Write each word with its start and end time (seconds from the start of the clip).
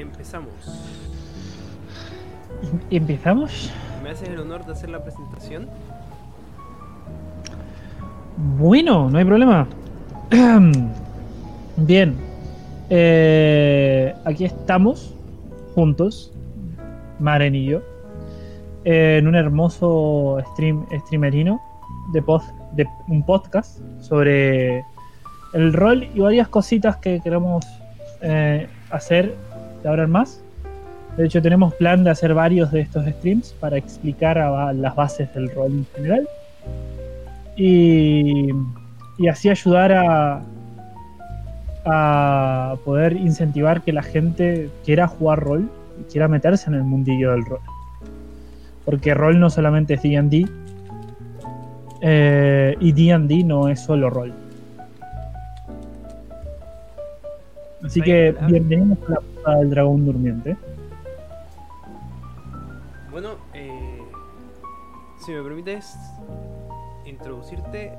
Empezamos. 0.00 0.52
¿Y- 2.90 2.96
¿Empezamos? 2.96 3.70
¿Me 4.02 4.10
haces 4.10 4.28
el 4.28 4.38
honor 4.40 4.64
de 4.66 4.72
hacer 4.72 4.88
la 4.90 5.02
presentación? 5.02 5.68
Bueno, 8.58 9.10
no 9.10 9.18
hay 9.18 9.24
problema. 9.24 9.66
Bien. 11.76 12.16
Eh, 12.88 14.14
aquí 14.24 14.44
estamos, 14.44 15.14
juntos, 15.74 16.32
Maren 17.20 17.54
y 17.54 17.66
yo, 17.66 17.80
en 18.84 19.28
un 19.28 19.34
hermoso 19.36 20.38
stream 20.52 20.86
streamerino 21.06 21.60
de, 22.12 22.22
pod- 22.24 22.42
de 22.72 22.86
un 23.08 23.24
podcast 23.24 23.78
sobre 24.00 24.84
el 25.52 25.72
rol 25.72 26.08
y 26.14 26.18
varias 26.20 26.48
cositas 26.48 26.96
que 26.96 27.20
queremos 27.20 27.64
eh, 28.22 28.66
hacer 28.90 29.36
en 29.82 30.08
más. 30.08 30.40
De 31.16 31.26
hecho, 31.26 31.42
tenemos 31.42 31.74
plan 31.74 32.04
de 32.04 32.10
hacer 32.10 32.34
varios 32.34 32.70
de 32.70 32.80
estos 32.80 33.04
streams 33.06 33.52
para 33.60 33.76
explicar 33.76 34.38
a- 34.38 34.72
las 34.72 34.94
bases 34.94 35.32
del 35.34 35.50
rol 35.54 35.72
en 35.72 35.86
general 35.94 36.28
y, 37.56 38.48
y 39.18 39.28
así 39.28 39.50
ayudar 39.50 39.92
a, 39.92 40.40
a 41.84 42.76
poder 42.84 43.12
incentivar 43.14 43.82
que 43.82 43.92
la 43.92 44.02
gente 44.02 44.70
quiera 44.84 45.08
jugar 45.08 45.40
rol 45.40 45.68
y 46.00 46.04
quiera 46.12 46.28
meterse 46.28 46.70
en 46.70 46.74
el 46.76 46.84
mundillo 46.84 47.32
del 47.32 47.44
rol. 47.44 47.60
Porque 48.84 49.12
rol 49.14 49.38
no 49.38 49.50
solamente 49.50 49.94
es 49.94 50.02
DD, 50.02 50.48
eh, 52.02 52.76
y 52.80 52.92
DD 52.92 53.44
no 53.44 53.68
es 53.68 53.80
solo 53.80 54.08
rol. 54.08 54.32
Así 57.84 58.00
que 58.00 58.34
bienvenidos 58.46 58.98
a 59.08 59.10
la 59.12 59.20
Del 59.46 59.70
dragón 59.70 60.04
durmiente. 60.04 60.56
Bueno, 63.10 63.36
eh, 63.54 64.00
si 65.18 65.32
me 65.32 65.42
permites 65.42 65.96
introducirte, 67.04 67.92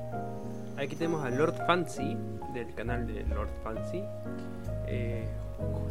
aquí 0.78 0.96
tenemos 0.96 1.24
a 1.24 1.30
Lord 1.30 1.56
Fancy, 1.66 2.16
del 2.54 2.72
canal 2.74 3.06
de 3.06 3.24
Lord 3.24 3.50
Fancy, 3.62 4.02
eh, 4.86 5.28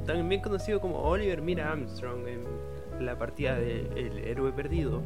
también 0.06 0.42
conocido 0.42 0.80
como 0.80 1.00
Oliver 1.02 1.42
Mira 1.42 1.72
Armstrong 1.72 2.28
en 2.28 3.06
la 3.06 3.18
partida 3.18 3.56
de 3.56 3.82
El 3.96 4.20
Héroe 4.20 4.52
Perdido, 4.54 5.02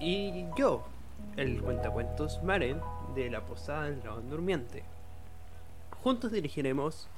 y 0.00 0.46
yo, 0.56 0.84
el 1.36 1.62
cuentacuentos 1.62 2.42
Maren, 2.42 2.80
de 3.14 3.30
la 3.30 3.42
Posada 3.42 3.84
del 3.84 4.00
Dragón 4.00 4.28
Durmiente. 4.28 4.82
Juntos 6.02 6.32
dirigiremos 6.32 7.08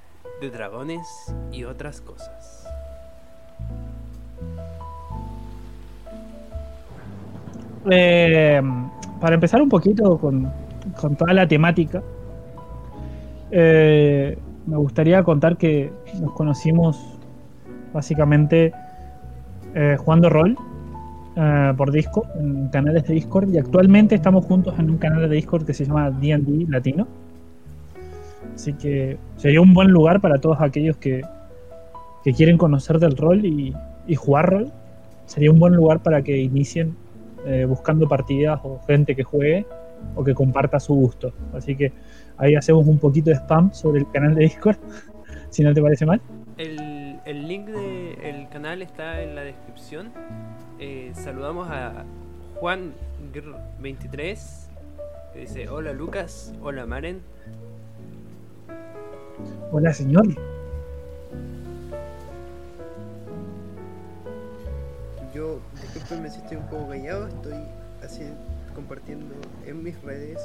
de 0.40 0.50
dragones 0.50 1.06
y 1.52 1.64
otras 1.64 2.00
cosas. 2.00 2.66
Eh, 7.90 8.60
para 9.20 9.34
empezar 9.34 9.62
un 9.62 9.68
poquito 9.68 10.18
con, 10.18 10.50
toda 11.16 11.32
la 11.32 11.46
temática, 11.46 12.02
eh, 13.50 14.38
me 14.66 14.76
gustaría 14.76 15.22
contar 15.22 15.56
que 15.56 15.90
nos 16.20 16.32
conocimos 16.32 17.18
básicamente 17.92 18.72
eh, 19.74 19.96
jugando 19.98 20.28
rol 20.28 20.56
por 21.76 21.92
Discord, 21.92 22.26
en 22.40 22.68
canales 22.68 23.04
de 23.06 23.14
Discord, 23.14 23.48
y 23.50 23.58
actualmente 23.58 24.16
estamos 24.16 24.44
juntos 24.44 24.74
en 24.76 24.90
un 24.90 24.98
canal 24.98 25.20
de 25.28 25.36
Discord 25.36 25.64
que 25.64 25.72
se 25.72 25.84
llama 25.84 26.10
DD 26.10 26.68
Latino. 26.68 27.06
Así 28.54 28.72
que 28.72 29.18
sería 29.36 29.60
un 29.60 29.74
buen 29.74 29.90
lugar 29.90 30.20
para 30.20 30.38
todos 30.38 30.60
aquellos 30.60 30.96
que, 30.96 31.22
que 32.24 32.32
quieren 32.32 32.58
conocer 32.58 32.98
del 32.98 33.16
rol 33.16 33.44
y, 33.44 33.74
jugar 34.16 34.50
rol. 34.50 34.72
Sería 35.26 35.50
un 35.50 35.58
buen 35.58 35.74
lugar 35.74 36.02
para 36.02 36.22
que 36.22 36.38
inicien 36.38 36.96
eh, 37.46 37.66
buscando 37.68 38.08
partidas 38.08 38.60
o 38.62 38.80
gente 38.86 39.14
que 39.14 39.22
juegue 39.22 39.66
o 40.14 40.24
que 40.24 40.34
comparta 40.34 40.80
su 40.80 40.94
gusto. 40.94 41.32
Así 41.52 41.76
que 41.76 41.92
ahí 42.38 42.54
hacemos 42.54 42.86
un 42.86 42.98
poquito 42.98 43.30
de 43.30 43.36
spam 43.36 43.72
sobre 43.72 44.00
el 44.00 44.10
canal 44.10 44.34
de 44.34 44.44
Discord, 44.44 44.78
si 45.50 45.62
no 45.62 45.74
te 45.74 45.82
parece 45.82 46.06
mal. 46.06 46.20
El, 46.56 47.20
el 47.26 47.46
link 47.46 47.66
del 47.66 48.48
canal 48.48 48.80
está 48.80 49.22
en 49.22 49.34
la 49.34 49.42
descripción. 49.42 50.10
Eh, 50.78 51.10
saludamos 51.12 51.68
a 51.68 52.04
Juan 52.54 52.92
23 53.80 54.68
que 55.32 55.40
dice 55.40 55.68
hola 55.68 55.92
Lucas, 55.92 56.54
hola 56.62 56.86
Maren. 56.86 57.20
Hola 59.70 59.92
señor. 59.92 60.26
Yo, 65.34 65.58
discúlpenme 65.82 66.30
si 66.30 66.38
estoy 66.38 66.56
un 66.56 66.66
poco 66.68 66.88
callado, 66.88 67.28
estoy 67.28 67.54
así 68.04 68.22
compartiendo 68.74 69.34
en 69.66 69.82
mis 69.82 70.00
redes. 70.02 70.38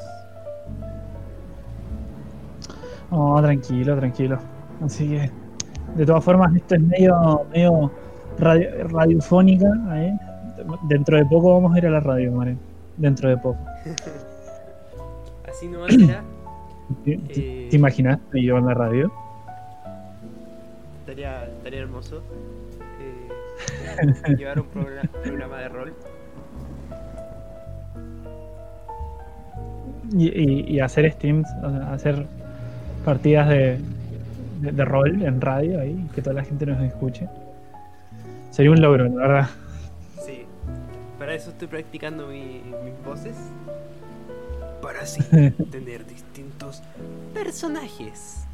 No, 3.12 3.42
tranquilo, 3.42 3.96
tranquilo. 3.98 4.40
Así 4.84 5.08
que, 5.08 5.32
de 5.96 6.06
todas 6.06 6.24
formas, 6.24 6.56
esto 6.56 6.76
es 6.76 6.82
medio, 6.82 7.46
medio 7.52 7.92
radio- 8.40 8.88
radiofónica. 8.90 9.68
¿eh? 9.94 10.12
Dentro 10.90 11.18
de 11.18 11.26
poco 11.26 11.53
vamos 11.53 11.74
a 11.76 11.78
ir 11.78 11.88
a 11.88 11.92
la 11.92 12.00
radio, 12.00 12.32
Maren. 12.32 12.59
Dentro 12.98 13.30
de 13.30 13.38
poco. 13.38 13.59
Así 15.50 15.68
no 15.68 15.88
será. 15.88 16.24
¿Te, 17.06 17.14
Eh. 17.14 17.68
te 17.70 17.76
imaginas 17.76 18.20
que 18.32 18.44
yo 18.44 18.58
en 18.58 18.66
la 18.66 18.74
radio? 18.74 19.12
Estaría, 21.02 21.46
estaría 21.46 21.80
hermoso 21.82 22.22
eh, 23.00 24.36
llevar 24.38 24.60
un 24.60 24.68
progra- 24.70 25.10
programa 25.24 25.58
de 25.60 25.70
rol. 25.70 25.94
Y, 30.16 30.28
y- 30.30 30.76
y 30.76 30.80
hacer 30.80 31.12
streams, 31.12 31.48
o 31.64 31.70
sea, 31.72 31.94
hacer 31.94 32.26
partidas 33.04 33.50
de, 33.50 33.80
de, 34.62 34.72
de 34.72 34.86
rol 34.86 35.22
en 35.24 35.42
radio 35.42 35.80
ahí, 35.80 36.08
que 36.14 36.22
toda 36.22 36.36
la 36.36 36.44
gente 36.44 36.66
nos 36.66 36.82
escuche. 36.84 37.28
Sería 38.52 38.72
un 38.72 38.82
logro, 38.82 39.06
la 39.06 39.16
verdad. 39.16 39.50
Sí, 40.24 40.46
para 41.18 41.34
eso 41.34 41.50
estoy 41.50 41.68
practicando 41.68 42.28
mi- 42.28 42.62
mis 42.86 43.06
voces. 43.06 43.36
Para 44.84 45.00
así 45.02 45.24
tener 45.72 46.06
distintos 46.06 46.84
personajes 47.34 48.46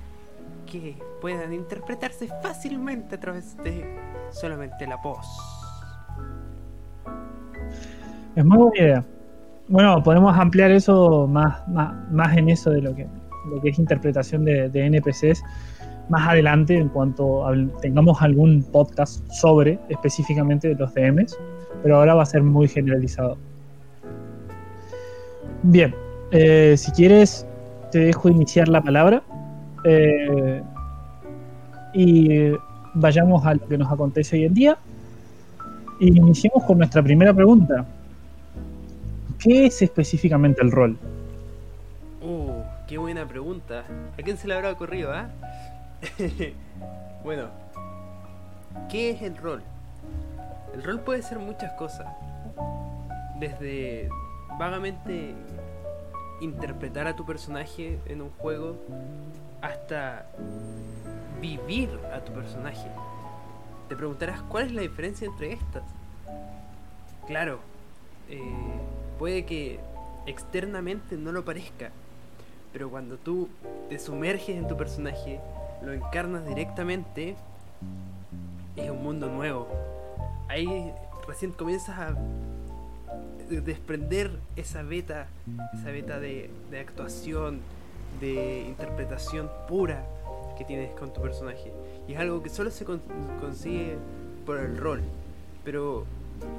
que 0.72 0.96
puedan 1.22 1.52
interpretarse 1.54 2.28
fácilmente 2.44 3.16
a 3.16 3.20
través 3.20 3.58
de 3.58 3.84
solamente 4.30 4.86
la 4.86 4.98
voz. 4.98 5.26
Es 8.36 8.46
muy 8.46 8.58
buena 8.60 8.78
idea. 8.78 9.06
Bueno, 9.70 10.04
podemos 10.04 10.38
ampliar 10.38 10.70
eso 10.70 11.28
más, 11.28 11.68
más, 11.68 11.96
más 12.12 12.38
en 12.38 12.50
eso 12.50 12.70
de 12.70 12.84
lo 12.84 12.94
que, 12.94 13.08
lo 13.52 13.60
que 13.60 13.70
es 13.70 13.80
interpretación 13.80 14.46
de, 14.46 14.70
de 14.70 14.86
NPCs 14.86 15.44
más 16.10 16.28
adelante 16.28 16.76
en 16.76 16.90
cuanto 16.90 17.44
tengamos 17.82 18.22
algún 18.22 18.64
podcast 18.64 19.28
sobre 19.32 19.80
específicamente 19.90 20.76
los 20.76 20.94
DMs, 20.94 21.38
pero 21.82 21.98
ahora 21.98 22.14
va 22.16 22.24
a 22.24 22.26
ser 22.26 22.44
muy 22.44 22.68
generalizado. 22.68 23.36
Bien, 25.64 25.94
eh, 26.32 26.76
si 26.78 26.92
quieres 26.92 27.46
te 27.92 28.00
dejo 28.00 28.30
iniciar 28.30 28.68
la 28.68 28.82
palabra 28.82 29.24
eh, 29.84 30.62
y 31.94 32.52
vayamos 32.94 33.46
a 33.46 33.56
lo 33.56 33.68
que 33.68 33.78
nos 33.78 33.92
acontece 33.92 34.36
hoy 34.36 34.46
en 34.46 34.54
día 34.54 34.78
y 36.00 36.18
iniciemos 36.18 36.64
con 36.66 36.78
nuestra 36.78 37.02
primera 37.02 37.34
pregunta. 37.34 37.86
¿Qué 39.40 39.66
es 39.66 39.82
específicamente 39.82 40.62
el 40.62 40.72
rol? 40.72 40.98
Uh, 42.22 42.62
qué 42.88 42.98
buena 42.98 43.26
pregunta. 43.26 43.84
¿A 44.18 44.22
quién 44.22 44.38
se 44.38 44.48
le 44.48 44.54
habrá 44.54 44.72
ocurrido, 44.72 45.12
ah? 45.14 45.30
bueno, 47.24 47.46
¿qué 48.90 49.12
es 49.12 49.22
el 49.22 49.36
rol? 49.38 49.62
El 50.74 50.84
rol 50.84 51.00
puede 51.00 51.22
ser 51.22 51.40
muchas 51.40 51.74
cosas. 51.74 52.08
Desde 53.40 54.10
vagamente 54.58 55.34
interpretar 56.42 57.08
a 57.08 57.16
tu 57.16 57.26
personaje 57.26 58.00
en 58.06 58.22
un 58.22 58.30
juego 58.32 58.76
hasta 59.62 60.28
vivir 61.42 61.90
a 62.14 62.20
tu 62.22 62.34
personaje. 62.34 62.90
Te 63.88 63.96
preguntarás 63.96 64.42
cuál 64.44 64.68
es 64.68 64.72
la 64.74 64.82
diferencia 64.82 65.28
entre 65.28 65.54
estas. 65.54 65.84
Claro, 67.28 67.60
eh, 68.30 68.40
puede 69.18 69.46
que 69.46 69.80
externamente 70.26 71.18
no 71.18 71.32
lo 71.32 71.44
parezca, 71.44 71.92
pero 72.72 72.90
cuando 72.90 73.18
tú 73.18 73.50
te 73.90 74.00
sumerges 74.00 74.50
en 74.56 74.68
tu 74.68 74.78
personaje, 74.78 75.40
lo 75.82 75.94
encarnas 75.94 76.46
directamente, 76.46 77.36
es 78.76 78.90
un 78.90 79.04
mundo 79.04 79.28
nuevo. 79.28 79.68
Ahí 80.48 80.94
recién 81.28 81.52
comienzas 81.52 81.98
a 81.98 82.16
desprender 83.50 84.32
esa 84.56 84.84
beta, 84.84 85.28
esa 85.74 85.92
beta 85.92 86.20
de, 86.20 86.50
actuación, 86.80 87.60
de 88.20 88.66
interpretación 88.68 89.50
pura 89.68 90.06
que 90.58 90.66
tienes 90.66 90.94
con 90.96 91.14
tu 91.14 91.22
personaje. 91.22 91.72
Y 92.08 92.14
es 92.14 92.20
algo 92.20 92.44
que 92.44 92.50
solo 92.50 92.72
se 92.72 92.86
consigue 92.86 93.98
por 94.46 94.60
el 94.60 94.78
rol. 94.78 95.02
Pero 95.64 96.06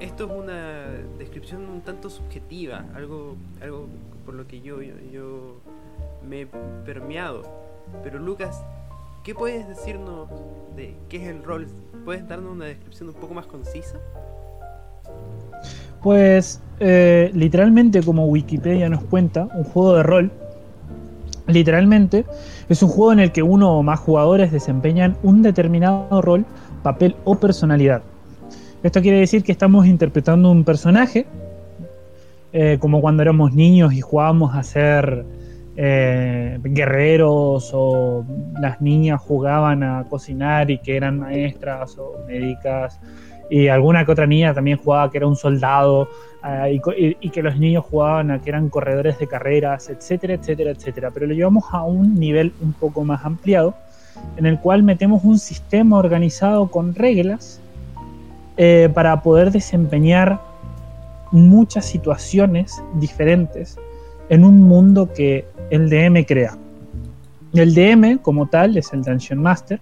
esto 0.00 0.26
es 0.26 0.30
una 0.30 0.84
descripción 1.18 1.68
un 1.68 1.80
tanto 1.80 2.10
subjetiva, 2.10 2.84
algo, 2.94 3.36
algo 3.60 3.86
por 4.24 4.34
lo 4.34 4.46
que 4.46 4.60
yo, 4.60 4.82
yo, 4.82 5.56
me 6.26 6.42
he 6.42 6.46
permeado. 6.84 7.42
Pero 8.02 8.18
Lucas, 8.18 8.62
¿qué 9.24 9.34
puedes 9.34 9.66
decirnos 9.68 10.28
de 10.76 10.96
qué 11.08 11.18
es 11.18 11.28
el 11.28 11.42
rol? 11.42 11.66
¿Puedes 12.04 12.26
darnos 12.28 12.52
una 12.52 12.66
descripción 12.66 13.08
un 13.08 13.14
poco 13.14 13.34
más 13.34 13.46
concisa? 13.46 13.98
Pues 16.02 16.60
eh, 16.78 17.30
literalmente 17.34 18.02
como 18.02 18.26
Wikipedia 18.26 18.88
nos 18.88 19.04
cuenta, 19.04 19.48
un 19.54 19.64
juego 19.64 19.96
de 19.96 20.02
rol, 20.02 20.30
literalmente, 21.46 22.24
es 22.68 22.82
un 22.82 22.88
juego 22.88 23.12
en 23.12 23.20
el 23.20 23.32
que 23.32 23.42
uno 23.42 23.76
o 23.76 23.82
más 23.82 24.00
jugadores 24.00 24.52
desempeñan 24.52 25.16
un 25.22 25.42
determinado 25.42 26.22
rol, 26.22 26.46
papel 26.82 27.16
o 27.24 27.34
personalidad. 27.34 28.02
Esto 28.82 29.02
quiere 29.02 29.20
decir 29.20 29.42
que 29.42 29.52
estamos 29.52 29.86
interpretando 29.86 30.50
un 30.50 30.64
personaje, 30.64 31.26
eh, 32.52 32.78
como 32.80 33.00
cuando 33.00 33.22
éramos 33.22 33.52
niños 33.52 33.92
y 33.92 34.00
jugábamos 34.00 34.54
a 34.54 34.62
ser 34.62 35.26
eh, 35.76 36.58
guerreros 36.62 37.70
o 37.72 38.24
las 38.60 38.80
niñas 38.80 39.20
jugaban 39.20 39.82
a 39.82 40.04
cocinar 40.08 40.70
y 40.70 40.78
que 40.78 40.96
eran 40.96 41.20
maestras 41.20 41.96
o 41.98 42.24
médicas 42.26 42.98
y 43.50 43.66
alguna 43.68 44.06
que 44.06 44.12
otra 44.12 44.26
niña 44.26 44.54
también 44.54 44.78
jugaba 44.78 45.10
que 45.10 45.18
era 45.18 45.26
un 45.26 45.36
soldado 45.36 46.08
eh, 46.46 46.80
y, 47.20 47.30
que 47.30 47.42
los 47.42 47.58
niños 47.58 47.84
jugaban 47.84 48.30
a 48.30 48.40
que 48.40 48.48
eran 48.48 48.70
corredores 48.70 49.18
de 49.18 49.26
carreras, 49.26 49.90
etcétera, 49.90 50.34
etcétera, 50.34 50.70
etcétera. 50.70 51.10
Pero 51.10 51.26
lo 51.26 51.34
llevamos 51.34 51.64
a 51.72 51.82
un 51.82 52.14
nivel 52.14 52.52
un 52.62 52.72
poco 52.72 53.04
más 53.04 53.24
ampliado 53.24 53.74
en 54.36 54.46
el 54.46 54.58
cual 54.60 54.82
metemos 54.84 55.24
un 55.24 55.38
sistema 55.38 55.98
organizado 55.98 56.70
con 56.70 56.94
reglas 56.94 57.60
eh, 58.56 58.88
para 58.94 59.20
poder 59.22 59.50
desempeñar 59.50 60.40
muchas 61.32 61.86
situaciones 61.86 62.82
diferentes 62.94 63.78
en 64.28 64.44
un 64.44 64.60
mundo 64.62 65.12
que 65.12 65.44
el 65.70 65.90
DM 65.90 66.24
crea. 66.24 66.56
El 67.52 67.74
DM 67.74 68.18
como 68.18 68.46
tal 68.46 68.76
es 68.76 68.92
el 68.92 69.02
Dungeon 69.02 69.40
Master, 69.40 69.80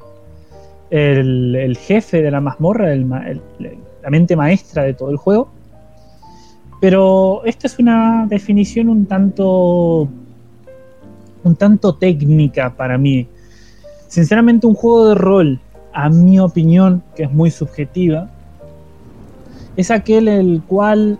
el, 0.90 1.76
jefe 1.80 2.22
de 2.22 2.30
la 2.30 2.40
mazmorra, 2.40 2.94
la 2.94 4.10
mente 4.10 4.36
maestra 4.36 4.82
de 4.82 4.94
todo 4.94 5.10
el 5.10 5.16
juego. 5.16 5.50
Pero 6.80 7.44
esta 7.44 7.66
es 7.66 7.78
una 7.78 8.26
definición 8.28 8.88
un 8.88 9.06
tanto 9.06 10.08
un 11.44 11.56
tanto 11.56 11.94
técnica 11.94 12.70
para 12.70 12.98
mí. 12.98 13.26
Sinceramente 14.06 14.66
un 14.66 14.74
juego 14.74 15.08
de 15.08 15.14
rol, 15.14 15.60
a 15.92 16.08
mi 16.08 16.38
opinión, 16.38 17.02
que 17.16 17.24
es 17.24 17.32
muy 17.32 17.50
subjetiva, 17.50 18.28
es 19.76 19.90
aquel 19.90 20.28
el 20.28 20.62
cual 20.66 21.18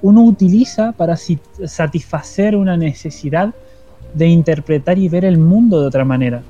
uno 0.00 0.22
utiliza 0.24 0.92
para 0.92 1.16
satisfacer 1.16 2.56
una 2.56 2.76
necesidad 2.76 3.54
de 4.14 4.26
interpretar 4.26 4.98
y 4.98 5.08
ver 5.08 5.24
el 5.24 5.38
mundo 5.38 5.80
de 5.80 5.86
otra 5.86 6.04
manera, 6.04 6.42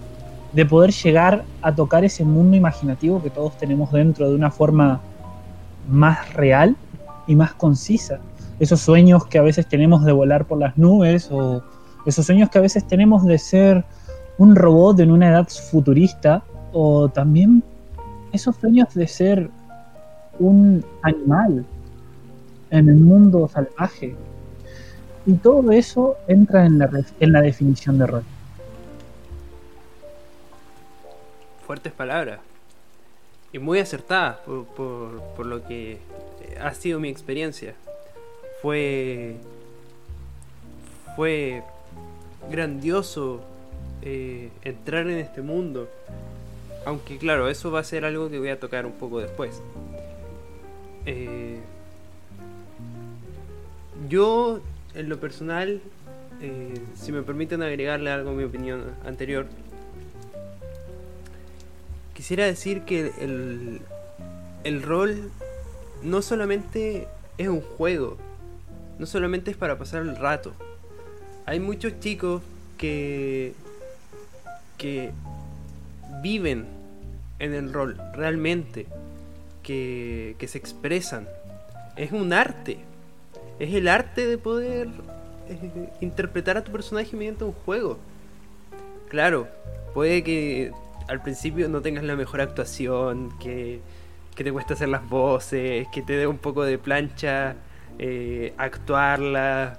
de 0.53 0.67
poder 0.67 0.91
llegar 0.93 1.45
a 1.63 1.75
tocar 1.75 2.05
ese 2.05 2.25
mundo 2.25 2.57
imaginativo 2.57 3.23
que 3.23 3.31
todos 3.31 3.57
tenemos 3.57 3.91
dentro 3.93 4.29
de 4.29 4.35
una 4.35 4.51
forma 4.51 5.01
más 5.89 6.33
real 6.35 6.77
y 7.27 7.35
más 7.35 7.55
concisa. 7.55 8.21
Esos 8.61 8.81
sueños 8.81 9.27
que 9.27 9.39
a 9.39 9.43
veces 9.43 9.67
tenemos 9.67 10.05
de 10.05 10.13
volar 10.13 10.45
por 10.45 10.59
las 10.59 10.77
nubes 10.77 11.29
o 11.31 11.63
esos 12.05 12.27
sueños 12.27 12.51
que 12.51 12.59
a 12.59 12.63
veces 12.63 12.87
tenemos 12.87 13.25
de 13.25 13.39
ser 13.39 13.85
un 14.39 14.55
robot 14.57 15.01
en 15.01 15.11
una 15.11 15.31
edad 15.31 15.49
futurista 15.49 16.43
o 16.73 17.09
también 17.09 17.63
esos 18.33 18.57
sueños 18.57 18.93
de 18.95 19.07
ser 19.07 19.51
un 20.39 20.85
animal 21.03 21.65
en 22.71 22.89
el 22.89 22.97
mundo 22.97 23.49
salvaje. 23.49 24.15
Y 25.25 25.35
todo 25.35 25.71
eso 25.71 26.17
entra 26.27 26.67
en 26.67 26.79
la, 26.79 26.91
en 27.21 27.33
la 27.33 27.43
definición 27.43 27.99
de 27.99 28.07
rol. 28.07 28.25
Fuertes 31.67 31.93
palabras. 31.93 32.41
Y 33.53 33.59
muy 33.59 33.79
acertadas 33.79 34.39
por, 34.39 34.67
por, 34.67 35.47
lo 35.47 35.67
que 35.67 35.99
ha 36.61 36.73
sido 36.75 37.01
mi 37.01 37.09
experiencia. 37.09 37.75
Fue. 38.63 39.37
Fue 41.17 41.63
grandioso 42.51 43.43
eh, 44.03 44.51
entrar 44.63 45.09
en 45.09 45.19
este 45.19 45.43
mundo. 45.43 45.89
Aunque 46.85 47.19
claro, 47.19 47.49
eso 47.49 47.71
va 47.71 47.81
a 47.81 47.85
ser 47.85 48.05
algo 48.05 48.31
que 48.31 48.39
voy 48.39 48.49
a 48.49 48.59
tocar 48.59 48.87
un 48.87 48.93
poco 48.93 49.21
después. 49.21 49.63
Eh, 51.07 51.61
yo, 54.09 54.61
en 54.95 55.09
lo 55.09 55.21
personal, 55.21 55.81
eh, 56.41 56.75
si 56.97 57.13
me 57.13 57.23
permiten 57.23 57.63
agregarle 57.63 58.11
algo 58.11 58.31
a 58.31 58.33
mi 58.33 58.43
opinión 58.43 58.83
anterior, 59.07 59.47
quisiera 62.23 62.45
decir 62.45 62.83
que 62.83 63.11
el, 63.19 63.81
el 64.63 64.83
rol 64.85 65.33
no 66.05 66.23
solamente 66.23 67.09
es 67.37 67.49
un 67.49 67.61
juego, 67.61 68.17
no 69.01 69.07
solamente 69.07 69.51
es 69.51 69.57
para 69.57 69.77
pasar 69.77 70.03
el 70.03 70.15
rato. 70.15 70.53
Hay 71.47 71.59
muchos 71.59 71.99
chicos 71.99 72.41
que, 72.79 73.55
que 74.79 75.11
viven 76.23 76.69
en 77.41 77.55
el 77.55 77.73
rol 77.73 78.01
realmente 78.15 78.87
que, 79.65 80.37
se 80.47 80.59
expresan. 80.59 81.29
Es 81.97 82.13
un 82.13 82.33
arte. 82.33 82.79
Es 83.59 83.75
el 83.75 83.89
arte 83.89 84.29
de 84.29 84.39
poder 84.39 84.87
eh, 85.49 85.89
interpretar 86.01 86.57
a 86.57 86.63
tu 86.63 86.71
personaje 86.71 87.17
mediante 87.17 87.43
un 87.43 87.53
juego. 87.53 87.99
Claro, 89.09 89.49
puede 89.93 90.23
que 90.23 90.71
al 91.09 91.23
principio 91.23 91.69
no 91.69 91.81
tengas 91.81 92.05
la 92.05 92.17
mejor 92.17 92.41
actuación, 92.41 93.37
que, 93.39 93.81
te 94.35 94.53
cuesta 94.53 94.75
hacer 94.75 94.89
las 94.89 95.09
voces, 95.09 95.87
que 95.93 96.03
te 96.03 96.15
dé 96.15 96.27
un 96.27 96.39
poco 96.39 96.65
de 96.65 96.79
plancha 96.79 97.55
eh, 97.99 98.55
actuarla, 98.57 99.79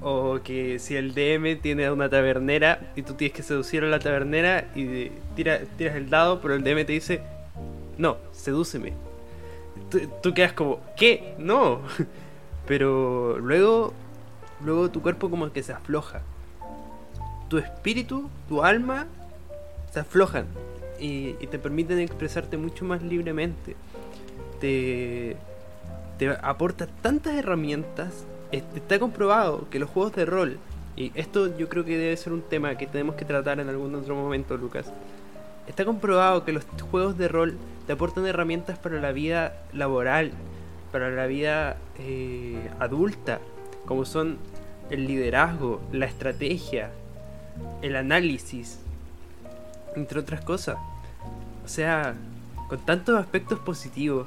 o 0.00 0.40
que 0.42 0.78
si 0.78 0.96
el 0.96 1.14
DM 1.14 1.60
tiene 1.60 1.90
una 1.90 2.08
tabernera 2.08 2.92
y 2.96 3.02
tú 3.02 3.14
tienes 3.14 3.36
que 3.36 3.42
seducir 3.42 3.84
a 3.84 3.86
la 3.86 4.00
tabernera 4.00 4.68
y 4.74 5.10
tira, 5.34 5.60
tiras 5.78 5.96
el 5.96 6.10
dado, 6.10 6.40
pero 6.40 6.54
el 6.54 6.62
DM 6.62 6.84
te 6.84 6.92
dice, 6.92 7.22
no, 7.96 8.18
sedúceme 8.32 8.92
tú, 10.22 10.34
quedas 10.34 10.52
como, 10.52 10.80
¿qué? 10.96 11.34
No. 11.38 11.80
Pero 12.66 13.38
luego, 13.38 13.92
luego 14.64 14.90
tu 14.90 15.02
cuerpo 15.02 15.30
como 15.30 15.52
que 15.52 15.62
se 15.62 15.72
afloja. 15.72 16.22
Tu 17.48 17.58
espíritu, 17.58 18.30
tu 18.48 18.62
alma, 18.62 19.06
se 19.92 20.00
aflojan 20.00 20.46
y, 20.98 21.34
te 21.46 21.58
permiten 21.58 21.98
expresarte 21.98 22.56
mucho 22.56 22.84
más 22.84 23.02
libremente. 23.02 23.76
Te, 24.60 25.36
aporta 26.42 26.86
tantas 26.86 27.34
herramientas. 27.34 28.24
Está 28.52 28.98
comprobado 28.98 29.68
que 29.70 29.78
los 29.78 29.90
juegos 29.90 30.14
de 30.14 30.24
rol, 30.24 30.58
y 30.96 31.10
esto 31.14 31.56
yo 31.56 31.68
creo 31.68 31.84
que 31.84 31.96
debe 31.96 32.16
ser 32.16 32.32
un 32.32 32.42
tema 32.42 32.76
que 32.76 32.86
tenemos 32.86 33.16
que 33.16 33.24
tratar 33.24 33.60
en 33.60 33.68
algún 33.68 33.94
otro 33.94 34.14
momento, 34.14 34.56
Lucas. 34.56 34.92
Está 35.66 35.84
comprobado 35.84 36.44
que 36.44 36.52
los 36.52 36.64
juegos 36.90 37.16
de 37.16 37.28
rol 37.28 37.56
te 37.86 37.94
aportan 37.94 38.26
herramientas 38.26 38.78
para 38.78 39.00
la 39.00 39.12
vida 39.12 39.54
laboral, 39.72 40.32
para 40.90 41.10
la 41.10 41.26
vida 41.26 41.76
eh, 41.98 42.70
adulta, 42.78 43.40
como 43.86 44.04
son 44.04 44.38
el 44.90 45.06
liderazgo, 45.06 45.80
la 45.92 46.06
estrategia, 46.06 46.90
el 47.80 47.96
análisis, 47.96 48.81
entre 49.96 50.20
otras 50.20 50.40
cosas. 50.42 50.76
O 51.64 51.68
sea, 51.68 52.14
con 52.68 52.78
tantos 52.80 53.18
aspectos 53.18 53.58
positivos, 53.60 54.26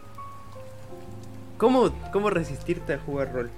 ¿cómo, 1.57 1.91
cómo 2.12 2.29
resistirte 2.29 2.93
a 2.93 3.00
jugar 3.00 3.34
rol? 3.34 3.50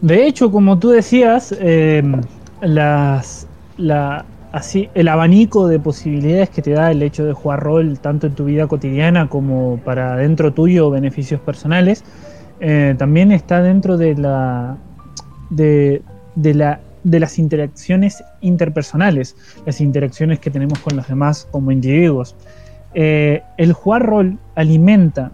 De 0.00 0.26
hecho, 0.26 0.52
como 0.52 0.78
tú 0.78 0.90
decías, 0.90 1.54
eh, 1.58 2.02
las, 2.60 3.46
la, 3.76 4.24
así, 4.52 4.88
el 4.94 5.08
abanico 5.08 5.68
de 5.68 5.78
posibilidades 5.78 6.50
que 6.50 6.62
te 6.62 6.70
da 6.72 6.90
el 6.90 7.02
hecho 7.02 7.24
de 7.24 7.32
jugar 7.32 7.60
rol 7.62 7.98
tanto 7.98 8.26
en 8.26 8.34
tu 8.34 8.44
vida 8.44 8.66
cotidiana 8.66 9.28
como 9.28 9.78
para 9.84 10.16
dentro 10.16 10.52
tuyo 10.52 10.90
beneficios 10.90 11.40
personales, 11.40 12.04
eh, 12.60 12.94
también 12.98 13.32
está 13.32 13.62
dentro 13.62 13.96
de 13.96 14.14
la, 14.14 14.76
de, 15.50 16.02
la 16.34 16.80
de 17.04 17.20
las 17.20 17.38
interacciones 17.38 18.24
interpersonales, 18.40 19.36
las 19.64 19.80
interacciones 19.80 20.40
que 20.40 20.50
tenemos 20.50 20.78
con 20.80 20.96
los 20.96 21.06
demás 21.06 21.46
como 21.50 21.70
individuos. 21.70 22.34
Eh, 22.94 23.42
el 23.58 23.72
jugar 23.74 24.06
rol 24.06 24.38
alimenta 24.54 25.30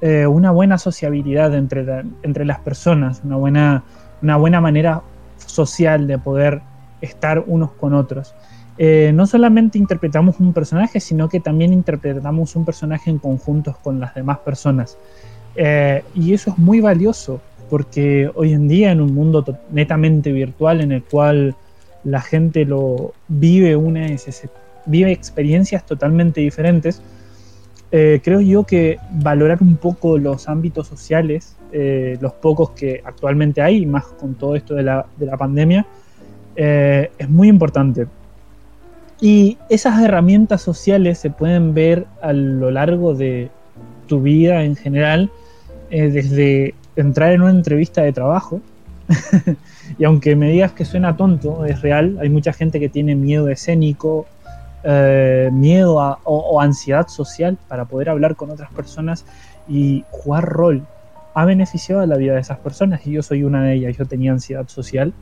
eh, 0.00 0.26
una 0.26 0.50
buena 0.50 0.78
sociabilidad 0.78 1.54
entre, 1.54 1.84
entre 2.22 2.44
las 2.44 2.58
personas, 2.60 3.22
una 3.24 3.36
buena 3.36 3.84
una 4.22 4.36
buena 4.36 4.60
manera 4.60 5.02
social 5.36 6.06
de 6.06 6.16
poder 6.16 6.62
estar 7.00 7.44
unos 7.46 7.72
con 7.72 7.92
otros. 7.92 8.34
Eh, 8.78 9.10
no 9.14 9.26
solamente 9.26 9.78
interpretamos 9.78 10.40
un 10.40 10.52
personaje, 10.52 11.00
sino 11.00 11.28
que 11.28 11.40
también 11.40 11.72
interpretamos 11.72 12.56
un 12.56 12.64
personaje 12.64 13.10
en 13.10 13.18
conjuntos 13.18 13.76
con 13.78 14.00
las 14.00 14.14
demás 14.14 14.38
personas. 14.38 14.96
Y 16.14 16.32
eso 16.32 16.50
es 16.50 16.58
muy 16.58 16.80
valioso, 16.80 17.40
porque 17.72 18.30
hoy 18.34 18.52
en 18.52 18.68
día 18.68 18.92
en 18.92 19.00
un 19.00 19.14
mundo 19.14 19.42
netamente 19.70 20.30
virtual 20.30 20.82
en 20.82 20.92
el 20.92 21.02
cual 21.02 21.56
la 22.04 22.20
gente 22.20 22.66
lo 22.66 23.14
vive, 23.28 23.76
una, 23.76 24.08
vive 24.84 25.10
experiencias 25.10 25.86
totalmente 25.86 26.42
diferentes, 26.42 27.00
eh, 27.90 28.20
creo 28.22 28.42
yo 28.42 28.64
que 28.64 28.98
valorar 29.12 29.62
un 29.62 29.78
poco 29.78 30.18
los 30.18 30.50
ámbitos 30.50 30.86
sociales, 30.86 31.56
los 32.20 32.34
pocos 32.34 32.72
que 32.72 33.00
actualmente 33.02 33.62
hay, 33.62 33.86
más 33.86 34.04
con 34.04 34.34
todo 34.34 34.54
esto 34.54 34.74
de 34.74 34.82
la, 34.82 35.06
de 35.16 35.24
la 35.24 35.38
pandemia, 35.38 35.86
es 36.54 37.30
muy 37.30 37.48
importante. 37.48 38.06
Y 39.18 39.56
esas 39.70 39.98
herramientas 40.02 40.60
sociales 40.60 41.16
se 41.16 41.30
pueden 41.30 41.72
ver 41.72 42.04
a 42.20 42.34
lo 42.34 42.70
largo 42.70 43.14
de 43.14 43.48
tu 44.08 44.20
vida 44.20 44.62
en 44.62 44.76
general, 44.76 45.30
eh, 45.90 46.10
desde 46.10 46.74
entrar 46.96 47.32
en 47.32 47.42
una 47.42 47.50
entrevista 47.50 48.02
de 48.02 48.12
trabajo, 48.12 48.60
y 49.98 50.04
aunque 50.04 50.36
me 50.36 50.50
digas 50.50 50.72
que 50.72 50.84
suena 50.84 51.16
tonto, 51.16 51.64
es 51.64 51.82
real, 51.82 52.18
hay 52.20 52.28
mucha 52.28 52.52
gente 52.52 52.80
que 52.80 52.88
tiene 52.88 53.14
miedo 53.14 53.48
escénico, 53.48 54.26
eh, 54.84 55.48
miedo 55.52 55.96
o, 56.24 56.60
ansiedad 56.60 57.06
social 57.06 57.56
para 57.68 57.84
poder 57.84 58.08
hablar 58.08 58.34
con 58.34 58.50
otras 58.50 58.70
personas 58.72 59.24
y 59.68 60.04
jugar 60.10 60.44
rol. 60.44 60.82
Ha 61.34 61.44
beneficiado 61.44 62.02
a 62.02 62.06
la 62.06 62.16
vida 62.16 62.34
de 62.34 62.40
esas 62.40 62.58
personas 62.58 63.06
y 63.06 63.12
yo 63.12 63.22
soy 63.22 63.44
una 63.44 63.62
de 63.62 63.74
ellas, 63.74 63.96
yo 63.96 64.06
tenía 64.06 64.32
ansiedad 64.32 64.66
social 64.68 65.12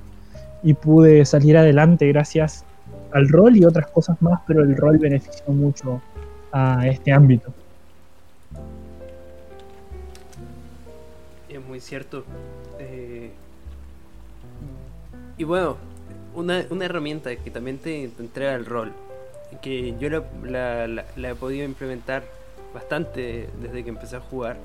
y 0.63 0.75
pude 0.75 1.25
salir 1.25 1.57
adelante 1.57 2.07
gracias 2.09 2.65
al 3.13 3.29
rol 3.29 3.57
y 3.57 3.65
otras 3.65 3.87
cosas 3.89 4.21
más, 4.23 4.41
pero 4.47 4.63
el 4.63 4.77
rol 4.77 4.99
benefició 4.99 5.53
mucho 5.53 6.01
a 6.53 6.87
este 6.87 7.13
ámbito. 7.13 7.53
Cierto. 11.81 12.25
Eh, 12.79 13.31
y 15.37 15.45
bueno, 15.45 15.77
una, 16.35 16.61
herramienta 16.85 17.35
que 17.37 17.51
también 17.51 17.79
te, 17.79 18.05
entrega 18.05 18.55
el 18.55 18.67
rol, 18.67 18.93
que 19.63 19.95
yo 19.99 20.09
la, 20.09 20.87
la, 20.87 21.31
he 21.31 21.35
podido 21.35 21.65
implementar 21.65 22.25
bastante 22.75 23.49
desde 23.61 23.83
que 23.83 23.89
empecé 23.91 24.17
a 24.17 24.21
jugar, 24.21 24.59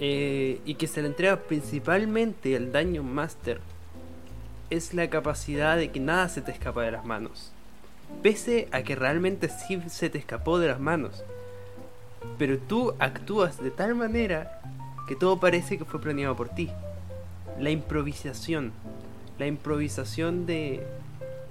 eh, 0.00 0.60
y 0.64 0.74
que 0.74 0.86
se 0.86 1.00
le 1.00 1.08
entrega 1.08 1.36
principalmente 1.36 2.56
al 2.56 2.72
daño 2.72 3.02
master 3.02 3.60
es 4.70 4.94
la 4.94 5.08
capacidad 5.10 5.76
de 5.76 5.90
que 5.90 6.00
nada 6.00 6.28
se 6.28 6.40
te 6.40 6.50
escapa 6.50 6.82
de 6.82 6.92
las 6.92 7.04
manos. 7.04 7.52
Pese 8.22 8.68
a 8.72 8.82
que 8.82 8.96
realmente 8.96 9.48
sí 9.48 9.80
se 9.88 10.10
te 10.10 10.18
escapó 10.18 10.58
de 10.58 10.68
las 10.68 10.80
manos. 10.80 11.22
Pero 12.38 12.58
tú 12.58 12.94
actúas 12.98 13.62
de 13.62 13.70
tal 13.70 13.94
manera 13.94 14.60
que 15.06 15.16
todo 15.16 15.38
parece 15.38 15.78
que 15.78 15.84
fue 15.84 16.00
planeado 16.00 16.36
por 16.36 16.48
ti. 16.48 16.70
La 17.58 17.70
improvisación. 17.70 18.72
La 19.38 19.46
improvisación 19.46 20.46
de 20.46 20.86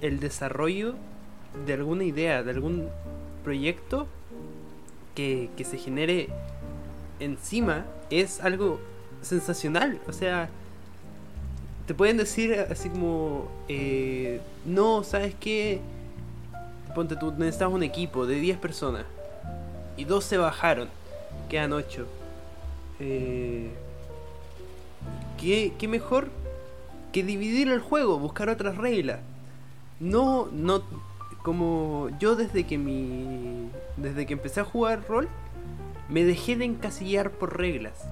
el 0.00 0.20
desarrollo 0.20 0.94
de 1.66 1.74
alguna 1.74 2.04
idea, 2.04 2.42
de 2.42 2.50
algún 2.50 2.88
proyecto 3.44 4.06
que, 5.14 5.50
que 5.56 5.64
se 5.64 5.78
genere 5.78 6.28
encima 7.20 7.84
es 8.10 8.40
algo 8.40 8.80
sensacional. 9.20 10.00
O 10.08 10.12
sea, 10.12 10.48
te 11.86 11.94
pueden 11.94 12.16
decir 12.16 12.54
así 12.70 12.88
como, 12.88 13.48
eh, 13.68 14.40
no, 14.64 15.04
¿sabes 15.04 15.34
qué? 15.38 15.80
Ponte 16.94 17.16
tú, 17.16 17.32
necesitas 17.32 17.68
un 17.68 17.82
equipo 17.82 18.26
de 18.26 18.36
10 18.36 18.58
personas 18.58 19.04
y 19.96 20.04
dos 20.04 20.24
se 20.24 20.36
bajaron, 20.36 20.88
quedan 21.48 21.72
8. 21.72 22.06
Eh, 23.04 23.68
¿qué, 25.40 25.72
¿Qué 25.76 25.88
mejor 25.88 26.28
que 27.12 27.24
dividir 27.24 27.68
el 27.68 27.80
juego, 27.80 28.18
buscar 28.18 28.48
otras 28.48 28.76
reglas? 28.76 29.20
No, 29.98 30.48
no, 30.52 30.82
como 31.42 32.08
yo 32.20 32.36
desde 32.36 32.64
que 32.64 32.78
mi, 32.78 33.68
desde 33.96 34.24
que 34.24 34.34
empecé 34.34 34.60
a 34.60 34.64
jugar 34.64 35.04
rol, 35.08 35.28
me 36.08 36.24
dejé 36.24 36.56
de 36.56 36.64
encasillar 36.64 37.32
por 37.32 37.58
reglas. 37.58 38.08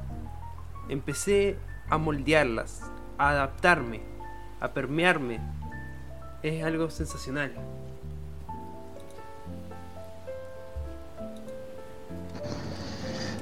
Empecé 0.89 1.57
a 1.89 1.99
moldearlas, 1.99 2.83
a 3.17 3.31
adaptarme, 3.31 4.01
a 4.59 4.73
permearme, 4.73 5.41
es 6.43 6.65
algo 6.65 6.91
sensacional. 6.91 7.53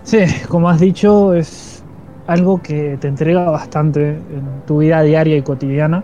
Sí, 0.08 0.20
como 0.48 0.70
has 0.70 0.80
dicho, 0.80 1.34
es 1.34 1.82
algo 2.26 2.62
que 2.62 2.96
te 2.98 3.08
entrega 3.08 3.50
bastante 3.50 4.12
en 4.12 4.62
tu 4.66 4.78
vida 4.78 5.02
diaria 5.02 5.36
y 5.36 5.42
cotidiana. 5.42 6.02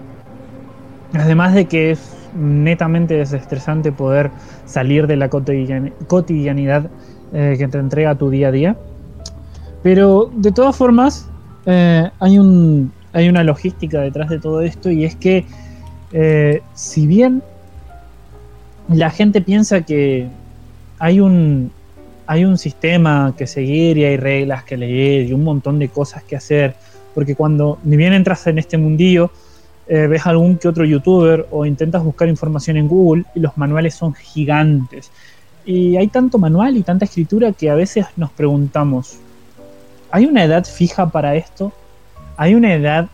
Además 1.15 1.55
de 1.55 1.65
que 1.65 1.93
es 1.93 2.15
netamente 2.39 3.15
desestresante 3.15 3.93
poder 3.93 4.31
salir 4.67 5.07
de 5.07 5.17
la 5.17 5.31
cotidianidad 5.31 6.91
eh, 7.33 7.55
que 7.57 7.67
te 7.67 7.79
entrega 7.79 8.15
tu 8.15 8.29
día 8.29 8.49
a 8.49 8.51
día. 8.53 8.77
Pero 9.83 10.31
de 10.35 10.53
todas 10.53 10.77
formas, 10.77 11.27
eh, 11.65 12.11
hay 12.21 12.39
un 12.39 12.93
hay 13.15 13.31
una 13.31 13.43
logística 13.43 14.03
detrás 14.03 14.29
de 14.29 14.39
todo 14.39 14.61
esto 14.61 14.91
y 14.91 15.07
es 15.07 15.17
que 15.17 15.47
eh, 16.13 16.61
si 16.75 17.07
bien 17.07 17.43
la 18.87 19.09
gente 19.09 19.41
piensa 19.41 19.81
que 19.81 20.29
hay 20.99 21.21
un, 21.21 21.73
hay 22.27 22.45
un 22.45 22.59
sistema 22.59 23.35
que 23.37 23.47
seguir 23.47 23.99
y 23.99 24.05
hay 24.05 24.17
reglas 24.17 24.65
que 24.65 24.77
leer 24.77 25.27
y 25.27 25.33
un 25.33 25.45
montón 25.45 25.79
de 25.79 25.89
cosas 25.89 26.23
que 26.23 26.37
hacer, 26.37 26.75
porque 27.15 27.35
cuando 27.35 27.79
ni 27.85 27.97
bien 27.97 28.13
entras 28.13 28.47
en 28.47 28.59
este 28.59 28.79
mundillo, 28.79 29.31
eh, 29.87 30.07
ves 30.07 30.27
algún 30.27 30.57
que 30.57 30.69
otro 30.69 30.85
youtuber 30.85 31.47
o 31.51 31.67
intentas 31.67 32.03
buscar 32.03 32.29
información 32.29 32.79
en 32.79 32.89
Google 32.89 33.25
y 33.35 33.41
los 33.41 33.57
manuales 33.59 33.95
son 33.95 34.15
gigantes. 34.15 35.11
Y 35.67 35.97
hay 35.97 36.09
tanto 36.09 36.39
manual 36.39 36.77
y 36.77 36.83
tanta 36.83 37.05
escritura 37.05 37.53
que 37.53 37.71
a 37.71 37.75
veces 37.75 38.07
nos 38.17 38.31
preguntamos, 38.31 39.19
¿hay 40.11 40.27
una 40.27 40.45
edad 40.45 40.65
fija 40.65 41.11
para 41.11 41.35
esto? 41.35 41.73
¿Hay 42.37 42.55
una 42.55 42.75
edad 42.75 43.09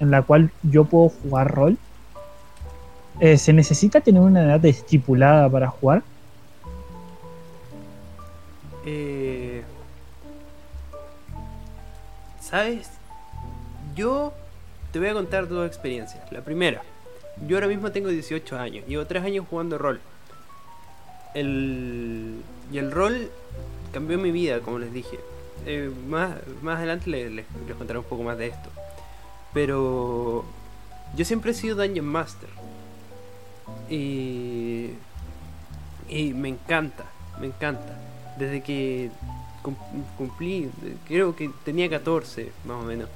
en 0.00 0.10
la 0.10 0.22
cual 0.22 0.50
yo 0.62 0.84
puedo 0.84 1.10
jugar 1.10 1.50
rol? 1.50 1.76
Eh, 3.20 3.36
¿Se 3.36 3.52
necesita 3.52 4.00
tener 4.00 4.22
una 4.22 4.42
edad 4.42 4.64
estipulada 4.64 5.48
para 5.48 5.68
jugar? 5.68 6.02
Eh, 8.84 9.62
¿Sabes? 12.40 12.90
Yo 13.94 14.32
te 14.92 14.98
voy 14.98 15.08
a 15.08 15.14
contar 15.14 15.48
dos 15.48 15.66
experiencias. 15.66 16.30
La 16.30 16.42
primera, 16.42 16.82
yo 17.46 17.56
ahora 17.56 17.68
mismo 17.68 17.90
tengo 17.90 18.08
18 18.08 18.58
años, 18.58 18.86
llevo 18.86 19.06
3 19.06 19.24
años 19.24 19.46
jugando 19.48 19.78
rol. 19.78 20.00
El, 21.34 22.42
y 22.72 22.78
el 22.78 22.92
rol 22.92 23.30
cambió 23.92 24.18
mi 24.18 24.30
vida, 24.30 24.60
como 24.60 24.78
les 24.78 24.92
dije. 24.92 25.18
Eh, 25.66 25.90
más, 26.06 26.32
más 26.62 26.78
adelante 26.78 27.08
les, 27.08 27.32
les, 27.32 27.46
contaré 27.78 27.98
un 27.98 28.04
poco 28.04 28.22
más 28.22 28.36
de 28.36 28.48
esto. 28.48 28.68
Pero 29.52 30.44
yo 31.16 31.24
siempre 31.24 31.52
he 31.52 31.54
sido 31.54 31.76
Dungeon 31.76 32.06
Master. 32.06 32.48
Y, 33.88 34.90
y 36.08 36.34
me 36.34 36.50
encanta, 36.50 37.04
me 37.40 37.46
encanta. 37.46 38.03
Desde 38.38 38.62
que 38.62 39.10
cumplí, 40.18 40.70
creo 41.06 41.34
que 41.34 41.50
tenía 41.64 41.88
14 41.88 42.50
más 42.64 42.82
o 42.82 42.86
menos. 42.86 43.08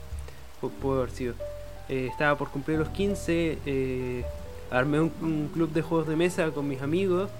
Puedo 0.80 0.98
haber 0.98 1.10
sido. 1.10 1.34
Eh, 1.88 2.08
estaba 2.10 2.37
por 2.37 2.50
cumplir 2.50 2.78
los 2.78 2.88
15. 2.88 3.58
Eh, 3.66 4.25
armé 4.70 5.00
un, 5.00 5.50
club 5.52 5.72
de 5.72 5.82
juegos 5.82 6.08
de 6.08 6.16
mesa 6.16 6.50
con 6.50 6.68
mis 6.68 6.82
amigos. 6.82 7.30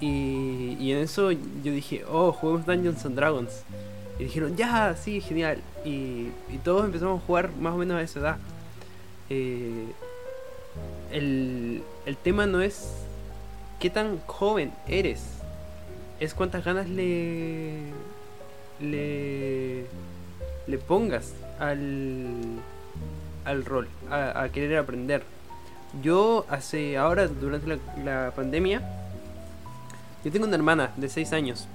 Y, 0.00 0.76
y 0.80 0.92
en 0.92 0.98
eso 0.98 1.30
yo 1.30 1.72
dije, 1.72 2.04
oh, 2.10 2.32
juguemos 2.32 2.66
Dungeons 2.66 3.04
and 3.04 3.16
Dragons. 3.16 3.64
Y 4.20 4.24
dijeron, 4.24 4.54
ya, 4.54 4.94
sí, 4.96 5.22
genial. 5.22 5.58
Y, 5.84 6.28
todos 6.62 6.84
empezamos 6.84 7.22
a 7.22 7.26
jugar 7.26 7.50
más 7.56 7.72
o 7.74 7.78
menos 7.78 7.96
a 7.96 8.02
esa 8.02 8.20
edad. 8.20 8.36
Eh, 9.30 9.86
el, 11.10 11.82
tema 12.22 12.46
no 12.46 12.60
es 12.60 12.92
qué 13.78 13.88
tan 13.88 14.18
joven 14.26 14.72
eres, 14.86 15.39
es 16.20 16.34
cuántas 16.34 16.64
ganas 16.64 16.88
le, 16.88 17.80
le, 18.80 19.86
le 20.66 20.78
pongas 20.78 21.34
al, 21.58 22.60
al 23.44 23.64
rol, 23.64 23.88
a, 24.10 24.48
querer 24.52 24.78
aprender. 24.78 25.22
Yo 26.02 26.46
hace 26.48 26.96
ahora, 26.96 27.26
durante 27.26 27.78
la, 28.04 28.32
pandemia, 28.36 28.80
yo 30.24 30.30
tengo 30.30 30.46
una 30.46 30.56
hermana 30.56 30.92
de 30.96 31.08
6 31.08 31.32
años 31.32 31.66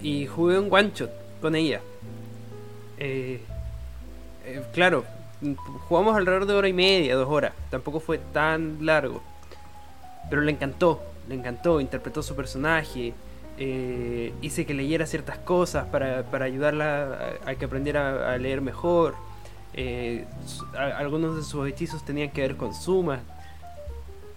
y 0.00 0.26
jugué 0.26 0.58
un 0.58 0.72
one 0.72 0.90
shot 0.94 1.10
con 1.40 1.54
ella. 1.54 1.80
Eh, 2.98 3.40
eh, 4.44 4.62
claro, 4.72 5.04
Jugamos 5.88 6.16
alrededor 6.16 6.46
de 6.46 6.54
hora 6.54 6.68
y 6.68 6.72
media, 6.72 7.16
dos 7.16 7.28
horas. 7.28 7.52
Tampoco 7.70 8.00
fue 8.00 8.18
tan 8.18 8.84
largo. 8.86 9.22
Pero 10.30 10.42
le 10.42 10.52
encantó, 10.52 11.02
le 11.28 11.34
encantó. 11.34 11.80
Interpretó 11.80 12.22
su 12.22 12.34
personaje. 12.34 13.14
Eh, 13.56 14.32
hice 14.42 14.66
que 14.66 14.74
leyera 14.74 15.06
ciertas 15.06 15.38
cosas 15.38 15.86
para, 15.86 16.24
ayudarla 16.44 17.36
a, 17.46 17.54
que 17.54 17.64
aprendiera 17.64 18.32
a, 18.32 18.38
leer 18.38 18.60
mejor. 18.60 19.14
Eh, 19.74 20.24
algunos 20.74 21.36
de 21.36 21.42
sus 21.42 21.68
hechizos 21.68 22.04
tenían 22.04 22.30
que 22.30 22.40
ver 22.40 22.56
con 22.56 22.74
sumas. 22.74 23.20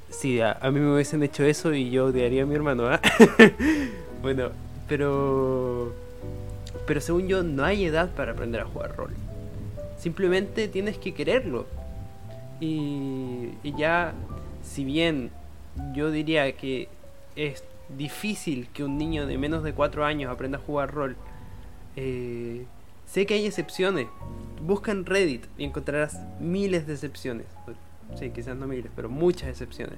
Sí, 0.09 0.39
a, 0.39 0.57
mí 0.71 0.79
me 0.79 0.93
hubiesen 0.93 1.21
hecho 1.23 1.43
eso 1.43 1.73
y 1.73 1.89
yo 1.89 2.05
odiaría 2.05 2.43
a 2.43 2.45
mi 2.45 2.55
hermano. 2.55 2.87
¿ah? 2.87 3.01
bueno, 4.21 4.49
pero... 4.87 5.93
Pero 6.85 7.01
según 7.01 7.27
yo, 7.27 7.43
no 7.43 7.65
hay 7.65 7.85
edad 7.85 8.09
para 8.11 8.31
aprender 8.31 8.61
a 8.61 8.65
jugar 8.65 8.95
rol. 8.95 9.13
Simplemente 9.99 10.69
tienes 10.69 10.97
que 10.97 11.13
quererlo. 11.13 11.65
Y, 12.61 13.49
y 13.61 13.75
ya, 13.77 14.13
si 14.63 14.85
bien 14.85 15.31
yo 15.93 16.11
diría 16.11 16.51
que 16.53 16.87
es 17.35 17.63
difícil 17.95 18.67
que 18.73 18.83
un 18.83 18.97
niño 18.97 19.25
de 19.27 19.37
menos 19.37 19.63
de 19.63 19.73
4 19.73 20.05
años 20.05 20.31
aprenda 20.31 20.57
a 20.57 20.61
jugar 20.61 20.93
rol. 20.93 21.15
Eh, 21.95 22.65
sé 23.05 23.25
que 23.25 23.35
hay 23.35 23.45
excepciones. 23.45 24.07
Busca 24.61 24.91
en 24.91 25.05
Reddit 25.05 25.45
y 25.57 25.63
encontrarás 25.63 26.19
miles 26.39 26.87
de 26.87 26.93
excepciones. 26.93 27.45
Sí, 28.15 28.29
quizás 28.31 28.55
no 28.55 28.67
miles, 28.67 28.91
pero 28.95 29.09
muchas 29.09 29.49
excepciones. 29.49 29.97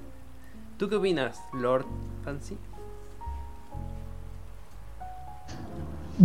¿Tú 0.76 0.88
qué 0.88 0.96
opinas, 0.96 1.40
Lord 1.52 1.84
Fancy? 2.24 2.56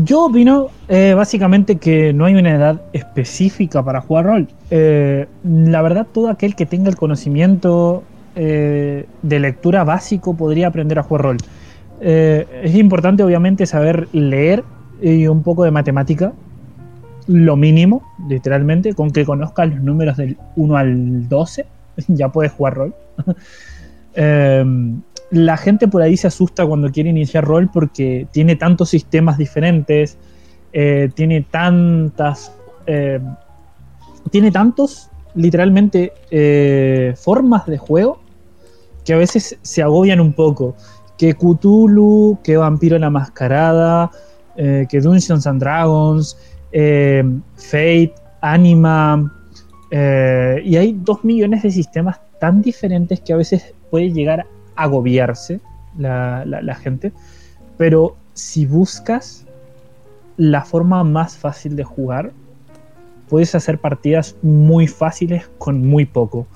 Yo 0.04 0.26
opino 0.26 0.68
eh, 0.90 1.14
básicamente 1.14 1.78
que 1.78 2.12
no 2.12 2.26
hay 2.26 2.36
una 2.36 2.54
edad 2.54 2.82
específica 2.92 3.84
para 3.84 4.02
jugar 4.02 4.26
rol. 4.26 4.48
Eh, 4.70 5.28
la 5.44 5.82
verdad, 5.82 6.06
todo 6.12 6.30
aquel 6.30 6.56
que 6.56 6.66
tenga 6.66 6.90
el 6.90 6.98
conocimiento 6.98 8.04
eh, 8.38 9.06
de 9.22 9.40
lectura 9.40 9.86
básico 9.86 10.36
podría 10.36 10.68
aprender 10.68 11.00
a 11.00 11.04
jugar 11.04 11.24
rol. 11.24 11.38
Eh, 12.02 12.46
es 12.64 12.76
importante, 12.76 13.24
obviamente, 13.24 13.66
saber 13.66 14.10
leer 14.12 14.66
y 15.02 15.28
un 15.28 15.42
poco 15.42 15.64
de 15.64 15.72
matemática, 15.72 16.34
lo 17.28 17.56
mínimo, 17.56 18.04
literalmente, 18.28 18.94
con 18.94 19.12
que 19.12 19.24
conozcas 19.24 19.70
los 19.70 19.80
números 19.80 20.18
del 20.18 20.38
1 20.58 20.76
al 20.76 21.30
12, 21.30 21.66
ya 22.10 22.30
puedes 22.30 22.52
jugar 22.52 22.76
rol. 22.76 22.96
Em, 24.18 25.02
la 25.32 25.58
gente 25.58 25.90
por 25.90 26.02
ahí 26.02 26.16
se 26.16 26.28
asusta 26.28 26.66
cuando 26.66 26.90
quiere 26.90 27.10
iniciar 27.10 27.44
rol 27.44 27.70
porque 27.70 28.28
tiene 28.32 28.56
tantos 28.56 28.88
sistemas 28.88 29.38
diferentes, 29.38 30.18
eh, 30.72 31.10
tiene 31.14 31.42
tantas. 31.42 32.54
tiene 34.32 34.52
tantos, 34.52 35.10
literalmente, 35.34 36.14
formas 37.18 37.66
de 37.66 37.78
juego 37.78 38.22
que 39.06 39.14
a 39.14 39.18
veces 39.18 39.58
se 39.62 39.82
agobian 39.82 40.20
un 40.20 40.34
poco. 40.34 40.76
Que 41.18 41.34
Cthulhu, 41.34 42.40
que 42.44 42.58
Vampiro 42.58 42.98
la 42.98 43.10
Mascarada, 43.10 44.12
eh, 44.58 44.86
que 44.90 45.00
Dungeons 45.00 45.48
and 45.48 45.62
Dragons, 45.62 46.38
eh, 46.72 47.24
Fate, 47.56 48.14
Anima, 48.42 49.32
eh, 49.92 50.62
y 50.66 50.76
hay 50.76 50.94
dos 50.94 51.24
millones 51.24 51.64
de 51.64 51.72
sistemas 51.72 52.20
tan 52.40 52.62
diferentes 52.62 53.22
que 53.22 53.32
a 53.32 53.38
veces 53.38 53.74
puede 53.90 54.12
llegar 54.12 54.42
a 54.76 54.84
agobiarse 54.84 55.62
la, 55.98 56.44
la 56.46 56.76
gente. 56.76 57.14
Pero 57.78 58.18
si 58.34 58.66
buscas 58.66 59.46
la 60.38 60.66
forma 60.66 61.04
más 61.04 61.38
fácil 61.38 61.78
de 61.78 61.86
jugar, 61.86 62.34
puedes 63.30 63.56
hacer 63.56 63.80
partidas 63.80 64.36
muy 64.42 64.88
fáciles 64.88 65.50
con 65.58 65.86
muy 65.86 66.06
poco. 66.06 66.48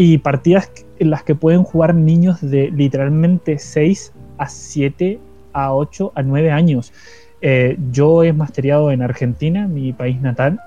Y 0.00 0.18
partidas 0.18 0.70
en 1.00 1.10
las 1.10 1.24
que 1.24 1.34
pueden 1.34 1.64
jugar 1.64 1.92
niños 1.92 2.40
de 2.40 2.70
literalmente 2.70 3.58
6 3.58 4.12
a 4.38 4.48
7 4.48 5.18
a 5.52 5.74
8 5.74 6.12
a 6.14 6.22
9 6.22 6.52
años. 6.52 6.92
Eh, 7.40 7.76
yo 7.90 8.22
he 8.22 8.32
masteriado 8.32 8.92
en 8.92 9.02
Argentina, 9.02 9.66
mi 9.66 9.92
país 9.92 10.20
natal, 10.20 10.60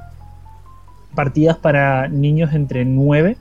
partidas 1.16 1.56
para 1.56 2.10
niños 2.10 2.54
entre 2.54 2.84
9 2.84 3.38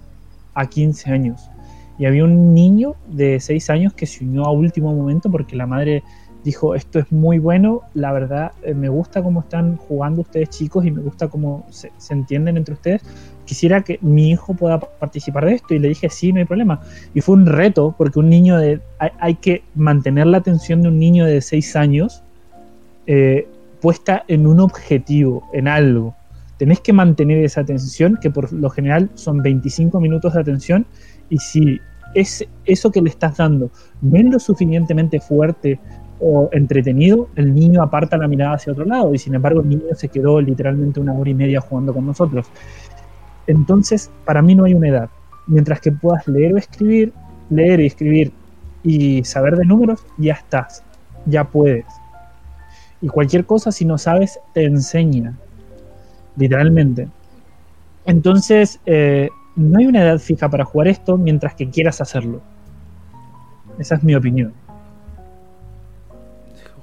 a 0.55 0.67
15 0.67 1.11
años. 1.11 1.51
Y 1.99 2.07
había 2.07 2.23
un 2.23 2.55
niño 2.55 2.95
de 3.09 3.41
6 3.41 3.69
años 3.71 3.93
que 3.93 4.07
se 4.07 4.23
unió 4.23 4.45
a 4.45 4.53
último 4.53 4.95
momento 4.95 5.29
porque 5.29 5.57
la 5.57 5.67
madre 5.67 6.05
dijo, 6.45 6.77
esto 6.77 7.01
es 7.01 7.11
muy 7.11 7.41
bueno, 7.41 7.81
la 7.95 8.13
verdad 8.13 8.53
eh, 8.63 8.75
me 8.75 8.89
gusta 8.89 9.25
cómo 9.25 9.41
están 9.41 9.77
jugando 9.77 10.21
ustedes 10.21 10.51
chicos 10.51 10.87
y 10.87 10.93
me 10.93 11.03
gusta 11.03 11.27
cómo 11.27 11.67
se, 11.71 11.91
se, 11.99 12.15
entienden 12.15 12.57
entre 12.57 12.75
ustedes, 12.75 13.03
quisiera 13.51 13.81
que 13.81 13.99
mi 14.01 14.31
hijo 14.31 14.55
pueda 14.55 14.79
participar 14.79 15.45
de 15.45 15.55
esto 15.55 15.75
y 15.75 15.81
le 15.81 15.89
dije, 15.89 16.09
sí, 16.09 16.33
no 16.33 16.39
hay 16.39 16.45
problema. 16.45 16.83
Y 17.15 17.21
fue 17.21 17.35
un 17.35 17.47
reto 17.47 17.97
porque 17.99 18.21
un 18.21 18.31
niño 18.31 18.57
de, 18.57 18.81
hay, 19.01 19.35
que 19.35 19.65
mantener 19.75 20.29
la 20.29 20.39
atención 20.39 20.83
de 20.83 20.89
un 20.89 21.01
niño 21.01 21.27
de 21.27 21.41
6 21.41 21.75
años 21.75 22.23
eh, 23.09 23.49
puesta 23.81 24.23
en 24.29 24.47
un 24.47 24.61
objetivo, 24.61 25.51
en 25.53 25.67
algo. 25.67 26.15
Tenés 26.59 26.79
que 26.79 26.93
mantener 26.93 27.45
esa 27.45 27.63
atención, 27.63 28.21
que 28.23 28.31
por 28.31 28.53
lo 28.53 28.71
general 28.71 29.11
son 29.15 29.43
25 29.43 29.99
minutos 29.99 30.35
de 30.35 30.41
atención, 30.43 30.87
y 31.29 31.39
si 31.39 31.81
es 32.15 32.47
eso 32.67 32.93
que 32.93 33.03
le 33.03 33.09
estás 33.09 33.37
dando 33.37 33.73
no 34.01 34.17
es 34.17 34.25
lo 34.27 34.39
suficientemente 34.39 35.19
fuerte 35.19 35.81
o 36.21 36.51
entretenido, 36.53 37.29
el 37.35 37.53
niño 37.53 37.83
aparta 37.83 38.17
la 38.17 38.29
mirada 38.29 38.55
hacia 38.55 38.73
otro 38.73 38.85
lado 38.85 39.13
y 39.15 39.19
sin 39.19 39.35
embargo 39.35 39.61
el 39.61 39.69
niño 39.69 39.83
se 39.95 40.09
quedó 40.09 40.41
literalmente 40.41 41.01
una 41.01 41.15
hora 41.15 41.31
y 41.31 41.35
media 41.35 41.61
jugando 41.61 41.93
con 41.95 42.07
nosotros. 42.07 42.47
Entonces, 43.51 44.11
para 44.25 44.43
mí 44.43 44.55
no 44.55 44.65
hay 44.65 44.75
una 44.75 44.89
edad. 44.89 45.11
Mientras 45.49 45.81
que 45.81 45.91
puedas 45.91 46.27
leer 46.29 46.55
o 46.55 46.57
escribir, 46.57 47.13
leer 47.51 47.81
y 47.81 47.87
escribir 47.87 48.33
y 48.85 49.25
saber 49.25 49.57
de 49.57 49.65
números, 49.65 50.07
ya 50.19 50.35
estás, 50.35 50.85
ya 51.27 51.43
puedes. 51.43 51.85
Y 53.01 53.09
cualquier 53.09 53.45
cosa, 53.47 53.73
si 53.73 53.85
no 53.85 53.99
sabes, 53.99 54.39
te 54.55 54.65
enseña, 54.65 55.37
literalmente. 56.37 57.09
Entonces, 58.05 58.79
eh, 58.87 59.31
no 59.57 59.81
hay 59.81 59.87
una 59.87 60.03
edad 60.03 60.19
fija 60.21 60.49
para 60.49 60.65
jugar 60.65 60.87
esto 60.87 61.17
mientras 61.17 61.57
que 61.57 61.69
quieras 61.71 62.01
hacerlo. 62.01 62.41
Esa 63.81 63.97
es 63.97 64.05
mi 64.05 64.15
opinión. 64.15 64.53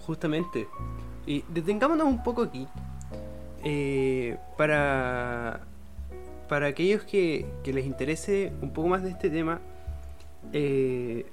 Justamente. 0.05 0.67
Y 1.25 1.45
detengámonos 1.47 2.07
un 2.07 2.21
poco 2.23 2.43
aquí. 2.43 2.67
Eh, 3.63 4.37
para 4.57 5.66
para 6.47 6.67
aquellos 6.67 7.03
que, 7.03 7.45
les 7.65 7.85
interese 7.85 8.51
un 8.61 8.71
poco 8.71 8.87
más 8.87 9.03
de 9.03 9.09
este 9.09 9.29
tema, 9.29 9.59
eh, 10.53 11.25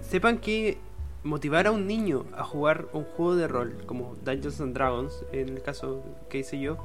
sepan 0.00 0.38
que 0.38 0.78
motivar 1.24 1.66
a 1.66 1.70
un 1.70 1.86
niño 1.86 2.26
a 2.36 2.44
jugar 2.44 2.88
un 2.92 3.04
juego 3.04 3.36
de 3.36 3.48
rol 3.48 3.84
como 3.86 4.16
Dungeons 4.24 4.60
and 4.60 4.74
Dragons, 4.74 5.24
en 5.32 5.48
el 5.48 5.62
caso 5.62 6.02
que 6.28 6.38
hice 6.38 6.58
yo, 6.58 6.78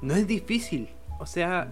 no 0.00 0.14
es 0.14 0.26
difícil. 0.26 0.88
O 1.18 1.26
sea, 1.26 1.68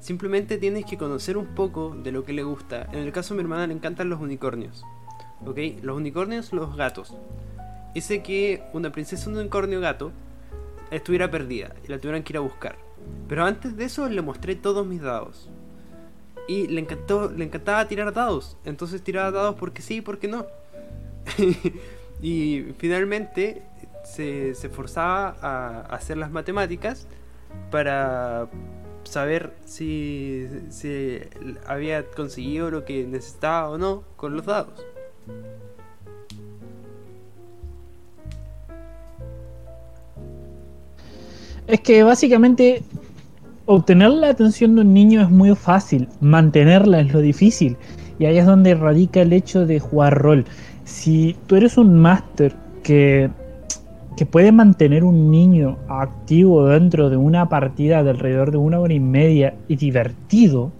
simplemente 0.00 0.58
tienes 0.58 0.84
que 0.84 0.96
conocer 0.96 1.36
un 1.36 1.54
poco 1.54 1.94
de 2.02 2.12
lo 2.12 2.24
que 2.24 2.32
le 2.32 2.44
gusta. 2.44 2.88
En 2.92 3.00
el 3.00 3.12
caso 3.12 3.34
de 3.34 3.38
mi 3.38 3.42
hermana 3.42 3.66
le 3.66 3.74
encantan 3.74 4.08
los 4.08 4.20
unicornios. 4.20 4.84
¿Ok? 5.44 5.58
Los 5.82 5.96
unicornios, 5.96 6.52
los 6.52 6.76
gatos. 6.76 7.14
Hice 7.94 8.22
que 8.22 8.62
una 8.72 8.92
princesa 8.92 9.28
unicornio 9.28 9.80
gato 9.80 10.12
estuviera 10.90 11.30
perdida 11.30 11.74
y 11.84 11.88
la 11.88 11.98
tuvieran 11.98 12.22
que 12.22 12.32
ir 12.32 12.36
a 12.36 12.40
buscar. 12.40 12.81
Pero 13.28 13.44
antes 13.44 13.76
de 13.76 13.84
eso 13.84 14.08
le 14.08 14.22
mostré 14.22 14.56
todos 14.56 14.86
mis 14.86 15.00
dados. 15.00 15.48
Y 16.48 16.66
le 16.66 16.80
encantó, 16.80 17.30
le 17.30 17.44
encantaba 17.44 17.86
tirar 17.88 18.12
dados. 18.12 18.56
Entonces 18.64 19.02
tiraba 19.02 19.30
dados 19.30 19.56
porque 19.58 19.82
sí 19.82 19.96
y 19.96 20.00
porque 20.00 20.28
no. 20.28 20.46
y 22.22 22.66
finalmente 22.78 23.62
se, 24.04 24.50
esforzaba 24.50 25.36
a 25.40 25.80
hacer 25.94 26.16
las 26.16 26.30
matemáticas 26.30 27.06
para 27.70 28.48
saber 29.04 29.54
si, 29.64 30.48
si 30.70 31.20
había 31.66 32.04
conseguido 32.10 32.70
lo 32.70 32.84
que 32.84 33.04
necesitaba 33.06 33.70
o 33.70 33.78
no 33.78 34.04
con 34.16 34.36
los 34.36 34.46
dados. 34.46 34.84
Es 41.66 41.80
que 41.80 42.02
básicamente 42.02 42.82
obtener 43.66 44.10
la 44.10 44.28
atención 44.30 44.74
de 44.74 44.82
un 44.82 44.92
niño 44.92 45.20
es 45.22 45.30
muy 45.30 45.54
fácil, 45.54 46.08
mantenerla 46.20 47.00
es 47.00 47.12
lo 47.12 47.20
difícil. 47.20 47.76
Y 48.18 48.26
ahí 48.26 48.38
es 48.38 48.46
donde 48.46 48.74
radica 48.74 49.22
el 49.22 49.32
hecho 49.32 49.66
de 49.66 49.80
jugar 49.80 50.18
rol. 50.18 50.44
Si 50.84 51.36
tú 51.46 51.56
eres 51.56 51.78
un 51.78 51.94
máster 51.94 52.54
que, 52.82 53.30
que 54.16 54.26
puede 54.26 54.52
mantener 54.52 55.04
un 55.04 55.30
niño 55.30 55.78
activo 55.88 56.66
dentro 56.66 57.10
de 57.10 57.16
una 57.16 57.48
partida 57.48 58.02
de 58.02 58.10
alrededor 58.10 58.50
de 58.50 58.58
una 58.58 58.80
hora 58.80 58.92
y 58.92 59.00
media 59.00 59.54
y 59.68 59.76
divertido, 59.76 60.72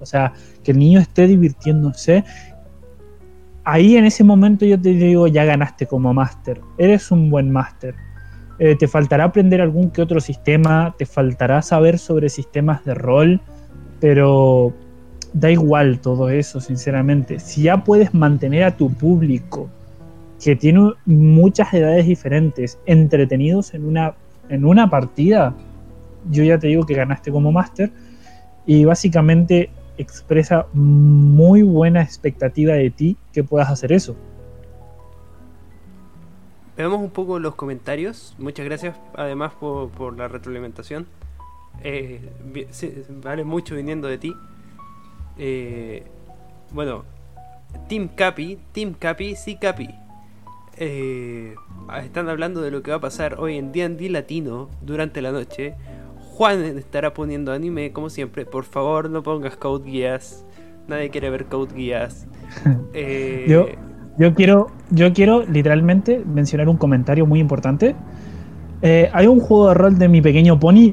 o 0.00 0.06
sea, 0.06 0.32
que 0.64 0.72
el 0.72 0.78
niño 0.78 1.00
esté 1.00 1.26
divirtiéndose, 1.26 2.24
ahí 3.64 3.96
en 3.96 4.06
ese 4.06 4.24
momento 4.24 4.64
yo 4.64 4.80
te 4.80 4.90
digo, 4.90 5.26
ya 5.26 5.44
ganaste 5.44 5.86
como 5.86 6.14
máster, 6.14 6.60
eres 6.78 7.10
un 7.10 7.30
buen 7.30 7.50
máster 7.50 7.94
eh, 8.62 8.76
te 8.76 8.86
faltará 8.86 9.24
aprender 9.24 9.62
algún 9.62 9.90
que 9.90 10.02
otro 10.02 10.20
sistema, 10.20 10.94
te 10.98 11.06
faltará 11.06 11.62
saber 11.62 11.98
sobre 11.98 12.28
sistemas 12.28 12.84
de 12.84 12.92
rol, 12.92 13.40
pero 14.00 14.74
da 15.32 15.50
igual 15.50 15.98
todo 16.00 16.28
eso, 16.28 16.60
sinceramente. 16.60 17.40
Si 17.40 17.62
ya 17.62 17.82
puedes 17.84 18.12
mantener 18.12 18.64
a 18.64 18.76
tu 18.76 18.92
público, 18.92 19.70
que 20.44 20.56
tiene 20.56 20.92
muchas 21.06 21.72
edades 21.72 22.06
diferentes, 22.06 22.78
entretenidos 22.84 23.72
en 23.72 23.86
una, 23.86 24.12
en 24.50 24.66
una 24.66 24.90
partida, 24.90 25.54
yo 26.30 26.44
ya 26.44 26.58
te 26.58 26.66
digo 26.66 26.84
que 26.84 26.92
ganaste 26.92 27.32
como 27.32 27.52
máster. 27.52 27.90
Y 28.66 28.84
básicamente 28.84 29.70
expresa 29.96 30.66
muy 30.74 31.62
buena 31.62 32.02
expectativa 32.02 32.74
de 32.74 32.90
ti 32.90 33.16
que 33.32 33.42
puedas 33.42 33.70
hacer 33.70 33.90
eso. 33.90 34.16
Veamos 36.80 37.00
un 37.00 37.10
poco 37.10 37.38
los 37.38 37.56
comentarios. 37.56 38.34
Muchas 38.38 38.64
gracias 38.64 38.96
además 39.14 39.52
por, 39.52 40.16
la 40.16 40.28
retroalimentación. 40.28 41.06
Eh, 41.84 42.22
vale 43.22 43.44
mucho 43.44 43.76
viniendo 43.76 44.08
de 44.08 44.16
ti. 44.16 44.34
Eh, 45.36 46.04
bueno, 46.72 47.04
Team 47.86 48.08
Capi, 48.08 48.58
Team 48.72 48.94
Capi, 48.94 49.36
sí 49.36 49.56
Capi. 49.56 49.90
Eh, 50.78 51.54
están 52.02 52.30
hablando 52.30 52.62
de 52.62 52.70
lo 52.70 52.82
que 52.82 52.92
va 52.92 52.96
a 52.96 53.00
pasar 53.00 53.38
hoy 53.38 53.58
en 53.58 53.72
D&D 53.72 54.08
Latino 54.08 54.70
durante 54.80 55.20
la 55.20 55.32
noche. 55.32 55.74
Juan 56.16 56.64
estará 56.78 57.12
poniendo 57.12 57.52
anime 57.52 57.92
como 57.92 58.08
siempre. 58.08 58.46
Por 58.46 58.64
favor, 58.64 59.10
no 59.10 59.22
pongas 59.22 59.54
Code 59.58 59.90
Geass. 59.90 60.46
Nadie 60.88 61.10
quiere 61.10 61.28
ver 61.28 61.44
Code 61.44 61.74
Geass. 61.74 62.26
Eh, 62.94 63.46
yo, 63.48 63.68
yo, 64.20 64.34
quiero, 64.34 64.68
yo 64.90 65.14
quiero 65.14 65.46
literalmente 65.46 66.22
mencionar 66.26 66.68
un 66.68 66.76
comentario 66.76 67.24
muy 67.24 67.40
importante. 67.40 67.94
Eh, 68.82 69.08
hay 69.14 69.26
un 69.26 69.40
juego 69.40 69.68
de 69.68 69.74
rol 69.74 69.98
de 69.98 70.08
mi 70.08 70.20
pequeño 70.20 70.60
pony. 70.60 70.92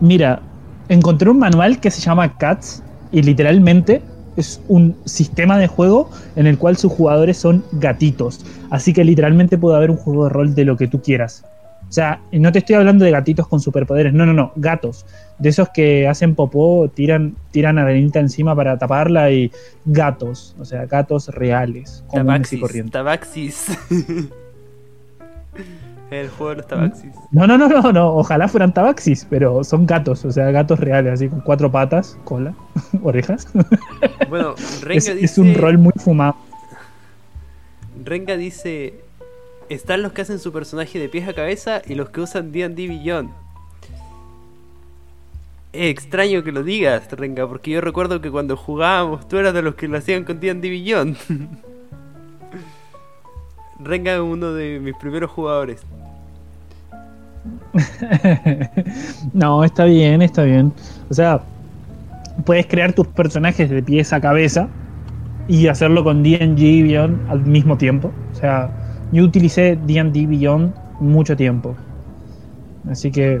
Mira, 0.00 0.42
encontré 0.88 1.30
un 1.30 1.38
manual 1.38 1.78
que 1.78 1.92
se 1.92 2.00
llama 2.00 2.36
Cats 2.36 2.82
y 3.12 3.22
literalmente 3.22 4.02
es 4.36 4.60
un 4.66 4.96
sistema 5.04 5.58
de 5.58 5.68
juego 5.68 6.10
en 6.34 6.48
el 6.48 6.58
cual 6.58 6.76
sus 6.76 6.92
jugadores 6.92 7.36
son 7.36 7.62
gatitos. 7.70 8.44
Así 8.68 8.92
que 8.92 9.04
literalmente 9.04 9.56
puede 9.56 9.76
haber 9.76 9.92
un 9.92 9.96
juego 9.96 10.24
de 10.24 10.30
rol 10.30 10.56
de 10.56 10.64
lo 10.64 10.76
que 10.76 10.88
tú 10.88 11.00
quieras. 11.00 11.44
O 11.88 11.92
sea, 11.94 12.20
no 12.32 12.50
te 12.50 12.58
estoy 12.58 12.76
hablando 12.76 13.04
de 13.04 13.10
gatitos 13.12 13.46
con 13.46 13.60
superpoderes, 13.60 14.12
no, 14.12 14.26
no, 14.26 14.32
no, 14.32 14.52
gatos. 14.56 15.06
De 15.38 15.48
esos 15.50 15.68
que 15.68 16.08
hacen 16.08 16.34
popó, 16.34 16.90
tiran, 16.92 17.36
tiran 17.52 17.78
arenita 17.78 18.18
encima 18.18 18.56
para 18.56 18.78
taparla 18.78 19.30
y 19.30 19.52
gatos, 19.84 20.56
o 20.58 20.64
sea, 20.64 20.86
gatos 20.86 21.28
reales, 21.28 22.04
tabaxis, 22.12 22.60
y 22.62 22.90
Tabaxis. 22.90 23.66
El 26.10 26.28
juego 26.28 26.50
de 26.50 26.56
los 26.56 26.66
tabaxis. 26.66 27.12
No, 27.32 27.46
no, 27.46 27.56
no, 27.56 27.68
no, 27.68 27.92
no, 27.92 28.14
ojalá 28.16 28.48
fueran 28.48 28.74
tabaxis, 28.74 29.26
pero 29.28 29.64
son 29.64 29.86
gatos, 29.86 30.24
o 30.24 30.32
sea, 30.32 30.50
gatos 30.50 30.78
reales, 30.78 31.14
así 31.14 31.28
con 31.28 31.40
cuatro 31.40 31.70
patas, 31.70 32.18
cola, 32.24 32.54
orejas. 33.02 33.48
Bueno, 34.28 34.54
Renga 34.82 34.98
es, 34.98 35.06
dice... 35.06 35.24
es 35.24 35.38
un 35.38 35.54
rol 35.54 35.78
muy 35.78 35.92
fumado. 35.96 36.36
Renga 38.04 38.36
dice, 38.36 39.03
están 39.74 40.02
los 40.02 40.12
que 40.12 40.22
hacen 40.22 40.38
su 40.38 40.52
personaje 40.52 40.98
de 40.98 41.08
pies 41.08 41.28
a 41.28 41.34
cabeza 41.34 41.82
y 41.86 41.94
los 41.94 42.10
que 42.10 42.20
usan 42.20 42.52
D&D 42.52 42.88
Beyond. 42.88 43.30
Es 45.72 45.90
extraño 45.90 46.44
que 46.44 46.52
lo 46.52 46.62
digas, 46.62 47.10
Renga, 47.10 47.48
porque 47.48 47.72
yo 47.72 47.80
recuerdo 47.80 48.20
que 48.20 48.30
cuando 48.30 48.56
jugábamos 48.56 49.26
tú 49.28 49.38
eras 49.38 49.52
de 49.52 49.62
los 49.62 49.74
que 49.74 49.88
lo 49.88 49.98
hacían 49.98 50.24
con 50.24 50.38
D&D 50.38 50.70
Beyond. 50.70 51.16
Renga 53.80 54.14
es 54.14 54.20
uno 54.20 54.52
de 54.52 54.78
mis 54.80 54.94
primeros 54.96 55.30
jugadores. 55.30 55.82
no, 59.32 59.64
está 59.64 59.84
bien, 59.84 60.22
está 60.22 60.44
bien. 60.44 60.72
O 61.10 61.14
sea, 61.14 61.42
puedes 62.46 62.66
crear 62.66 62.92
tus 62.92 63.08
personajes 63.08 63.68
de 63.68 63.82
pies 63.82 64.12
a 64.12 64.20
cabeza 64.20 64.68
y 65.48 65.66
hacerlo 65.66 66.04
con 66.04 66.22
D&D 66.22 66.82
Beyond 66.84 67.30
al 67.30 67.44
mismo 67.44 67.76
tiempo. 67.76 68.12
O 68.32 68.36
sea, 68.36 68.70
yo 69.14 69.22
utilicé 69.22 69.76
D&D 69.76 70.26
Beyond 70.26 70.74
mucho 70.98 71.36
tiempo. 71.36 71.76
Así 72.90 73.12
que 73.12 73.40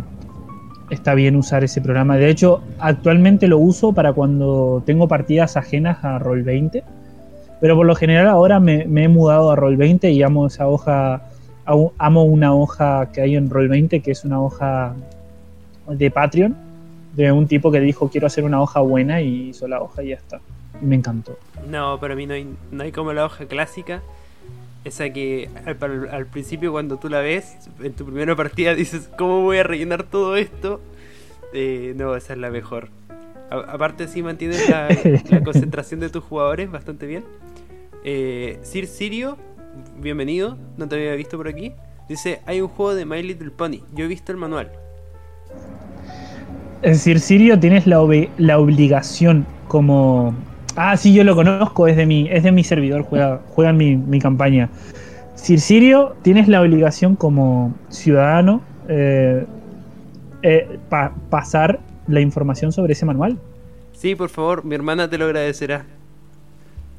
está 0.88 1.14
bien 1.14 1.34
usar 1.34 1.64
ese 1.64 1.80
programa. 1.80 2.16
De 2.16 2.30
hecho, 2.30 2.62
actualmente 2.78 3.48
lo 3.48 3.58
uso 3.58 3.92
para 3.92 4.12
cuando 4.12 4.84
tengo 4.86 5.08
partidas 5.08 5.56
ajenas 5.56 6.04
a 6.04 6.20
Roll20. 6.20 6.84
Pero 7.60 7.76
por 7.76 7.86
lo 7.86 7.96
general 7.96 8.28
ahora 8.28 8.60
me, 8.60 8.82
he 8.82 9.08
mudado 9.08 9.50
a 9.50 9.56
Roll20 9.56 10.12
y 10.12 10.22
amo 10.22 10.46
esa 10.46 10.68
hoja. 10.68 11.22
Amo 11.66 12.22
una 12.22 12.54
hoja 12.54 13.10
que 13.12 13.22
hay 13.22 13.34
en 13.34 13.50
Roll20 13.50 14.00
que 14.00 14.12
es 14.12 14.24
una 14.24 14.40
hoja 14.40 14.94
de 15.88 16.08
Patreon. 16.08 16.56
De 17.16 17.32
un 17.32 17.48
tipo 17.48 17.72
que 17.72 17.80
dijo 17.80 18.08
quiero 18.10 18.28
hacer 18.28 18.44
una 18.44 18.62
hoja 18.62 18.80
buena 18.80 19.20
y 19.20 19.48
hizo 19.48 19.66
la 19.66 19.82
hoja 19.82 20.04
y 20.04 20.10
ya 20.10 20.16
está. 20.16 20.40
Y 20.80 20.84
me 20.84 20.94
encantó. 20.94 21.36
No, 21.68 21.98
para 21.98 22.14
mí 22.14 22.26
no 22.26 22.34
hay, 22.34 22.46
no 22.70 22.84
hay 22.84 22.92
como 22.92 23.12
la 23.12 23.24
hoja 23.24 23.46
clásica 23.46 24.02
esa 24.84 25.10
que 25.10 25.48
al, 26.10 26.26
principio 26.26 26.70
cuando 26.70 26.98
tú 26.98 27.08
la 27.08 27.20
ves, 27.20 27.56
en 27.82 27.94
tu 27.94 28.04
primera 28.04 28.36
partida 28.36 28.74
dices, 28.74 29.08
¿cómo 29.16 29.40
voy 29.40 29.58
a 29.58 29.62
rellenar 29.62 30.04
todo 30.04 30.36
esto? 30.36 30.80
Eh, 31.54 31.94
no, 31.96 32.14
esa 32.14 32.34
es 32.34 32.38
la 32.38 32.50
mejor. 32.50 32.90
aparte 33.50 34.06
sí 34.08 34.22
mantienes 34.22 34.68
la, 35.30 35.42
concentración 35.42 36.00
de 36.00 36.10
tus 36.10 36.22
jugadores 36.22 36.70
bastante 36.70 37.06
bien. 37.06 37.24
Eh, 38.04 38.58
Sir 38.62 38.86
Sirio, 38.86 39.38
bienvenido, 39.98 40.58
no 40.76 40.86
te 40.86 40.96
había 40.96 41.14
visto 41.14 41.38
por 41.38 41.48
aquí. 41.48 41.72
Dice, 42.08 42.42
hay 42.44 42.60
un 42.60 42.68
juego 42.68 42.94
de 42.94 43.06
My 43.06 43.22
Little 43.22 43.50
Pony, 43.50 43.80
yo 43.94 44.04
he 44.04 44.08
visto 44.08 44.32
el 44.32 44.38
manual. 44.38 44.70
En 46.82 46.96
Sir 46.96 47.18
Sirio 47.18 47.58
tienes 47.58 47.86
la, 47.86 47.98
la 48.36 48.58
obligación 48.58 49.46
como 49.68 50.34
Ah, 50.76 50.96
sí, 50.96 51.14
yo 51.14 51.22
lo 51.22 51.36
conozco, 51.36 51.86
es 51.86 51.96
de 51.96 52.04
mi, 52.04 52.28
es 52.28 52.42
de 52.42 52.50
mi 52.50 52.64
servidor, 52.64 53.02
juega, 53.02 53.40
juega 53.48 53.70
en 53.70 54.10
mi, 54.10 54.18
campaña. 54.18 54.70
Sir 55.36 55.60
Sirio, 55.60 56.16
tienes 56.22 56.48
la 56.48 56.60
obligación 56.60 57.16
como 57.16 57.74
ciudadano 57.90 58.60
eh, 58.88 59.46
eh, 60.42 60.78
pasar 61.30 61.80
la 62.08 62.20
información 62.20 62.72
sobre 62.72 62.94
ese 62.94 63.06
manual. 63.06 63.38
Sí, 63.92 64.16
por 64.16 64.30
favor, 64.30 64.64
mi 64.64 64.74
hermana 64.74 65.08
te 65.08 65.16
lo 65.16 65.26
agradecerá. 65.26 65.84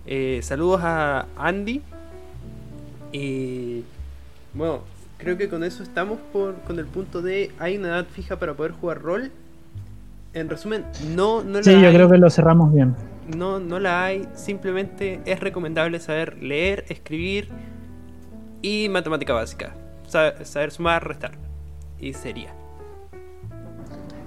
Eh, 0.05 0.39
saludos 0.41 0.81
a 0.83 1.25
Andy. 1.38 1.81
Y 3.11 3.83
bueno, 4.53 4.79
creo 5.17 5.38
que 5.38 5.49
con 5.49 5.63
eso 5.63 5.83
estamos 5.83 6.19
por, 6.31 6.55
con 6.61 6.79
el 6.79 6.85
punto 6.85 7.21
de 7.21 7.51
hay 7.59 7.77
una 7.77 7.89
edad 7.89 8.05
fija 8.05 8.39
para 8.39 8.53
poder 8.53 8.71
jugar 8.71 9.01
rol. 9.01 9.31
En 10.33 10.49
resumen, 10.49 10.85
no, 11.15 11.43
no 11.43 11.61
Sí, 11.63 11.79
yo 11.81 11.91
creo 11.91 12.09
que 12.09 12.17
lo 12.17 12.29
cerramos 12.29 12.73
bien 12.73 12.95
no, 13.27 13.59
no 13.59 13.79
la 13.79 14.05
hay, 14.05 14.27
simplemente 14.33 15.21
es 15.25 15.39
recomendable 15.39 15.99
saber 15.99 16.41
leer, 16.41 16.85
escribir 16.89 17.49
y 18.61 18.89
matemática 18.89 19.33
básica. 19.33 19.75
Saber, 20.07 20.71
sumar, 20.71 21.07
restar. 21.07 21.31
Y 21.99 22.13
sería. 22.13 22.53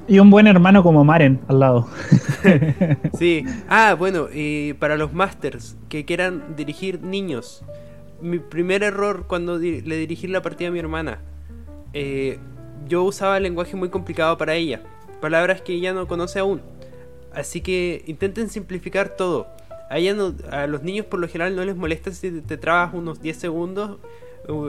Y 0.07 0.19
un 0.19 0.31
buen 0.31 0.47
hermano 0.47 0.83
como 0.83 1.05
Maren 1.05 1.41
al 1.49 1.61
lado. 1.61 1.89
sí. 3.19 3.45
Ah, 3.69 3.95
bueno, 3.99 4.29
y 4.33 4.73
para 4.75 4.97
los 4.97 5.13
masters 5.13 5.77
que 5.89 6.05
quieran 6.05 6.57
dirigir 6.57 7.03
niños. 7.03 7.63
Mi 8.21 8.39
primer 8.39 8.83
error 8.83 9.27
cuando 9.29 9.59
le 9.59 9.97
dirigí 9.97 10.27
la 10.27 10.43
partida 10.43 10.69
a 10.69 10.73
mi 10.73 10.79
hermana. 10.79 11.21
Eh, 11.93 12.39
yo 12.89 13.05
usaba 13.05 13.39
lenguaje 13.39 13.77
muy 13.77 13.91
complicado 13.91 14.37
para 14.39 14.55
ella. 14.55 14.83
Palabras 15.21 15.63
que 15.63 15.75
ella 15.75 15.93
no 15.93 16.07
conoce 16.07 16.39
aún. 16.39 16.63
Así 17.39 17.61
que 17.61 18.03
intenten 18.09 18.51
simplificar 18.51 19.11
todo. 19.11 19.47
A, 19.91 20.67
los 20.67 20.83
niños 20.83 21.07
por 21.07 21.21
lo 21.21 21.29
general 21.29 21.55
no 21.55 21.65
les 21.65 21.77
molesta 21.77 22.11
si 22.11 22.41
te, 22.41 22.57
trabas 22.57 22.93
unos 22.93 23.23
10 23.23 23.37
segundos 23.37 23.99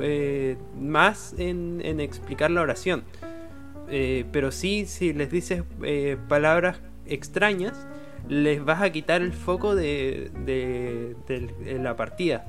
eh, 0.03 0.55
más 0.79 1.34
en, 1.39 1.99
explicar 1.99 2.51
la 2.51 2.62
oración. 2.62 3.03
Eh, 3.89 4.25
pero 4.32 4.51
sí, 4.51 4.86
si 4.86 5.13
les 5.13 5.32
dices 5.32 5.63
eh, 5.82 6.17
palabras 6.27 6.79
extrañas, 7.08 7.88
les 8.27 8.63
vas 8.63 8.84
a 8.84 8.91
quitar 8.91 9.23
el 9.23 9.34
foco 9.34 9.73
de, 9.73 10.29
la 11.82 11.95
partida. 11.95 12.45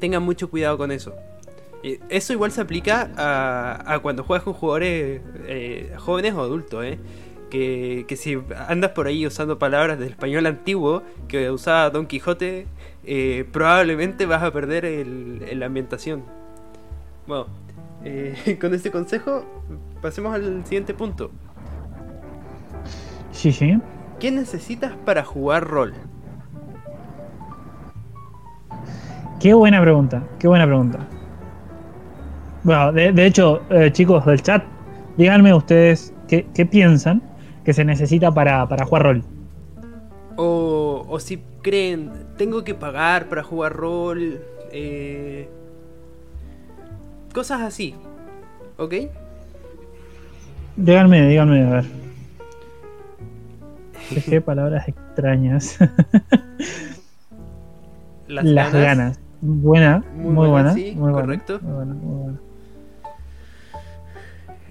Tengan 0.00 0.24
mucho 0.24 0.50
cuidado 0.50 0.76
con 0.78 0.90
eso. 0.90 1.14
Eso 2.08 2.32
igual 2.32 2.50
se 2.50 2.60
aplica 2.60 3.12
a, 3.16 3.94
a 3.94 3.98
cuando 4.00 4.24
juegas 4.24 4.42
con 4.42 4.54
jugadores 4.54 5.20
jóvenes 5.98 6.32
o 6.32 6.40
adultos, 6.40 6.84
¿eh? 6.84 6.98
Que, 8.06 8.16
si 8.16 8.36
andas 8.68 8.90
por 8.90 9.06
ahí 9.06 9.26
usando 9.26 9.58
palabras 9.58 9.98
del 9.98 10.08
español 10.08 10.46
antiguo 10.46 11.02
que 11.28 11.50
usaba 11.50 11.88
Don 11.90 12.06
Quijote, 12.06 12.66
eh, 13.04 13.44
probablemente 13.52 14.26
vas 14.26 14.42
a 14.42 14.52
perder 14.52 15.06
la 15.06 15.66
ambientación. 15.66 16.24
Bueno, 17.26 17.46
eh, 18.04 18.58
con 18.60 18.74
este 18.74 18.90
consejo, 18.90 19.44
pasemos 20.02 20.34
al 20.34 20.64
siguiente 20.64 20.94
punto. 20.94 21.30
Sí, 23.30 23.52
sí. 23.52 23.78
¿Qué 24.18 24.30
necesitas 24.32 24.92
para 25.04 25.24
jugar 25.24 25.64
rol? 25.64 25.94
Qué 29.38 29.54
buena 29.54 29.80
pregunta, 29.80 30.24
qué 30.40 30.48
buena 30.48 30.66
pregunta. 30.66 31.06
Bueno, 32.64 32.92
de, 32.92 33.12
de 33.12 33.26
hecho, 33.26 33.62
eh, 33.70 33.92
chicos 33.92 34.24
del 34.24 34.42
chat, 34.42 34.64
díganme 35.16 35.52
ustedes 35.54 36.14
qué, 36.26 36.46
qué 36.54 36.64
piensan 36.64 37.22
que 37.64 37.72
se 37.72 37.84
necesita 37.84 38.32
para, 38.32 38.68
para 38.68 38.84
jugar 38.86 39.02
rol. 39.04 39.24
O, 40.36 41.04
o 41.08 41.20
si 41.20 41.38
creen, 41.62 42.12
tengo 42.36 42.64
que 42.64 42.74
pagar 42.74 43.28
para 43.28 43.42
jugar 43.42 43.72
rol. 43.74 44.40
eh, 44.72 45.48
cosas 47.32 47.62
así. 47.62 47.94
¿Ok? 48.76 48.94
Díganme, 50.76 51.28
díganme, 51.28 51.64
a 51.66 51.70
ver. 51.70 51.84
Dejé 54.10 54.40
palabras 54.40 54.88
extrañas. 54.88 55.78
Las, 58.26 58.72
ganas. 58.72 59.20
Buena, 59.40 60.04
Muy 60.14 60.32
muy, 60.32 60.48
buena, 60.48 60.48
buena. 60.48 60.72
sí, 60.72 60.94
muy 60.96 61.12
buena, 61.12 61.12
correcto. 61.12 61.60
muy 61.60 61.72
buena, 61.72 61.94
muy 61.94 62.16
buena. 62.22 62.40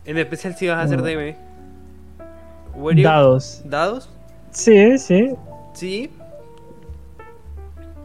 En 0.05 0.17
especial 0.17 0.55
si 0.55 0.67
vas 0.67 0.77
a 0.79 0.83
hacer. 0.83 1.01
DM. 1.01 1.35
Dados. 3.03 3.61
¿Dados? 3.65 4.09
Sí, 4.51 4.97
sí. 4.97 5.33
Sí. 5.73 6.09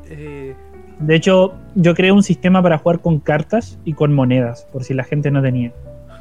Eh, 0.06 0.54
De 1.00 1.14
hecho, 1.14 1.54
yo 1.74 1.94
creé 1.94 2.12
un 2.12 2.22
sistema 2.22 2.62
para 2.62 2.78
jugar 2.78 3.00
con 3.00 3.20
cartas 3.20 3.78
y 3.84 3.92
con 3.92 4.12
monedas, 4.14 4.66
por 4.72 4.84
si 4.84 4.94
la 4.94 5.04
gente 5.04 5.30
no 5.30 5.40
tenía. 5.42 5.72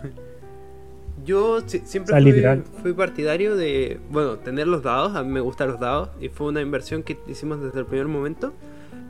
yo 1.26 1.62
si- 1.66 1.80
siempre 1.80 2.14
O 2.16 2.18
sea, 2.22 2.22
fui, 2.24 2.82
fui 2.82 2.94
partidario 2.94 3.56
de, 3.56 4.00
bueno, 4.12 4.38
tener 4.38 4.68
los 4.68 4.84
dados. 4.84 5.16
A 5.16 5.24
mí 5.24 5.30
me 5.32 5.40
gustan 5.42 5.70
los 5.70 5.80
dados. 5.80 6.10
Y 6.22 6.30
fue 6.30 6.48
una 6.48 6.62
inversión 6.62 7.04
que 7.04 7.18
hicimos 7.28 7.62
desde 7.62 7.80
el 7.80 7.86
primer 7.86 8.08
momento. 8.08 8.54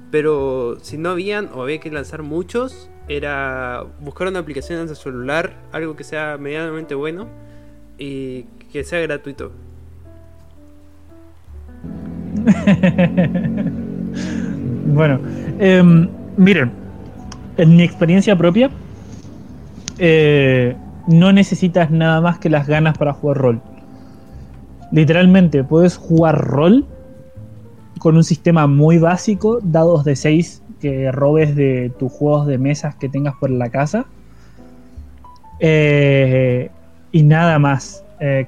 Pero 0.09 0.77
si 0.81 0.97
no 0.97 1.09
habían 1.09 1.49
o 1.53 1.63
había 1.63 1.79
que 1.79 1.91
lanzar 1.91 2.23
muchos, 2.23 2.89
era 3.09 3.83
buscar 3.99 4.27
una 4.29 4.39
aplicación 4.39 4.79
en 4.79 4.87
el 4.87 4.95
celular, 4.95 5.53
algo 5.73 5.97
que 5.97 6.05
sea 6.05 6.37
medianamente 6.37 6.95
bueno 6.95 7.27
y 7.97 8.43
que 8.71 8.83
sea 8.83 8.99
gratuito. 9.01 9.51
bueno, 14.87 15.19
em, 15.59 16.07
miren, 16.37 16.71
en 17.57 17.75
mi 17.75 17.83
experiencia 17.83 18.35
propia, 18.35 18.69
eh, 19.97 20.75
no 21.07 21.31
necesitas 21.31 21.89
nada 21.89 22.21
más 22.21 22.39
que 22.39 22.49
las 22.49 22.67
ganas 22.67 22.97
para 22.97 23.13
jugar 23.13 23.37
rol. 23.37 23.61
Literalmente, 24.91 25.63
puedes 25.63 25.97
jugar 25.97 26.37
rol 26.37 26.85
con 27.99 28.15
un 28.15 28.23
sistema 28.23 28.67
muy 28.67 28.99
básico, 28.99 29.59
dados 29.61 30.03
de 30.03 30.15
6 30.15 30.63
que 30.79 31.11
robes 31.11 31.55
de 31.55 31.91
tus 31.97 32.11
juegos 32.11 32.47
de 32.47 32.57
mesas 32.57 32.95
que 32.95 33.09
tengas 33.09 33.35
por 33.35 33.49
la 33.49 33.69
casa. 33.69 34.05
Eh, 35.59 36.69
y 37.11 37.23
nada 37.23 37.57
más. 37.59 38.03
Eh, 38.19 38.47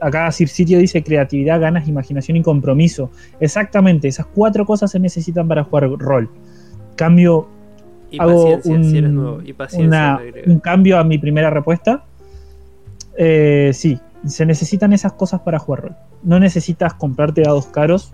Acá 0.00 0.30
Sir 0.32 0.48
Sitio 0.48 0.78
dice 0.78 1.02
creatividad, 1.02 1.60
ganas, 1.60 1.86
imaginación 1.88 2.36
y 2.38 2.42
compromiso. 2.42 3.10
Exactamente, 3.38 4.08
esas 4.08 4.26
cuatro 4.26 4.64
cosas 4.64 4.90
se 4.90 4.98
necesitan 4.98 5.46
para 5.46 5.64
jugar 5.64 5.90
rol. 5.98 6.28
Cambio, 6.96 7.46
Y 8.10 8.18
hago 8.20 8.42
paciencia, 8.56 8.72
un, 8.74 8.84
si 8.84 8.98
eres 8.98 9.10
nuevo. 9.10 9.42
Y 9.42 9.52
una- 9.88 10.18
un 10.46 10.58
cambio 10.60 10.98
a 10.98 11.04
mi 11.04 11.18
primera 11.18 11.50
respuesta. 11.50 12.04
Eh, 13.16 13.70
sí, 13.74 13.98
se 14.26 14.46
necesitan 14.46 14.92
esas 14.92 15.12
cosas 15.12 15.40
para 15.40 15.58
jugar 15.58 15.82
rol. 15.82 15.96
No 16.22 16.38
necesitas 16.40 16.94
comprarte 16.94 17.42
dados 17.42 17.66
caros. 17.66 18.12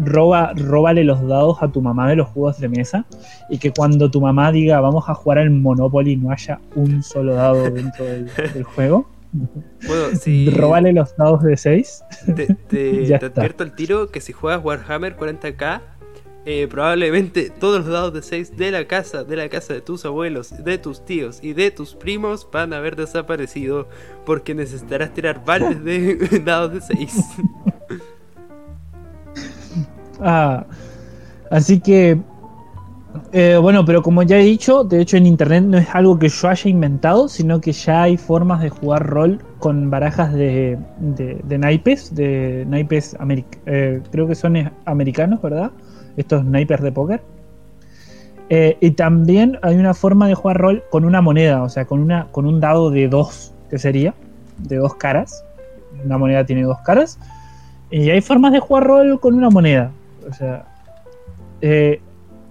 Roba, 0.00 0.52
róbale 0.54 1.02
los 1.02 1.26
dados 1.26 1.58
a 1.60 1.68
tu 1.68 1.82
mamá 1.82 2.08
de 2.08 2.14
los 2.16 2.28
juegos 2.28 2.60
de 2.60 2.68
mesa 2.68 3.04
y 3.50 3.58
que 3.58 3.72
cuando 3.72 4.08
tu 4.08 4.20
mamá 4.20 4.52
diga 4.52 4.80
vamos 4.80 5.08
a 5.08 5.14
jugar 5.14 5.38
al 5.38 5.50
Monopoly 5.50 6.14
no 6.16 6.30
haya 6.30 6.60
un 6.76 7.02
solo 7.02 7.34
dado 7.34 7.68
dentro 7.68 8.04
del, 8.04 8.30
del 8.54 8.62
juego. 8.62 9.06
Bueno, 9.32 10.04
Róbale 10.56 10.92
los 10.92 11.16
dados 11.16 11.42
de 11.42 11.56
6. 11.56 12.04
te, 12.36 12.46
te- 12.46 12.56
te 12.68 13.26
advierto 13.26 13.62
el 13.64 13.72
tiro 13.74 14.10
que 14.10 14.20
si 14.20 14.32
juegas 14.32 14.64
Warhammer 14.64 15.16
40k, 15.16 15.80
eh, 16.46 16.66
probablemente 16.70 17.50
todos 17.50 17.80
los 17.84 17.92
dados 17.92 18.14
de 18.14 18.22
6 18.22 18.56
de 18.56 18.70
la 18.70 18.86
casa, 18.86 19.22
de 19.24 19.36
la 19.36 19.48
casa 19.50 19.74
de 19.74 19.82
tus 19.82 20.04
abuelos, 20.06 20.64
de 20.64 20.78
tus 20.78 21.04
tíos 21.04 21.40
y 21.42 21.52
de 21.52 21.70
tus 21.70 21.94
primos 21.94 22.48
van 22.50 22.72
a 22.72 22.78
haber 22.78 22.96
desaparecido 22.96 23.86
porque 24.24 24.54
necesitarás 24.54 25.12
tirar 25.12 25.44
baldes 25.44 25.84
de 25.84 26.40
dados 26.44 26.72
de 26.72 26.80
6. 26.80 27.16
Ah, 30.20 30.66
así 31.50 31.80
que, 31.80 32.18
eh, 33.32 33.58
bueno, 33.60 33.84
pero 33.84 34.02
como 34.02 34.22
ya 34.22 34.38
he 34.38 34.42
dicho, 34.42 34.84
de 34.84 35.00
hecho 35.00 35.16
en 35.16 35.26
internet 35.26 35.64
no 35.64 35.78
es 35.78 35.88
algo 35.94 36.18
que 36.18 36.28
yo 36.28 36.48
haya 36.48 36.70
inventado, 36.70 37.28
sino 37.28 37.60
que 37.60 37.72
ya 37.72 38.02
hay 38.02 38.16
formas 38.16 38.62
de 38.62 38.70
jugar 38.70 39.06
rol 39.06 39.40
con 39.58 39.90
barajas 39.90 40.32
de, 40.32 40.78
naipes, 41.46 42.14
de 42.14 42.64
naipes, 42.66 43.16
eh, 43.66 44.00
creo 44.10 44.26
que 44.26 44.34
son 44.34 44.72
americanos, 44.84 45.42
¿verdad? 45.42 45.70
Estos 46.16 46.44
naipes 46.44 46.80
de 46.80 46.92
póker. 46.92 47.22
Eh, 48.50 48.76
y 48.80 48.92
también 48.92 49.58
hay 49.62 49.76
una 49.76 49.94
forma 49.94 50.26
de 50.26 50.34
jugar 50.34 50.56
rol 50.56 50.82
con 50.90 51.04
una 51.04 51.20
moneda, 51.20 51.62
o 51.62 51.68
sea, 51.68 51.84
con, 51.84 52.00
una, 52.00 52.28
con 52.32 52.46
un 52.46 52.60
dado 52.60 52.90
de 52.90 53.08
dos, 53.08 53.52
que 53.70 53.78
sería, 53.78 54.14
de 54.58 54.76
dos 54.76 54.94
caras. 54.94 55.44
Una 56.04 56.18
moneda 56.18 56.44
tiene 56.46 56.62
dos 56.62 56.78
caras. 56.84 57.18
Y 57.90 58.10
hay 58.10 58.20
formas 58.20 58.52
de 58.52 58.60
jugar 58.60 58.84
rol 58.84 59.20
con 59.20 59.34
una 59.34 59.50
moneda. 59.50 59.90
O 60.28 60.32
sea, 60.32 60.64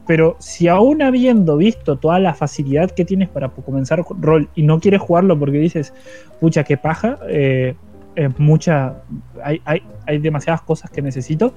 pero 0.08 0.38
si 0.40 0.68
aún 0.68 1.02
habiendo 1.02 1.58
visto 1.58 1.98
toda 1.98 2.18
la 2.20 2.34
facilidad 2.34 2.90
que 2.92 3.06
tienes 3.06 3.30
para 3.30 3.50
comenzar 3.50 4.04
rol 4.20 4.50
y 4.56 4.64
no 4.64 4.80
quieres 4.80 5.02
jugarlo 5.02 5.38
porque 5.38 5.60
dices, 5.60 5.94
pucha, 6.40 6.64
qué 6.64 6.78
paja, 6.78 7.20
eh, 7.28 7.76
mucha, 8.38 8.96
hay, 9.44 9.62
hay, 9.66 9.84
hay 10.06 10.18
demasiadas 10.18 10.62
cosas 10.62 10.90
que 10.90 11.02
necesito, 11.02 11.54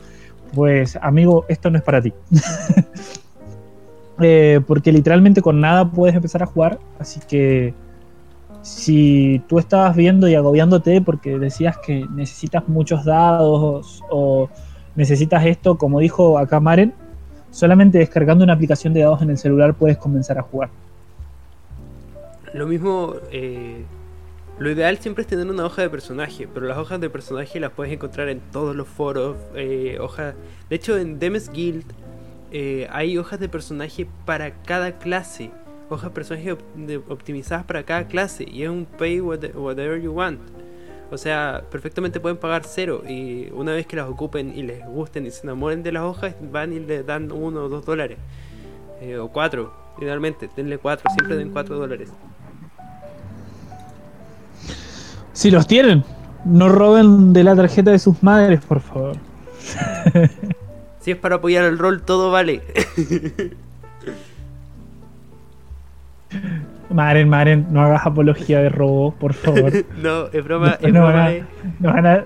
pues 0.54 0.98
amigo, 1.00 1.46
esto 1.48 1.70
no 1.70 1.78
es 1.78 1.84
para 1.84 2.02
ti. 2.02 2.12
Eh, 4.22 4.60
porque 4.66 4.92
literalmente 4.92 5.40
con 5.40 5.62
nada 5.62 5.90
puedes 5.90 6.14
empezar 6.14 6.42
a 6.42 6.46
jugar, 6.46 6.78
así 6.98 7.20
que 7.26 7.72
si 8.60 9.40
tú 9.48 9.58
estabas 9.58 9.96
viendo 9.96 10.28
y 10.28 10.34
agobiándote 10.34 11.00
porque 11.00 11.38
decías 11.38 11.78
que 11.78 12.04
necesitas 12.14 12.68
muchos 12.68 13.06
dados 13.06 14.04
o 14.10 14.50
necesitas 14.94 15.46
esto, 15.46 15.78
como 15.78 16.00
dijo 16.00 16.36
acá 16.36 16.60
Maren, 16.60 16.92
solamente 17.50 17.98
descargando 17.98 18.44
una 18.44 18.52
aplicación 18.52 18.92
de 18.94 19.00
dados 19.00 19.22
en 19.22 19.30
el 19.30 19.38
celular 19.38 19.74
puedes 19.74 19.98
comenzar 19.98 20.38
a 20.38 20.42
jugar. 20.42 20.70
Lo 22.52 22.66
mismo, 22.66 23.14
eh, 23.30 23.84
lo 24.58 24.70
ideal 24.70 24.98
siempre 24.98 25.22
es 25.22 25.28
tener 25.28 25.46
una 25.48 25.64
hoja 25.64 25.82
de 25.82 25.90
personaje, 25.90 26.48
pero 26.52 26.66
las 26.66 26.78
hojas 26.78 27.00
de 27.00 27.08
personaje 27.08 27.60
las 27.60 27.70
puedes 27.70 27.92
encontrar 27.92 28.28
en 28.28 28.40
todos 28.52 28.74
los 28.74 28.88
foros. 28.88 29.36
Eh, 29.54 29.98
hoja, 30.00 30.34
de 30.68 30.76
hecho, 30.76 30.98
en 30.98 31.18
Demes 31.18 31.50
Guild 31.50 31.84
eh, 32.52 32.88
hay 32.90 33.16
hojas 33.16 33.38
de 33.38 33.48
personaje 33.48 34.08
para 34.26 34.50
cada 34.62 34.98
clase, 34.98 35.50
hojas 35.88 36.10
de 36.10 36.14
personaje 36.14 36.52
optimizadas 37.08 37.64
para 37.64 37.84
cada 37.84 38.08
clase, 38.08 38.44
y 38.50 38.64
es 38.64 38.68
un 38.68 38.84
pay 38.84 39.20
what- 39.20 39.54
whatever 39.54 40.00
you 40.00 40.12
want. 40.12 40.40
O 41.10 41.18
sea, 41.18 41.64
perfectamente 41.70 42.20
pueden 42.20 42.36
pagar 42.36 42.62
cero 42.64 43.02
y 43.06 43.48
una 43.52 43.72
vez 43.72 43.86
que 43.86 43.96
las 43.96 44.08
ocupen 44.08 44.56
y 44.56 44.62
les 44.62 44.84
gusten 44.86 45.26
y 45.26 45.30
se 45.30 45.42
enamoren 45.42 45.82
de 45.82 45.90
las 45.92 46.04
hojas, 46.04 46.34
van 46.40 46.72
y 46.72 46.78
le 46.78 47.02
dan 47.02 47.32
uno 47.32 47.64
o 47.64 47.68
dos 47.68 47.84
dólares. 47.84 48.18
Eh, 49.00 49.18
o 49.18 49.28
cuatro, 49.28 49.72
idealmente, 50.00 50.48
denle 50.54 50.78
cuatro, 50.78 51.10
siempre 51.10 51.36
den 51.36 51.50
cuatro 51.50 51.76
dólares. 51.76 52.10
Si 55.32 55.50
los 55.50 55.66
tienen, 55.66 56.04
no 56.44 56.68
roben 56.68 57.32
de 57.32 57.42
la 57.44 57.56
tarjeta 57.56 57.90
de 57.90 57.98
sus 57.98 58.22
madres, 58.22 58.60
por 58.64 58.80
favor. 58.80 59.16
Si 61.00 61.12
es 61.12 61.16
para 61.16 61.36
apoyar 61.36 61.64
el 61.64 61.78
rol, 61.78 62.02
todo 62.02 62.30
vale. 62.30 62.60
Maren, 66.90 67.28
Maren, 67.28 67.66
no 67.70 67.82
hagas 67.82 68.04
apología 68.06 68.60
de 68.60 68.68
robo, 68.68 69.12
por 69.12 69.32
favor. 69.34 69.72
no, 70.02 70.26
es 70.26 70.44
broma, 70.44 70.72
es 70.80 70.82
van 70.82 70.92
broma, 70.92 71.24
a- 71.24 71.32
eh. 71.32 71.44
nos 71.78 71.92
van 71.94 72.06
a- 72.06 72.24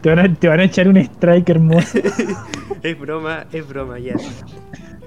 te, 0.00 0.08
van 0.08 0.18
a, 0.18 0.34
te 0.34 0.48
van 0.48 0.60
a 0.60 0.64
echar 0.64 0.88
un 0.88 0.96
strike 0.96 1.48
hermoso. 1.50 1.98
es 2.82 2.98
broma, 2.98 3.46
es 3.52 3.66
broma, 3.68 3.98
ya. 3.98 4.14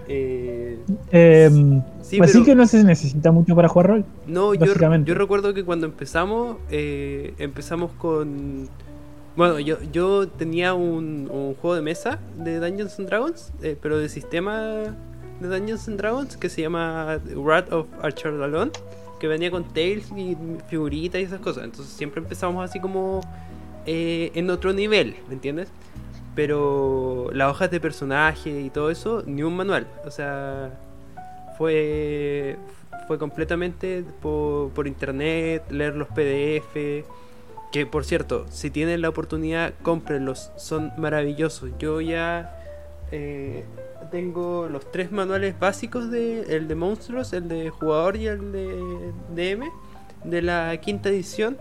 Eh, 0.08 0.78
Em, 1.12 1.82
Sí, 2.02 2.20
así 2.22 2.34
pero- 2.34 2.46
que 2.46 2.56
no 2.56 2.68
se 2.68 2.84
necesita 2.84 3.32
mucho 3.32 3.56
para 3.56 3.68
jugar 3.70 3.88
rol. 3.88 4.06
no, 4.28 4.54
yo, 4.54 4.66
yo 5.06 5.16
recuerdo 5.16 5.54
que 5.54 5.64
cuando 5.64 5.86
empezamos, 5.88 6.58
eh, 6.70 7.34
empezamos 7.40 7.92
con... 7.94 8.68
Bueno, 9.36 9.60
yo, 9.60 9.78
yo 9.92 10.28
tenía 10.28 10.74
un, 10.76 11.28
un 11.32 11.56
juego 11.56 11.76
de 11.76 11.82
mesa 11.82 12.20
de 12.38 12.60
Dungeons 12.60 13.00
and 13.00 13.08
Dragons, 13.08 13.52
eh, 13.64 13.76
pero 13.82 13.98
de 13.98 14.10
sistema 14.10 14.84
de 15.40 15.48
Dungeons 15.48 15.88
and 15.88 15.98
Dragons 15.98 16.38
que 16.38 16.50
se 16.50 16.62
llama 16.62 17.20
Wrath 17.36 17.72
of 17.72 17.88
Archerdalon, 18.02 18.72
que 19.20 19.28
venía 19.28 19.52
con 19.52 19.64
Tales 19.66 20.12
y 20.16 20.38
figuritas 20.68 21.22
y 21.22 21.26
esas 21.26 21.40
cosas. 21.40 21.64
Entonces 21.64 21.94
siempre 21.94 22.22
empezamos 22.22 22.64
así 22.64 22.80
como 22.80 23.22
eh, 23.86 24.32
en 24.36 24.50
otro 24.50 24.74
nivel, 24.74 25.16
¿me 25.28 25.34
entiendes? 25.34 25.70
Pero 26.36 27.30
las 27.34 27.52
hojas 27.52 27.70
de 27.70 27.80
personaje 27.80 28.62
y 28.62 28.70
todo 28.70 28.90
eso, 28.90 29.24
ni 29.26 29.44
un 29.44 29.56
manual. 29.56 29.88
O 30.06 30.12
sea, 30.12 30.72
fue 31.58 32.58
fue 33.08 33.18
completamente 33.18 34.04
por, 34.22 34.70
por 34.72 34.88
internet, 34.88 35.64
leer 35.70 35.96
los 35.96 36.08
PDF. 36.10 37.06
Que 37.72 37.86
por 37.86 38.06
cierto, 38.06 38.46
si 38.50 38.70
tienen 38.70 39.02
la 39.02 39.10
oportunidad, 39.10 39.74
cómprenlos, 39.82 40.52
son 40.58 40.92
maravillosos. 40.98 41.72
Yo 41.80 42.02
ya 42.02 42.63
eh, 43.16 43.64
tengo 44.10 44.68
los 44.68 44.92
tres 44.92 45.12
manuales 45.12 45.60
básicos 45.60 46.10
de 46.10 46.56
el 46.56 46.68
de 46.68 46.74
monstruos, 46.74 47.32
el 47.34 47.48
de 47.48 47.70
jugador 47.70 48.16
y 48.16 48.26
el 48.26 48.52
de 48.52 49.14
DM 49.36 49.70
de 50.24 50.42
la 50.42 50.76
quinta 50.78 51.10
edición 51.10 51.56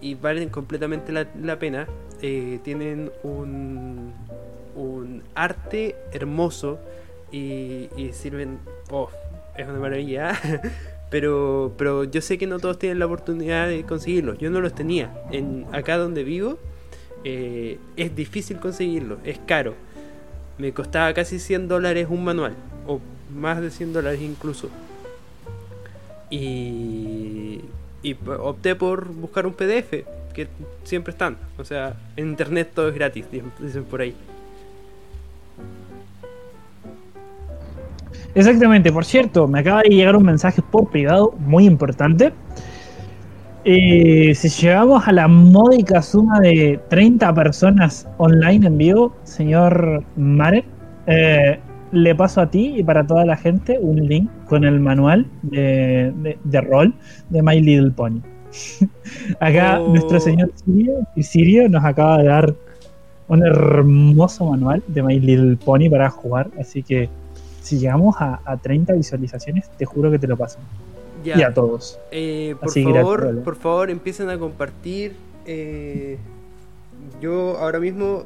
y 0.00 0.16
valen 0.16 0.48
completamente 0.48 1.12
la, 1.12 1.28
la 1.40 1.60
pena. 1.60 1.86
Eh, 2.22 2.58
tienen 2.64 3.12
un, 3.22 4.12
un 4.74 5.22
arte 5.36 5.94
hermoso 6.10 6.80
y, 7.30 7.88
sirven. 8.12 8.58
Oh, 8.90 9.10
es 9.56 9.68
una 9.68 9.78
maravilla. 9.78 10.32
pero, 11.10 11.72
pero 11.78 12.02
yo 12.02 12.20
sé 12.20 12.36
que 12.36 12.48
no 12.48 12.58
todos 12.58 12.80
tienen 12.80 12.98
la 12.98 13.06
oportunidad 13.06 13.68
de 13.68 13.84
conseguirlos. 13.84 14.38
Yo 14.38 14.50
no 14.50 14.60
los 14.60 14.74
tenía. 14.74 15.22
En, 15.30 15.66
acá 15.70 15.98
donde 15.98 16.24
vivo 16.24 16.58
eh, 17.22 17.78
es 17.96 18.16
difícil 18.16 18.58
conseguirlos, 18.58 19.20
es 19.22 19.38
caro. 19.46 19.74
Me 20.60 20.72
costaba 20.72 21.14
casi 21.14 21.38
100 21.38 21.68
dólares 21.68 22.06
un 22.10 22.22
manual, 22.22 22.54
o 22.86 23.00
más 23.34 23.62
de 23.62 23.70
100 23.70 23.94
dólares 23.94 24.20
incluso. 24.20 24.68
Y, 26.28 27.62
y 28.02 28.16
opté 28.38 28.74
por 28.74 29.08
buscar 29.08 29.46
un 29.46 29.54
PDF, 29.54 30.04
que 30.34 30.48
siempre 30.84 31.12
están. 31.12 31.38
O 31.58 31.64
sea, 31.64 31.96
en 32.16 32.28
internet 32.28 32.72
todo 32.74 32.90
es 32.90 32.94
gratis, 32.94 33.24
dicen 33.58 33.84
por 33.84 34.02
ahí. 34.02 34.14
Exactamente, 38.34 38.92
por 38.92 39.06
cierto, 39.06 39.48
me 39.48 39.60
acaba 39.60 39.80
de 39.80 39.88
llegar 39.88 40.14
un 40.14 40.24
mensaje 40.24 40.60
por 40.60 40.90
privado 40.90 41.32
muy 41.38 41.64
importante. 41.64 42.32
Eh, 43.64 44.34
si 44.34 44.48
llegamos 44.48 45.06
a 45.06 45.12
la 45.12 45.28
módica 45.28 46.00
suma 46.00 46.40
de 46.40 46.80
30 46.88 47.32
personas 47.34 48.08
online 48.16 48.66
en 48.66 48.78
vivo, 48.78 49.14
señor 49.24 50.02
Mare, 50.16 50.64
eh, 51.06 51.58
le 51.92 52.14
paso 52.14 52.40
a 52.40 52.50
ti 52.50 52.74
y 52.78 52.82
para 52.82 53.06
toda 53.06 53.24
la 53.26 53.36
gente 53.36 53.78
un 53.78 53.96
link 54.06 54.30
con 54.48 54.64
el 54.64 54.80
manual 54.80 55.26
de, 55.42 56.12
de- 56.22 56.38
de 56.42 56.60
rol 56.62 56.94
de 57.28 57.42
My 57.42 57.60
Little 57.60 57.90
Pony. 57.90 58.20
Acá 59.40 59.80
Oh. 59.80 59.88
nuestro 59.90 60.18
señor 60.20 60.50
Sirio, 60.64 60.92
Sirio 61.20 61.68
nos 61.68 61.84
acaba 61.84 62.18
de 62.18 62.24
dar 62.28 62.54
un 63.28 63.44
hermoso 63.46 64.46
manual 64.46 64.82
de 64.88 65.02
My 65.02 65.20
Little 65.20 65.56
Pony 65.56 65.90
para 65.90 66.08
jugar, 66.10 66.48
así 66.58 66.82
que 66.82 67.08
si 67.60 67.78
llegamos 67.78 68.16
a, 68.20 68.40
a 68.44 68.56
30 68.56 68.94
visualizaciones, 68.94 69.68
te 69.76 69.84
juro 69.84 70.10
que 70.10 70.18
te 70.18 70.26
lo 70.26 70.36
paso. 70.36 70.58
Ya. 71.22 71.38
Y 71.38 71.42
a 71.42 71.52
todos. 71.54 71.98
Eh, 72.10 72.56
por 72.62 72.70
Así, 72.70 72.82
favor, 72.84 73.20
gracias, 73.20 73.44
por 73.44 73.56
favor, 73.56 73.90
empiecen 73.90 74.30
a 74.30 74.38
compartir. 74.38 75.16
eh, 75.46 76.18
yo 77.20 77.56
ahora 77.58 77.78
mismo 77.80 78.24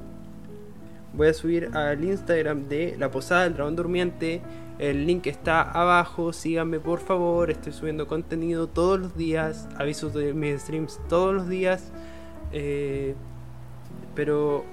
voy 1.12 1.28
a 1.28 1.34
subir 1.34 1.70
al 1.76 2.02
Instagram 2.04 2.68
de 2.68 2.96
la 2.98 3.10
Posada 3.10 3.44
del 3.44 3.54
Dragón 3.54 3.76
Durmiente. 3.76 4.42
El 4.78 5.06
link 5.06 5.26
está 5.28 5.62
abajo. 5.62 6.32
Síganme 6.32 6.80
por 6.80 6.98
favor. 7.00 7.50
Estoy 7.50 7.72
subiendo 7.72 8.06
contenido 8.08 8.66
todos 8.66 8.98
los 8.98 9.16
días. 9.16 9.68
Avisos 9.78 10.12
de 10.14 10.34
mis 10.34 10.60
streams 10.62 11.00
todos 11.08 11.34
los 11.34 11.48
días. 11.48 11.92
eh, 12.52 13.14
pero 14.16 14.64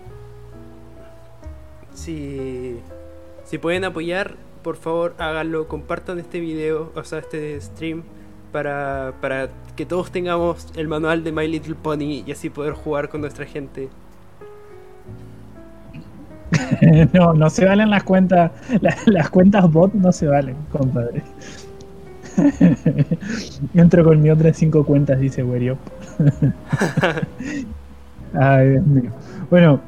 si, 1.94 2.80
si 3.44 3.58
pueden 3.58 3.84
apoyar, 3.86 4.36
por 4.64 4.76
favor 4.78 5.16
háganlo. 5.18 5.68
Compartan 5.68 6.20
este 6.20 6.40
video, 6.40 6.92
o 6.96 7.04
sea, 7.04 7.20
este 7.20 7.60
stream 7.62 8.04
para, 8.52 9.14
para 9.22 9.50
que 9.76 9.86
todos 9.86 10.12
tengamos 10.12 10.68
el 10.76 10.88
manual 10.88 11.24
de 11.24 11.32
My 11.32 11.48
Little 11.48 11.76
Pony 11.76 12.24
y 12.26 12.32
así 12.32 12.50
poder 12.50 12.74
jugar 12.74 13.10
con 13.10 13.22
nuestra 13.22 13.46
gente. 13.46 13.90
no, 17.14 17.34
no 17.34 17.50
se 17.50 17.66
valen 17.66 17.90
las 17.90 18.04
cuentas, 18.04 18.52
la- 18.82 18.96
las 19.06 19.30
cuentas 19.30 19.72
bot 19.72 19.94
no 19.94 20.12
se 20.12 20.28
valen, 20.28 20.56
compadre. 20.72 21.24
Entro 23.74 24.04
con 24.04 24.22
mi 24.22 24.30
otras 24.30 24.58
cinco 24.58 24.86
cuentas, 24.86 25.20
dice 25.20 25.44
Weriop. 25.44 25.78
Ay, 28.34 28.70
Dios 28.70 28.88
mío. 28.88 29.12
Bueno, 29.50 29.82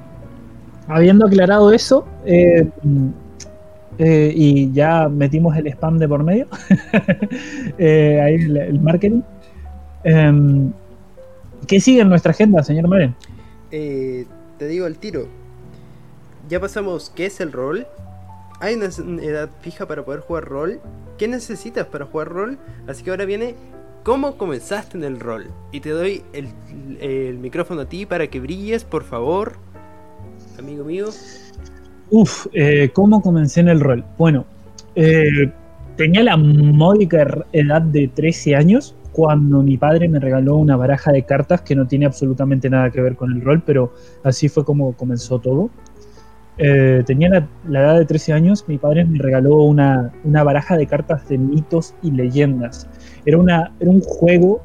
habiendo 0.88 1.25
aclarado 1.27 1.71
eso, 1.71 2.05
eh, 2.25 2.69
eh, 3.97 4.34
y 4.36 4.71
ya 4.71 5.08
metimos 5.08 5.56
el 5.56 5.67
spam 5.67 5.99
de 5.99 6.08
por 6.08 6.23
medio, 6.23 6.47
eh, 7.77 8.21
ahí 8.21 8.36
el, 8.36 8.79
marketing. 8.79 9.21
Em, 10.03 10.71
¿Qué 11.67 11.79
sigue 11.79 12.01
en 12.01 12.10
nuestra 12.10 12.32
agenda, 12.32 12.63
señor 12.63 12.88
Maren? 12.88 13.15
Eh, 13.71 14.25
te 14.58 14.67
digo 14.67 14.88
el 14.88 14.97
tiro. 14.97 15.27
Ya 16.49 16.60
pasamos 16.60 17.12
qué 17.15 17.27
es 17.27 17.39
el 17.39 17.51
rol. 17.51 17.88
Hay 18.60 18.75
una 18.75 18.88
edad 19.21 19.49
fija 19.62 19.88
para 19.88 20.03
poder 20.03 20.21
jugar 20.21 20.45
rol. 20.45 20.82
¿Qué 21.17 21.27
necesitas 21.27 21.86
para 21.88 22.06
jugar 22.06 22.29
rol? 22.29 22.58
Así 22.88 23.03
que 23.03 23.12
ahora 23.12 23.25
viene 23.25 23.56
cómo 24.03 24.38
comenzaste 24.38 24.97
en 24.97 25.03
el 25.03 25.19
rol. 25.19 25.51
Y 25.71 25.79
te 25.79 25.91
doy 25.91 26.23
el 26.34 27.38
micrófono 27.38 27.82
a 27.82 27.86
ti 27.86 28.06
para 28.06 28.27
que 28.27 28.39
brilles, 28.39 28.84
por 28.84 29.03
favor. 29.03 29.53
Amigo 30.58 30.84
mío. 30.84 31.08
Uf, 32.15 32.45
eh, 32.54 32.91
¿cómo 32.93 33.21
comencé 33.21 33.62
en 33.62 33.69
el 33.69 33.80
rol? 33.80 34.04
Bueno, 34.19 34.45
eh, 34.95 35.49
tenía 35.97 36.21
la 36.23 36.38
módica 36.38 37.17
er- 37.23 37.45
edad 37.52 37.82
de 37.82 38.08
13 38.08 38.56
años 38.56 38.95
cuando 39.12 39.63
mi 39.63 39.78
padre 39.78 40.08
me 40.10 40.19
regaló 40.19 40.58
una 40.58 40.76
baraja 40.76 41.12
de 41.12 41.23
cartas 41.23 41.62
que 41.62 41.76
no 41.76 41.88
tiene 41.88 42.06
absolutamente 42.06 42.69
nada 42.69 42.91
que 42.91 43.02
ver 43.02 43.15
con 43.15 43.32
el 43.32 43.41
rol, 43.41 43.63
pero 43.65 43.93
así 44.23 44.47
fue 44.47 44.63
como 44.63 44.93
comenzó 44.93 45.39
todo. 45.39 45.71
Eh, 46.58 47.04
tenía 47.06 47.30
la, 47.30 47.47
la 47.67 47.82
edad 47.82 47.99
de 47.99 48.06
13 48.06 48.34
años, 48.34 48.65
mi 48.67 48.78
padre 48.78 49.06
me 49.06 49.17
regaló 49.19 49.63
una, 49.63 50.12
una 50.23 50.43
baraja 50.43 50.78
de 50.78 50.88
cartas 50.88 51.28
de 51.30 51.39
mitos 51.39 51.95
y 52.04 52.12
leyendas. 52.12 52.88
Era, 53.26 53.39
una, 53.39 53.71
era 53.80 53.89
un 53.91 54.02
juego 54.02 54.63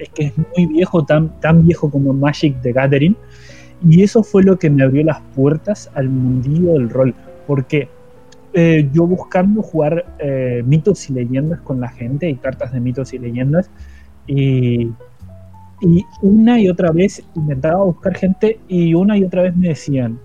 es 0.00 0.08
que 0.10 0.24
es 0.26 0.32
muy 0.56 0.66
viejo, 0.66 1.04
tan, 1.04 1.40
tan 1.40 1.64
viejo 1.66 1.90
como 1.90 2.12
Magic 2.12 2.60
the 2.62 2.72
Gathering, 2.72 3.16
y 3.84 4.02
eso 4.02 4.22
fue 4.22 4.42
lo 4.42 4.58
que 4.58 4.70
me 4.70 4.84
abrió 4.84 5.04
las 5.04 5.20
puertas 5.34 5.90
al 5.94 6.08
mundillo 6.08 6.74
del 6.74 6.90
rol. 6.90 7.14
Porque 7.46 7.88
eh, 8.54 8.88
yo 8.92 9.06
buscando 9.06 9.62
jugar 9.62 10.04
eh, 10.18 10.62
mitos 10.66 11.08
y 11.10 11.12
leyendas 11.12 11.60
con 11.60 11.80
la 11.80 11.88
gente 11.88 12.28
y 12.28 12.36
cartas 12.36 12.72
de 12.72 12.80
mitos 12.80 13.12
y 13.12 13.18
leyendas, 13.18 13.70
y, 14.26 14.90
y 15.80 16.04
una 16.22 16.60
y 16.60 16.68
otra 16.68 16.90
vez 16.90 17.22
intentaba 17.34 17.84
buscar 17.84 18.16
gente 18.16 18.58
y 18.68 18.94
una 18.94 19.16
y 19.18 19.24
otra 19.24 19.42
vez 19.42 19.56
me 19.56 19.68
decían, 19.68 20.18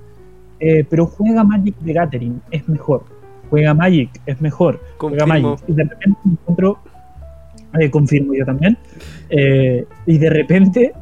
eh, 0.62 0.86
pero 0.88 1.08
juega 1.08 1.44
Magic 1.44 1.76
the 1.84 1.94
Gathering, 1.94 2.40
es 2.52 2.68
mejor. 2.70 3.04
Juega 3.50 3.74
Magic, 3.74 4.10
es 4.28 4.40
mejor. 4.40 4.80
Juega 4.98 5.26
Confirmo. 5.26 5.50
Magic. 5.50 5.66
Y 5.68 5.74
de 5.74 5.84
repente 5.84 6.20
me 6.24 6.32
encuentro, 6.32 6.80
eh, 7.80 7.92
confirmo 7.92 8.34
yo 8.36 8.46
también, 8.46 8.78
eh, 9.30 9.86
y 10.06 10.18
de 10.20 10.30
repente 10.30 10.94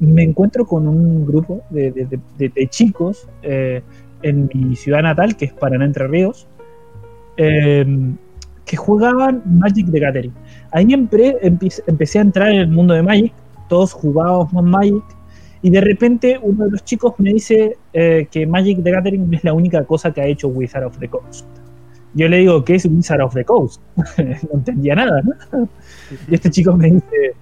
me 0.00 0.22
encuentro 0.22 0.64
con 0.66 0.86
un 0.86 1.26
grupo 1.26 1.62
de, 1.70 1.90
de- 1.92 2.06
de- 2.38 2.48
de- 2.48 2.66
chicos 2.68 3.28
eh, 3.42 3.82
en 4.22 4.48
mi 4.52 4.76
ciudad 4.76 5.02
natal, 5.02 5.36
que 5.36 5.46
es 5.46 5.52
Paraná 5.52 5.84
Entre 5.84 6.06
Ríos, 6.06 6.46
eh, 7.36 7.84
que 8.64 8.76
jugaban 8.76 9.42
Magic 9.46 9.90
the 9.90 10.00
Gathering. 10.00 10.32
Ahí 10.72 10.84
empe- 10.86 11.38
empe- 11.42 11.82
empecé 11.86 12.18
a 12.18 12.22
entrar 12.22 12.50
en 12.50 12.60
el 12.60 12.68
mundo 12.68 12.94
de 12.94 13.02
Magic, 13.02 13.32
todos 13.68 13.92
jugábamos 13.92 14.52
Magic, 14.62 15.02
y 15.62 15.70
de 15.70 15.80
repente 15.80 16.38
uno 16.40 16.66
de 16.66 16.70
los 16.72 16.84
chicos 16.84 17.14
me 17.18 17.32
dice 17.32 17.76
eh, 17.92 18.28
que 18.30 18.46
Magic 18.46 18.82
the 18.82 18.90
Gathering 18.92 19.32
es 19.34 19.42
la 19.44 19.52
única 19.52 19.84
cosa 19.84 20.12
que 20.12 20.20
ha 20.20 20.26
hecho 20.26 20.48
Wizard 20.48 20.84
of 20.84 20.98
the 20.98 21.08
Coast. 21.08 21.46
Yo 22.14 22.28
le 22.28 22.38
digo, 22.38 22.64
¿qué 22.64 22.76
es 22.76 22.86
Wizard 22.86 23.20
of 23.22 23.34
the 23.34 23.44
Coast? 23.44 23.80
no 23.96 24.54
entendía 24.54 24.94
nada, 24.94 25.20
¿no? 25.22 25.68
Y 26.28 26.34
este 26.34 26.50
chico 26.50 26.76
me 26.76 26.90
dice, 26.90 27.34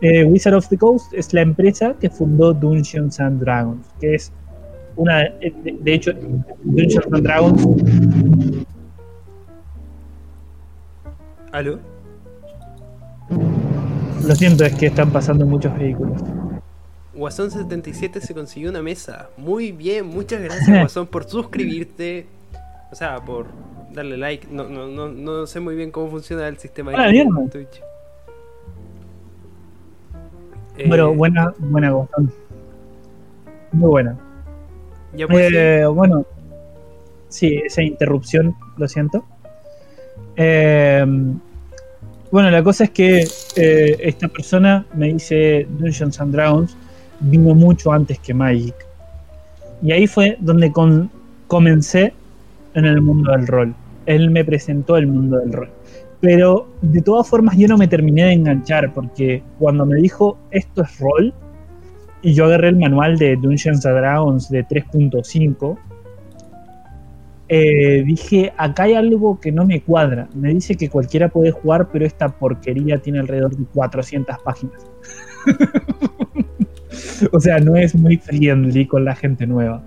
eh, 0.00 0.24
Wizard 0.24 0.54
of 0.54 0.68
the 0.68 0.76
Coast 0.76 1.12
es 1.14 1.32
la 1.32 1.42
empresa 1.42 1.94
que 2.00 2.10
fundó 2.10 2.52
Dungeons 2.52 3.18
and 3.20 3.40
Dragons, 3.40 3.86
que 4.00 4.14
es 4.14 4.32
una, 4.96 5.24
de, 5.24 5.76
de 5.80 5.94
hecho, 5.94 6.12
Dungeons 6.64 7.06
and 7.12 7.22
Dragons 7.22 8.66
¿Aló? 11.52 11.78
Lo 14.26 14.34
siento, 14.34 14.64
es 14.64 14.74
que 14.74 14.86
están 14.86 15.10
pasando 15.10 15.46
muchos 15.46 15.76
vehículos. 15.78 16.20
Guasón77 17.14 18.20
se 18.20 18.34
consiguió 18.34 18.70
una 18.70 18.82
mesa. 18.82 19.30
Muy 19.36 19.72
bien, 19.72 20.06
muchas 20.06 20.42
gracias 20.42 20.68
Guasón 20.80 21.06
por 21.06 21.24
suscribirte. 21.24 22.26
O 22.92 22.94
sea, 22.94 23.16
por 23.24 23.46
darle 23.92 24.16
like. 24.16 24.48
No, 24.50 24.68
no, 24.68 24.86
no, 24.86 25.08
no 25.08 25.46
sé 25.46 25.60
muy 25.60 25.74
bien 25.76 25.90
cómo 25.90 26.10
funciona 26.10 26.46
el 26.46 26.58
sistema 26.58 26.92
de. 26.92 27.26
Twitch. 27.50 27.80
Bueno, 30.86 31.10
Eh, 31.10 31.16
buena, 31.16 31.54
buena 31.58 31.90
Gozón. 31.90 32.32
Muy 33.72 33.88
buena. 33.88 34.16
Ya 35.16 35.26
pues. 35.26 35.50
Eh, 35.54 35.86
bueno, 35.86 36.24
sí, 37.28 37.60
esa 37.64 37.82
interrupción, 37.82 38.54
lo 38.76 38.88
siento. 38.88 39.24
Eh, 40.36 41.04
Bueno, 42.32 42.50
la 42.50 42.62
cosa 42.62 42.84
es 42.84 42.90
que 42.90 43.20
eh, 43.56 43.96
esta 44.00 44.26
persona 44.28 44.84
me 44.94 45.12
dice 45.12 45.66
Dungeons 45.78 46.20
and 46.20 46.34
Dragons 46.34 46.76
vino 47.20 47.54
mucho 47.54 47.92
antes 47.92 48.18
que 48.18 48.34
Magic. 48.34 48.74
Y 49.80 49.92
ahí 49.92 50.06
fue 50.08 50.36
donde 50.40 50.72
con- 50.72 51.08
comencé 51.46 52.12
en 52.74 52.84
el 52.84 53.00
mundo 53.00 53.30
del 53.30 53.46
rol. 53.46 53.74
Él 54.06 54.30
me 54.30 54.44
presentó 54.44 54.96
el 54.96 55.06
mundo 55.06 55.38
del 55.38 55.52
rol. 55.52 55.70
Pero 56.26 56.66
de 56.82 57.00
todas 57.02 57.28
formas 57.28 57.56
yo 57.56 57.68
no 57.68 57.78
me 57.78 57.86
terminé 57.86 58.24
de 58.24 58.32
enganchar 58.32 58.92
porque 58.92 59.44
cuando 59.60 59.86
me 59.86 59.94
dijo 60.00 60.36
esto 60.50 60.82
es 60.82 60.98
rol 60.98 61.32
y 62.20 62.34
yo 62.34 62.46
agarré 62.46 62.70
el 62.70 62.78
manual 62.78 63.16
de 63.16 63.36
Dungeons 63.36 63.82
Dragons 63.82 64.48
de 64.50 64.66
3.5 64.66 65.78
eh, 67.48 68.02
dije, 68.04 68.52
acá 68.56 68.82
hay 68.82 68.94
algo 68.94 69.38
que 69.38 69.52
no 69.52 69.64
me 69.64 69.80
cuadra. 69.82 70.28
Me 70.34 70.52
dice 70.52 70.74
que 70.74 70.90
cualquiera 70.90 71.28
puede 71.28 71.52
jugar, 71.52 71.90
pero 71.92 72.04
esta 72.04 72.28
porquería 72.28 72.98
tiene 72.98 73.20
alrededor 73.20 73.56
de 73.56 73.64
400 73.66 74.36
páginas. 74.40 74.84
o 77.30 77.38
sea, 77.38 77.60
no 77.60 77.76
es 77.76 77.94
muy 77.94 78.16
friendly 78.16 78.84
con 78.88 79.04
la 79.04 79.14
gente 79.14 79.46
nueva. 79.46 79.80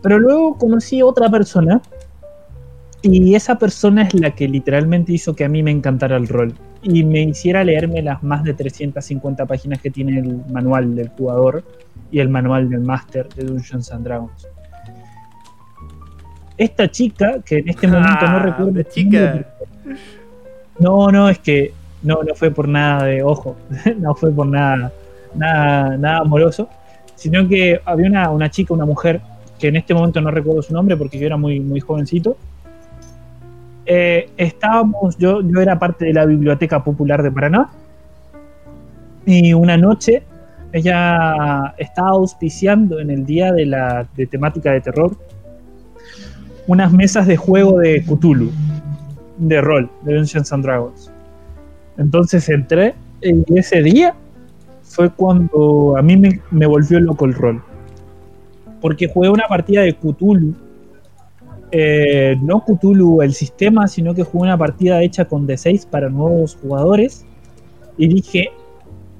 Pero 0.00 0.20
luego 0.20 0.56
conocí 0.56 1.00
a 1.00 1.06
otra 1.06 1.28
persona 1.28 1.82
y 3.02 3.34
esa 3.34 3.58
persona 3.58 4.02
es 4.02 4.14
la 4.14 4.30
que 4.32 4.46
literalmente 4.48 5.12
hizo 5.12 5.34
que 5.34 5.44
a 5.44 5.48
mí 5.48 5.62
me 5.62 5.70
encantara 5.70 6.16
el 6.16 6.28
rol 6.28 6.52
y 6.82 7.02
me 7.04 7.22
hiciera 7.22 7.64
leerme 7.64 8.02
las 8.02 8.22
más 8.22 8.44
de 8.44 8.54
350 8.54 9.46
páginas 9.46 9.80
que 9.80 9.90
tiene 9.90 10.18
el 10.18 10.40
manual 10.50 10.94
del 10.94 11.08
jugador 11.08 11.64
y 12.10 12.18
el 12.20 12.28
manual 12.28 12.68
del 12.68 12.80
máster 12.80 13.28
de 13.30 13.44
Dungeons 13.44 13.90
and 13.92 14.04
Dragons. 14.04 14.46
Esta 16.58 16.90
chica, 16.90 17.40
que 17.44 17.58
en 17.58 17.68
este 17.68 17.86
momento 17.88 18.26
no 18.26 18.36
Ah, 18.36 18.38
recuerdo. 18.42 18.72
la 18.72 18.84
chica. 18.84 19.18
nombre, 19.20 19.46
No, 20.78 21.08
no, 21.10 21.28
es 21.28 21.38
que 21.38 21.72
no, 22.02 22.22
no 22.22 22.34
fue 22.34 22.50
por 22.50 22.68
nada 22.68 23.04
de 23.04 23.22
ojo, 23.22 23.56
no 23.98 24.14
fue 24.14 24.30
por 24.30 24.46
nada, 24.46 24.92
nada, 25.34 25.96
nada 25.96 26.18
amoroso, 26.18 26.68
sino 27.14 27.46
que 27.48 27.80
había 27.84 28.06
una, 28.08 28.30
una 28.30 28.50
chica, 28.50 28.74
una 28.74 28.86
mujer, 28.86 29.20
que 29.58 29.68
en 29.68 29.76
este 29.76 29.92
momento 29.94 30.20
no 30.20 30.30
recuerdo 30.30 30.62
su 30.62 30.72
nombre 30.72 30.96
porque 30.96 31.18
yo 31.18 31.26
era 31.26 31.36
muy, 31.36 31.60
muy 31.60 31.80
jovencito. 31.80 32.36
Eh, 33.92 34.30
estábamos, 34.36 35.18
yo, 35.18 35.40
yo 35.42 35.60
era 35.60 35.76
parte 35.76 36.04
de 36.04 36.12
la 36.12 36.24
Biblioteca 36.24 36.84
Popular 36.84 37.24
de 37.24 37.32
Paraná, 37.32 37.70
y 39.26 39.52
una 39.52 39.76
noche 39.76 40.22
ella 40.72 41.74
estaba 41.76 42.10
auspiciando 42.10 43.00
en 43.00 43.10
el 43.10 43.26
día 43.26 43.50
de 43.52 43.66
la 43.66 44.06
de 44.14 44.28
temática 44.28 44.70
de 44.70 44.80
terror 44.80 45.16
unas 46.68 46.92
mesas 46.92 47.26
de 47.26 47.36
juego 47.36 47.80
de 47.80 48.04
Cthulhu, 48.04 48.52
de 49.38 49.60
rol, 49.60 49.90
de 50.02 50.14
Dungeons 50.14 50.52
and 50.52 50.64
Dragons. 50.64 51.10
Entonces 51.98 52.48
entré 52.48 52.94
y 53.22 53.58
ese 53.58 53.82
día 53.82 54.14
fue 54.82 55.10
cuando 55.10 55.96
a 55.98 56.02
mí 56.02 56.16
me, 56.16 56.40
me 56.52 56.66
volvió 56.66 57.00
loco 57.00 57.24
el 57.24 57.34
rol. 57.34 57.60
Porque 58.80 59.08
jugué 59.08 59.30
una 59.30 59.48
partida 59.48 59.82
de 59.82 59.94
Cthulhu. 59.94 60.54
Eh, 61.72 62.36
no 62.42 62.64
Cthulhu 62.64 63.22
el 63.22 63.32
sistema, 63.34 63.86
sino 63.88 64.14
que 64.14 64.22
jugué 64.24 64.44
una 64.44 64.58
partida 64.58 65.02
hecha 65.02 65.24
con 65.26 65.46
D6 65.46 65.86
para 65.86 66.08
nuevos 66.08 66.56
jugadores. 66.60 67.24
Y 67.96 68.08
dije, 68.08 68.48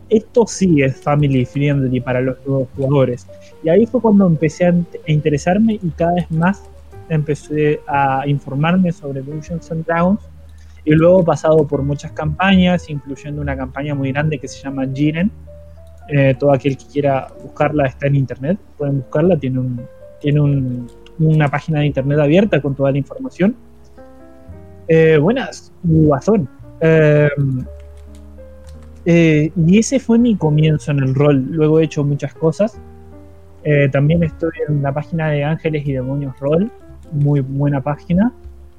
esto 0.08 0.44
sí 0.46 0.82
es 0.82 0.96
family 0.96 1.44
friendly 1.44 2.00
para 2.00 2.20
los 2.20 2.36
nuevos 2.46 2.68
jugadores. 2.76 3.26
Y 3.62 3.68
ahí 3.68 3.86
fue 3.86 4.00
cuando 4.00 4.26
empecé 4.26 4.66
a, 4.66 4.72
int- 4.72 4.98
a 5.06 5.10
interesarme 5.12 5.74
y 5.74 5.90
cada 5.90 6.14
vez 6.14 6.30
más 6.30 6.62
empecé 7.08 7.80
a 7.86 8.24
informarme 8.26 8.92
sobre 8.92 9.20
Dungeons 9.22 9.70
and 9.70 9.84
Dragons 9.84 10.20
y 10.84 10.92
luego 10.92 11.20
he 11.20 11.24
pasado 11.24 11.66
por 11.66 11.82
muchas 11.82 12.12
campañas, 12.12 12.88
incluyendo 12.88 13.42
una 13.42 13.56
campaña 13.56 13.94
muy 13.94 14.12
grande 14.12 14.38
que 14.38 14.48
se 14.48 14.62
llama 14.62 14.86
Jiren. 14.92 15.30
Eh, 16.08 16.34
todo 16.38 16.52
aquel 16.52 16.76
que 16.76 16.86
quiera 16.86 17.28
buscarla 17.42 17.86
está 17.86 18.06
en 18.08 18.16
internet, 18.16 18.58
pueden 18.76 18.98
buscarla, 19.00 19.36
tiene, 19.38 19.58
un, 19.60 19.80
tiene 20.20 20.40
un- 20.40 20.90
una 21.20 21.48
página 21.48 21.80
de 21.80 21.86
internet 21.86 22.18
abierta 22.18 22.60
con 22.60 22.74
toda 22.74 22.90
la 22.90 22.98
información. 22.98 23.54
Eh, 24.88 25.18
buenas, 25.18 25.72
Guasón. 25.84 26.48
Eh, 26.80 27.28
eh, 29.04 29.52
y 29.54 29.78
ese 29.78 30.00
fue 30.00 30.18
mi 30.18 30.36
comienzo 30.36 30.90
en 30.90 30.98
el 31.00 31.14
rol. 31.14 31.46
Luego 31.50 31.80
he 31.80 31.84
hecho 31.84 32.04
muchas 32.04 32.34
cosas. 32.34 32.80
Eh, 33.62 33.88
también 33.90 34.22
estoy 34.22 34.50
en 34.68 34.82
la 34.82 34.92
página 34.92 35.28
de 35.30 35.44
Ángeles 35.44 35.86
y 35.86 35.92
Demonios 35.92 36.38
Roll, 36.40 36.70
muy 37.12 37.40
buena 37.40 37.80
página. 37.80 38.32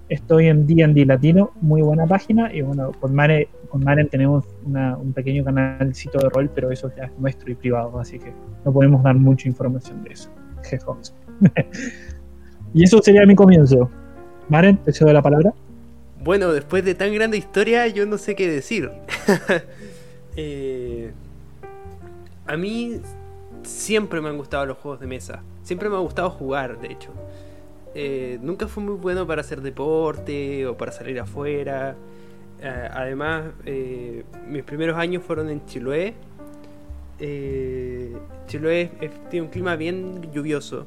Estoy 0.10 0.48
en 0.48 0.68
D&D 0.68 1.06
Latino, 1.06 1.52
muy 1.62 1.82
buena 1.82 2.06
página. 2.06 2.54
Y 2.54 2.62
bueno, 2.62 2.92
con, 3.00 3.14
Mare, 3.14 3.48
con 3.70 3.84
Maren 3.84 4.10
tenemos 4.10 4.46
un 4.66 5.14
pequeño 5.14 5.46
canalcito 5.46 6.18
de 6.18 6.30
rol, 6.30 6.50
pero 6.54 6.72
eso 6.72 6.92
ya 6.98 7.06
es 7.06 7.12
nuestro 7.18 7.52
y 7.52 7.56
privado, 7.56 7.98
así 8.00 8.20
que 8.20 8.34
no 8.66 8.74
podemos 8.74 9.02
dar 9.04 9.16
mucha 9.16 9.48
información 9.48 10.04
de 10.04 10.12
eso. 10.12 10.30
y 12.74 12.84
eso 12.84 13.02
sería 13.02 13.26
mi 13.26 13.36
comienzo. 13.36 13.90
Maren, 14.50 14.78
te 14.78 14.92
cedo 14.92 15.12
la 15.14 15.22
palabra. 15.22 15.54
Bueno, 16.24 16.52
después 16.54 16.86
de 16.86 16.94
tan 16.94 17.14
grande 17.14 17.38
historia, 17.38 17.88
yo 17.88 18.06
no 18.06 18.18
sé 18.18 18.36
qué 18.36 18.50
decir. 18.50 18.92
Eh, 20.38 21.12
a 22.48 22.56
mí 22.56 23.02
siempre 23.64 24.22
me 24.22 24.30
han 24.30 24.38
gustado 24.38 24.66
los 24.66 24.78
juegos 24.78 25.02
de 25.02 25.06
mesa. 25.06 25.44
Siempre 25.62 25.90
me 25.90 25.98
ha 25.98 26.00
gustado 26.00 26.30
jugar, 26.30 26.80
de 26.80 26.88
hecho. 26.88 27.10
Eh, 27.94 28.40
nunca 28.42 28.70
fui 28.70 28.82
muy 28.82 28.96
bueno 28.96 29.28
para 29.28 29.42
hacer 29.42 29.60
deporte 29.60 30.66
o 30.66 30.78
para 30.78 30.94
salir 30.94 31.20
afuera. 31.20 31.98
Eh, 32.62 32.90
además, 32.94 33.44
mis 34.48 34.64
primeros 34.64 34.98
años 34.98 35.22
fueron 35.22 35.50
en 35.50 35.66
Chiloé. 35.66 36.14
Chiloé 38.48 38.90
tiene 39.30 39.48
un 39.48 39.52
clima 39.52 39.76
bien 39.76 40.32
lluvioso. 40.32 40.86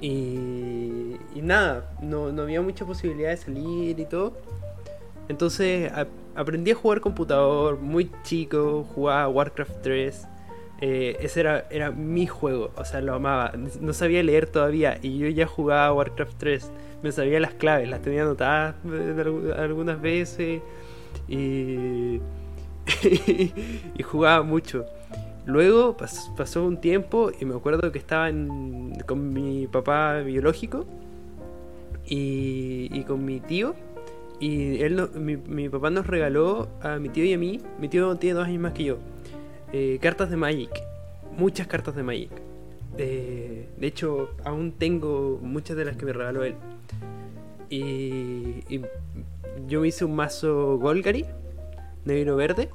Y, 0.00 1.16
nada, 1.36 1.90
no, 2.02 2.32
no 2.32 2.42
había 2.42 2.60
mucha 2.60 2.84
posibilidad 2.84 3.30
de 3.30 3.36
salir 3.36 3.98
y 3.98 4.04
todo. 4.04 4.36
Entonces 5.28 5.90
aprendí 6.34 6.70
a 6.70 6.74
jugar 6.74 7.00
computador 7.00 7.78
muy 7.78 8.10
chico, 8.22 8.86
jugaba 8.94 9.28
Warcraft 9.28 9.82
3. 9.82 10.28
eh, 10.80 11.16
ese 11.20 11.40
era, 11.40 11.66
era 11.70 11.90
mi 11.90 12.26
juego, 12.26 12.70
o 12.76 12.84
sea, 12.84 13.00
lo 13.00 13.14
amaba. 13.14 13.52
No 13.80 13.92
sabía 13.92 14.22
leer 14.22 14.46
todavía 14.46 14.98
y 15.02 15.18
yo 15.18 15.28
ya 15.28 15.46
jugaba 15.46 15.92
Warcraft 15.92 16.36
3. 16.38 16.70
Me 17.02 17.12
sabía 17.12 17.40
las 17.40 17.54
claves, 17.54 17.88
las 17.88 18.02
tenía 18.02 18.22
anotadas 18.22 18.74
algunas 19.58 20.00
veces 20.00 20.60
y, 21.28 22.20
y 23.04 24.02
jugaba 24.02 24.42
mucho. 24.42 24.86
Luego 25.46 25.96
pas- 25.96 26.34
pasó 26.36 26.64
un 26.66 26.80
tiempo 26.80 27.30
y 27.38 27.44
me 27.44 27.54
acuerdo 27.54 27.92
que 27.92 27.98
estaba 27.98 28.28
con 29.06 29.32
mi 29.32 29.68
papá 29.68 30.18
biológico 30.20 30.84
y, 32.04 33.02
con 33.04 33.24
mi 33.24 33.40
tío. 33.40 33.74
Y 34.38 34.82
él 34.82 35.08
mi, 35.14 35.68
papá 35.68 35.88
nos 35.90 36.06
regaló 36.06 36.68
a 36.82 36.98
mi 36.98 37.08
tío 37.08 37.24
y 37.24 37.32
a 37.32 37.38
mí, 37.38 37.60
mi 37.80 37.88
tío 37.88 38.16
tiene 38.16 38.34
dos 38.34 38.46
años 38.46 38.60
más 38.60 38.72
que 38.72 38.84
yo, 38.84 38.98
eh, 39.72 39.98
cartas 40.02 40.28
de 40.30 40.36
Magic. 40.36 40.70
Muchas 41.38 41.66
cartas 41.66 41.94
de 41.96 42.02
Magic. 42.02 42.30
De 42.96 43.66
hecho, 43.80 44.30
aún 44.44 44.72
tengo 44.72 45.38
muchas 45.42 45.76
de 45.76 45.84
las 45.84 45.96
que 45.96 46.06
me 46.06 46.12
regaló 46.12 46.44
él. 46.44 46.54
Y, 47.70 48.80
yo 49.66 49.80
me 49.80 49.88
hice 49.88 50.04
un 50.04 50.14
mazo 50.14 50.78
Golgari, 50.78 51.24
negro-verde. 52.04 52.68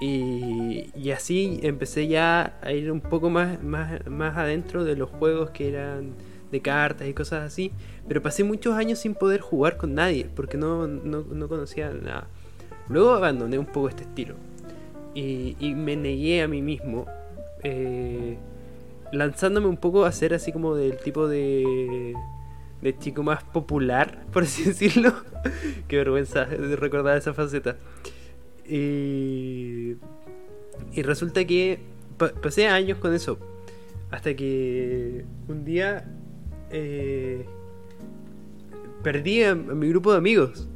Y, 0.00 1.10
así 1.10 1.60
empecé 1.62 2.06
ya 2.06 2.58
a 2.62 2.72
ir 2.72 2.92
un 2.92 3.00
poco 3.00 3.30
más, 3.30 3.62
más, 3.62 4.06
más 4.06 4.36
adentro 4.36 4.84
de 4.84 4.96
los 4.96 5.08
juegos 5.08 5.50
que 5.50 5.68
eran 5.68 6.10
de 6.52 6.60
cartas 6.60 7.08
y 7.08 7.14
cosas 7.14 7.44
así. 7.44 7.72
Pero 8.08 8.22
pasé 8.22 8.44
muchos 8.44 8.74
años 8.74 8.98
sin 8.98 9.14
poder 9.14 9.40
jugar 9.40 9.76
con 9.76 9.94
nadie 9.94 10.28
porque 10.34 10.58
no, 10.58 10.86
no, 10.86 11.22
no 11.22 11.48
conocía 11.48 11.90
nada. 11.90 12.28
Luego 12.88 13.14
abandoné 13.14 13.58
un 13.58 13.66
poco 13.66 13.88
este 13.88 14.02
estilo. 14.02 14.34
Y, 15.14 15.56
y 15.60 15.74
me 15.74 15.96
negué 15.96 16.42
a 16.42 16.48
mí 16.48 16.62
mismo. 16.62 17.06
eh, 17.62 18.36
lanzándome 19.12 19.66
un 19.66 19.76
poco 19.76 20.04
a 20.04 20.12
ser 20.12 20.34
así 20.34 20.52
como 20.52 20.74
del 20.74 20.98
tipo 20.98 21.28
de, 21.28 22.14
de 22.82 22.98
chico 22.98 23.22
más 23.22 23.42
popular, 23.44 24.24
por 24.32 24.44
así 24.44 24.64
decirlo. 24.64 25.12
Qué 25.88 25.96
vergüenza 25.96 26.44
de 26.44 26.76
recordar 26.76 27.16
esa 27.16 27.34
faceta. 27.34 27.76
Y, 28.68 29.96
y 30.92 31.02
resulta 31.02 31.44
que 31.44 31.78
pa- 32.18 32.32
pasé 32.32 32.66
años 32.66 32.98
con 32.98 33.14
eso. 33.14 33.38
Hasta 34.10 34.34
que 34.34 35.24
un 35.48 35.64
día 35.64 36.08
eh, 36.70 37.44
perdí 39.02 39.42
a, 39.42 39.50
a 39.52 39.54
mi 39.54 39.88
grupo 39.88 40.12
de 40.12 40.18
amigos. 40.18 40.68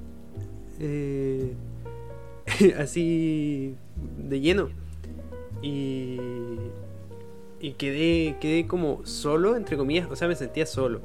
Eh, 0.81 1.53
así 2.79 3.75
de 4.19 4.41
lleno. 4.41 4.69
Y, 5.63 6.19
y 7.61 7.73
quedé, 7.73 8.37
quedé 8.41 8.67
como 8.67 9.05
solo, 9.05 9.57
entre 9.57 9.77
comillas. 9.77 10.09
O 10.11 10.17
sea, 10.17 10.29
me 10.29 10.35
sentía 10.37 10.67
solo. 10.67 11.01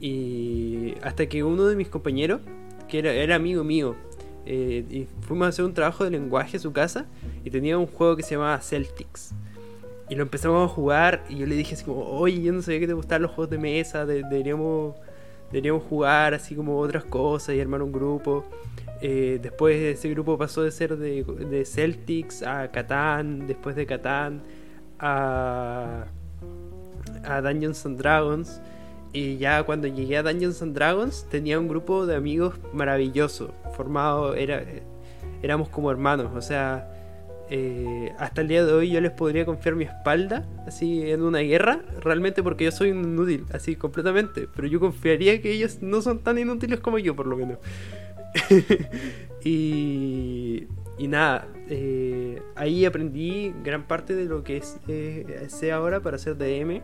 Y 0.00 0.94
hasta 1.02 1.28
que 1.28 1.42
uno 1.42 1.64
de 1.66 1.74
mis 1.74 1.88
compañeros, 1.88 2.40
que 2.88 2.98
era, 3.00 3.12
era 3.12 3.34
amigo 3.34 3.64
mío, 3.64 3.96
eh, 4.50 4.82
y 4.88 5.06
fuimos 5.20 5.44
a 5.44 5.48
hacer 5.50 5.62
un 5.62 5.74
trabajo 5.74 6.04
de 6.04 6.10
lenguaje 6.10 6.56
a 6.56 6.60
su 6.60 6.72
casa 6.72 7.04
y 7.44 7.50
tenía 7.50 7.76
un 7.76 7.86
juego 7.86 8.16
que 8.16 8.22
se 8.22 8.34
llamaba 8.34 8.58
Celtics. 8.62 9.34
Y 10.08 10.14
lo 10.14 10.22
empezamos 10.22 10.64
a 10.64 10.72
jugar 10.72 11.22
y 11.28 11.36
yo 11.36 11.46
le 11.46 11.54
dije 11.54 11.74
así 11.74 11.84
como, 11.84 12.00
oye, 12.00 12.40
yo 12.40 12.50
no 12.54 12.62
sabía 12.62 12.80
que 12.80 12.86
te 12.86 12.94
gustaban 12.94 13.20
los 13.20 13.32
juegos 13.32 13.50
de 13.50 13.58
mesa, 13.58 14.06
deberíamos, 14.06 14.96
deberíamos 15.52 15.82
jugar 15.82 16.32
así 16.32 16.54
como 16.54 16.78
otras 16.78 17.04
cosas 17.04 17.56
y 17.56 17.60
armar 17.60 17.82
un 17.82 17.92
grupo. 17.92 18.46
Eh, 19.02 19.38
después 19.42 19.76
ese 19.76 20.08
grupo 20.08 20.38
pasó 20.38 20.62
de 20.62 20.70
ser 20.70 20.96
de, 20.96 21.64
Celtics 21.66 22.42
a 22.42 22.70
Catán, 22.70 23.46
después 23.46 23.76
de 23.76 23.84
Catán 23.84 24.40
a, 24.98 26.06
a 27.22 27.42
Dungeons 27.42 27.84
Dragons. 27.98 28.62
Y 29.12 29.38
ya 29.38 29.62
cuando 29.62 29.88
llegué 29.88 30.18
a 30.18 30.22
Dungeons 30.22 30.62
and 30.62 30.74
Dragons 30.74 31.26
tenía 31.30 31.58
un 31.58 31.68
grupo 31.68 32.06
de 32.06 32.14
amigos 32.14 32.54
maravilloso, 32.72 33.54
formado, 33.74 34.34
era, 34.34 34.62
éramos 35.42 35.68
como 35.70 35.90
hermanos, 35.90 36.30
o 36.34 36.42
sea, 36.42 36.90
eh, 37.50 38.12
hasta 38.18 38.42
el 38.42 38.48
día 38.48 38.64
de 38.66 38.72
hoy 38.72 38.90
yo 38.90 39.00
les 39.00 39.12
podría 39.12 39.46
confiar 39.46 39.74
mi 39.74 39.84
espalda, 39.84 40.46
así 40.66 41.10
en 41.10 41.22
una 41.22 41.38
guerra, 41.38 41.80
realmente 42.00 42.42
porque 42.42 42.64
yo 42.64 42.72
soy 42.72 42.90
un 42.90 43.02
inútil, 43.04 43.46
así 43.52 43.76
completamente, 43.76 44.46
pero 44.54 44.68
yo 44.68 44.78
confiaría 44.78 45.40
que 45.40 45.52
ellos 45.52 45.78
no 45.80 46.02
son 46.02 46.18
tan 46.18 46.38
inútiles 46.38 46.80
como 46.80 46.98
yo, 46.98 47.16
por 47.16 47.26
lo 47.26 47.36
menos. 47.36 47.58
y, 49.44 50.66
y 50.98 51.08
nada, 51.08 51.48
eh, 51.70 52.42
ahí 52.56 52.84
aprendí 52.84 53.54
gran 53.64 53.86
parte 53.86 54.14
de 54.14 54.26
lo 54.26 54.44
que 54.44 54.62
eh, 54.88 55.46
sé 55.48 55.72
ahora 55.72 56.00
para 56.00 56.18
ser 56.18 56.36
DM. 56.36 56.82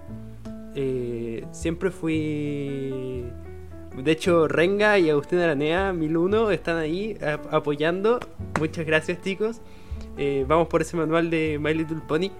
Eh, 0.74 1.44
siempre 1.52 1.90
fui. 1.90 3.24
De 3.96 4.10
hecho, 4.10 4.48
Renga 4.48 4.98
y 4.98 5.08
Agustín 5.08 5.38
Aranea, 5.38 5.92
1001, 5.92 6.50
están 6.50 6.78
ahí 6.78 7.16
apoyando. 7.50 8.18
Muchas 8.58 8.84
gracias, 8.84 9.22
chicos. 9.22 9.60
Eh, 10.18 10.44
vamos 10.48 10.66
por 10.68 10.82
ese 10.82 10.96
manual 10.96 11.30
de 11.30 11.58
My 11.60 11.74
Little 11.74 12.00
Pony. 12.06 12.30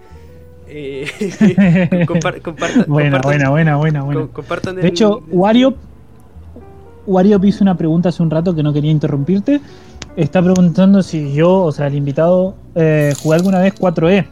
Eh, 0.66 1.06
buena, 2.88 3.20
buena, 3.20 3.50
buena, 3.50 3.76
buena, 3.76 4.02
buena. 4.02 4.28
de 4.74 4.88
hecho, 4.88 5.22
Wario, 5.30 5.74
Wario 7.06 7.40
hizo 7.44 7.62
una 7.62 7.76
pregunta 7.76 8.08
hace 8.08 8.22
un 8.22 8.30
rato 8.30 8.54
que 8.54 8.62
no 8.62 8.72
quería 8.72 8.90
interrumpirte. 8.90 9.60
Está 10.16 10.42
preguntando 10.42 11.02
si 11.02 11.34
yo, 11.34 11.62
o 11.62 11.72
sea, 11.72 11.86
el 11.86 11.94
invitado, 11.94 12.56
jugué 12.74 13.36
alguna 13.36 13.60
vez 13.60 13.74
4E. 13.74 14.26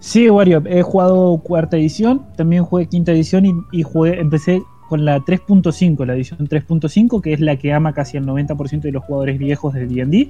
Sí, 0.00 0.30
Wario, 0.30 0.62
he 0.66 0.82
jugado 0.82 1.38
cuarta 1.38 1.76
edición, 1.76 2.24
también 2.36 2.64
jugué 2.64 2.86
quinta 2.86 3.12
edición 3.12 3.66
y, 3.72 3.82
jugué, 3.82 4.20
empecé 4.20 4.62
con 4.88 5.04
la 5.04 5.18
3.5, 5.18 6.06
la 6.06 6.14
edición 6.14 6.48
3.5, 6.48 7.20
que 7.20 7.32
es 7.32 7.40
la 7.40 7.56
que 7.56 7.72
ama 7.72 7.92
casi 7.92 8.16
el 8.16 8.24
90% 8.24 8.80
de 8.80 8.92
los 8.92 9.04
jugadores 9.04 9.38
viejos 9.38 9.74
de 9.74 9.86
D&D. 9.86 10.28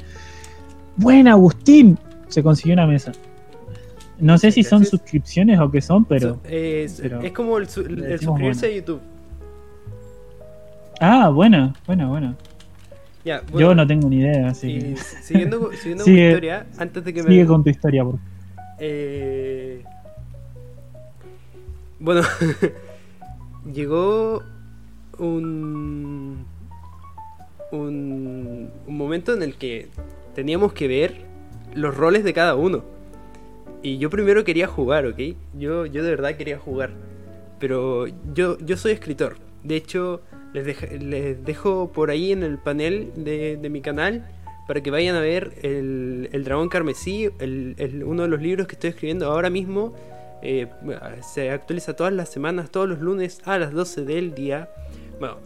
Buena, 0.96 1.32
Agustín, 1.32 1.98
se 2.28 2.42
consiguió 2.42 2.74
una 2.74 2.86
mesa. 2.86 3.12
No 4.18 4.36
sé 4.38 4.50
si 4.50 4.64
son 4.64 4.84
suscripciones 4.84 5.60
o 5.60 5.70
qué 5.70 5.80
son, 5.80 6.04
pero... 6.04 6.40
es, 6.44 7.00
como 7.34 7.58
el, 7.58 7.68
suscribirse 7.68 8.66
a 8.66 8.70
YouTube. 8.70 9.00
Ah, 10.98 11.28
buena, 11.28 11.74
buena, 11.86 12.08
buena. 12.08 12.36
Yo 13.56 13.74
no 13.74 13.86
tengo 13.86 14.08
ni 14.08 14.16
idea, 14.16 14.48
así 14.48 14.96
Siguiendo, 15.22 15.70
siguiendo 15.72 16.04
con 16.04 16.12
mi 16.12 16.20
historia, 16.20 16.66
antes 16.78 17.04
de 17.04 17.14
que 17.14 17.22
me... 17.22 17.28
Sigue 17.28 17.46
con 17.46 17.62
tu 17.62 17.70
historia, 17.70 18.04
por 18.04 18.18
eh... 18.78 19.57
Bueno, 22.00 22.22
llegó 23.72 24.42
un, 25.18 26.44
un, 27.72 28.70
momento 28.86 29.34
en 29.34 29.42
el 29.42 29.56
que 29.56 29.88
teníamos 30.34 30.72
que 30.72 30.88
ver 30.88 31.26
los 31.74 31.96
roles 31.96 32.24
de 32.24 32.32
cada 32.32 32.54
uno. 32.54 32.84
Y 33.82 33.98
yo 33.98 34.10
primero 34.10 34.44
quería 34.44 34.66
jugar, 34.66 35.06
¿ok? 35.06 35.18
Yo, 35.58 35.86
yo 35.86 36.02
de 36.02 36.10
verdad 36.10 36.36
quería 36.36 36.58
jugar. 36.58 36.90
Pero 37.58 38.06
yo, 38.34 38.58
yo 38.58 38.76
soy 38.76 38.92
escritor. 38.92 39.36
De 39.64 39.76
hecho, 39.76 40.20
les, 40.52 40.92
les 41.02 41.44
dejo 41.44 41.92
por 41.92 42.10
ahí 42.10 42.32
en 42.32 42.42
el 42.42 42.58
panel 42.58 43.12
de, 43.16 43.56
de 43.56 43.70
mi 43.70 43.80
canal 43.80 44.26
para 44.68 44.82
que 44.82 44.90
vayan 44.90 45.16
a 45.16 45.20
ver 45.20 45.54
el, 45.62 46.44
Dragón 46.44 46.68
Carmesí, 46.68 47.30
el, 47.38 48.04
uno 48.04 48.24
de 48.24 48.28
los 48.28 48.42
libros 48.42 48.68
que 48.68 48.74
estoy 48.74 48.90
escribiendo 48.90 49.26
ahora 49.26 49.48
mismo. 49.48 49.94
Eh, 50.42 50.68
se 51.22 51.50
actualiza 51.50 51.94
todas 51.94 52.12
las 52.12 52.28
semanas, 52.28 52.70
todos 52.70 52.88
los 52.88 53.00
lunes 53.00 53.40
a 53.44 53.58
las 53.58 53.72
12 53.72 54.04
del 54.04 54.34
día. 54.34 54.70
Bueno, 55.18 55.38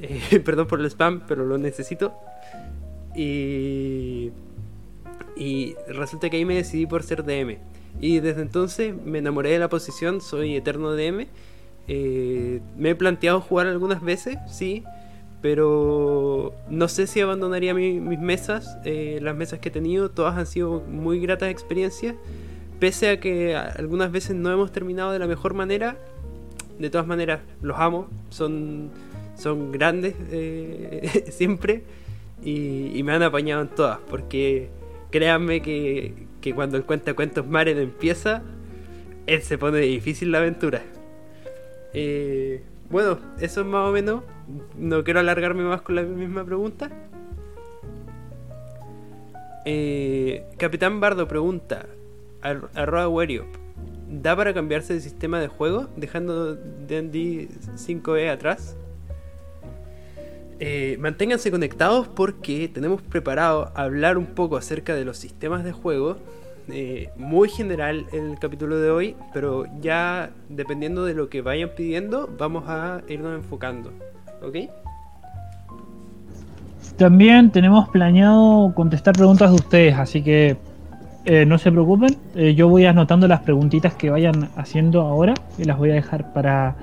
eh, 0.00 0.40
perdón 0.44 0.66
por 0.66 0.80
el 0.80 0.86
spam, 0.86 1.22
pero 1.26 1.44
lo 1.44 1.58
necesito. 1.58 2.14
Y, 3.14 4.30
resulta 5.88 6.28
que 6.28 6.36
ahí 6.36 6.44
me 6.44 6.54
decidí 6.54 6.86
por 6.86 7.02
ser 7.02 7.24
DM. 7.24 7.58
Y 8.00 8.20
desde 8.20 8.42
entonces 8.42 8.94
me 8.94 9.18
enamoré 9.18 9.50
de 9.50 9.58
la 9.58 9.68
posición, 9.68 10.20
soy 10.20 10.54
eterno 10.56 10.92
DM. 10.92 11.26
Eh, 11.88 12.60
me 12.76 12.90
he 12.90 12.94
planteado 12.94 13.40
jugar 13.40 13.66
algunas 13.66 14.02
veces, 14.02 14.36
sí 14.48 14.84
pero 15.42 16.54
no 16.68 16.88
sé 16.88 17.06
si 17.06 17.20
abandonaría 17.20 17.72
mis 17.72 18.18
mesas, 18.18 18.76
eh, 18.84 19.18
las 19.22 19.34
mesas 19.36 19.58
que 19.58 19.70
he 19.70 19.72
tenido, 19.72 20.10
todas 20.10 20.36
han 20.36 20.46
sido 20.46 20.80
muy 20.80 21.18
gratas 21.20 21.50
experiencias, 21.50 22.14
pese 22.80 23.10
a 23.10 23.20
que 23.20 23.54
algunas 23.54 24.10
veces 24.10 24.34
no 24.34 24.50
hemos 24.50 24.72
terminado 24.72 25.12
de 25.12 25.18
la 25.18 25.26
mejor 25.26 25.54
manera, 25.54 25.96
de 26.78 26.90
todas 26.90 27.06
maneras 27.06 27.40
los 27.62 27.78
amo, 27.78 28.08
son, 28.30 28.90
son 29.36 29.70
grandes 29.70 30.14
eh, 30.30 31.26
siempre 31.30 31.84
y, 32.42 33.02
me 33.04 33.12
han 33.12 33.22
apañado 33.22 33.62
en 33.62 33.68
todas, 33.68 33.98
porque 34.08 34.70
créanme 35.10 35.60
que, 35.60 36.14
que 36.40 36.54
cuando 36.54 36.76
el 36.76 36.84
cuenta 36.84 37.14
cuentos 37.14 37.46
Maren 37.46 37.78
empieza, 37.78 38.42
él 39.26 39.42
se 39.42 39.58
pone 39.58 39.78
difícil 39.80 40.32
la 40.32 40.38
aventura. 40.38 40.82
Eh, 41.92 42.62
bueno, 42.88 43.18
eso 43.40 43.60
es 43.60 43.66
más 43.66 43.88
o 43.88 43.92
menos. 43.92 44.22
No 44.76 45.04
quiero 45.04 45.20
alargarme 45.20 45.62
más 45.62 45.82
con 45.82 45.94
la 45.94 46.02
misma 46.02 46.44
pregunta. 46.44 46.90
Eh, 49.64 50.44
Capitán 50.56 51.00
Bardo 51.00 51.28
pregunta: 51.28 51.86
Arroba 52.42 53.08
Wario, 53.08 53.46
¿da 54.08 54.34
para 54.36 54.54
cambiarse 54.54 54.94
de 54.94 55.00
sistema 55.00 55.40
de 55.40 55.48
juego 55.48 55.88
dejando 55.96 56.54
D&D 56.54 57.48
5e 57.76 58.30
atrás? 58.30 58.76
Eh, 60.58 60.98
manténganse 61.00 61.50
conectados 61.50 62.08
porque 62.08 62.68
tenemos 62.68 63.00
preparado 63.00 63.72
hablar 63.74 64.18
un 64.18 64.26
poco 64.26 64.56
acerca 64.58 64.94
de 64.94 65.06
los 65.06 65.16
sistemas 65.16 65.64
de 65.64 65.72
juego 65.72 66.18
eh, 66.68 67.08
muy 67.16 67.48
general 67.48 68.06
el 68.12 68.38
capítulo 68.38 68.78
de 68.78 68.90
hoy, 68.90 69.16
pero 69.32 69.64
ya 69.80 70.30
dependiendo 70.48 71.04
de 71.04 71.14
lo 71.14 71.28
que 71.28 71.40
vayan 71.40 71.70
pidiendo, 71.76 72.28
vamos 72.38 72.64
a 72.66 73.00
irnos 73.08 73.34
enfocando. 73.34 73.90
¿Ok? 74.42 74.70
También 76.96 77.50
tenemos 77.50 77.88
planeado 77.88 78.72
contestar 78.74 79.14
preguntas 79.14 79.50
de 79.50 79.56
ustedes, 79.56 79.94
así 79.96 80.22
que 80.22 80.56
eh, 81.24 81.44
no 81.46 81.58
se 81.58 81.70
preocupen. 81.70 82.16
Eh, 82.34 82.54
yo 82.54 82.68
voy 82.68 82.86
anotando 82.86 83.28
las 83.28 83.40
preguntitas 83.40 83.94
que 83.94 84.10
vayan 84.10 84.48
haciendo 84.56 85.02
ahora 85.02 85.34
y 85.58 85.64
las 85.64 85.78
voy 85.78 85.90
a 85.90 85.94
dejar 85.94 86.32
para, 86.32 86.74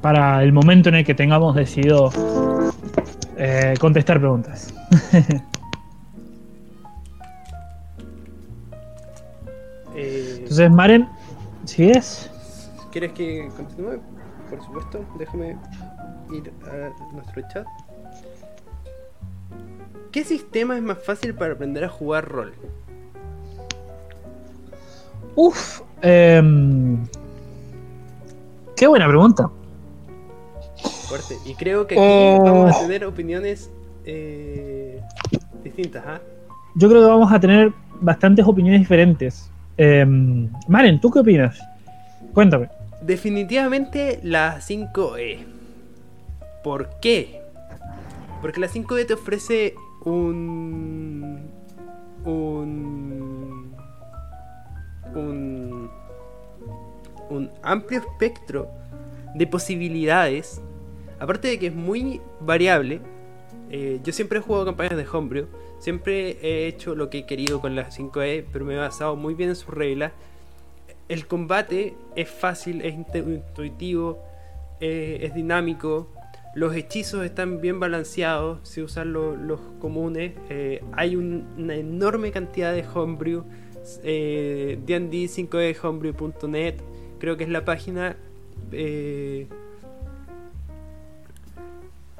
para 0.00 0.42
el 0.42 0.52
momento 0.52 0.88
en 0.88 0.96
el 0.96 1.04
que 1.04 1.14
tengamos 1.14 1.54
decidido 1.54 2.10
contestar 3.80 4.18
preguntas. 4.20 4.74
Entonces, 10.50 10.70
Maren, 10.70 11.08
¿sigues? 11.64 12.30
¿Quieres 12.90 13.12
que 13.12 13.48
continúe? 13.56 14.00
Por 14.50 14.60
supuesto, 14.64 15.04
déjame 15.16 15.56
ir 16.32 16.52
a 16.64 16.90
nuestro 17.14 17.42
chat. 17.52 17.66
¿Qué 20.10 20.24
sistema 20.24 20.76
es 20.76 20.82
más 20.82 20.98
fácil 20.98 21.34
para 21.34 21.54
aprender 21.54 21.84
a 21.84 21.88
jugar 21.88 22.28
rol? 22.28 22.52
Uf, 25.34 25.80
em, 26.02 26.98
qué 28.76 28.86
buena 28.86 29.08
pregunta. 29.08 29.50
Fuerte. 31.08 31.36
Y 31.44 31.54
creo 31.54 31.86
que 31.86 31.94
aquí 31.94 32.02
oh. 32.04 32.42
vamos 32.44 32.76
a 32.76 32.80
tener 32.80 33.04
opiniones 33.04 33.70
eh, 34.04 35.00
distintas. 35.62 36.04
¿ah? 36.06 36.20
Yo 36.76 36.88
creo 36.88 37.02
que 37.02 37.08
vamos 37.08 37.32
a 37.32 37.40
tener 37.40 37.72
bastantes 38.00 38.46
opiniones 38.46 38.80
diferentes. 38.80 39.50
Em, 39.76 40.48
Maren, 40.68 41.00
¿tú 41.00 41.10
qué 41.10 41.20
opinas? 41.20 41.58
Cuéntame. 42.34 42.68
Definitivamente 43.02 44.20
la 44.22 44.60
5E. 44.60 45.38
¿Por 46.62 47.00
qué? 47.00 47.40
Porque 48.40 48.60
la 48.60 48.68
5E 48.68 49.06
te 49.06 49.14
ofrece 49.14 49.74
un. 50.04 51.40
un. 52.24 53.29
Un. 55.14 55.90
un 57.30 57.50
amplio 57.62 58.00
espectro 58.00 58.68
de 59.34 59.46
posibilidades. 59.46 60.60
Aparte 61.18 61.48
de 61.48 61.58
que 61.58 61.68
es 61.68 61.74
muy 61.74 62.20
variable. 62.40 63.00
Eh, 63.70 64.00
yo 64.02 64.12
siempre 64.12 64.38
he 64.38 64.42
jugado 64.42 64.64
campañas 64.64 64.96
de 64.96 65.06
Homebrew 65.06 65.46
Siempre 65.80 66.36
he 66.42 66.66
hecho 66.66 66.94
lo 66.94 67.08
que 67.08 67.20
he 67.20 67.26
querido 67.26 67.62
con 67.62 67.74
las 67.74 67.98
5E, 67.98 68.44
pero 68.52 68.66
me 68.66 68.74
he 68.74 68.76
basado 68.76 69.16
muy 69.16 69.32
bien 69.32 69.48
en 69.48 69.56
sus 69.56 69.72
reglas. 69.72 70.12
El 71.08 71.26
combate 71.26 71.94
es 72.16 72.28
fácil, 72.28 72.82
es 72.82 72.94
intuitivo, 72.94 74.22
eh, 74.80 75.20
es 75.22 75.34
dinámico. 75.34 76.12
Los 76.54 76.76
hechizos 76.76 77.24
están 77.24 77.62
bien 77.62 77.80
balanceados, 77.80 78.58
si 78.68 78.82
usan 78.82 79.14
los 79.14 79.60
comunes. 79.80 80.34
Eh, 80.50 80.84
hay 80.92 81.16
una 81.16 81.74
enorme 81.74 82.30
cantidad 82.30 82.74
de 82.74 82.84
homebrew. 82.86 83.44
Eh, 84.02 84.78
D&D5ehomebrew.net 84.86 86.76
creo 87.20 87.36
que 87.36 87.44
es 87.44 87.50
la 87.50 87.64
página. 87.64 88.16
Eh, 88.72 89.46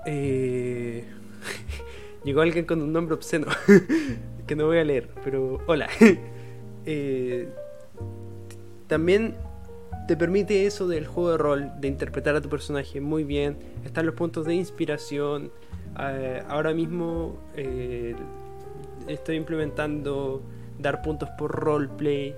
eh, 0.06 1.04
llegó 2.24 2.42
alguien 2.42 2.64
con 2.66 2.80
un 2.82 2.92
nombre 2.92 3.14
obsceno 3.14 3.48
que 4.46 4.54
no 4.54 4.66
voy 4.66 4.78
a 4.78 4.84
leer, 4.84 5.08
pero 5.24 5.58
hola. 5.66 5.88
Eh, 6.86 7.46
también 8.88 9.36
te 10.08 10.16
permite 10.16 10.64
eso 10.64 10.88
del 10.88 11.06
juego 11.06 11.32
de 11.32 11.36
rol, 11.36 11.70
de 11.78 11.88
interpretar 11.88 12.34
a 12.34 12.40
tu 12.40 12.48
personaje 12.48 13.02
muy 13.02 13.22
bien. 13.22 13.58
Están 13.84 14.06
los 14.06 14.14
puntos 14.14 14.46
de 14.46 14.54
inspiración. 14.54 15.52
Ahora 16.48 16.72
mismo 16.72 17.38
estoy 19.06 19.36
implementando 19.36 20.42
dar 20.80 21.02
puntos 21.02 21.28
por 21.38 21.52
roleplay. 21.52 22.34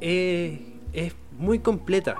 es 0.00 1.14
muy 1.38 1.58
completa. 1.58 2.16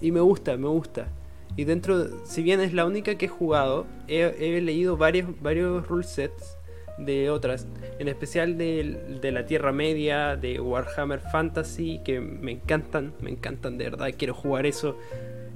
Y 0.00 0.12
me 0.12 0.20
gusta, 0.20 0.56
me 0.56 0.68
gusta. 0.68 1.08
Y 1.56 1.64
dentro, 1.64 2.24
si 2.24 2.42
bien 2.42 2.60
es 2.60 2.72
la 2.72 2.86
única 2.86 3.16
que 3.16 3.26
he 3.26 3.28
jugado, 3.28 3.86
he, 4.06 4.60
leído 4.60 4.96
varios, 4.96 5.28
varios 5.42 5.86
rule 5.88 6.04
sets 6.04 6.56
de 6.98 7.30
otras, 7.30 7.66
en 7.98 8.08
especial 8.08 8.56
de, 8.58 9.18
la 9.32 9.44
Tierra 9.46 9.72
Media, 9.72 10.36
de 10.36 10.60
Warhammer 10.60 11.20
Fantasy, 11.20 12.00
que 12.04 12.20
me 12.20 12.52
encantan, 12.52 13.12
me 13.20 13.30
encantan 13.30 13.76
de 13.76 13.84
verdad, 13.90 14.08
quiero 14.16 14.34
jugar 14.34 14.66
eso. 14.66 14.96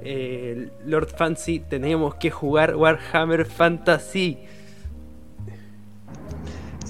Eh, 0.05 0.71
Lord 0.85 1.11
Fancy, 1.17 1.61
tenemos 1.61 2.17
que 2.17 2.31
jugar 2.31 2.75
Warhammer 2.75 3.47
Fantasy. 3.47 4.41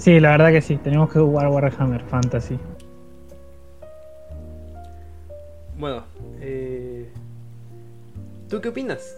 Sí, 0.03 0.19
la 0.19 0.31
verdad 0.31 0.51
que 0.51 0.61
sí, 0.61 0.75
tenemos 0.75 1.09
que 1.13 1.19
jugar 1.19 1.47
Warhammer 1.47 2.03
Fantasy. 2.03 2.59
Bueno, 5.79 6.03
eh, 6.41 7.09
¿Tú 8.49 8.59
qué 8.59 8.67
opinas? 8.67 9.15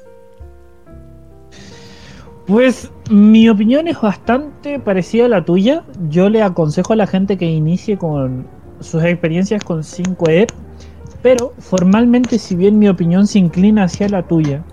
Pues 2.46 2.92
mi 3.10 3.50
opinión 3.50 3.88
es 3.88 4.00
bastante 4.00 4.78
parecida 4.78 5.26
a 5.26 5.30
la 5.30 5.44
tuya. 5.44 5.84
Yo 6.08 6.30
le 6.30 6.44
aconsejo 6.44 6.94
a 6.94 6.96
la 6.98 7.08
gente 7.08 7.36
que 7.36 7.46
inicie 7.46 7.98
con 7.98 8.46
sus 8.80 9.04
experiencias 9.04 9.64
con 9.64 9.82
5E, 9.82 10.46
pero 11.24 11.52
formalmente 11.58 12.38
si 12.38 12.56
bien 12.56 12.78
mi 12.78 12.90
opinión 12.90 13.26
se 13.26 13.40
inclina 13.40 13.86
hacia 13.86 14.08
la 14.08 14.22
tuya, 14.22 14.64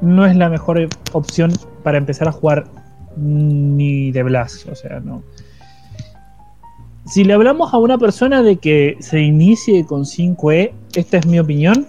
no 0.00 0.24
es 0.26 0.36
la 0.36 0.48
mejor 0.48 0.88
opción 1.12 1.50
para 1.82 1.98
empezar 1.98 2.28
a 2.28 2.32
jugar 2.32 2.68
ni 3.16 4.12
de 4.12 4.22
Blast, 4.22 4.68
o 4.68 4.76
sea, 4.76 5.00
no. 5.00 5.24
Si 7.10 7.24
le 7.24 7.32
hablamos 7.32 7.74
a 7.74 7.78
una 7.78 7.98
persona 7.98 8.40
de 8.40 8.58
que 8.58 8.96
se 9.00 9.20
inicie 9.20 9.84
con 9.84 10.04
5E, 10.04 10.70
esta 10.94 11.16
es 11.16 11.26
mi 11.26 11.40
opinión, 11.40 11.88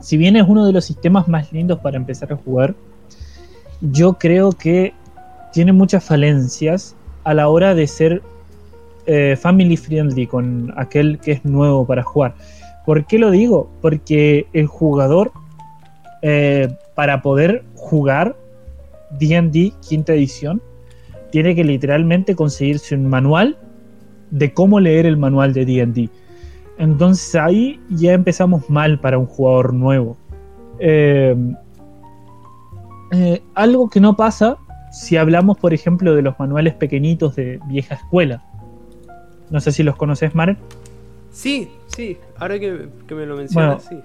si 0.00 0.18
bien 0.18 0.36
es 0.36 0.44
uno 0.46 0.66
de 0.66 0.74
los 0.74 0.84
sistemas 0.84 1.28
más 1.28 1.50
lindos 1.50 1.78
para 1.78 1.96
empezar 1.96 2.30
a 2.34 2.36
jugar, 2.36 2.74
yo 3.80 4.18
creo 4.18 4.52
que 4.52 4.92
tiene 5.54 5.72
muchas 5.72 6.04
falencias 6.04 6.94
a 7.24 7.32
la 7.32 7.48
hora 7.48 7.74
de 7.74 7.86
ser 7.86 8.22
eh, 9.06 9.34
family 9.40 9.78
friendly 9.78 10.26
con 10.26 10.74
aquel 10.76 11.18
que 11.20 11.32
es 11.32 11.44
nuevo 11.46 11.86
para 11.86 12.02
jugar. 12.02 12.34
¿Por 12.84 13.06
qué 13.06 13.18
lo 13.18 13.30
digo? 13.30 13.70
Porque 13.80 14.46
el 14.52 14.66
jugador, 14.66 15.32
eh, 16.20 16.68
para 16.94 17.22
poder 17.22 17.64
jugar 17.76 18.36
DD 19.12 19.72
quinta 19.88 20.12
edición, 20.12 20.60
tiene 21.30 21.54
que 21.54 21.64
literalmente 21.64 22.36
conseguirse 22.36 22.94
un 22.94 23.06
manual 23.06 23.56
de 24.30 24.52
cómo 24.52 24.80
leer 24.80 25.06
el 25.06 25.16
manual 25.16 25.52
de 25.52 25.64
DD. 25.64 26.10
Entonces 26.78 27.34
ahí 27.34 27.80
ya 27.90 28.12
empezamos 28.12 28.68
mal 28.70 29.00
para 29.00 29.18
un 29.18 29.26
jugador 29.26 29.74
nuevo. 29.74 30.16
Eh, 30.78 31.36
eh, 33.10 33.42
algo 33.54 33.88
que 33.88 34.00
no 34.00 34.16
pasa 34.16 34.58
si 34.92 35.16
hablamos, 35.16 35.58
por 35.58 35.74
ejemplo, 35.74 36.14
de 36.14 36.22
los 36.22 36.38
manuales 36.38 36.74
pequeñitos 36.74 37.36
de 37.36 37.60
vieja 37.66 37.94
escuela. 37.94 38.42
No 39.50 39.60
sé 39.60 39.72
si 39.72 39.82
los 39.82 39.96
conoces, 39.96 40.34
Mar. 40.34 40.56
Sí, 41.30 41.70
sí, 41.86 42.18
ahora 42.38 42.58
que, 42.58 42.88
me 43.10 43.26
lo 43.26 43.36
mencionas, 43.36 43.84
sí. 43.84 44.00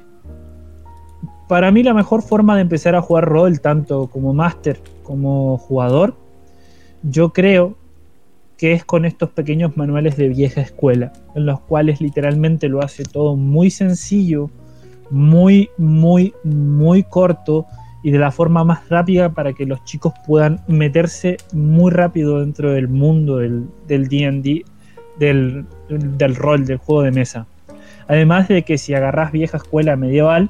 Para 1.47 1.71
mí 1.71 1.83
la 1.83 1.93
mejor 1.93 2.21
forma 2.21 2.55
de 2.55 2.61
empezar 2.61 2.95
a 2.95 3.01
jugar 3.01 3.25
rol, 3.25 3.59
tanto 3.59 4.07
como 4.07 4.33
máster 4.33 4.79
como 5.03 5.57
jugador, 5.57 6.15
yo 7.03 7.33
creo 7.33 7.75
que 8.63 8.71
es 8.71 8.85
con 8.85 9.03
estos 9.03 9.29
pequeños 9.29 9.75
manuales 9.75 10.15
de 10.15 10.29
vieja 10.29 10.61
escuela, 10.61 11.11
en 11.35 11.45
los 11.45 11.59
cuales 11.59 11.99
literalmente 11.99 12.69
lo 12.69 12.81
hace 12.81 13.03
todo 13.03 13.35
muy 13.35 13.69
sencillo, 13.69 14.49
muy, 15.09 15.69
muy, 15.77 16.33
muy 16.45 17.03
corto 17.03 17.65
y 18.03 18.11
de 18.11 18.19
la 18.19 18.31
forma 18.31 18.63
más 18.63 18.87
rápida 18.87 19.33
para 19.33 19.51
que 19.51 19.65
los 19.65 19.83
chicos 19.83 20.13
puedan 20.25 20.61
meterse 20.69 21.35
muy 21.51 21.91
rápido 21.91 22.39
dentro 22.39 22.71
del 22.71 22.87
mundo 22.87 23.35
del 23.35 23.67
DD, 23.85 24.63
del, 25.19 25.65
del, 25.89 26.33
rol, 26.33 26.65
del 26.65 26.77
juego 26.77 27.01
de 27.01 27.11
mesa. 27.11 27.45
Además 28.07 28.47
de 28.47 28.63
que 28.63 28.77
si 28.77 28.93
agarras 28.93 29.33
vieja 29.33 29.57
escuela 29.57 29.97
medieval, 29.97 30.49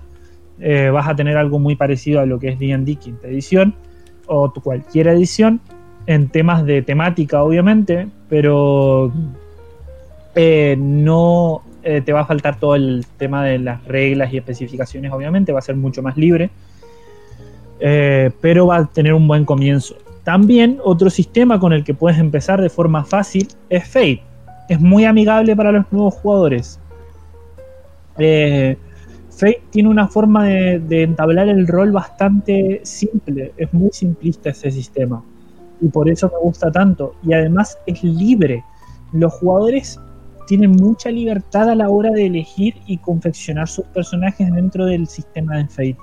eh, 0.60 0.92
vas 0.92 1.08
a 1.08 1.16
tener 1.16 1.36
algo 1.36 1.58
muy 1.58 1.76
parecido 1.76 2.20
a 2.20 2.28
lo 2.28 2.38
que 2.38 2.50
es 2.50 2.60
DD 2.60 2.96
quinta 3.00 3.28
edición 3.28 3.74
o 4.28 4.54
cualquier 4.54 5.08
edición, 5.08 5.62
en 6.06 6.30
temas 6.30 6.66
de 6.66 6.82
temática, 6.82 7.44
obviamente, 7.44 8.08
pero 8.30 9.12
eh, 10.36 10.76
no 10.78 11.62
eh, 11.84 12.02
te 12.02 12.14
va 12.14 12.22
a 12.22 12.26
faltar 12.26 12.60
todo 12.60 12.76
el 12.76 13.06
tema 13.18 13.44
de 13.44 13.60
las 13.60 13.84
reglas 13.86 14.34
y 14.34 14.38
especificaciones, 14.38 15.12
obviamente, 15.12 15.52
va 15.52 15.60
a 15.60 15.64
ser 15.64 15.76
mucho 15.76 16.02
más 16.02 16.18
libre, 16.18 16.50
eh, 17.80 18.32
pero 18.42 18.68
va 18.68 18.78
a 18.78 18.86
tener 18.86 19.14
un 19.14 19.28
buen 19.28 19.46
comienzo. 19.46 19.96
También 20.24 20.80
otro 20.84 21.10
sistema 21.10 21.60
con 21.60 21.74
el 21.74 21.84
que 21.84 21.94
puedes 21.94 22.18
empezar 22.18 22.62
de 22.62 22.70
forma 22.70 23.04
fácil 23.04 23.48
es 23.70 23.88
Fate. 23.88 24.24
Es 24.70 24.80
muy 24.80 25.04
amigable 25.04 25.56
para 25.56 25.74
los 25.74 25.92
nuevos 25.92 26.14
jugadores. 26.16 26.80
Fate 28.16 29.62
tiene 29.72 29.90
una 29.90 30.08
forma 30.08 30.46
de 30.46 31.04
entablar 31.04 31.50
el 31.50 31.68
rol 31.68 31.92
bastante 31.92 32.80
simple, 32.84 33.52
es 33.58 33.74
muy 33.74 33.90
simplista 33.92 34.52
ese 34.52 34.72
sistema 34.72 35.22
y 35.84 35.90
por 35.90 36.10
eso 36.10 36.30
me 36.30 36.40
gusta 36.40 36.72
tanto. 36.72 37.14
Y 37.24 37.34
además 37.34 37.78
es 37.86 38.04
libre. 38.04 38.64
Los 39.12 39.34
jugadores 39.34 40.00
tienen 40.48 40.72
mucha 40.72 41.12
libertad 41.12 41.70
a 41.70 41.76
la 41.76 41.90
hora 41.90 42.10
de 42.12 42.26
elegir 42.26 42.76
y 42.88 42.98
confeccionar 42.98 43.68
sus 43.68 43.86
personajes 43.88 44.52
dentro 44.52 44.86
del 44.86 45.08
sistema 45.08 45.58
de 45.58 45.68
Fate. 45.68 45.98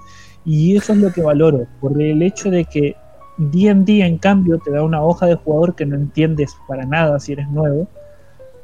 Y 0.44 0.76
eso 0.76 0.92
es 0.92 0.98
lo 0.98 1.12
que 1.12 1.22
valoro, 1.22 1.66
por 1.80 2.00
el 2.00 2.22
hecho 2.22 2.50
de 2.50 2.64
que 2.64 2.94
D&D 3.38 4.04
en 4.04 4.18
cambio 4.18 4.58
te 4.58 4.70
da 4.70 4.82
una 4.82 5.02
hoja 5.02 5.26
de 5.26 5.34
jugador 5.34 5.74
que 5.74 5.86
no 5.86 5.96
entiendes 5.96 6.54
para 6.68 6.84
nada 6.84 7.18
si 7.18 7.32
eres 7.32 7.48
nuevo, 7.48 7.88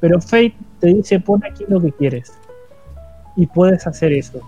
pero 0.00 0.20
Fate 0.20 0.54
te 0.80 0.88
dice 0.88 1.20
pon 1.20 1.42
aquí 1.44 1.64
lo 1.68 1.80
que 1.80 1.92
quieres 1.92 2.32
y 3.36 3.46
puedes 3.46 3.86
hacer 3.86 4.12
eso. 4.12 4.40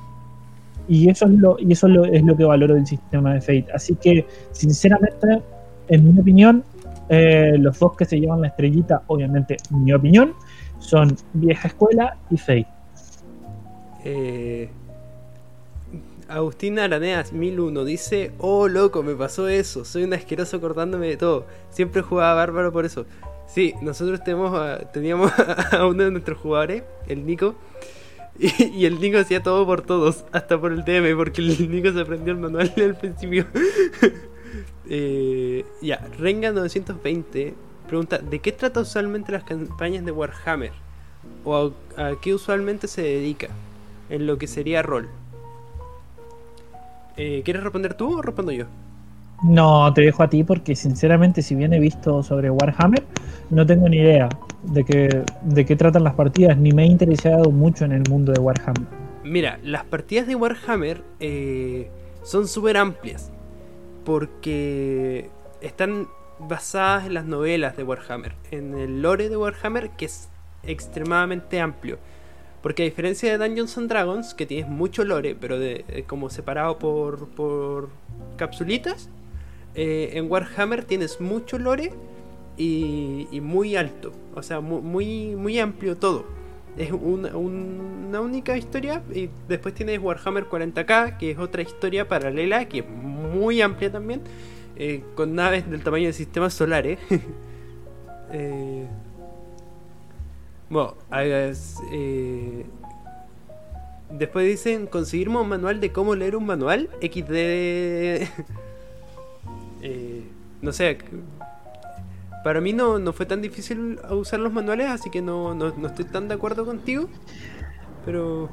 Y 0.87 1.11
eso 1.11 1.27
es 1.27 1.33
lo, 1.33 1.57
y 1.59 1.73
eso 1.73 1.87
es 1.87 2.23
lo 2.23 2.37
que 2.37 2.45
valoro 2.45 2.75
del 2.75 2.87
sistema 2.87 3.35
de 3.35 3.41
Fate. 3.41 3.67
Así 3.75 3.95
que, 3.95 4.27
sinceramente, 4.53 5.43
en 5.89 6.15
mi 6.15 6.21
opinión, 6.21 6.65
eh, 7.09 7.55
los 7.59 7.79
dos 7.79 7.97
que 7.97 8.05
se 8.05 8.21
llevan 8.21 8.43
la 8.43 8.49
estrellita, 8.49 9.03
obviamente, 9.07 9.57
mi 9.71 9.93
opinión, 9.93 10.35
son 10.79 11.17
Vieja 11.33 11.69
Escuela 11.69 12.17
y 12.31 12.37
Fate. 12.37 12.67
Eh, 14.05 14.71
Agustín 16.29 16.79
Araneas 16.79 17.33
1001 17.33 17.85
dice: 17.85 18.33
Oh, 18.39 18.69
loco, 18.69 19.03
me 19.03 19.15
pasó 19.15 19.49
eso. 19.49 19.85
Soy 19.85 20.05
un 20.05 20.13
asqueroso 20.13 20.61
cortándome 20.61 21.09
de 21.09 21.17
todo. 21.17 21.47
Siempre 21.71 22.03
jugaba 22.03 22.35
bárbaro 22.35 22.73
por 22.73 22.85
eso. 22.85 23.07
Sí, 23.47 23.75
nosotros 23.81 24.23
tenemos 24.23 24.53
teníamos 24.93 25.33
a 25.73 25.87
uno 25.87 26.05
de 26.05 26.11
nuestros 26.11 26.39
jugadores, 26.39 26.83
el 27.07 27.27
Nico. 27.27 27.55
Y, 28.41 28.67
y, 28.67 28.87
el 28.87 29.01
Nico 29.01 29.19
hacía 29.19 29.43
todo 29.43 29.67
por 29.67 29.83
todos, 29.83 30.25
hasta 30.31 30.61
por 30.61 30.71
el 30.71 30.85
DM, 30.85 31.17
porque 31.17 31.41
el 31.41 31.69
Nico 31.73 31.91
se 31.91 32.03
aprendió 32.03 32.33
el 32.33 32.39
manual 32.39 32.73
al 32.77 32.95
principio. 32.95 33.47
Eh, 34.89 35.65
ya, 35.83 36.01
Renga920 36.19 37.55
pregunta: 37.87 38.19
¿De 38.19 38.39
qué 38.39 38.53
trata 38.53 38.81
usualmente 38.81 39.33
las 39.33 39.45
campañas 39.45 40.05
de 40.05 40.13
Warhammer? 40.13 40.73
¿O 41.45 41.73
a, 41.97 42.13
qué 42.23 42.35
usualmente 42.35 42.89
se 42.89 43.03
dedica? 43.03 43.49
En 44.09 44.27
lo 44.27 44.39
que 44.39 44.47
sería 44.47 44.83
rol. 44.83 45.09
Eh, 47.17 47.43
¿Quieres 47.45 47.63
responder 47.63 47.95
tú 47.95 48.19
o 48.19 48.23
respondo 48.23 48.53
yo? 48.53 48.67
No, 49.45 49.93
te 49.93 50.01
dejo 50.03 50.23
a 50.23 50.31
ti 50.31 50.45
porque 50.45 50.75
sinceramente 50.75 51.43
si 51.43 51.55
bien 51.55 51.73
he 51.73 51.79
visto 51.79 52.23
sobre 52.23 52.51
Warhammer, 52.51 53.05
no 53.51 53.67
tengo 53.67 53.89
ni 53.89 53.99
idea 53.99 54.29
de 54.63 54.85
qué, 54.85 55.25
de 55.43 55.67
qué 55.67 55.77
tratan 55.77 56.05
las 56.05 56.15
partidas, 56.15 56.57
ni 56.57 56.73
me 56.73 56.85
he 56.85 56.87
interesado 56.87 57.51
mucho 57.51 57.85
en 57.85 57.93
el 57.93 58.03
mundo 58.09 58.33
de 58.33 58.41
Warhammer. 58.41 58.87
Mira, 59.25 59.59
las 59.63 59.85
partidas 59.85 60.27
de 60.27 60.35
Warhammer 60.35 61.03
eh, 61.21 61.91
son 62.23 62.49
súper 62.49 62.79
amplias 62.79 63.31
porque 64.05 65.31
están 65.61 66.09
basadas 66.39 67.07
en 67.07 67.15
las 67.15 67.25
novelas 67.25 67.77
de 67.77 67.83
Warhammer, 67.85 68.35
en 68.51 68.75
el 68.79 69.03
lore 69.03 69.29
de 69.29 69.37
Warhammer 69.37 69.91
que 69.91 70.07
es 70.07 70.29
extremadamente 70.63 71.61
amplio. 71.61 71.99
Porque 72.63 72.83
a 72.83 72.87
diferencia 72.87 73.31
de 73.31 73.39
Dungeons 73.39 73.79
and 73.79 73.89
Dragons, 73.89 74.35
que 74.35 74.45
tienes 74.45 74.69
mucho 74.69 75.05
lore, 75.05 75.37
pero 75.41 75.59
de, 75.59 75.85
eh, 75.89 76.05
como 76.07 76.29
separado 76.29 76.79
por, 76.79 77.29
por 77.29 77.89
capsulitas, 78.37 79.09
eh, 79.75 80.11
en 80.15 80.31
Warhammer 80.31 80.85
tienes 80.85 81.21
mucho 81.21 81.59
lore 81.59 81.93
y, 82.57 83.29
y 83.31 83.41
muy 83.41 83.77
alto. 83.77 84.13
O 84.35 84.43
sea, 84.43 84.61
mu- 84.61 84.81
muy, 84.83 85.37
muy 85.37 85.59
amplio 85.61 85.97
todo. 85.97 86.25
Es 86.79 86.93
una, 86.93 87.37
una 87.37 88.21
única 88.21 88.57
historia 88.57 89.03
y 89.13 89.29
después 89.49 89.75
tienes 89.75 89.99
Warhammer 89.99 90.45
40k, 90.45 91.19
que 91.19 91.33
es 91.33 91.39
otra 91.39 91.61
historia 91.63 92.07
paralela, 92.07 92.69
que 92.69 92.79
es 92.79 92.89
muy 92.89 93.61
amplia 93.61 93.91
también, 93.91 94.23
eh, 94.77 95.03
con 95.17 95.35
naves 95.35 95.69
del 95.69 95.83
tamaño 95.83 96.07
de 96.07 96.13
sistemas 96.13 96.55
solares. 96.55 96.99
Eh, 98.31 98.87
bueno, 100.69 100.97
eh, 101.13 102.67
después 104.11 104.47
dicen 104.47 104.87
conseguir 104.87 105.31
un 105.31 105.49
manual 105.49 105.81
de 105.81 105.93
cómo 105.93 106.15
leer 106.15 106.37
un 106.37 106.45
manual 106.45 106.91
XD. 107.01 107.31
eh, 109.83 110.25
no 110.61 110.73
sé. 110.73 110.99
Para 112.43 112.61
mí 112.61 112.73
no, 112.73 112.99
no 112.99 113.13
fue 113.13 113.27
tan 113.27 113.43
difícil 113.43 113.99
usar 114.11 114.41
los 114.41 114.53
manuales, 114.53 114.89
así 114.91 115.11
que 115.11 115.23
no, 115.23 115.55
no, 115.55 115.73
no 115.77 115.89
estoy 115.89 116.05
tan 116.07 116.29
de 116.29 116.35
acuerdo 116.35 116.65
contigo. 116.65 117.09
Pero 118.05 118.53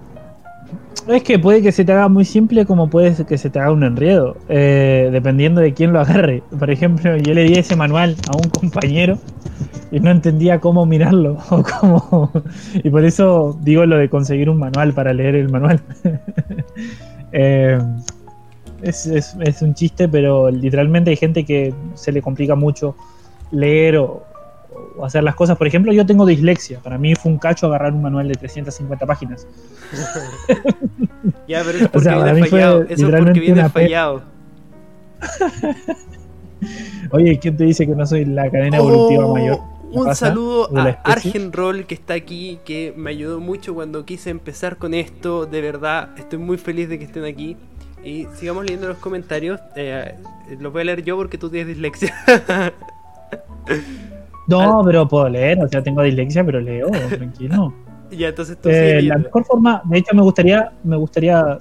Es 1.08 1.22
que 1.24 1.38
puede 1.38 1.62
que 1.62 1.72
se 1.72 1.86
te 1.86 1.92
haga 1.92 2.08
muy 2.08 2.26
simple 2.26 2.66
como 2.66 2.90
puede 2.90 3.26
que 3.26 3.38
se 3.38 3.50
te 3.52 3.60
haga 3.60 3.72
un 3.72 3.84
enredo, 3.84 4.38
eh, 4.50 5.10
dependiendo 5.12 5.62
de 5.62 5.74
quién 5.74 5.94
lo 5.94 6.00
agarre. 6.00 6.42
Por 6.58 6.72
ejemplo, 6.72 7.16
yo 7.18 7.34
le 7.36 7.44
di 7.44 7.54
ese 7.54 7.76
manual 7.76 8.16
a 8.28 8.36
un 8.38 8.50
compañero 8.50 9.20
y 9.92 10.00
no 10.00 10.10
entendía 10.10 10.60
cómo 10.60 10.86
mirarlo 10.88 11.38
o 11.52 11.64
cómo... 11.64 12.32
y 12.74 12.90
por 12.90 13.06
eso 13.06 13.58
digo 13.62 13.86
lo 13.86 13.98
de 13.98 14.10
conseguir 14.10 14.50
un 14.50 14.58
manual 14.58 14.94
para 14.94 15.14
leer 15.14 15.36
el 15.36 15.50
manual. 15.50 15.82
Eh, 17.38 17.78
es, 18.82 19.06
es- 19.08 19.36
es 19.42 19.62
un 19.62 19.74
chiste, 19.74 20.08
pero 20.08 20.50
literalmente 20.52 21.10
hay 21.10 21.18
gente 21.18 21.44
que 21.44 21.74
se 21.96 22.12
le 22.12 22.22
complica 22.22 22.56
mucho 22.56 22.96
leer 23.52 23.98
o, 23.98 24.24
o 24.98 25.06
hacer 25.06 25.24
las 25.24 25.36
cosas. 25.36 25.58
Por 25.58 25.68
ejemplo, 25.68 25.92
yo 25.94 26.06
tengo 26.06 26.26
dislexia. 26.26 26.80
Para 26.80 26.98
mí 26.98 27.16
fue 27.16 27.32
un 27.32 27.38
cacho 27.38 27.68
agarrar 27.68 27.94
un 27.94 28.02
manual 28.02 28.28
de 28.28 28.36
350 28.36 29.06
páginas. 29.06 29.48
ya, 31.48 31.64
pero 31.64 31.78
eso 31.78 31.78
es 31.78 31.86
O 31.86 31.92
porque 31.92 32.04
sea, 32.10 32.24
viene 32.34 32.48
fallado. 32.48 32.84
Eso 32.84 33.08
es 33.10 33.24
porque 33.24 33.40
viene 33.40 33.70
fallado. 33.70 34.24
Oye, 37.12 37.38
¿quién 37.40 37.58
te 37.58 37.64
dice 37.66 37.86
que 37.86 37.96
no 37.96 38.06
soy 38.06 38.26
la 38.26 38.50
cadena 38.50 38.78
evolutiva 38.78 39.26
Oh, 39.26 39.34
mayor? 39.34 39.60
¿Qué 39.92 39.98
Un 40.00 40.06
pasa? 40.06 40.28
saludo 40.28 40.68
¿De 40.68 40.82
la 40.82 40.90
a? 41.04 41.12
Argenroll 41.12 41.86
que 41.86 41.94
está 41.96 42.16
aquí, 42.16 42.60
que 42.66 42.94
me 42.98 43.12
ayudó 43.12 43.40
mucho 43.40 43.74
cuando 43.74 44.06
quise 44.06 44.30
empezar 44.30 44.78
con 44.78 44.94
esto. 44.94 45.46
De 45.46 45.62
verdad, 45.62 46.10
estoy 46.18 46.40
muy 46.40 46.58
feliz 46.58 46.90
de 46.90 46.98
que 47.00 47.06
estén 47.06 47.24
aquí. 47.26 47.56
Y 48.04 48.28
sigamos 48.36 48.66
leyendo 48.66 48.88
los 48.88 48.98
comentarios. 48.98 49.60
Eh, 49.76 50.16
los 50.60 50.72
voy 50.74 50.82
a 50.82 50.86
leer 50.86 51.04
yo 51.04 51.16
porque 51.16 51.38
tú 51.38 51.50
tienes 51.50 51.68
dislexia. 51.68 52.14
No, 54.48 54.82
pero 54.86 55.08
puedo 55.08 55.28
leer, 55.30 55.64
o 55.64 55.68
sea, 55.68 55.82
tengo 55.82 56.04
dislexia, 56.04 56.44
pero 56.44 56.60
leo, 56.62 56.90
tranquilo. 57.10 57.74
ya, 58.12 58.30
entonces 58.30 58.58
tú 58.62 58.70
Eh, 58.70 59.02
la 59.02 59.18
mejor 59.18 59.44
forma, 59.44 59.82
de 59.86 59.98
hecho 59.98 60.16
me 60.16 60.22
gustaría, 60.22 60.72
me 60.84 60.96
gustaría 60.98 61.58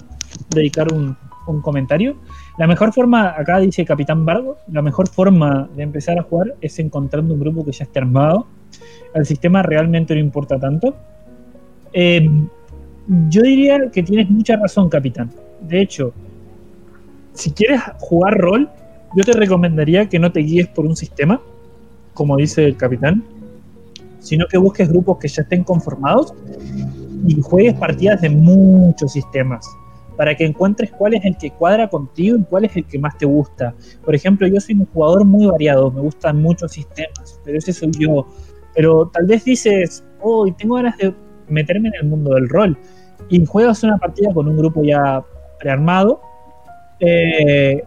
dedicar 0.49 0.93
un, 0.93 1.17
un 1.47 1.61
comentario. 1.61 2.17
La 2.57 2.67
mejor 2.67 2.93
forma, 2.93 3.29
acá 3.37 3.59
dice 3.59 3.83
Capitán 3.85 4.25
Bardo, 4.25 4.57
la 4.71 4.81
mejor 4.81 5.09
forma 5.09 5.67
de 5.75 5.83
empezar 5.83 6.17
a 6.19 6.23
jugar 6.23 6.55
es 6.61 6.79
encontrando 6.79 7.33
un 7.33 7.39
grupo 7.39 7.65
que 7.65 7.71
ya 7.71 7.83
esté 7.85 7.99
armado. 7.99 8.47
Al 9.13 9.25
sistema 9.25 9.63
realmente 9.63 10.13
no 10.13 10.19
importa 10.19 10.59
tanto. 10.59 10.95
Eh, 11.91 12.29
yo 13.29 13.41
diría 13.41 13.89
que 13.91 14.03
tienes 14.03 14.29
mucha 14.29 14.57
razón, 14.57 14.89
Capitán. 14.89 15.31
De 15.61 15.81
hecho, 15.81 16.13
si 17.33 17.51
quieres 17.51 17.81
jugar 17.99 18.37
rol, 18.37 18.69
yo 19.15 19.23
te 19.23 19.33
recomendaría 19.33 20.07
que 20.09 20.19
no 20.19 20.31
te 20.31 20.41
guíes 20.41 20.67
por 20.67 20.85
un 20.85 20.95
sistema, 20.95 21.41
como 22.15 22.37
dice 22.37 22.65
el 22.65 22.75
Capitán, 22.75 23.23
sino 24.19 24.47
que 24.47 24.57
busques 24.57 24.89
grupos 24.89 25.19
que 25.19 25.27
ya 25.27 25.43
estén 25.43 25.63
conformados 25.63 26.33
y 27.27 27.39
juegues 27.41 27.75
partidas 27.75 28.21
de 28.21 28.29
muchos 28.29 29.13
sistemas 29.13 29.67
para 30.17 30.35
que 30.35 30.45
encuentres 30.45 30.91
cuál 30.91 31.13
es 31.13 31.25
el 31.25 31.37
que 31.37 31.51
cuadra 31.51 31.89
contigo 31.89 32.37
y 32.37 32.43
cuál 32.43 32.65
es 32.65 32.75
el 32.75 32.85
que 32.85 32.97
más 32.97 33.17
te 33.17 33.25
gusta. 33.25 33.75
Por 34.03 34.15
ejemplo, 34.15 34.47
yo 34.47 34.59
soy 34.59 34.75
un 34.75 34.85
jugador 34.87 35.25
muy 35.25 35.45
variado, 35.45 35.91
me 35.91 36.01
gustan 36.01 36.41
muchos 36.41 36.71
sistemas, 36.71 37.39
pero 37.43 37.57
ese 37.57 37.73
soy 37.73 37.91
yo. 37.99 38.25
Pero 38.73 39.09
tal 39.13 39.25
vez 39.25 39.43
dices, 39.43 40.03
oh, 40.21 40.47
tengo 40.57 40.75
ganas 40.75 40.97
de 40.97 41.13
meterme 41.49 41.89
en 41.89 41.95
el 41.95 42.05
mundo 42.05 42.33
del 42.35 42.49
rol 42.49 42.77
y 43.29 43.45
juegas 43.45 43.83
una 43.83 43.97
partida 43.97 44.33
con 44.33 44.47
un 44.47 44.57
grupo 44.57 44.83
ya 44.83 45.23
prearmado 45.59 46.21
eh, 46.99 47.83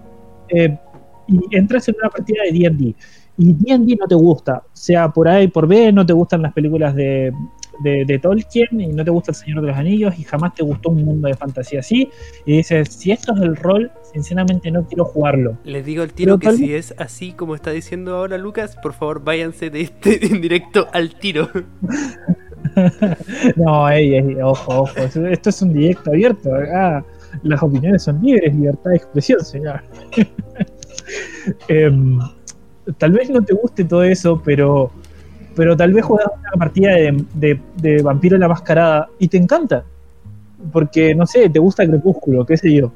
eh, 0.48 0.78
y 1.26 1.56
entras 1.56 1.88
en 1.88 1.96
una 2.00 2.10
partida 2.10 2.42
de 2.44 2.52
D&D 2.52 2.94
y 3.38 3.52
D&D 3.52 3.96
no 3.98 4.06
te 4.06 4.16
gusta, 4.16 4.64
sea 4.72 5.08
por 5.10 5.28
A 5.28 5.40
y 5.40 5.48
por 5.48 5.68
B, 5.68 5.92
no 5.92 6.04
te 6.04 6.12
gustan 6.12 6.42
las 6.42 6.52
películas 6.52 6.94
de, 6.94 7.32
de, 7.84 8.04
de 8.04 8.18
Tolkien 8.18 8.80
y 8.80 8.88
no 8.88 9.04
te 9.04 9.12
gusta 9.12 9.30
El 9.30 9.36
Señor 9.36 9.60
de 9.60 9.68
los 9.68 9.76
Anillos 9.76 10.18
y 10.18 10.24
jamás 10.24 10.54
te 10.54 10.64
gustó 10.64 10.90
un 10.90 11.04
mundo 11.04 11.28
de 11.28 11.34
fantasía 11.34 11.80
así 11.80 12.10
y 12.44 12.56
dices, 12.56 12.88
si 12.88 13.12
esto 13.12 13.34
es 13.36 13.40
el 13.42 13.54
rol, 13.54 13.92
sinceramente 14.12 14.70
no 14.72 14.84
quiero 14.86 15.04
jugarlo. 15.04 15.56
Les 15.64 15.86
digo 15.86 16.02
al 16.02 16.12
tiro 16.12 16.38
Pero 16.38 16.40
que 16.40 16.46
tal 16.46 16.56
si 16.56 16.74
es 16.74 16.92
así 16.98 17.32
como 17.32 17.54
está 17.54 17.70
diciendo 17.70 18.16
ahora 18.16 18.38
Lucas, 18.38 18.76
por 18.82 18.92
favor 18.92 19.22
váyanse 19.22 19.70
de 19.70 19.82
este 19.82 20.26
en 20.32 20.40
directo 20.40 20.88
al 20.92 21.14
tiro. 21.14 21.48
no, 23.56 23.88
ey, 23.88 24.16
ey, 24.16 24.36
ojo, 24.42 24.82
ojo, 24.82 24.98
esto 24.98 25.50
es 25.50 25.62
un 25.62 25.72
directo 25.72 26.10
abierto, 26.10 26.52
acá 26.54 27.04
las 27.42 27.62
opiniones 27.62 28.02
son 28.02 28.20
libres, 28.20 28.52
libertad 28.54 28.90
de 28.90 28.96
expresión, 28.96 29.44
señor. 29.44 29.82
Em, 31.68 32.18
tal 32.96 33.12
vez 33.12 33.30
no 33.30 33.42
te 33.42 33.54
guste 33.54 33.84
todo 33.84 34.02
eso, 34.02 34.40
pero, 34.44 34.90
pero 35.54 35.76
tal 35.76 35.92
vez 35.92 36.04
juegas 36.04 36.30
una 36.38 36.52
partida 36.58 36.92
de, 36.92 37.24
de, 37.34 37.60
de 37.76 38.02
Vampiro 38.02 38.38
la 38.38 38.48
Mascarada 38.48 39.08
y 39.18 39.28
te 39.28 39.36
encanta. 39.36 39.84
Porque, 40.72 41.14
no 41.14 41.26
sé, 41.26 41.48
te 41.50 41.58
gusta 41.58 41.86
Crepúsculo, 41.86 42.44
qué 42.44 42.56
sé 42.56 42.74
yo. 42.74 42.92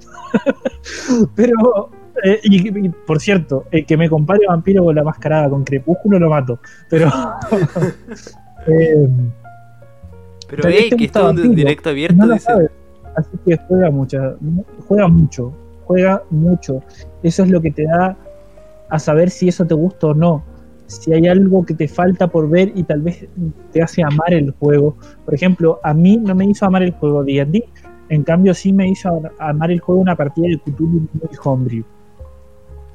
pero, 1.37 1.91
eh, 2.25 2.41
y, 2.43 2.87
y, 2.87 2.89
por 2.89 3.21
cierto, 3.21 3.65
el 3.71 3.87
que 3.87 3.97
me 3.97 4.09
compare 4.09 4.47
Vampiro 4.49 4.85
con 4.85 4.95
la 4.95 5.05
Mascarada 5.05 5.49
con 5.51 5.65
Crepúsculo 5.65 6.19
lo 6.19 6.31
mato. 6.31 6.59
Pero... 6.89 7.07
em, 8.67 9.31
Pero 10.49 10.69
hey, 10.69 10.91
que 10.97 11.05
esto 11.05 11.31
es 11.31 11.39
un 11.39 11.55
directo 11.55 11.91
abierto, 11.91 12.27
no 12.27 12.35
dice. 12.35 12.53
Así 13.15 13.31
que 13.45 13.59
juega 13.69 13.91
mucho, 13.91 14.39
juega 14.89 15.07
mucho, 15.07 15.53
juega 15.85 16.23
mucho. 16.31 16.83
Eso 17.23 17.43
es 17.43 17.51
lo 17.51 17.61
que 17.61 17.71
te 17.71 17.85
da 17.85 18.17
a 18.93 18.99
saber 18.99 19.31
si 19.31 19.49
eso 19.49 19.65
te 19.65 19.73
gusta 19.73 20.09
o 20.09 20.15
no. 20.15 20.45
Si 20.87 21.15
hay 21.15 21.27
algo 21.27 21.65
que 21.65 21.73
te 21.73 21.89
falta 21.89 22.27
por 22.27 22.51
ver 22.51 22.73
y 22.75 22.83
tal 22.83 23.01
vez 23.01 23.27
te 23.73 23.81
hace 23.81 24.03
amar 24.03 24.35
el 24.35 24.51
juego. 24.51 24.97
Por 25.25 25.35
ejemplo, 25.35 25.81
a 25.83 25.95
mí 25.95 26.19
no 26.19 26.35
me 26.35 26.45
hizo 26.45 26.67
amar 26.67 26.83
el 26.83 26.93
juego 26.93 27.25
D&D, 27.25 27.65
en 28.11 28.23
cambio 28.23 28.53
sí 28.53 28.71
me 28.71 28.87
hizo 28.87 29.23
amar 29.39 29.71
el 29.71 29.81
juego 29.81 30.03
una 30.03 30.15
partida 30.15 30.47
de 30.47 30.59
Cthulhu 30.59 31.09
muy 31.15 31.31
homebrew. 31.43 31.85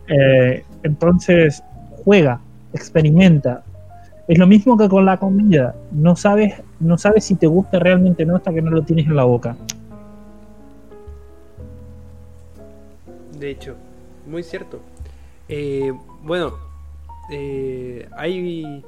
Eh, 0.08 0.64
entonces, 0.84 1.64
juega, 2.04 2.40
experimenta. 2.74 3.64
Es 4.28 4.38
lo 4.38 4.46
mismo 4.46 4.78
que 4.78 4.88
con 4.88 5.04
la 5.04 5.18
comida. 5.18 5.74
No 5.92 6.16
sabes, 6.16 6.62
no 6.80 7.00
sabes 7.00 7.24
si 7.24 7.34
te 7.34 7.48
gusta 7.48 7.80
realmente 7.80 8.22
o 8.22 8.28
no 8.28 8.36
hasta 8.36 8.54
que 8.54 8.62
no 8.62 8.70
lo 8.70 8.84
tienes 8.84 9.08
en 9.08 9.16
la 9.16 9.24
boca. 9.24 9.58
De 13.40 13.50
hecho, 13.50 13.76
muy 14.28 14.44
cierto. 14.44 14.80
Eh, 15.50 15.94
bueno, 16.24 16.54
eh, 17.32 18.08
hay, 18.16 18.84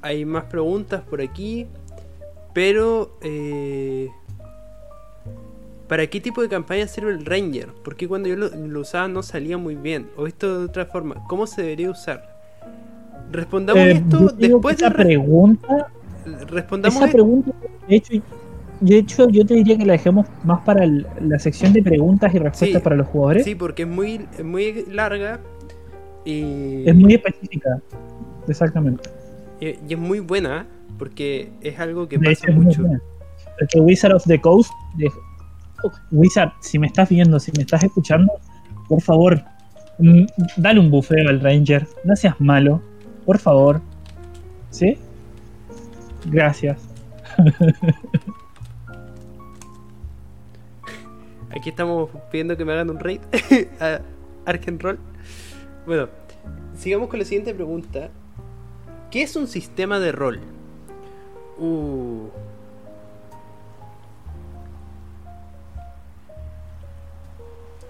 hay 0.00 0.24
más 0.24 0.44
preguntas 0.44 1.02
por 1.02 1.20
aquí, 1.20 1.66
pero 2.52 3.16
eh, 3.22 4.08
¿para 5.88 6.06
qué 6.06 6.20
tipo 6.20 6.42
de 6.42 6.48
campaña 6.48 6.86
sirve 6.86 7.10
el 7.12 7.24
Ranger? 7.24 7.68
Porque 7.84 8.06
cuando 8.08 8.28
yo 8.28 8.36
lo, 8.36 8.48
lo 8.50 8.80
usaba 8.80 9.08
no 9.08 9.22
salía 9.22 9.58
muy 9.58 9.74
bien. 9.74 10.08
O 10.16 10.26
esto 10.26 10.60
de 10.60 10.64
otra 10.66 10.86
forma, 10.86 11.24
¿cómo 11.28 11.46
se 11.46 11.62
debería 11.62 11.90
usar? 11.90 12.30
Respondamos 13.30 13.82
Eh, 13.82 13.92
esto 13.92 14.28
después 14.36 14.76
de... 14.76 14.86
esa 14.86 14.94
re- 14.94 15.04
pregunta, 15.04 15.88
respondamos 16.48 17.02
esa 17.02 17.10
pregunta, 17.10 17.50
de 17.88 17.96
hecho, 17.96 18.12
de 18.82 18.98
hecho, 18.98 19.28
yo 19.28 19.44
te 19.46 19.54
diría 19.54 19.76
que 19.78 19.86
la 19.86 19.92
dejemos 19.94 20.26
más 20.44 20.62
para 20.64 20.84
el- 20.84 21.06
la 21.20 21.38
sección 21.38 21.72
de 21.72 21.82
preguntas 21.82 22.34
y 22.34 22.38
respuestas 22.38 22.80
Sí, 22.80 22.84
para 22.84 22.96
los 22.96 23.06
jugadores. 23.08 23.44
Sí, 23.44 23.54
porque 23.54 23.82
es 23.82 23.88
muy, 23.88 24.26
muy 24.44 24.84
larga 24.90 25.40
y, 26.24 26.88
Es 26.88 26.94
muy 26.94 27.14
específica. 27.14 27.80
Exactamente. 28.48 29.08
y, 29.60 29.66
y 29.88 29.92
es 29.94 29.98
muy 29.98 30.20
buena 30.20 30.66
porque 30.98 31.50
es 31.62 31.78
algo 31.80 32.08
que 32.08 32.18
De 32.18 32.30
pasa 32.30 32.50
hecho, 32.50 32.60
mucho. 32.60 32.82
Porque 33.58 33.80
Wizard 33.80 34.14
of 34.14 34.24
the 34.26 34.40
Coast. 34.40 34.70
de- 34.96 35.10
Oh, 35.84 35.90
Wizard, 36.12 36.52
si 36.60 36.78
me 36.78 36.86
estás 36.86 37.08
viendo, 37.08 37.40
si 37.40 37.50
me 37.56 37.62
estás 37.62 37.82
escuchando, 37.82 38.32
por 38.88 39.00
favor, 39.00 39.42
mm, 39.98 40.24
dale 40.56 40.78
un 40.78 40.90
bufeo 40.92 41.28
al 41.28 41.40
Ranger. 41.40 41.88
No 42.04 42.14
seas 42.14 42.40
malo. 42.40 42.80
Por 43.26 43.38
favor. 43.38 43.80
¿Sí? 44.70 44.96
Gracias. 46.26 46.78
Aquí 51.56 51.70
estamos 51.70 52.10
pidiendo 52.30 52.56
que 52.56 52.64
me 52.64 52.72
hagan 52.72 52.90
un 52.90 52.98
raid 52.98 53.20
a 53.80 54.00
Arkenroll. 54.46 54.98
Bueno, 55.86 56.08
sigamos 56.76 57.08
con 57.08 57.18
la 57.18 57.24
siguiente 57.24 57.54
pregunta. 57.54 58.08
¿Qué 59.10 59.22
es 59.22 59.36
un 59.36 59.46
sistema 59.46 59.98
de 60.00 60.12
rol? 60.12 60.40
Uh. 61.58 62.28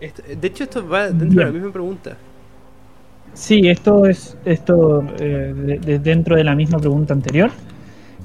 Esto- 0.01 0.23
de 0.41 0.47
hecho, 0.49 0.65
esto 0.65 0.87
va 0.89 1.09
dentro 1.11 1.39
de 1.41 1.47
la 1.47 1.53
misma 1.53 1.73
pregunta. 1.73 2.17
Sí, 3.35 3.69
esto 3.69 4.05
es 4.07 4.37
esto 4.45 5.03
eh, 5.19 5.55
de- 5.57 5.79
de- 5.79 5.99
dentro 6.01 6.37
de 6.37 6.45
la 6.45 6.55
misma 6.55 6.79
pregunta 6.79 7.15
anterior. 7.15 7.51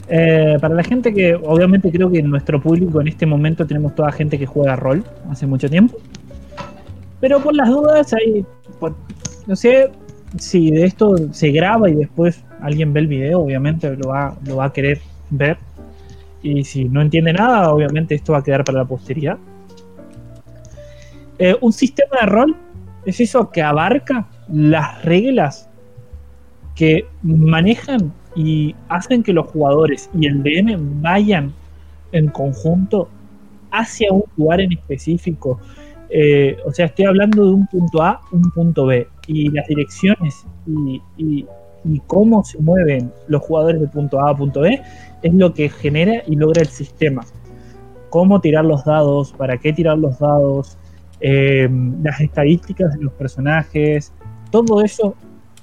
Eh, 0.09 0.57
para 0.61 0.73
la 0.73 0.83
gente 0.83 1.13
que, 1.13 1.35
obviamente, 1.35 1.91
creo 1.91 2.09
que 2.09 2.19
en 2.19 2.29
nuestro 2.29 2.61
público 2.61 3.01
en 3.01 3.09
este 3.09 3.25
momento 3.25 3.67
tenemos 3.67 3.93
toda 3.95 4.11
gente 4.11 4.39
que 4.39 4.45
juega 4.45 4.75
rol 4.75 5.03
hace 5.29 5.45
mucho 5.45 5.69
tiempo. 5.69 5.97
Pero 7.19 7.41
por 7.41 7.55
las 7.55 7.69
dudas, 7.69 8.13
hay. 8.13 8.45
no 9.47 9.55
sé 9.55 9.89
si 10.37 10.71
de 10.71 10.85
esto 10.85 11.15
se 11.31 11.51
graba 11.51 11.89
y 11.89 11.95
después 11.95 12.43
alguien 12.61 12.93
ve 12.93 13.01
el 13.01 13.07
video, 13.07 13.39
obviamente 13.39 13.95
lo 13.95 14.09
va, 14.09 14.37
lo 14.45 14.57
va 14.57 14.65
a 14.65 14.73
querer 14.73 14.99
ver. 15.29 15.57
Y 16.43 16.63
si 16.63 16.85
no 16.85 17.01
entiende 17.01 17.33
nada, 17.33 17.71
obviamente 17.71 18.15
esto 18.15 18.33
va 18.33 18.39
a 18.39 18.43
quedar 18.43 18.63
para 18.63 18.79
la 18.79 18.85
posteridad. 18.85 19.37
Eh, 21.39 21.55
un 21.61 21.73
sistema 21.73 22.21
de 22.21 22.27
rol 22.27 22.55
es 23.05 23.19
eso 23.19 23.49
que 23.51 23.61
abarca 23.61 24.27
las 24.47 25.03
reglas 25.03 25.69
que 26.75 27.07
manejan 27.23 28.13
y 28.37 28.75
hacen 28.87 29.23
que 29.23 29.33
los 29.33 29.47
jugadores 29.47 30.11
y 30.13 30.27
el 30.27 30.43
DM 30.43 31.01
vayan 31.01 31.51
en 32.11 32.27
conjunto 32.27 33.09
hacia 33.71 34.13
un 34.13 34.25
lugar 34.37 34.61
en 34.61 34.73
específico. 34.73 35.59
Eh, 36.09 36.55
o 36.63 36.71
sea, 36.71 36.85
estoy 36.85 37.05
hablando 37.05 37.45
de 37.45 37.51
un 37.51 37.65
punto 37.65 38.01
A, 38.03 38.21
un 38.31 38.51
punto 38.51 38.85
B, 38.85 39.07
y 39.25 39.49
las 39.49 39.67
direcciones 39.67 40.45
y, 41.17 41.45
cómo 42.05 42.43
se 42.43 42.59
mueven 42.59 43.11
los 43.27 43.41
jugadores 43.41 43.79
de 43.79 43.87
punto 43.87 44.19
A 44.19 44.31
a 44.31 44.35
punto 44.35 44.59
B 44.61 44.81
es 45.23 45.33
lo 45.33 45.53
que 45.53 45.69
genera 45.69 46.21
y 46.27 46.35
logra 46.35 46.61
el 46.61 46.67
sistema. 46.67 47.23
Cómo 48.09 48.39
tirar 48.39 48.65
los 48.65 48.85
dados, 48.85 49.31
para 49.31 49.57
qué 49.57 49.73
tirar 49.73 49.97
los 49.97 50.19
dados, 50.19 50.77
eh, 51.21 51.67
las 52.03 52.19
estadísticas 52.21 52.93
de 52.93 53.03
los 53.03 53.13
personajes, 53.13 54.13
todo 54.51 54.83
eso 54.83 55.15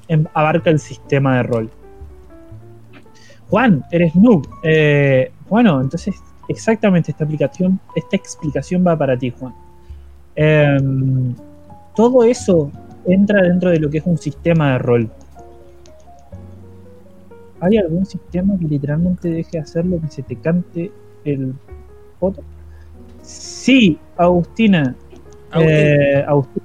em- 0.09 0.27
abarca 0.35 0.71
el 0.71 0.79
sistema 0.79 1.37
de 1.37 1.43
rol. 1.45 1.71
Juan, 3.55 3.85
eres 3.93 4.17
noob. 4.17 4.45
Eh, 4.65 5.31
bueno, 5.49 5.81
entonces 5.81 6.17
exactamente 6.49 7.13
esta 7.13 7.23
aplicación, 7.23 7.79
esta 7.95 8.17
explicación 8.17 8.85
va 8.85 8.99
para 8.99 9.17
ti, 9.17 9.31
Juan. 9.31 9.55
Em, 10.35 11.37
todo 11.95 12.25
eso 12.25 12.73
entra 13.07 13.43
dentro 13.43 13.71
de 13.71 13.79
lo 13.79 13.89
que 13.89 13.99
es 13.99 14.07
un 14.07 14.19
sistema 14.19 14.73
de 14.73 14.79
rol. 14.79 15.09
¿Hay 17.61 17.77
algún 17.77 18.05
sistema 18.05 18.59
que 18.59 18.65
literalmente 18.65 19.29
deje 19.29 19.61
hacer 19.61 19.87
lo 19.87 20.01
que 20.01 20.09
se 20.09 20.25
te 20.25 20.35
cante 20.35 20.91
el 21.25 21.55
foto? 22.19 22.43
Sí, 23.23 23.97
Agustina. 24.17 24.97
Agustín. 25.53 25.77
Eh, 25.77 26.25
Agustín. 26.27 26.63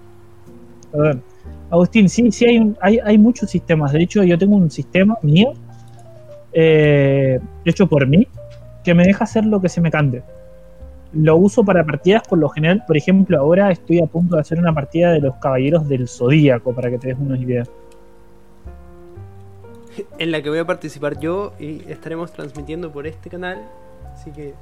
Perdón. 0.91 1.23
Agustín, 1.69 2.09
sí, 2.09 2.31
sí 2.31 2.45
hay, 2.45 2.57
un- 2.57 2.75
hay, 2.81 2.97
hay 3.05 3.19
muchos 3.19 3.47
sistemas. 3.51 3.93
De 3.93 4.01
hecho, 4.01 4.23
yo 4.23 4.39
tengo 4.39 4.55
un 4.55 4.71
sistema 4.71 5.15
mío, 5.21 5.53
eh, 6.53 7.39
hecho 7.65 7.87
por 7.87 8.05
mí, 8.07 8.27
que 8.83 8.93
me 8.93 9.03
deja 9.03 9.23
hacer 9.23 9.45
lo 9.45 9.61
que 9.61 9.69
se 9.69 9.81
me 9.81 9.91
cante. 9.91 10.23
Lo 11.11 11.37
uso 11.37 11.63
para 11.63 11.83
partidas 11.83 12.21
por 12.27 12.37
lo 12.37 12.49
general. 12.49 12.83
Por 12.85 12.95
ejemplo, 12.95 13.39
ahora 13.39 13.71
estoy 13.71 13.99
a 13.99 14.05
punto 14.05 14.35
de 14.35 14.41
hacer 14.41 14.59
una 14.59 14.73
partida 14.73 15.11
de 15.11 15.19
los 15.21 15.35
Caballeros 15.37 15.87
del 15.89 16.07
Zodíaco, 16.07 16.73
para 16.73 16.89
que 16.91 16.97
te 16.99 17.07
des 17.07 17.17
una 17.19 17.37
idea. 17.37 17.63
en 20.17 20.31
la 20.31 20.41
que 20.41 20.49
voy 20.49 20.59
a 20.59 20.65
participar 20.65 21.19
yo 21.19 21.53
y 21.59 21.81
estaremos 21.91 22.31
transmitiendo 22.31 22.91
por 22.91 23.05
este 23.07 23.29
canal. 23.29 23.61
Así 24.13 24.31
que. 24.31 24.53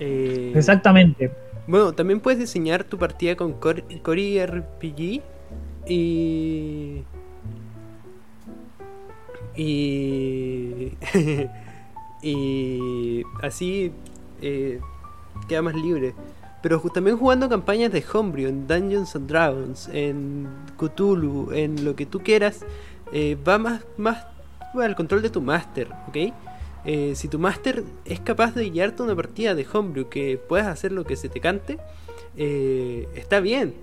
Eh, 0.00 0.52
Exactamente. 0.54 1.30
Bueno, 1.66 1.92
también 1.92 2.20
puedes 2.20 2.40
diseñar 2.40 2.82
tu 2.84 2.98
partida 2.98 3.36
con 3.36 3.52
Cor- 3.54 3.84
Cori 4.02 4.44
RPG 4.44 5.22
y. 5.86 7.02
Y. 9.56 10.92
y. 12.22 13.22
Así 13.42 13.92
eh, 14.42 14.80
queda 15.48 15.62
más 15.62 15.74
libre. 15.74 16.14
Pero 16.62 16.80
también 16.80 17.16
jugando 17.16 17.48
campañas 17.48 17.90
de 17.90 18.04
Homebrew, 18.12 18.48
en 18.48 18.68
Dungeons 18.68 19.16
and 19.16 19.28
Dragons, 19.28 19.88
en 19.92 20.46
Cthulhu, 20.76 21.50
en 21.52 21.84
lo 21.84 21.96
que 21.96 22.06
tú 22.06 22.20
quieras, 22.20 22.64
eh, 23.12 23.36
va 23.36 23.58
más, 23.58 23.82
más 23.96 24.26
al 24.74 24.94
control 24.94 25.22
de 25.22 25.30
tu 25.30 25.40
máster, 25.40 25.88
¿ok? 26.08 26.32
Eh, 26.84 27.14
si 27.16 27.26
tu 27.28 27.38
máster 27.38 27.82
es 28.04 28.20
capaz 28.20 28.54
de 28.54 28.70
guiarte 28.70 29.02
una 29.02 29.16
partida 29.16 29.54
de 29.54 29.66
Homebrew 29.72 30.08
que 30.08 30.38
puedas 30.38 30.68
hacer 30.68 30.92
lo 30.92 31.04
que 31.04 31.16
se 31.16 31.28
te 31.28 31.40
cante, 31.40 31.78
está 32.36 33.40
bien. 33.40 33.74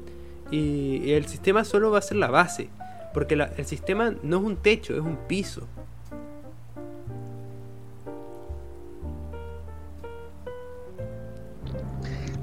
Y, 0.49 1.01
y 1.03 1.11
el 1.11 1.25
sistema 1.25 1.65
solo 1.65 1.91
va 1.91 1.99
a 1.99 2.01
ser 2.01 2.17
la 2.17 2.29
base. 2.29 2.69
Porque 3.13 3.35
el 3.35 3.65
sistema 3.65 4.13
no 4.23 4.37
es 4.37 4.43
un 4.43 4.57
techo, 4.57 4.93
es 4.93 5.01
un 5.01 5.17
piso. 5.27 5.67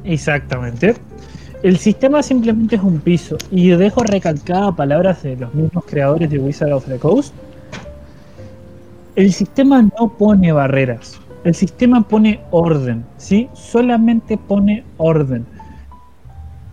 Exactamente. 0.06 0.94
El 1.62 1.78
sistema 1.78 2.22
simplemente 2.22 2.76
es 2.76 2.82
un 2.82 3.00
piso. 3.00 3.36
Y 3.50 3.70
dejo 3.70 4.02
recalcada 4.04 4.72
palabras 4.72 5.22
de 5.22 5.36
los 5.36 5.52
mismos 5.54 5.84
creadores 5.84 6.30
de 6.30 6.38
Wizard 6.38 6.72
of 6.72 6.86
the 6.86 6.98
Coast. 6.98 7.34
El 9.16 9.32
sistema 9.32 9.82
no 9.82 10.08
pone 10.08 10.52
barreras. 10.52 11.18
El 11.44 11.54
sistema 11.54 12.06
pone 12.06 12.40
orden. 12.50 13.04
¿sí? 13.16 13.48
Solamente 13.54 14.36
pone 14.36 14.84
orden. 14.96 15.46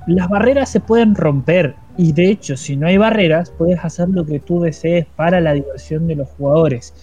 Las 0.06 0.30
barreras 0.30 0.70
se 0.70 0.80
pueden 0.80 1.16
romper. 1.16 1.76
Y 1.98 2.12
de 2.12 2.30
hecho, 2.30 2.58
si 2.58 2.76
no 2.76 2.88
hay 2.88 2.98
barreras, 2.98 3.52
puedes 3.58 3.84
hacer 3.84 4.10
lo 4.10 4.26
que 4.26 4.40
tú 4.40 4.62
desees 4.62 5.06
para 5.16 5.40
la 5.40 5.54
diversión 5.54 6.08
de 6.08 6.16
los 6.16 6.30
jugadores. 6.30 6.94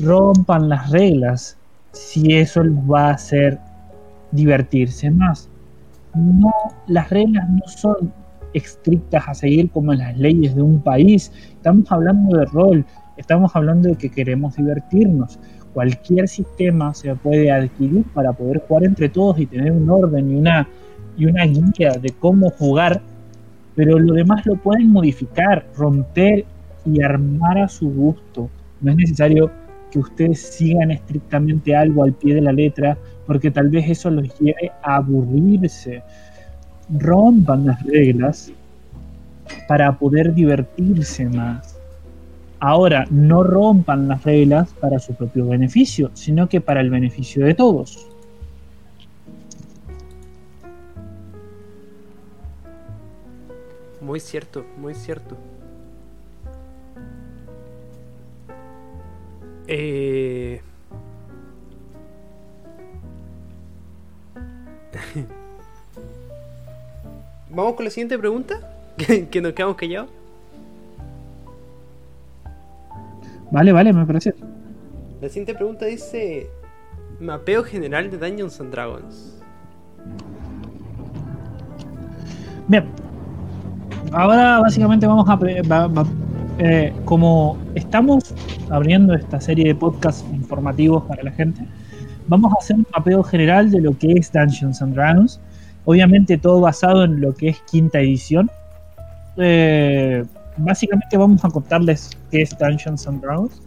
Rompan 0.00 0.68
las 0.68 0.90
reglas 0.90 1.56
si 1.92 2.34
eso 2.34 2.62
les 2.62 2.78
va 2.78 3.08
a 3.08 3.14
hacer 3.14 3.58
divertirse 4.32 5.10
más. 5.10 5.48
No, 6.14 6.52
las 6.86 7.10
reglas 7.10 7.48
no 7.48 7.66
son 7.68 8.12
estrictas 8.54 9.28
a 9.28 9.34
seguir 9.34 9.70
como 9.70 9.92
las 9.94 10.16
leyes 10.18 10.54
de 10.54 10.62
un 10.62 10.80
país. 10.80 11.32
Estamos 11.52 11.90
hablando 11.92 12.36
de 12.36 12.44
rol, 12.46 12.84
estamos 13.16 13.54
hablando 13.54 13.88
de 13.90 13.96
que 13.96 14.10
queremos 14.10 14.56
divertirnos. 14.56 15.38
Cualquier 15.74 16.28
sistema 16.28 16.94
se 16.94 17.14
puede 17.14 17.50
adquirir 17.52 18.04
para 18.14 18.32
poder 18.32 18.62
jugar 18.66 18.84
entre 18.84 19.08
todos 19.08 19.38
y 19.38 19.46
tener 19.46 19.70
un 19.70 19.88
orden 19.88 20.30
y 20.30 20.34
una, 20.34 20.68
y 21.16 21.26
una 21.26 21.44
guía 21.44 21.92
de 22.00 22.10
cómo 22.18 22.50
jugar, 22.50 23.02
pero 23.78 23.96
lo 23.96 24.12
demás 24.12 24.44
lo 24.44 24.56
pueden 24.56 24.90
modificar, 24.90 25.64
romper 25.76 26.44
y 26.84 27.00
armar 27.00 27.58
a 27.58 27.68
su 27.68 27.88
gusto. 27.88 28.50
No 28.80 28.90
es 28.90 28.96
necesario 28.96 29.52
que 29.92 30.00
ustedes 30.00 30.40
sigan 30.40 30.90
estrictamente 30.90 31.76
algo 31.76 32.02
al 32.02 32.12
pie 32.12 32.34
de 32.34 32.40
la 32.40 32.50
letra, 32.50 32.98
porque 33.24 33.52
tal 33.52 33.68
vez 33.68 33.88
eso 33.88 34.10
los 34.10 34.36
lleve 34.40 34.72
a 34.82 34.96
aburrirse. 34.96 36.02
Rompan 36.90 37.66
las 37.66 37.80
reglas 37.84 38.50
para 39.68 39.96
poder 39.96 40.34
divertirse 40.34 41.26
más. 41.26 41.78
Ahora, 42.58 43.06
no 43.10 43.44
rompan 43.44 44.08
las 44.08 44.24
reglas 44.24 44.74
para 44.80 44.98
su 44.98 45.14
propio 45.14 45.46
beneficio, 45.46 46.10
sino 46.14 46.48
que 46.48 46.60
para 46.60 46.80
el 46.80 46.90
beneficio 46.90 47.46
de 47.46 47.54
todos. 47.54 48.07
Muy 54.08 54.20
cierto, 54.20 54.64
muy 54.78 54.94
cierto. 54.94 55.36
Eh, 59.66 60.62
Vamos 67.50 67.74
con 67.74 67.84
la 67.84 67.90
siguiente 67.90 68.18
pregunta, 68.18 68.58
que 68.96 69.42
nos 69.42 69.52
quedamos 69.52 69.76
callados. 69.76 70.08
Vale, 73.50 73.72
vale, 73.72 73.92
me 73.92 74.06
parece. 74.06 74.34
La 75.20 75.28
siguiente 75.28 75.54
pregunta 75.54 75.84
dice: 75.84 76.48
Mapeo 77.20 77.62
general 77.62 78.10
de 78.10 78.16
Dungeons 78.16 78.58
and 78.58 78.70
Dragons. 78.70 79.42
Bien, 82.68 82.90
Ahora 84.12 84.60
básicamente 84.60 85.06
vamos 85.06 85.28
a... 85.28 85.38
Eh, 86.60 86.92
como 87.04 87.56
estamos 87.76 88.34
abriendo 88.68 89.14
esta 89.14 89.40
serie 89.40 89.66
de 89.66 89.74
podcasts 89.76 90.24
informativos 90.32 91.04
para 91.04 91.22
la 91.22 91.30
gente, 91.30 91.64
vamos 92.26 92.52
a 92.52 92.56
hacer 92.58 92.76
un 92.76 92.86
mapeo 92.96 93.22
general 93.22 93.70
de 93.70 93.80
lo 93.80 93.96
que 93.96 94.12
es 94.12 94.32
Dungeons 94.32 94.82
and 94.82 94.94
Dragons. 94.94 95.40
Obviamente 95.84 96.36
todo 96.36 96.60
basado 96.60 97.04
en 97.04 97.20
lo 97.20 97.32
que 97.32 97.50
es 97.50 97.60
quinta 97.70 98.00
edición. 98.00 98.50
Eh, 99.36 100.24
básicamente 100.56 101.16
vamos 101.16 101.44
a 101.44 101.48
contarles 101.48 102.10
qué 102.30 102.42
es 102.42 102.58
Dungeons 102.58 103.06
and 103.06 103.22
Dragons. 103.22 103.62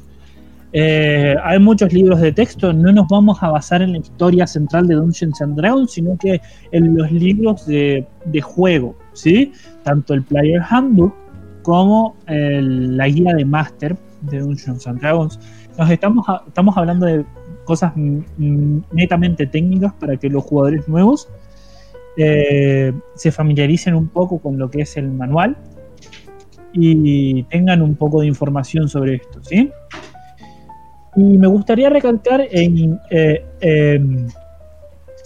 Eh, 0.73 1.35
hay 1.43 1.59
muchos 1.59 1.91
libros 1.91 2.21
de 2.21 2.31
texto, 2.31 2.71
no 2.71 2.91
nos 2.93 3.07
vamos 3.09 3.43
a 3.43 3.49
basar 3.49 3.81
en 3.81 3.91
la 3.91 3.97
historia 3.97 4.47
central 4.47 4.87
de 4.87 4.95
Dungeons 4.95 5.41
and 5.41 5.55
Dragons, 5.57 5.91
sino 5.91 6.17
que 6.17 6.39
en 6.71 6.95
los 6.95 7.11
libros 7.11 7.65
de, 7.65 8.07
juego, 8.41 8.95
¿sí? 9.13 9.51
Tanto 9.83 10.13
el 10.13 10.23
Player 10.23 10.61
Handbook 10.61 11.13
como 11.63 12.15
la 12.27 13.07
guía 13.07 13.33
de 13.33 13.45
Master 13.45 13.97
de 14.21 14.39
Dungeons 14.39 14.87
and 14.87 15.01
Dragons. 15.01 15.39
Nos 15.77 15.89
estamos, 15.89 16.25
estamos 16.47 16.77
hablando 16.77 17.05
de 17.05 17.25
cosas 17.65 17.93
netamente 17.95 19.47
técnicas 19.47 19.93
para 19.93 20.17
que 20.17 20.29
los 20.29 20.43
jugadores 20.43 20.87
nuevos 20.87 21.29
eh, 22.17 22.91
se 23.15 23.31
familiaricen 23.31 23.95
un 23.95 24.07
poco 24.09 24.39
con 24.39 24.57
lo 24.57 24.69
que 24.69 24.81
es 24.81 24.97
el 24.97 25.09
manual 25.09 25.55
y 26.73 27.43
tengan 27.43 27.81
un 27.81 27.95
poco 27.95 28.21
de 28.21 28.27
información 28.27 28.87
sobre 28.89 29.15
esto, 29.15 29.41
¿sí? 29.43 29.71
Y 31.15 31.37
me 31.37 31.47
gustaría 31.47 31.89
recalcar 31.89 32.47
en, 32.51 32.99
eh, 33.09 33.45
em, 33.59 34.27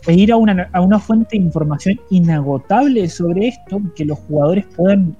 e 0.07 0.13
ir 0.13 0.31
a 0.31 0.37
una, 0.37 0.69
a 0.71 0.81
una, 0.81 0.99
fuente 0.99 1.37
de 1.37 1.43
información 1.43 1.99
inagotable 2.09 3.07
sobre 3.09 3.49
esto, 3.49 3.81
que 3.95 4.05
los 4.05 4.19
jugadores 4.19 4.65
puedan 4.75 5.15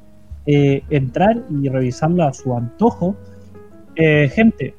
eh, 0.47 0.82
entrar 0.89 1.43
y 1.49 1.70
revisarlo 1.70 2.24
a 2.24 2.34
su 2.34 2.55
antojo. 2.55 3.16
Eh, 3.95 4.30
gente, 4.34 4.74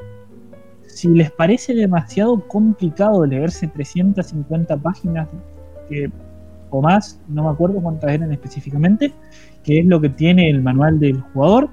si 0.87 1.09
les 1.09 1.31
parece 1.31 1.75
demasiado 1.75 2.47
complicado 2.49 3.25
leerse 3.25 3.67
350 3.69 4.77
páginas 4.79 5.29
o 6.71 6.83
más, 6.83 7.21
no 7.29 7.45
me 7.45 7.51
acuerdo 7.51 7.81
cuántas 7.81 8.11
eran 8.11 8.33
específicamente, 8.33 9.13
que 9.63 9.81
es 9.81 9.87
lo 9.87 10.01
que 10.01 10.09
tiene 10.09 10.51
el 10.51 10.63
manual 10.63 10.99
del 10.99 11.21
jugador, 11.21 11.69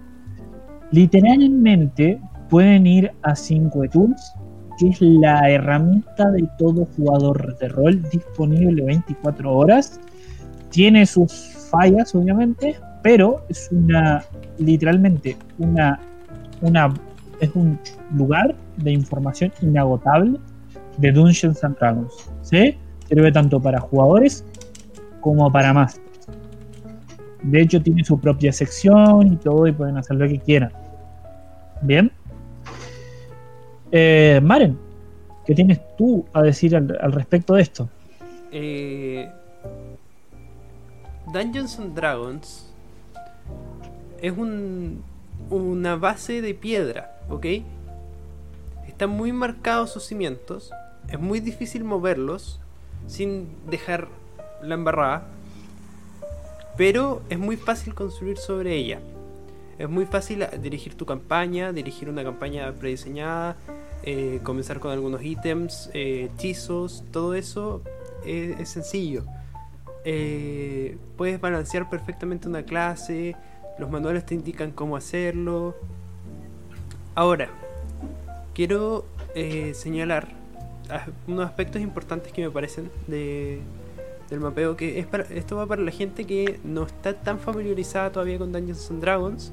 literalmente 0.92 2.20
pueden 2.50 2.88
ir 2.88 3.12
a 3.24 3.36
5 3.36 3.90
Tools, 3.92 4.34
que 4.80 4.90
es 4.90 5.02
la 5.02 5.50
herramienta 5.50 6.32
de 6.32 6.48
todo 6.58 6.88
jugador 6.98 7.58
de 7.58 7.68
rol 7.70 8.02
disponible 8.10 8.84
24 8.84 9.52
horas. 9.52 10.00
Tiene 10.70 11.06
sus 11.06 11.32
fallas, 11.72 12.14
obviamente, 12.16 12.76
pero 13.04 13.46
es 13.50 13.70
una, 13.72 14.24
literalmente, 14.58 15.38
una, 15.60 16.00
una, 16.62 16.94
es 17.40 17.52
un 17.56 17.80
lugar 18.16 18.56
de 18.78 18.92
información 18.92 19.52
inagotable 19.62 20.40
de 20.98 21.12
Dungeons 21.12 21.64
and 21.64 21.78
Dragons. 21.78 22.32
¿sí? 22.42 22.78
Sirve 23.08 23.32
tanto 23.32 23.60
para 23.60 23.80
jugadores 23.80 24.46
como 25.22 25.52
para 25.52 25.74
más. 25.74 26.00
De 27.44 27.62
hecho, 27.62 27.82
tiene 27.82 28.04
su 28.06 28.20
propia 28.20 28.54
sección 28.54 29.34
y 29.34 29.36
todo, 29.36 29.68
y 29.68 29.74
pueden 29.74 29.98
hacer 29.98 30.16
lo 30.16 30.28
que 30.28 30.40
quieran. 30.40 30.72
Bien. 31.82 32.12
Eh, 33.96 34.42
Maren, 34.42 34.76
¿qué 35.46 35.54
tienes 35.54 35.80
tú 35.96 36.26
a 36.34 36.42
decir 36.42 36.76
al, 36.76 37.12
respecto 37.12 37.54
de 37.54 37.62
esto? 37.62 37.88
Eh, 38.52 39.30
Dungeons 41.32 41.78
and 41.78 41.94
Dragons 41.94 42.74
es 44.20 44.36
un, 44.36 45.04
una 45.52 45.96
base 45.96 46.42
de 46.42 46.56
piedra, 46.56 47.20
¿ok? 47.30 47.46
Están 48.88 49.12
muy 49.12 49.32
marcados 49.32 49.92
sus 49.92 50.06
cimientos, 50.06 50.72
es 51.08 51.20
muy 51.20 51.40
difícil 51.40 51.84
moverlos 51.84 52.60
sin 53.06 53.48
dejar 53.70 54.08
la 54.64 54.74
embarrada, 54.74 55.28
pero 56.78 57.22
es 57.30 57.38
muy 57.38 57.58
fácil 57.58 57.94
construir 57.94 58.38
sobre 58.38 58.76
ella. 58.76 59.00
Es 59.78 59.88
muy 59.88 60.08
fácil 60.08 60.48
dirigir 60.64 60.96
tu 60.96 61.06
campaña, 61.06 61.72
dirigir 61.74 62.10
una 62.10 62.24
campaña 62.24 62.72
prediseñada, 62.72 63.56
eh, 64.06 64.42
comenzar 64.44 64.82
con 64.82 64.92
algunos 64.92 65.24
ítems, 65.24 65.90
eh, 65.94 66.30
hechizos, 66.34 67.06
todo 67.12 67.36
eso 67.36 67.82
es, 68.26 68.68
sencillo. 68.68 69.24
Eh, 70.04 70.98
puedes 71.16 71.40
balancear 71.40 71.90
perfectamente 71.90 72.50
una 72.50 72.64
clase, 72.64 73.38
los 73.80 73.90
manuales 73.90 74.26
te 74.26 74.36
indican 74.36 74.72
cómo 74.72 74.98
hacerlo. 74.98 75.78
Ahora, 77.16 77.50
quiero 78.54 79.06
señalar 79.74 80.28
unos 81.28 81.46
aspectos 81.46 81.82
importantes 81.82 82.34
que 82.34 82.42
me 82.42 82.52
parecen 82.52 82.92
de, 83.08 83.62
del 84.30 84.42
mapeo, 84.42 84.76
que 84.76 85.00
es 85.00 85.08
para, 85.08 85.24
esto 85.24 85.56
va 85.56 85.66
para 85.66 85.82
la 85.82 85.92
gente 85.92 86.26
que 86.26 86.60
no 86.64 86.84
está 86.84 87.14
tan 87.14 87.40
familiarizada 87.40 88.12
todavía 88.12 88.38
con 88.38 88.52
Dungeons 88.52 88.92
and 88.92 89.02
Dragons, 89.02 89.52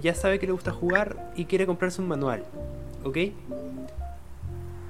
ya 0.00 0.14
sabe 0.14 0.38
que 0.38 0.46
le 0.46 0.52
gusta 0.52 0.72
jugar 0.72 1.32
y 1.36 1.44
quiere 1.44 1.66
comprarse 1.66 2.00
un 2.00 2.08
manual. 2.08 2.42
¿Ok? 3.04 3.16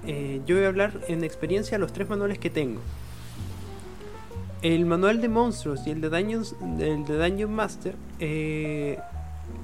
Eh, 0.07 0.41
yo 0.47 0.57
voy 0.57 0.65
a 0.65 0.69
hablar 0.69 0.93
en 1.09 1.25
experiencia 1.25 1.79
los 1.79 1.93
tres 1.93 2.09
manuales 2.09 2.39
que 2.39 2.51
tengo. 2.51 2.81
El 4.63 4.87
manual 4.87 5.21
de 5.21 5.29
monstruos 5.29 5.87
y 5.87 5.91
el 5.91 6.01
de 6.01 6.11
Dungeons, 6.11 6.55
el 6.79 7.05
de 7.05 7.17
Dungeon 7.17 7.53
Master 7.53 7.95
eh, 8.19 8.99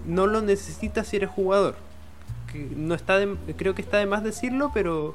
no 0.06 0.26
lo 0.26 0.40
necesitas 0.40 1.08
si 1.08 1.16
eres 1.16 1.30
jugador. 1.30 1.76
No 2.74 2.94
está 2.94 3.18
creo 3.58 3.74
que 3.74 3.82
está 3.82 3.98
de 3.98 4.06
más 4.06 4.24
decirlo, 4.24 4.70
pero 4.72 5.14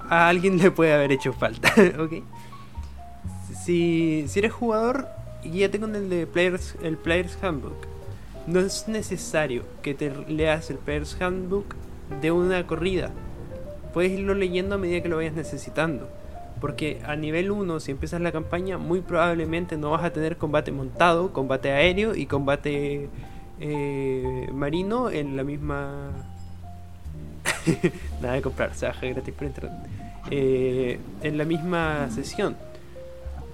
a 0.00 0.28
alguien 0.28 0.58
le 0.58 0.70
puede 0.72 0.92
haber 0.92 1.12
hecho 1.12 1.32
falta. 1.32 1.72
¿ok? 1.98 2.24
Si, 3.64 4.24
si 4.26 4.38
eres 4.40 4.52
jugador, 4.52 5.08
ya 5.44 5.70
tengo 5.70 5.86
el 5.86 6.08
de 6.08 6.26
Players, 6.26 6.76
el 6.82 6.96
Player's 6.96 7.38
Handbook. 7.42 7.86
No 8.48 8.58
es 8.58 8.88
necesario 8.88 9.62
que 9.82 9.94
te 9.94 10.10
leas 10.26 10.70
el 10.70 10.78
Player's 10.78 11.20
Handbook 11.20 11.76
de 12.20 12.32
una 12.32 12.66
corrida. 12.66 13.10
Puedes 13.92 14.12
irlo 14.12 14.34
leyendo 14.34 14.76
a 14.76 14.78
medida 14.78 15.02
que 15.02 15.08
lo 15.08 15.16
vayas 15.16 15.34
necesitando. 15.34 16.08
Porque 16.60 17.00
a 17.04 17.16
nivel 17.16 17.50
1, 17.50 17.80
si 17.80 17.90
empiezas 17.90 18.20
la 18.20 18.30
campaña, 18.30 18.78
muy 18.78 19.00
probablemente 19.00 19.76
no 19.76 19.90
vas 19.90 20.04
a 20.04 20.12
tener 20.12 20.36
combate 20.36 20.70
montado, 20.70 21.32
combate 21.32 21.72
aéreo 21.72 22.14
y 22.14 22.26
combate 22.26 23.08
eh, 23.60 24.48
marino 24.52 25.10
en 25.10 25.36
la 25.36 25.44
misma... 25.44 26.10
Nada 28.22 28.34
de 28.34 28.42
comprar, 28.42 28.74
se 28.74 28.86
baja 28.86 29.06
gratis 29.06 29.34
por 29.34 29.46
internet. 29.46 29.72
Eh, 30.30 31.00
en 31.22 31.36
la 31.36 31.44
misma 31.44 32.08
sesión. 32.10 32.56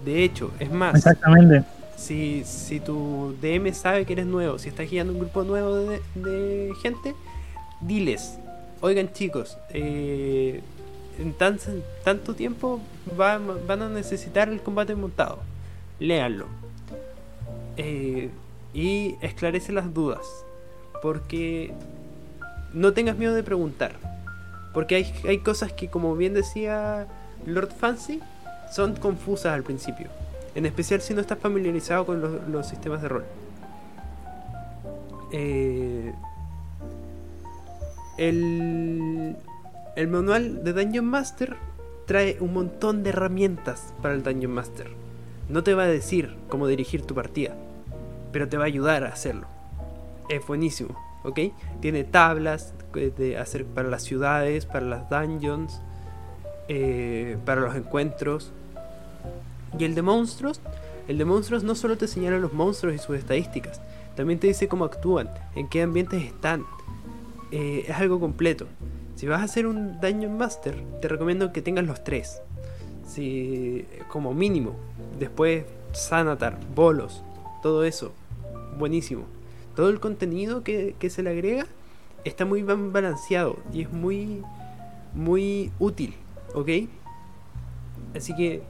De 0.04 0.22
hecho, 0.22 0.52
es 0.58 0.70
más. 0.70 0.94
Exactamente. 0.94 1.64
Si, 1.96 2.42
si 2.44 2.78
tu 2.78 3.34
DM 3.40 3.72
sabe 3.72 4.04
que 4.04 4.12
eres 4.12 4.26
nuevo, 4.26 4.58
si 4.58 4.68
estás 4.68 4.88
guiando 4.88 5.12
un 5.12 5.18
grupo 5.18 5.42
nuevo 5.44 5.76
de, 5.76 6.00
de 6.14 6.72
gente, 6.82 7.14
diles, 7.80 8.38
oigan 8.80 9.12
chicos, 9.12 9.58
eh, 9.70 10.62
en 11.18 11.32
tan, 11.32 11.58
tanto 12.04 12.34
tiempo 12.34 12.80
van 13.16 13.82
a 13.82 13.88
necesitar 13.88 14.48
el 14.48 14.60
combate 14.60 14.94
montado. 14.94 15.38
Léanlo. 15.98 16.46
Eh, 17.76 18.30
y 18.72 19.16
esclarece 19.20 19.72
las 19.72 19.92
dudas. 19.92 20.26
Porque 21.02 21.72
no 22.72 22.92
tengas 22.92 23.16
miedo 23.16 23.34
de 23.34 23.42
preguntar. 23.42 23.92
Porque 24.72 24.96
hay, 24.96 25.12
hay 25.26 25.38
cosas 25.38 25.72
que, 25.72 25.88
como 25.88 26.14
bien 26.14 26.34
decía 26.34 27.06
Lord 27.46 27.72
Fancy, 27.72 28.20
son 28.70 28.94
confusas 28.96 29.54
al 29.54 29.62
principio. 29.62 30.08
En 30.54 30.66
especial 30.66 31.00
si 31.00 31.14
no 31.14 31.20
estás 31.20 31.38
familiarizado 31.38 32.06
con 32.06 32.20
los, 32.20 32.48
los 32.48 32.66
sistemas 32.66 33.02
de 33.02 33.08
rol. 33.08 33.24
Eh, 35.32 36.12
el, 38.18 39.36
manual 40.08 40.64
de 40.64 40.72
Dungeon 40.72 41.06
Master 41.06 41.56
trae 42.06 42.36
un 42.40 42.52
montón 42.52 43.02
de 43.02 43.10
herramientas 43.10 43.94
para 44.02 44.14
el 44.14 44.22
Dungeon 44.22 44.52
Master. 44.52 44.90
No 45.48 45.62
te 45.62 45.74
va 45.74 45.84
a 45.84 45.88
decir 45.88 46.36
cómo 46.48 46.66
dirigir 46.66 47.02
tu 47.02 47.14
partida, 47.14 47.54
pero 48.32 48.48
te 48.48 48.56
va 48.56 48.64
a 48.64 48.66
ayudar 48.66 49.04
a 49.04 49.08
hacerlo. 49.08 49.46
Es 50.28 50.46
buenísimo, 50.46 50.98
¿ok? 51.24 51.40
Tiene 51.80 52.04
tablas 52.04 52.74
de 52.92 53.38
hacer 53.38 53.64
para 53.64 53.88
las 53.88 54.02
ciudades, 54.02 54.66
para 54.66 54.84
las 54.84 55.08
dungeons, 55.08 55.80
eh, 56.68 57.38
para 57.44 57.60
los 57.60 57.76
encuentros. 57.76 58.52
Y 59.78 59.84
el 59.84 59.94
de 59.94 60.02
monstruos, 60.02 60.60
el 61.06 61.18
de 61.18 61.24
monstruos 61.24 61.62
no 61.62 61.74
solo 61.74 61.96
te 61.96 62.08
señala 62.08 62.38
los 62.38 62.52
monstruos 62.52 62.94
y 62.94 62.98
sus 62.98 63.16
estadísticas, 63.16 63.80
también 64.16 64.40
te 64.40 64.48
dice 64.48 64.66
cómo 64.66 64.84
actúan, 64.84 65.30
en 65.54 65.68
qué 65.68 65.82
ambientes 65.82 66.22
están. 66.22 66.64
Eh, 67.50 67.84
es 67.88 67.96
algo 67.96 68.20
completo. 68.20 68.66
Si 69.14 69.26
vas 69.26 69.40
a 69.40 69.44
hacer 69.44 69.66
un 69.66 70.00
Dungeon 70.00 70.36
Master, 70.36 70.76
te 71.00 71.08
recomiendo 71.08 71.52
que 71.52 71.62
tengas 71.62 71.84
los 71.86 72.04
tres. 72.04 72.40
Si, 73.06 73.84
como 74.08 74.34
mínimo. 74.34 74.76
Después, 75.18 75.64
Sanatar, 75.92 76.58
bolos, 76.74 77.22
todo 77.62 77.84
eso. 77.84 78.12
Buenísimo. 78.78 79.24
Todo 79.74 79.88
el 79.90 80.00
contenido 80.00 80.62
que, 80.62 80.94
se 81.08 81.22
le 81.22 81.30
agrega 81.30 81.66
está 82.24 82.44
muy 82.44 82.62
bien 82.62 82.92
balanceado 82.92 83.56
y 83.72 83.82
es 83.82 83.92
muy, 83.92 84.42
muy 85.14 85.72
útil. 85.78 86.14
¿Ok? 86.54 86.68
Así 88.14 88.34
que 88.34 88.62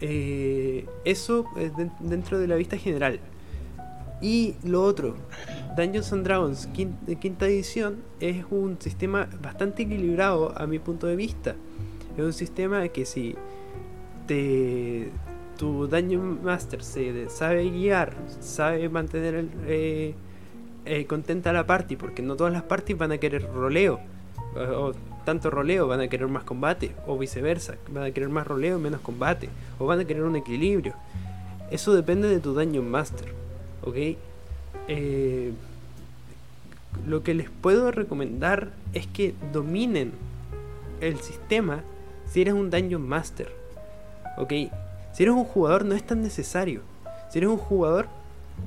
eh, 0.00 0.86
eso 1.04 1.46
es 1.56 1.72
dentro 2.00 2.38
de 2.38 2.46
la 2.46 2.56
vista 2.56 2.76
general. 2.76 3.20
Y 4.20 4.56
lo 4.64 4.82
otro, 4.82 5.14
Dungeons 5.76 6.12
and 6.12 6.24
Dragons 6.24 6.66
quinta, 6.68 7.14
quinta 7.14 7.46
edición 7.46 7.98
es 8.18 8.44
un 8.50 8.76
sistema 8.80 9.28
bastante 9.40 9.84
equilibrado 9.84 10.52
a 10.58 10.66
mi 10.66 10.78
punto 10.78 11.06
de 11.06 11.14
vista. 11.14 11.54
Es 12.16 12.24
un 12.24 12.32
sistema 12.32 12.88
que 12.88 13.06
si 13.06 13.36
te, 14.26 15.10
tu 15.56 15.86
Dungeon 15.86 16.42
Master 16.42 16.82
se 16.82 17.30
sabe 17.30 17.70
guiar, 17.70 18.14
sabe 18.40 18.88
mantener 18.88 19.46
eh, 19.66 20.14
eh, 20.84 21.06
contenta 21.06 21.50
a 21.50 21.52
la 21.52 21.66
party, 21.66 21.96
porque 21.96 22.22
no 22.22 22.34
todas 22.34 22.52
las 22.52 22.62
parties 22.62 22.98
van 22.98 23.12
a 23.12 23.18
querer 23.18 23.48
roleo. 23.52 24.00
O, 24.56 24.92
tanto 25.24 25.50
roleo, 25.50 25.86
van 25.86 26.00
a 26.00 26.08
querer 26.08 26.26
más 26.26 26.42
combate, 26.42 26.92
o 27.06 27.18
viceversa, 27.18 27.76
van 27.90 28.04
a 28.04 28.10
querer 28.12 28.30
más 28.30 28.46
roleo, 28.46 28.78
menos 28.78 29.02
combate, 29.02 29.50
o 29.78 29.84
van 29.84 30.00
a 30.00 30.04
querer 30.06 30.22
un 30.22 30.36
equilibrio. 30.36 30.94
Eso 31.70 31.94
depende 31.94 32.28
de 32.28 32.40
tu 32.40 32.54
Dungeon 32.54 32.90
Master, 32.90 33.34
¿ok? 33.82 33.96
Eh, 34.88 35.52
lo 37.06 37.22
que 37.22 37.34
les 37.34 37.50
puedo 37.50 37.90
recomendar 37.90 38.70
es 38.92 39.06
que 39.06 39.34
dominen 39.52 40.12
el 41.00 41.18
sistema 41.20 41.82
si 42.30 42.42
eres 42.42 42.54
un 42.54 42.70
Dungeon 42.70 43.06
Master, 43.06 43.52
¿ok? 44.36 44.52
Si 45.12 45.22
eres 45.22 45.34
un 45.34 45.44
jugador 45.44 45.84
no 45.84 45.94
es 45.94 46.04
tan 46.04 46.22
necesario. 46.22 46.82
Si 47.30 47.38
eres 47.38 47.50
un 47.50 47.56
jugador, 47.56 48.06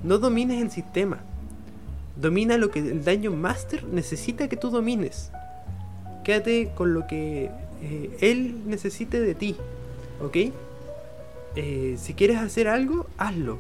no 0.04 0.18
domines 0.18 0.62
el 0.62 0.72
sistema. 0.72 1.20
Domina 2.16 2.58
lo 2.58 2.72
que 2.72 2.80
el 2.80 3.04
Dungeon 3.04 3.40
Master 3.40 3.84
necesita 3.84 4.48
que 4.48 4.58
tú 4.58 4.70
domines 4.70 5.32
quédate 6.24 6.72
con 6.76 6.94
lo 6.94 7.08
que 7.08 7.50
eh, 7.82 8.18
él 8.22 8.62
necesite 8.66 9.20
de 9.20 9.36
ti, 9.36 9.56
¿ok? 10.24 10.38
Eh, 11.56 11.96
si 11.98 12.14
quieres 12.14 12.38
hacer 12.38 12.68
algo, 12.68 13.08
hazlo, 13.18 13.58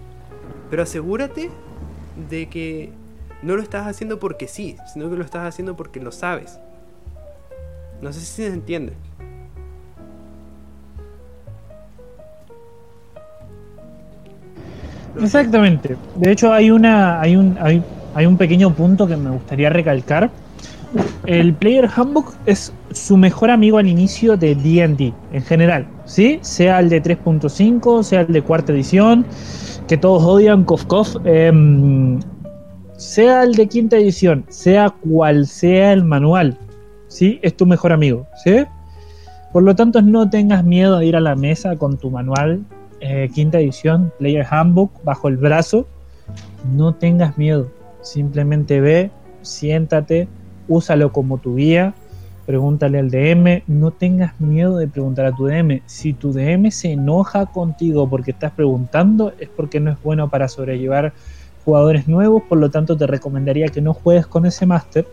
pero 0.69 0.83
asegúrate 0.83 1.49
de 2.29 2.49
que 2.49 2.91
no 3.41 3.55
lo 3.55 3.61
estás 3.61 3.87
haciendo 3.87 4.19
porque 4.19 4.47
sí, 4.47 4.77
sino 4.93 5.09
que 5.09 5.15
lo 5.15 5.23
estás 5.23 5.47
haciendo 5.47 5.75
porque 5.75 5.99
lo 5.99 6.11
sabes. 6.11 6.59
No 8.01 8.11
sé 8.13 8.19
si 8.19 8.43
se 8.43 8.47
entiende. 8.47 8.93
Exactamente. 15.19 15.97
De 16.15 16.31
hecho, 16.31 16.53
hay 16.53 16.71
una, 16.71 17.19
hay 17.19 17.35
un, 17.35 17.57
hay, 17.59 17.83
hay 18.15 18.25
un 18.25 18.37
pequeño 18.37 18.73
punto 18.73 19.07
que 19.07 19.17
me 19.17 19.29
gustaría 19.29 19.69
recalcar 19.69 20.31
el 21.25 21.53
Player 21.53 21.89
Handbook 21.95 22.33
es 22.45 22.73
su 22.91 23.15
mejor 23.15 23.49
amigo 23.49 23.77
al 23.77 23.87
inicio 23.87 24.35
de 24.35 24.55
D&D 24.55 25.13
en 25.31 25.43
general, 25.43 25.87
¿sí? 26.12 26.39
Sea 26.41 26.80
el 26.82 26.89
de 26.89 27.01
3.5, 27.01 28.03
sea 28.03 28.22
el 28.22 28.34
de 28.34 28.41
cuarta 28.41 28.74
edición, 28.74 29.26
que 29.88 29.95
todos 29.95 30.22
odian, 30.24 30.66
cof 30.66 30.84
cof, 30.86 31.16
em, 31.24 32.20
sea 32.97 33.43
el 33.43 33.55
de 33.55 33.68
quinta 33.68 33.95
edición, 33.95 34.45
sea 34.49 34.89
cual 34.89 35.47
sea 35.47 35.93
el 35.93 36.03
manual, 36.03 36.57
¿sí? 37.07 37.39
Es 37.41 37.55
tu 37.55 37.66
mejor 37.66 37.93
amigo, 37.93 38.28
¿sí? 38.43 38.66
Por 39.53 39.64
lo 39.64 39.74
tanto, 39.74 40.01
no 40.01 40.30
tengas 40.30 40.66
miedo 40.66 40.99
de 40.99 41.05
ir 41.05 41.16
a 41.16 41.22
la 41.22 41.36
mesa 41.36 41.78
con 41.78 41.97
tu 41.97 42.09
manual 42.09 42.66
eh, 42.99 43.30
quinta 43.34 43.59
edición, 43.59 44.12
Player 44.20 44.45
Handbook, 44.49 44.91
bajo 45.03 45.30
el 45.30 45.38
brazo. 45.38 45.88
No 46.76 46.93
tengas 46.93 47.38
miedo, 47.38 47.72
simplemente 48.01 48.82
ve, 48.82 49.12
siéntate, 49.41 50.28
úsalo 50.68 51.12
como 51.12 51.38
tu 51.38 51.55
guía, 51.55 51.93
pregúntale 52.45 52.99
al 52.99 53.09
DM, 53.09 53.63
no 53.67 53.91
tengas 53.91 54.39
miedo 54.39 54.77
de 54.77 54.87
preguntar 54.87 55.25
a 55.25 55.31
tu 55.31 55.45
DM. 55.45 55.81
Si 55.85 56.13
tu 56.13 56.33
DM 56.33 56.71
se 56.71 56.93
enoja 56.93 57.45
contigo 57.45 58.09
porque 58.09 58.31
estás 58.31 58.51
preguntando, 58.51 59.33
es 59.39 59.49
porque 59.49 59.79
no 59.79 59.91
es 59.91 60.01
bueno 60.01 60.29
para 60.29 60.47
sobrellevar 60.47 61.13
jugadores 61.63 62.07
nuevos, 62.07 62.43
por 62.49 62.57
lo 62.57 62.69
tanto 62.71 62.97
te 62.97 63.05
recomendaría 63.07 63.67
que 63.67 63.81
no 63.81 63.93
juegues 63.93 64.27
con 64.27 64.45
ese 64.45 64.65
máster. 64.65 65.05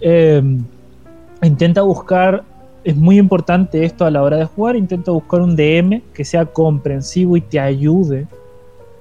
Em, 0.00 0.64
intenta 1.42 1.82
buscar, 1.82 2.44
es 2.84 2.96
muy 2.96 3.18
importante 3.18 3.84
esto 3.84 4.06
a 4.06 4.10
la 4.10 4.22
hora 4.22 4.38
de 4.38 4.46
jugar, 4.46 4.76
intenta 4.76 5.10
buscar 5.10 5.42
un 5.42 5.54
DM 5.54 6.02
que 6.14 6.24
sea 6.24 6.46
comprensivo 6.46 7.36
y 7.36 7.42
te 7.42 7.60
ayude 7.60 8.26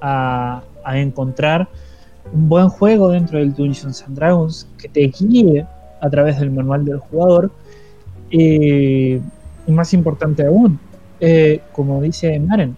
a, 0.01 0.61
a 0.83 0.99
encontrar 0.99 1.67
un 2.33 2.49
buen 2.49 2.69
juego 2.69 3.09
dentro 3.09 3.39
del 3.39 3.53
Dungeons 3.53 4.03
and 4.03 4.15
Dragons 4.15 4.67
que 4.77 4.89
te 4.89 5.07
guíe 5.07 5.65
a 6.01 6.09
través 6.09 6.39
del 6.39 6.51
manual 6.51 6.85
del 6.85 6.99
jugador. 6.99 7.51
Eh, 8.31 9.19
y 9.67 9.71
más 9.71 9.93
importante 9.93 10.45
aún, 10.45 10.79
eh, 11.19 11.61
como 11.71 12.01
dice 12.01 12.39
Maren, 12.39 12.75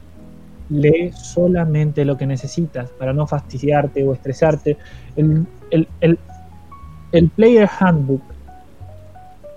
lee 0.69 1.11
solamente 1.13 2.05
lo 2.05 2.17
que 2.17 2.25
necesitas 2.25 2.89
para 2.91 3.13
no 3.13 3.27
fastidiarte 3.27 4.07
o 4.07 4.13
estresarte. 4.13 4.77
El, 5.15 5.45
el, 6.01 7.29
Player 7.35 7.69
Handbook 7.79 8.21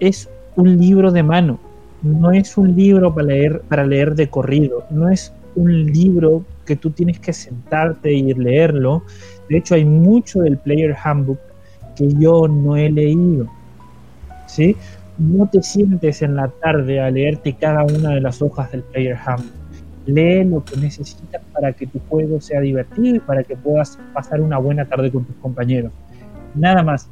es 0.01 0.29
un 0.57 0.77
libro 0.79 1.13
de 1.13 1.23
mano, 1.23 1.61
no 2.03 2.33
es 2.33 2.57
un 2.57 2.77
libro 2.77 3.15
para 3.15 3.29
leer, 3.29 3.61
para 3.69 3.87
leer 3.87 4.15
de 4.15 4.29
corrido, 4.29 4.85
no 4.91 5.09
es 5.09 5.33
un 5.55 5.87
libro 5.87 6.45
que 6.67 6.77
tú 6.77 6.91
tienes 6.91 7.21
que 7.21 7.33
sentarte 7.33 8.13
y 8.13 8.35
leerlo, 8.35 9.05
de 9.49 9.59
hecho, 9.59 9.75
hay 9.75 9.85
mucho 9.85 10.41
del 10.41 10.57
Player 10.57 10.97
Handbook 11.03 11.39
que 11.95 12.09
yo 12.15 12.49
no 12.49 12.77
he 12.77 12.91
leído. 12.91 13.49
¿sí? 14.47 14.77
No 15.19 15.49
te 15.49 15.63
sientes 15.63 16.23
en 16.23 16.37
la 16.37 16.49
tarde 16.49 17.01
a 17.01 17.11
leerte 17.11 17.55
cada 17.55 17.85
una 17.85 18.11
de 18.11 18.21
las 18.21 18.43
hojas 18.43 18.71
del 18.73 18.83
Player 18.83 19.17
Handbook. 19.17 19.53
Lee 20.07 20.45
lo 20.45 20.63
que 20.63 20.77
necesitas 20.77 21.41
para 21.53 21.73
que 21.73 21.87
tu 21.87 21.99
juego 22.09 22.41
sea 22.41 22.61
divertido 22.61 23.17
y 23.17 23.21
para 23.21 23.43
que 23.43 23.57
puedas 23.57 23.99
pasar 24.13 24.41
una 24.41 24.59
buena 24.59 24.85
tarde 24.85 25.11
con 25.11 25.25
tus 25.25 25.37
compañeros. 25.37 25.93
Nada 26.55 26.83
más. 26.83 27.09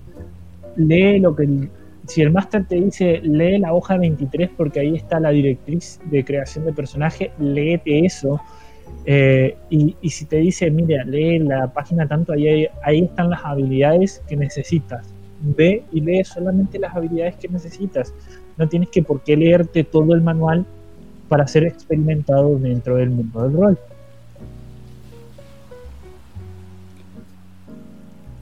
Lee 0.76 1.18
lo 1.18 1.34
que 1.34 1.68
si 2.06 2.22
el 2.22 2.30
máster 2.30 2.66
te 2.66 2.76
dice 2.76 3.20
lee 3.22 3.58
la 3.58 3.72
hoja 3.72 3.96
23 3.96 4.50
porque 4.56 4.80
ahí 4.80 4.96
está 4.96 5.20
la 5.20 5.30
directriz 5.30 6.00
de 6.10 6.24
creación 6.24 6.64
de 6.64 6.72
personaje, 6.72 7.30
léete 7.38 8.04
eso 8.04 8.40
eh, 9.04 9.56
y, 9.68 10.10
si 10.10 10.26
te 10.26 10.36
dice, 10.36 10.70
mira, 10.70 11.04
lee 11.04 11.38
la 11.40 11.72
página 11.72 12.06
tanto, 12.06 12.32
ahí, 12.32 12.66
ahí 12.84 13.00
están 13.00 13.30
las 13.30 13.44
habilidades 13.44 14.22
que 14.28 14.36
necesitas. 14.36 15.06
Ve 15.40 15.84
y 15.92 16.00
lee 16.00 16.24
solamente 16.24 16.78
las 16.78 16.94
habilidades 16.94 17.36
que 17.36 17.48
necesitas. 17.48 18.14
No 18.56 18.68
tienes 18.68 18.90
que 18.90 19.02
por 19.02 19.22
qué 19.22 19.36
leerte 19.36 19.82
todo 19.82 20.14
el 20.14 20.20
manual 20.20 20.64
para 21.28 21.46
ser 21.46 21.64
experimentado 21.64 22.58
dentro 22.58 22.96
del 22.96 23.10
mundo 23.10 23.42
del 23.42 23.52
rol. 23.54 23.78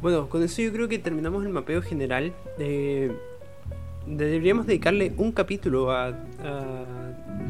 Bueno, 0.03 0.29
con 0.29 0.43
eso 0.43 0.63
yo 0.63 0.73
creo 0.73 0.89
que 0.89 0.99
terminamos 0.99 1.45
el 1.45 1.51
mapeo 1.51 1.83
general. 1.83 2.33
Eh, 2.59 3.13
deberíamos 4.07 4.67
dedicarle 4.67 5.13
un 5.17 5.33
capítulo 5.33 5.91
a, 5.91 6.13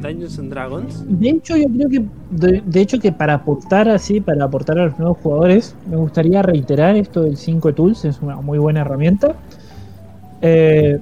Dungeons 0.01 0.39
and 0.39 0.49
Dragons. 0.49 1.03
De 1.07 1.29
hecho, 1.29 1.55
yo 1.55 1.67
creo 1.67 1.89
que 1.89 2.05
de, 2.31 2.81
hecho 2.81 2.99
que 2.99 3.11
para 3.11 3.35
aportar 3.35 3.87
así, 3.87 4.19
para 4.19 4.45
aportar 4.45 4.79
a 4.79 4.85
los 4.85 4.97
nuevos 4.97 5.17
jugadores, 5.19 5.75
me 5.87 5.97
gustaría 5.97 6.41
reiterar 6.41 6.95
esto 6.95 7.21
del 7.21 7.37
5 7.37 7.73
Tools, 7.73 8.05
es 8.05 8.19
una 8.21 8.37
muy 8.37 8.57
buena 8.57 8.81
herramienta. 8.81 9.35
Eh, 10.41 10.99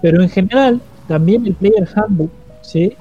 pero 0.00 0.22
en 0.22 0.28
general, 0.30 0.80
también 1.06 1.46
el 1.46 1.54
Player 1.54 1.86
Handbook, 1.94 2.30
¿sí? 2.62 2.94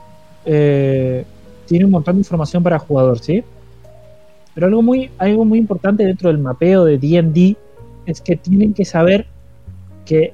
Eh, 0.45 1.23
tiene 1.67 1.85
un 1.85 1.91
montón 1.91 2.15
de 2.15 2.19
información 2.19 2.63
para 2.63 2.79
jugador, 2.79 3.19
¿sí? 3.19 3.43
Pero 4.53 4.67
algo 4.67 4.81
muy, 4.81 5.09
algo 5.17 5.45
muy 5.45 5.59
importante 5.59 6.03
dentro 6.03 6.29
del 6.29 6.39
mapeo 6.39 6.83
de 6.83 6.97
D&D 6.97 7.55
es 8.05 8.19
que 8.19 8.35
tienen 8.35 8.73
que 8.73 8.83
saber 8.83 9.27
que 10.05 10.33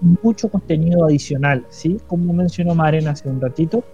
mucho 0.00 0.48
contenido 0.48 1.04
adicional, 1.04 1.64
¿sí? 1.68 2.00
Como 2.06 2.32
mencionó 2.32 2.74
Maren 2.74 3.08
hace 3.08 3.28
un 3.28 3.40
ratito, 3.40 3.84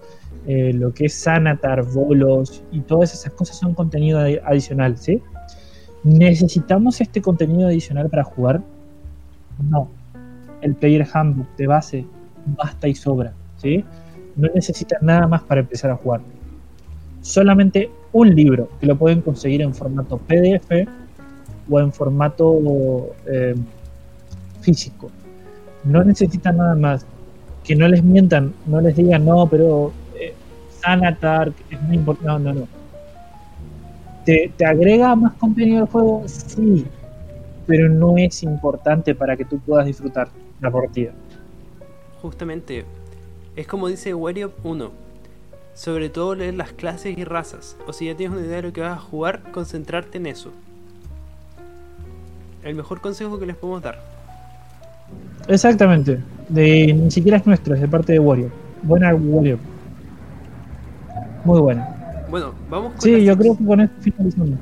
eh, 0.46 0.72
lo 0.72 0.92
que 0.92 1.06
es 1.06 1.14
Sanatar, 1.14 1.84
bolos 1.84 2.62
y 2.72 2.80
todas 2.80 3.12
esas 3.14 3.32
cosas 3.32 3.56
son 3.56 3.74
contenido 3.74 4.20
adicional, 4.20 4.96
¿sí? 4.96 5.22
¿Necesitamos 6.02 7.00
este 7.00 7.20
contenido 7.20 7.68
adicional 7.68 8.08
para 8.08 8.24
jugar? 8.24 8.62
No. 9.68 9.88
El 10.62 10.74
Player 10.74 11.06
Handbook 11.12 11.48
de 11.56 11.66
base 11.66 12.06
basta 12.46 12.88
y 12.88 12.94
sobra, 12.94 13.34
¿sí? 13.56 13.84
No 14.36 14.48
necesitas 14.54 15.02
nada 15.02 15.26
más 15.26 15.42
para 15.42 15.60
empezar 15.60 15.90
a 15.90 15.96
jugar. 15.96 16.20
Solamente 17.20 17.90
un 18.12 18.34
libro 18.34 18.68
que 18.80 18.86
lo 18.86 18.96
pueden 18.96 19.20
conseguir 19.20 19.62
en 19.62 19.74
formato 19.74 20.18
PDF 20.18 20.88
o 21.68 21.80
en 21.80 21.92
formato 21.92 23.10
eh, 23.26 23.54
físico. 24.60 25.10
No 25.84 26.04
necesitan 26.04 26.56
nada 26.56 26.74
más. 26.74 27.06
Que 27.64 27.76
no 27.76 27.88
les 27.88 28.02
mientan, 28.02 28.54
no 28.66 28.80
les 28.80 28.96
digan, 28.96 29.24
no, 29.24 29.46
pero 29.46 29.92
eh, 30.18 30.34
Sanatar 30.80 31.52
es 31.70 31.82
muy 31.82 31.96
importante. 31.96 32.28
No, 32.28 32.38
no, 32.38 32.60
no. 32.60 32.68
¿Te, 34.24 34.52
¿Te 34.56 34.64
agrega 34.66 35.14
más 35.14 35.34
contenido 35.34 35.82
al 35.82 35.88
juego? 35.88 36.22
Sí, 36.26 36.86
pero 37.66 37.88
no 37.88 38.16
es 38.16 38.42
importante 38.42 39.14
para 39.14 39.36
que 39.36 39.44
tú 39.44 39.58
puedas 39.60 39.86
disfrutar 39.86 40.28
la 40.60 40.70
partida. 40.70 41.12
Justamente, 42.20 42.84
es 43.56 43.66
como 43.66 43.88
dice 43.88 44.14
Wario 44.14 44.52
1. 44.64 44.90
Sobre 45.74 46.10
todo 46.10 46.34
leer 46.34 46.54
las 46.54 46.72
clases 46.72 47.16
y 47.16 47.24
razas. 47.24 47.76
O 47.86 47.92
si 47.92 48.06
ya 48.06 48.16
tienes 48.16 48.36
una 48.36 48.46
idea 48.46 48.56
de 48.56 48.62
lo 48.62 48.72
que 48.72 48.80
vas 48.80 48.98
a 48.98 49.00
jugar, 49.00 49.42
concentrarte 49.52 50.18
en 50.18 50.26
eso. 50.26 50.52
El 52.62 52.74
mejor 52.74 53.00
consejo 53.00 53.38
que 53.38 53.46
les 53.46 53.56
podemos 53.56 53.82
dar. 53.82 54.19
Exactamente. 55.48 56.20
De, 56.48 56.92
ni 56.92 57.10
siquiera 57.10 57.38
es 57.38 57.46
nuestro, 57.46 57.74
es 57.74 57.80
de 57.80 57.88
parte 57.88 58.12
de 58.12 58.18
Wario. 58.18 58.50
Buena 58.82 59.14
Wario. 59.14 59.58
Muy 61.44 61.60
buena. 61.60 61.88
Bueno, 62.30 62.52
vamos 62.68 62.92
con 62.92 63.00
Sí, 63.00 63.24
yo 63.24 63.36
creo 63.36 63.56
que 63.56 63.64
con 63.64 63.80
esto 63.80 63.96
finalizamos. 64.00 64.58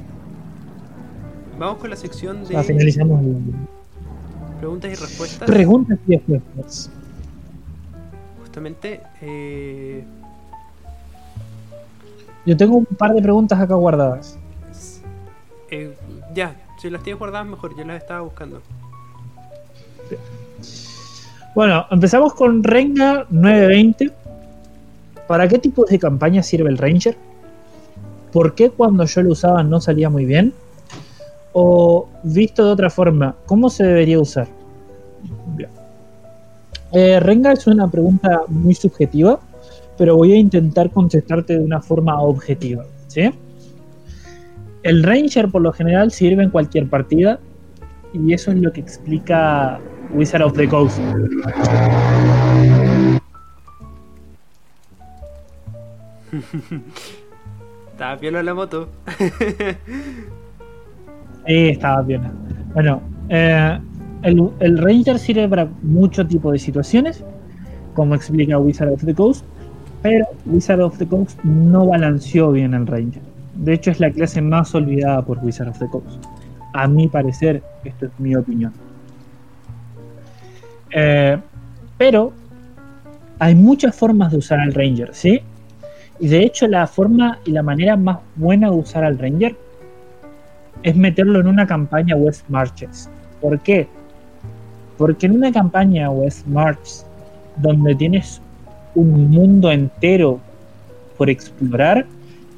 Vamos 1.58 1.78
con 1.78 1.90
la 1.90 1.96
sección 1.96 2.40
de 2.40 2.46
sea, 2.46 2.62
finalizamos 2.62 3.20
preguntas 4.58 4.90
y 4.90 4.94
respuestas. 4.94 5.48
preguntas 5.48 5.98
y 6.06 6.16
respuestas. 6.16 6.90
Justamente, 8.40 9.00
eh, 9.20 10.04
Yo 12.46 12.56
tengo 12.56 12.76
un 12.76 12.86
par 12.86 13.12
de 13.12 13.20
preguntas 13.22 13.58
acá 13.60 13.74
guardadas. 13.74 14.38
eh, 15.70 15.96
ya, 16.34 16.56
si 16.80 16.90
las 16.90 17.02
tienes 17.02 17.18
guardadas 17.18 17.46
mejor, 17.46 17.76
yo 17.76 17.84
las 17.84 18.00
estaba 18.00 18.20
buscando. 18.20 18.62
Bueno, 21.58 21.86
empezamos 21.90 22.34
con 22.34 22.62
Renga 22.62 23.26
920. 23.30 24.12
¿Para 25.26 25.48
qué 25.48 25.58
tipos 25.58 25.90
de 25.90 25.98
campaña 25.98 26.40
sirve 26.40 26.70
el 26.70 26.78
Ranger? 26.78 27.16
¿Por 28.32 28.54
qué 28.54 28.70
cuando 28.70 29.04
yo 29.04 29.22
lo 29.24 29.32
usaba 29.32 29.64
no 29.64 29.80
salía 29.80 30.08
muy 30.08 30.24
bien? 30.24 30.52
O 31.54 32.08
visto 32.22 32.64
de 32.64 32.70
otra 32.70 32.90
forma, 32.90 33.34
¿cómo 33.46 33.70
se 33.70 33.82
debería 33.82 34.20
usar? 34.20 34.46
Eh, 36.92 37.18
Renga 37.18 37.54
es 37.54 37.66
una 37.66 37.90
pregunta 37.90 38.42
muy 38.46 38.76
subjetiva, 38.76 39.40
pero 39.96 40.14
voy 40.14 40.34
a 40.34 40.36
intentar 40.36 40.92
contestarte 40.92 41.54
de 41.58 41.64
una 41.64 41.82
forma 41.82 42.22
objetiva. 42.22 42.84
¿sí? 43.08 43.32
El 44.84 45.02
Ranger 45.02 45.50
por 45.50 45.62
lo 45.62 45.72
general 45.72 46.12
sirve 46.12 46.44
en 46.44 46.50
cualquier 46.50 46.88
partida 46.88 47.40
y 48.12 48.32
eso 48.32 48.52
es 48.52 48.58
lo 48.58 48.72
que 48.72 48.80
explica 48.80 49.80
Wizard 50.10 50.42
of 50.42 50.54
the 50.54 50.68
Coast. 50.68 50.98
Estaba 57.92 58.16
piola 58.18 58.42
la 58.42 58.54
moto. 58.54 58.88
Sí, 61.46 61.68
estaba 61.70 62.02
bien. 62.02 62.20
Bueno, 62.74 63.00
eh, 63.30 63.78
el, 64.22 64.50
el 64.60 64.76
Ranger 64.76 65.18
sirve 65.18 65.48
para 65.48 65.66
mucho 65.80 66.26
tipo 66.26 66.52
de 66.52 66.58
situaciones, 66.58 67.24
como 67.94 68.14
explica 68.14 68.58
Wizard 68.58 68.92
of 68.92 69.02
the 69.02 69.14
Coast, 69.14 69.46
pero 70.02 70.26
Wizard 70.44 70.82
of 70.82 70.98
the 70.98 71.06
Coast 71.06 71.42
no 71.44 71.86
balanceó 71.86 72.52
bien 72.52 72.74
el 72.74 72.86
Ranger. 72.86 73.22
De 73.54 73.72
hecho, 73.72 73.90
es 73.90 73.98
la 73.98 74.10
clase 74.10 74.42
más 74.42 74.74
olvidada 74.74 75.22
por 75.22 75.38
Wizard 75.42 75.68
of 75.68 75.78
the 75.78 75.88
Coast. 75.88 76.22
A 76.74 76.86
mi 76.86 77.08
parecer, 77.08 77.62
esto 77.82 78.04
es 78.04 78.12
mi 78.18 78.36
opinión. 78.36 78.74
Eh, 80.90 81.38
pero 81.96 82.32
hay 83.38 83.54
muchas 83.54 83.94
formas 83.94 84.32
de 84.32 84.38
usar 84.38 84.60
al 84.60 84.74
Ranger, 84.74 85.14
¿sí? 85.14 85.40
Y 86.20 86.28
de 86.28 86.42
hecho, 86.42 86.66
la 86.66 86.86
forma 86.86 87.38
y 87.44 87.52
la 87.52 87.62
manera 87.62 87.96
más 87.96 88.18
buena 88.36 88.70
de 88.70 88.76
usar 88.76 89.04
al 89.04 89.18
Ranger 89.18 89.56
es 90.82 90.96
meterlo 90.96 91.40
en 91.40 91.46
una 91.46 91.66
campaña 91.66 92.16
West 92.16 92.48
Marches. 92.48 93.08
¿Por 93.40 93.60
qué? 93.60 93.86
Porque 94.96 95.26
en 95.26 95.32
una 95.32 95.52
campaña 95.52 96.10
West 96.10 96.46
Marches, 96.46 97.06
donde 97.56 97.94
tienes 97.94 98.40
un 98.94 99.30
mundo 99.30 99.70
entero 99.70 100.40
por 101.16 101.30
explorar, 101.30 102.06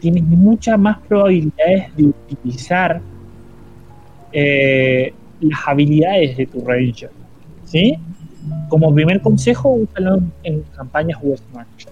tienes 0.01 0.23
muchas 0.25 0.79
más 0.79 0.99
probabilidades 1.07 1.95
de 1.97 2.05
utilizar 2.05 3.01
eh, 4.33 5.13
las 5.41 5.61
habilidades 5.67 6.37
de 6.37 6.47
tu 6.47 6.65
Ranger. 6.65 7.11
¿Sí? 7.67 7.99
Como 8.69 8.95
primer 8.95 9.21
consejo, 9.21 9.71
úsalo 9.71 10.21
en, 10.43 10.63
campañas 10.77 11.19
West 11.23 11.45
March. 11.53 11.89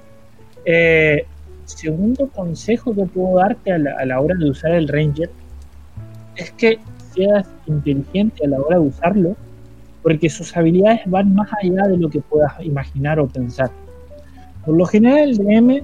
Eh, 0.64 1.26
segundo 1.64 2.28
consejo 2.28 2.94
que 2.94 3.04
puedo 3.04 3.38
darte 3.38 3.72
a 3.72 3.78
la, 3.78 3.94
a 3.98 4.06
la 4.06 4.20
hora 4.20 4.34
de 4.36 4.50
usar 4.50 4.72
el 4.72 4.88
Ranger 4.88 5.30
es 6.36 6.50
que 6.52 6.78
seas 7.14 7.46
inteligente 7.66 8.44
a 8.44 8.48
la 8.48 8.60
hora 8.60 8.78
de 8.78 8.86
usarlo, 8.86 9.36
porque 10.02 10.30
sus 10.30 10.56
habilidades 10.56 11.00
van 11.06 11.34
más 11.34 11.50
allá 11.62 11.88
de 11.88 11.96
lo 11.96 12.08
que 12.08 12.20
puedas 12.20 12.52
imaginar 12.60 13.18
o 13.18 13.28
pensar. 13.28 13.70
Por 14.64 14.76
lo 14.76 14.86
general, 14.86 15.30
el 15.30 15.38
DM, 15.38 15.70
eh, 15.70 15.82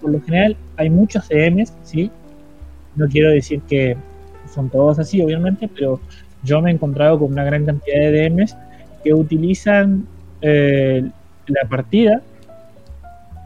por 0.00 0.10
lo 0.10 0.20
general, 0.22 0.56
hay 0.76 0.90
muchos 0.90 1.28
DMs, 1.28 1.72
¿sí? 1.82 2.10
No 2.94 3.06
quiero 3.08 3.30
decir 3.30 3.60
que 3.62 3.96
son 4.52 4.70
todos 4.70 4.98
así, 4.98 5.20
obviamente, 5.20 5.68
pero 5.68 6.00
yo 6.42 6.62
me 6.62 6.70
he 6.70 6.74
encontrado 6.74 7.18
con 7.18 7.32
una 7.32 7.44
gran 7.44 7.66
cantidad 7.66 7.98
de 7.98 8.30
DMs 8.30 8.56
que 9.02 9.12
utilizan 9.14 10.06
eh, 10.40 11.08
la 11.46 11.68
partida. 11.68 12.22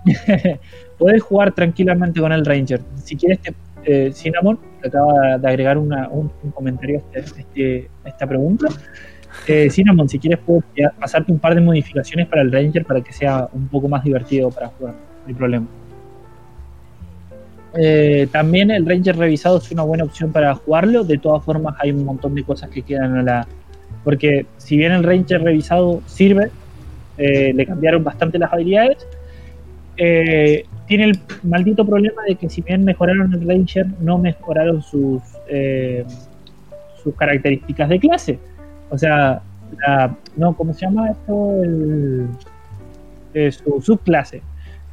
Puedes 0.99 1.23
jugar 1.23 1.53
tranquilamente 1.53 2.21
con 2.21 2.33
el 2.33 2.45
Ranger. 2.45 2.81
Si 3.03 3.17
quieres, 3.17 3.41
te, 3.41 3.55
eh, 3.85 4.13
Cinnamon 4.13 4.59
acaba 4.85 5.39
de 5.39 5.49
agregar 5.49 5.79
un, 5.79 6.31
comentario 6.55 7.03
a, 7.15 7.19
este, 7.19 7.41
este, 7.41 7.91
a 8.05 8.09
esta 8.09 8.27
pregunta. 8.27 8.69
Eh, 9.47 9.71
Cinnamon, 9.71 10.09
si 10.09 10.19
quieres, 10.19 10.41
puedo 10.45 10.63
pasarte 10.99 11.33
un 11.33 11.39
par 11.39 11.55
de 11.55 11.61
modificaciones 11.61 12.27
para 12.27 12.43
el 12.43 12.53
Ranger 12.53 12.85
para 12.85 13.01
que 13.01 13.13
sea 13.13 13.49
un 13.53 13.69
poco 13.69 13.89
más 13.89 14.05
divertido 14.05 14.51
para 14.51 14.69
jugar. 14.69 14.95
No 14.95 15.29
hay 15.29 15.35
problema. 15.35 15.67
Eh, 17.75 18.29
también 18.33 18.71
el 18.71 18.85
Ranger 18.85 19.17
revisado 19.17 19.59
es 19.59 19.71
una 19.71 19.83
buena 19.83 20.05
opción 20.05 20.33
para 20.33 20.55
jugarlo. 20.55 21.05
De 21.05 21.19
todas 21.19 21.45
formas, 21.45 21.77
hay 21.79 21.93
un 21.93 22.05
montón 22.05 22.35
de 22.35 22.43
cosas 22.43 22.71
que 22.71 22.83
quedan 22.83 23.19
a 23.19 23.23
la. 23.23 23.49
Porque 24.05 24.47
si 24.57 24.77
bien 24.77 24.93
el 24.93 25.05
Ranger 25.05 25.43
revisado 25.43 26.03
sirve, 26.07 26.51
eh, 27.19 27.53
le 27.55 27.67
cambiaron 27.67 28.03
bastante 28.03 28.39
las 28.39 28.53
habilidades. 28.53 29.07
Eh, 29.97 30.65
tiene 30.87 31.05
el 31.05 31.21
maldito 31.43 31.85
problema 31.85 32.23
de 32.27 32.37
que 32.37 32.49
si 32.49 32.63
bien 32.63 32.85
mejoraron 32.85 33.33
el 33.35 33.47
Ranger, 33.47 33.87
no 34.01 34.19
mejoraron 34.19 34.83
sus, 34.83 35.23
eh, 35.49 36.05
sus 37.03 37.15
características 37.15 37.89
de 37.89 37.99
clase. 38.01 38.39
O 38.89 38.99
sea, 38.99 39.43
la, 39.87 40.17
no, 40.37 40.57
¿cómo 40.57 40.73
se 40.73 40.87
llama 40.87 41.11
esto? 41.11 41.63
El, 41.63 42.29
eh, 43.35 43.53
su 43.53 43.81
subclase. 43.81 44.43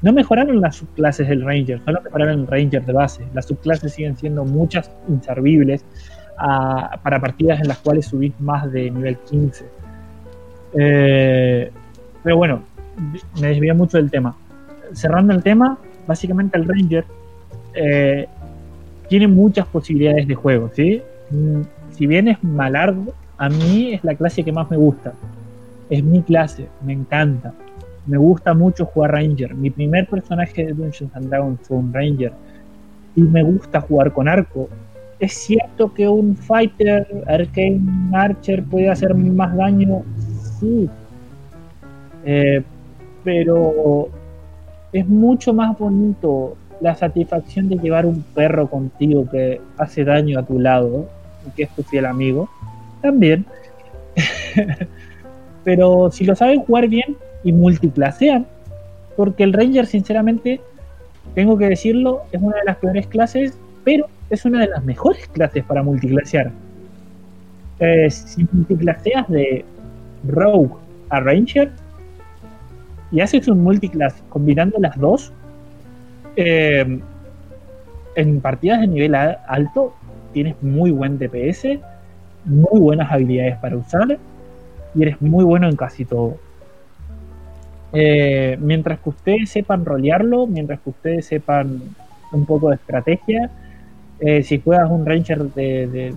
No 0.02 0.14
mejoraron 0.14 0.62
las 0.62 0.76
subclases 0.76 1.28
del 1.28 1.44
Ranger, 1.44 1.82
solo 1.84 2.02
mejoraron 2.04 2.42
el 2.42 2.48
Ranger 2.48 2.86
de 2.86 2.94
base. 2.94 3.24
Las 3.34 3.48
subclases 3.48 3.94
siguen 3.94 4.16
siendo 4.16 4.46
muchas 4.46 4.92
inservibles 5.10 5.84
para 6.38 7.20
partidas 7.20 7.60
en 7.60 7.68
las 7.68 7.80
cuales 7.80 8.06
subís 8.06 8.34
más 8.40 8.72
de 8.72 8.92
nivel 8.92 9.18
15. 9.18 9.66
Eh, 10.74 11.72
pero 12.24 12.38
bueno, 12.38 12.62
me 13.42 13.48
desvía 13.48 13.74
mucho 13.74 13.98
del 13.98 14.12
tema. 14.12 14.36
Cerrando 14.94 15.34
el 15.34 15.44
tema, 15.44 15.78
básicamente 16.06 16.58
el 16.58 16.68
Ranger 16.68 17.06
eh, 17.74 18.28
tiene 19.10 19.28
muchas 19.28 19.68
posibilidades 19.68 20.28
de 20.28 20.36
juego, 20.36 20.70
¿sí? 20.74 21.02
Mm, 21.32 21.62
Si 21.92 22.06
bien 22.06 22.28
es 22.28 22.44
malardo, 22.44 23.14
a 23.38 23.50
mí 23.50 23.94
es 23.94 24.04
la 24.04 24.14
clase 24.16 24.44
que 24.44 24.52
más 24.52 24.70
me 24.70 24.78
gusta. 24.78 25.14
Es 25.90 26.04
mi 26.04 26.22
clase, 26.22 26.68
me 26.84 26.94
encanta. 26.94 27.54
Me 28.06 28.18
gusta 28.18 28.54
mucho 28.54 28.86
jugar 28.86 29.12
Ranger. 29.12 29.56
Mi 29.56 29.70
primer 29.70 30.08
personaje 30.08 30.66
de 30.66 30.74
Dungeons 30.74 31.16
and 31.16 31.30
Dragons 31.30 31.60
fue 31.64 31.78
un 31.78 31.94
Ranger. 31.94 32.34
Y 33.16 33.22
me 33.22 33.44
gusta 33.44 33.82
jugar 33.82 34.14
con 34.14 34.28
arco. 34.28 34.70
Es 35.20 35.34
cierto 35.34 35.94
que 35.94 36.08
un 36.08 36.36
fighter, 36.36 37.08
arcane 37.28 37.82
archer 38.14 38.64
puede 38.64 38.90
hacer 38.90 39.14
más 39.16 39.56
daño. 39.56 40.04
Sí. 40.60 40.90
Eh, 42.26 42.62
pero 43.24 44.10
es 44.94 45.08
mucho 45.08 45.54
más 45.54 45.78
bonito 45.78 46.56
la 46.82 46.96
satisfacción 46.96 47.70
de 47.70 47.78
llevar 47.78 48.06
un 48.06 48.22
perro 48.22 48.70
contigo 48.70 49.28
que 49.30 49.60
hace 49.78 50.04
daño 50.04 50.40
a 50.40 50.44
tu 50.44 50.60
lado 50.60 51.08
y 51.48 51.52
que 51.52 51.64
es 51.64 51.70
tu 51.72 51.84
fiel 51.84 52.06
amigo. 52.06 52.48
También. 53.02 53.46
pero 55.64 56.12
si 56.12 56.26
lo 56.26 56.36
saben 56.36 56.62
jugar 56.62 56.88
bien 56.88 57.18
y 57.44 57.52
multiclasean, 57.52 58.46
porque 59.16 59.44
el 59.44 59.54
Ranger, 59.54 59.88
sinceramente, 59.88 60.62
tengo 61.34 61.58
que 61.58 61.70
decirlo, 61.70 62.22
es 62.32 62.42
una 62.42 62.58
de 62.58 62.66
las 62.66 62.78
peores 62.78 63.08
clases, 63.08 63.58
pero 63.84 64.08
es 64.30 64.46
una 64.46 64.62
de 64.62 64.68
las 64.68 64.84
mejores 64.84 65.28
clases 65.28 65.64
para 65.64 65.84
multiclasear. 65.84 66.52
Eh, 67.80 68.10
si 68.10 68.48
multiclaseas 68.52 69.28
de 69.30 69.64
Rogue 70.28 70.76
a 71.10 71.20
Ranger 71.20 71.72
y 73.12 73.22
haces 73.22 73.48
un 73.48 73.64
multiclass 73.64 74.24
combinando 74.30 74.78
las 74.80 74.98
dos, 74.98 75.32
eh, 76.36 77.00
en 78.16 78.42
partidas 78.42 78.82
de 78.82 78.88
nivel 78.88 79.16
alto 79.16 79.94
tienes 80.34 80.62
muy 80.62 80.92
buen 80.92 81.18
DPS, 81.18 81.80
muy 82.46 82.80
buenas 82.80 83.12
habilidades 83.12 83.58
para 83.58 83.78
usar 83.78 84.18
y 84.96 85.02
eres 85.02 85.22
muy 85.22 85.44
bueno 85.44 85.70
en 85.70 85.76
casi 85.76 86.04
todo. 86.04 86.38
Eh, 87.94 88.58
mientras 88.60 89.00
que 89.00 89.10
ustedes 89.10 89.50
sepan 89.50 89.86
rolearlo, 89.86 90.48
mientras 90.48 90.80
que 90.82 90.90
ustedes 90.90 91.26
sepan 91.26 91.82
un 92.32 92.46
poco 92.46 92.70
de 92.70 92.76
estrategia, 92.76 93.50
eh, 94.20 94.44
si 94.44 94.60
juegas 94.62 94.90
un 94.90 95.06
Ranger 95.06 95.44
de, 95.54 96.14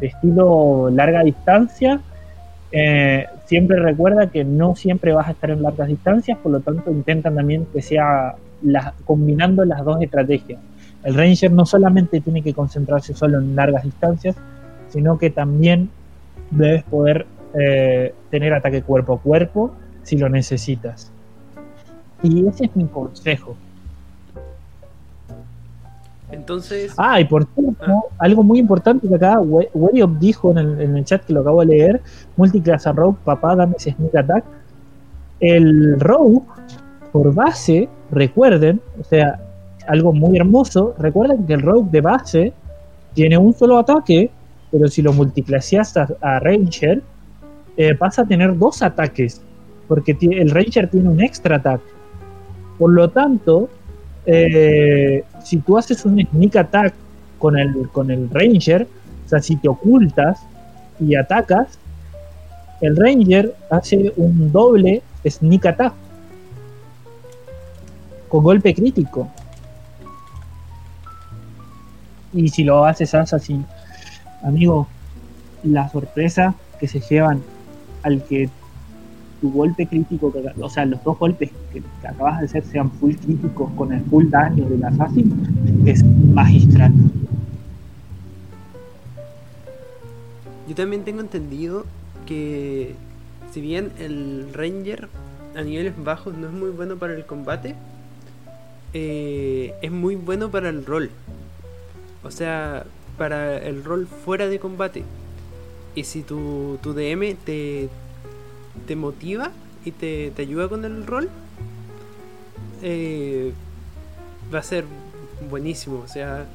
estilo 0.00 0.90
larga 0.90 1.22
distancia, 1.22 2.00
eh, 2.72 3.26
siempre 3.46 3.78
recuerda 3.78 4.28
que 4.28 4.44
no 4.44 4.74
siempre 4.76 5.12
vas 5.12 5.28
a 5.28 5.32
estar 5.32 5.50
en 5.50 5.62
largas 5.62 5.88
distancias, 5.88 6.38
por 6.38 6.52
lo 6.52 6.60
tanto 6.60 6.90
intentan 6.90 7.34
también 7.34 7.66
que 7.72 7.82
sea 7.82 8.36
combinando 9.04 9.64
las 9.64 9.84
dos 9.84 10.00
estrategias. 10.02 10.60
El 11.02 11.14
Ranger 11.14 11.50
no 11.50 11.64
solamente 11.64 12.20
tiene 12.20 12.42
que 12.42 12.52
concentrarse 12.52 13.14
solo 13.14 13.38
en 13.38 13.56
largas 13.56 13.84
distancias, 13.84 14.36
sino 14.88 15.18
que 15.18 15.30
también 15.30 15.90
debes 16.50 16.82
poder 16.84 17.26
eh, 17.54 18.14
tener 18.30 18.52
ataque 18.52 18.82
cuerpo 18.82 19.14
a 19.14 19.20
cuerpo 19.20 19.72
si 20.02 20.16
lo 20.18 20.28
necesitas. 20.28 21.10
Y 22.22 22.46
ese 22.46 22.66
es 22.66 22.76
mi 22.76 22.86
consejo. 22.86 23.56
Entonces. 26.32 26.94
Ah, 26.96 27.20
y 27.20 27.24
por 27.24 27.46
último, 27.56 28.06
ah. 28.08 28.16
algo 28.18 28.42
muy 28.42 28.58
importante 28.58 29.08
que 29.08 29.14
acá 29.14 29.40
Wayop 29.40 30.18
dijo 30.18 30.50
en 30.52 30.96
el, 30.96 31.04
chat 31.04 31.24
que 31.24 31.32
lo 31.32 31.40
acabo 31.40 31.60
de 31.60 31.66
leer: 31.66 32.00
Multiclass 32.36 32.86
Rogue, 32.94 33.18
papá, 33.24 33.56
dame 33.56 33.74
ese 33.76 33.92
sneak 33.92 34.14
attack. 34.14 34.44
El 35.40 35.98
Rogue, 35.98 36.42
por 37.12 37.34
base, 37.34 37.88
recuerden, 38.10 38.80
o 39.00 39.04
sea, 39.04 39.40
algo 39.88 40.12
muy 40.12 40.36
hermoso, 40.36 40.94
recuerden 40.98 41.46
que 41.46 41.54
el 41.54 41.62
Rogue 41.62 41.88
de 41.90 42.00
base 42.00 42.52
tiene 43.14 43.38
un 43.38 43.52
solo 43.54 43.78
ataque, 43.78 44.30
pero 44.70 44.88
si 44.88 45.02
lo 45.02 45.12
multiclaseas 45.12 45.96
a, 45.96 46.38
Ranger, 46.40 47.02
eh, 47.76 47.94
pasa 47.94 48.22
a 48.22 48.26
tener 48.26 48.56
dos 48.56 48.82
ataques, 48.82 49.40
porque 49.88 50.16
el 50.20 50.50
Ranger 50.50 50.88
tiene 50.88 51.08
un 51.08 51.20
extra 51.20 51.56
ataque. 51.56 51.84
Por 52.78 52.92
lo 52.92 53.10
tanto, 53.10 53.68
eh, 54.26 55.24
si 55.42 55.58
tú 55.58 55.78
haces 55.78 56.04
un 56.04 56.20
sneak 56.20 56.56
attack 56.56 56.94
con 57.38 57.58
el, 57.58 57.88
con 57.90 58.10
el 58.10 58.28
Ranger, 58.30 58.86
o 59.26 59.28
sea, 59.28 59.40
si 59.40 59.56
te 59.56 59.68
ocultas 59.68 60.40
y 60.98 61.14
atacas, 61.14 61.78
el 62.80 62.96
Ranger 62.96 63.54
hace 63.70 64.12
un 64.16 64.52
doble 64.52 65.02
sneak 65.26 65.66
attack 65.66 65.94
con 68.28 68.44
golpe 68.44 68.74
crítico. 68.74 69.28
Y 72.32 72.48
si 72.48 72.62
lo 72.62 72.84
haces 72.84 73.14
así, 73.14 73.60
amigo, 74.42 74.86
la 75.64 75.88
sorpresa 75.88 76.54
que 76.78 76.86
se 76.86 77.00
llevan 77.00 77.42
al 78.02 78.22
que 78.24 78.48
tu 79.40 79.50
golpe 79.50 79.86
crítico, 79.86 80.32
o 80.60 80.70
sea, 80.70 80.84
los 80.84 81.02
dos 81.02 81.18
golpes 81.18 81.50
que, 81.72 81.82
acabas 82.06 82.40
de 82.40 82.46
hacer 82.46 82.64
sean 82.64 82.90
full 82.90 83.14
críticos 83.14 83.70
con 83.76 83.92
el 83.92 84.02
full 84.04 84.28
daño 84.28 84.68
del 84.68 84.84
assassin, 84.84 85.82
es 85.86 86.04
magistral. 86.04 86.92
Yo 90.68 90.74
también 90.74 91.02
tengo 91.04 91.20
entendido 91.20 91.84
que 92.26 92.94
si 93.50 93.60
bien 93.60 93.90
el 93.98 94.48
ranger 94.52 95.08
a 95.56 95.62
niveles 95.62 95.94
bajos 96.02 96.36
no 96.36 96.46
es 96.46 96.52
muy 96.52 96.70
bueno 96.70 96.96
para 96.96 97.14
el 97.14 97.24
combate, 97.24 97.74
eh, 98.92 99.74
es 99.82 99.90
muy 99.90 100.16
bueno 100.16 100.50
para 100.50 100.68
el 100.68 100.84
rol. 100.84 101.10
O 102.22 102.30
sea, 102.30 102.84
para 103.18 103.58
el 103.58 103.82
rol 103.84 104.06
fuera 104.06 104.46
de 104.48 104.58
combate. 104.58 105.02
Y 105.94 106.04
si 106.04 106.22
tu, 106.22 106.78
tu 106.82 106.94
DM 106.94 107.34
te, 107.44 107.88
te 108.86 108.96
motiva 108.96 109.52
y 109.84 109.92
te, 109.92 110.32
ayuda 110.38 110.68
con 110.68 110.84
el 110.84 111.06
rol, 111.06 111.28
eh, 112.82 113.52
va 114.52 114.58
a 114.58 114.62
ser 114.62 114.84
buenísimo. 115.48 116.00
O 116.00 116.08
sea, 116.08 116.46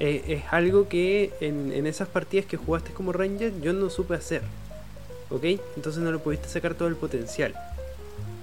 eh, 0.00 0.24
es 0.28 0.52
algo 0.52 0.88
que 0.88 1.32
en, 1.40 1.72
en, 1.72 1.86
esas 1.86 2.08
partidas 2.08 2.46
que 2.46 2.56
jugaste 2.56 2.92
como 2.92 3.12
Ranger 3.12 3.60
yo 3.60 3.72
no 3.72 3.90
supe 3.90 4.14
hacer. 4.14 4.42
¿Ok? 5.30 5.44
Entonces 5.76 6.02
no 6.02 6.10
lo 6.10 6.20
pudiste 6.20 6.48
sacar 6.48 6.74
todo 6.74 6.88
el 6.88 6.96
potencial. 6.96 7.54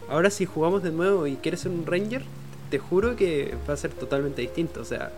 Ahora 0.10 0.30
si 0.30 0.46
jugamos 0.46 0.84
de 0.84 0.92
nuevo 0.92 1.26
y 1.26 1.36
quieres 1.36 1.62
ser 1.62 1.72
un 1.72 1.86
Ranger, 1.86 2.24
te 2.70 2.80
juro 2.80 3.16
que 3.16 3.56
va 3.68 3.74
a 3.74 3.78
ser 3.78 3.92
totalmente 3.92 4.42
distinto. 4.42 4.82
O 4.82 4.86
sea, 4.86 5.12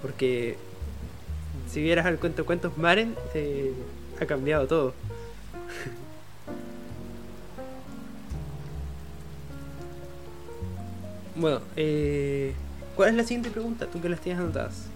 porque 0.00 0.56
si 1.70 1.82
vieras 1.82 2.06
el 2.06 2.18
cuento 2.18 2.46
cuentos 2.46 2.76
Maren, 2.78 3.14
eh, 3.34 3.72
ha 4.20 4.26
cambiado 4.26 4.66
todo. 4.66 4.94
Bueno, 11.38 11.60
eh, 11.76 12.52
¿cuál 12.94 13.10
es 13.10 13.14
la 13.16 13.22
siguiente 13.22 13.50
pregunta? 13.50 13.86
Tú 13.86 14.00
que 14.00 14.08
las 14.08 14.20
tienes 14.20 14.42
anotadas. 14.42 14.88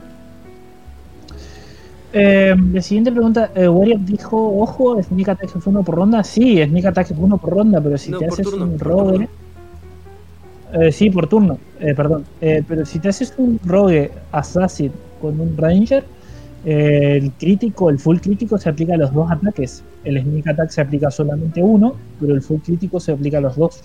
Eh, 2.12 2.54
la 2.72 2.82
siguiente 2.82 3.12
pregunta, 3.12 3.52
eh, 3.54 3.68
dijo, 4.00 4.60
ojo, 4.60 5.00
Sneak 5.02 5.28
Attack 5.28 5.56
es 5.56 5.66
uno 5.66 5.82
por 5.82 5.94
ronda. 5.94 6.24
Sí, 6.24 6.62
Sneak 6.62 6.86
Attack 6.86 7.12
es 7.12 7.18
uno 7.18 7.38
por 7.38 7.54
ronda, 7.54 7.80
pero 7.80 7.96
si 7.96 8.10
te 8.12 8.26
haces 8.26 8.46
un 8.46 8.78
rogue... 8.78 9.28
Eh, 10.72 10.92
sí, 10.92 11.10
por 11.10 11.26
turno, 11.28 11.58
eh, 11.80 11.94
perdón. 11.94 12.24
Eh, 12.40 12.62
pero 12.66 12.86
si 12.86 13.00
te 13.00 13.08
haces 13.08 13.34
un 13.38 13.58
rogue 13.64 14.10
assassin 14.30 14.92
con 15.20 15.40
un 15.40 15.56
ranger, 15.56 16.04
el 16.64 17.32
crítico, 17.32 17.90
el 17.90 17.98
full 17.98 18.18
crítico 18.18 18.58
se 18.58 18.68
aplica 18.68 18.94
a 18.94 18.98
los 18.98 19.12
dos 19.12 19.30
ataques. 19.30 19.82
El 20.04 20.20
sneak 20.20 20.46
attack 20.48 20.70
se 20.70 20.80
aplica 20.80 21.10
solamente 21.10 21.62
uno, 21.62 21.94
pero 22.20 22.34
el 22.34 22.42
full 22.42 22.60
crítico 22.60 23.00
se 23.00 23.12
aplica 23.12 23.38
a 23.38 23.40
los 23.40 23.56
dos. 23.56 23.80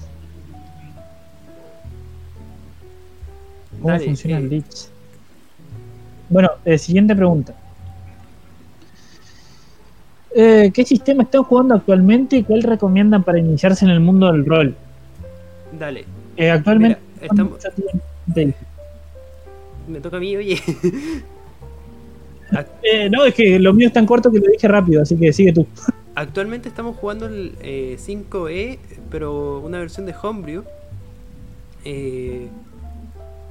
¿Cómo 3.81 3.99
funciona 3.99 4.38
el 4.38 4.49
glitch? 4.49 4.88
Bueno, 6.30 6.49
siguiente 6.77 7.15
pregunta. 7.15 7.56
¿Qué 10.34 10.84
sistema 10.85 11.23
están 11.23 11.43
jugando 11.43 11.76
actualmente 11.76 12.38
y 12.38 12.43
cuál 12.43 12.64
recomiendan 12.64 13.23
para 13.23 13.39
iniciarse 13.39 13.85
en 13.85 13.91
el 13.91 13.99
mundo 14.02 14.31
del 14.31 14.45
rol? 14.45 14.76
Dale, 15.80 16.06
eh, 16.38 16.49
actualmente 16.49 16.99
Me 19.88 19.99
toca 19.99 20.18
a 20.18 20.19
mí, 20.19 20.35
oye. 20.35 20.60
Eh, 22.84 23.10
no, 23.10 23.26
es 23.26 23.34
que 23.34 23.57
lo 23.57 23.73
mío 23.73 23.88
es 23.88 23.93
tan 23.93 24.06
corto 24.06 24.31
que 24.31 24.39
lo 24.39 24.45
dije 24.45 24.68
rápido, 24.68 25.02
así 25.02 25.18
que 25.18 25.34
sigue 25.34 25.52
tú. 25.52 25.65
Actualmente 26.15 26.69
estamos 26.69 26.95
jugando 26.95 27.26
el 27.26 27.57
5E, 27.60 28.52
eh, 28.52 28.80
pero 29.10 29.60
una 29.60 29.80
versión 29.80 30.06
de 30.06 30.14
Homebrew. 30.14 30.64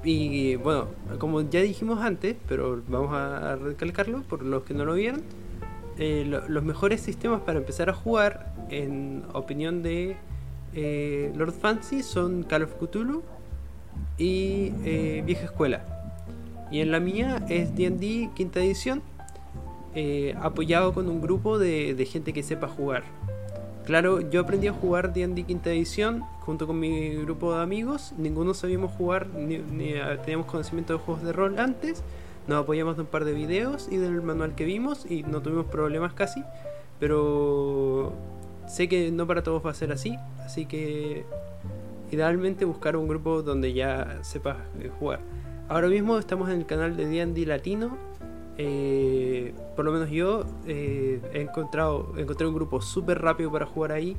Y 0.05 0.57
bueno, 0.57 0.89
como 1.19 1.41
ya 1.41 1.63
dijimos 1.63 2.01
antes, 2.01 2.37
pero 2.49 2.83
vamos 2.89 3.13
a 3.13 3.57
recalcarlo 3.57 4.23
por 4.23 4.43
los 4.43 4.63
que 4.65 4.75
no 4.75 4.85
lo 4.85 4.95
vieron. 4.95 5.23
los 5.99 6.63
mejores 6.63 7.01
sistemas 7.01 7.41
para 7.41 7.59
empezar 7.59 7.89
a 7.89 7.95
jugar, 7.95 8.55
en 8.71 9.25
opinión 9.33 9.83
de 9.83 10.17
eh, 10.75 11.33
Lord 11.37 11.53
Fancy 11.53 12.03
son 12.03 12.43
Call 12.43 12.65
of 12.65 12.75
Cthulhu 12.75 13.23
y 14.19 14.73
eh, 14.85 15.23
Vieja 15.25 15.45
Escuela. 15.45 15.85
Y 16.71 16.81
en 16.81 16.91
la 16.91 16.99
mía 16.99 17.45
es 17.49 17.75
DD 17.77 18.33
quinta 18.35 18.61
edición, 18.61 19.03
eh, 19.95 20.35
apoyado 20.41 20.93
con 20.93 21.09
un 21.09 21.21
grupo 21.21 21.59
de, 21.59 22.09
gente 22.11 22.33
que 22.33 22.43
sepa 22.43 22.67
jugar. 22.67 23.05
Claro, 23.85 24.21
yo 24.21 24.41
aprendí 24.41 24.67
a 24.67 24.73
jugar 24.73 25.13
D&D 25.13 25.45
quinta 25.45 25.71
edición 25.71 26.23
junto 26.41 26.67
con 26.67 26.81
mi 26.81 27.17
grupo 27.17 27.55
de 27.55 27.63
amigos. 27.63 28.15
Ninguno 28.17 28.55
sabíamos 28.55 28.93
jugar 28.93 29.27
ni, 29.27 29.59
teníamos 30.25 30.47
conocimiento 30.47 30.95
de 30.95 30.99
juegos 31.01 31.23
de 31.23 31.35
rol 31.35 31.59
antes. 31.59 32.03
Nos 32.47 32.63
apoyamos 32.63 32.97
de 32.97 33.03
un 33.03 33.09
par 33.09 33.27
de 33.27 33.35
videos 33.35 33.89
y 33.91 33.99
del 33.99 34.23
manual 34.23 34.55
que 34.55 34.65
vimos 34.65 35.05
y 35.11 35.23
no 35.23 35.43
tuvimos 35.43 35.67
problemas 35.67 36.15
casi. 36.15 36.43
Pero 36.99 38.15
sé 38.67 38.89
que 38.89 39.11
no 39.11 39.27
para 39.27 39.43
todos 39.43 39.65
va 39.65 39.73
a 39.73 39.75
ser 39.75 39.93
así, 39.93 40.17
así 40.39 40.65
que 40.65 41.27
idealmente 42.11 42.65
buscar 42.65 42.97
un 42.97 43.07
grupo 43.07 43.43
donde 43.43 43.75
ya 43.75 44.19
sepas 44.23 44.57
eh, 44.81 44.91
jugar. 44.99 45.21
Ahora 45.69 45.89
mismo 45.89 46.19
estamos 46.19 46.49
en 46.49 46.59
el 46.59 46.67
canal 46.67 46.97
de 46.97 47.07
D&D 47.07 47.45
Latino. 47.45 47.99
Eh, 48.57 49.53
por 49.75 49.85
lo 49.85 49.91
menos 49.91 50.11
yo 50.11 50.45
eh, 50.67 51.21
he 51.33 51.41
encontrado 51.41 52.13
encontré 52.17 52.47
un 52.47 52.55
grupo 52.55 52.81
súper 52.81 53.21
rápido 53.21 53.51
para 53.51 53.67
jugar 53.67 53.93
ahí. 53.93 54.17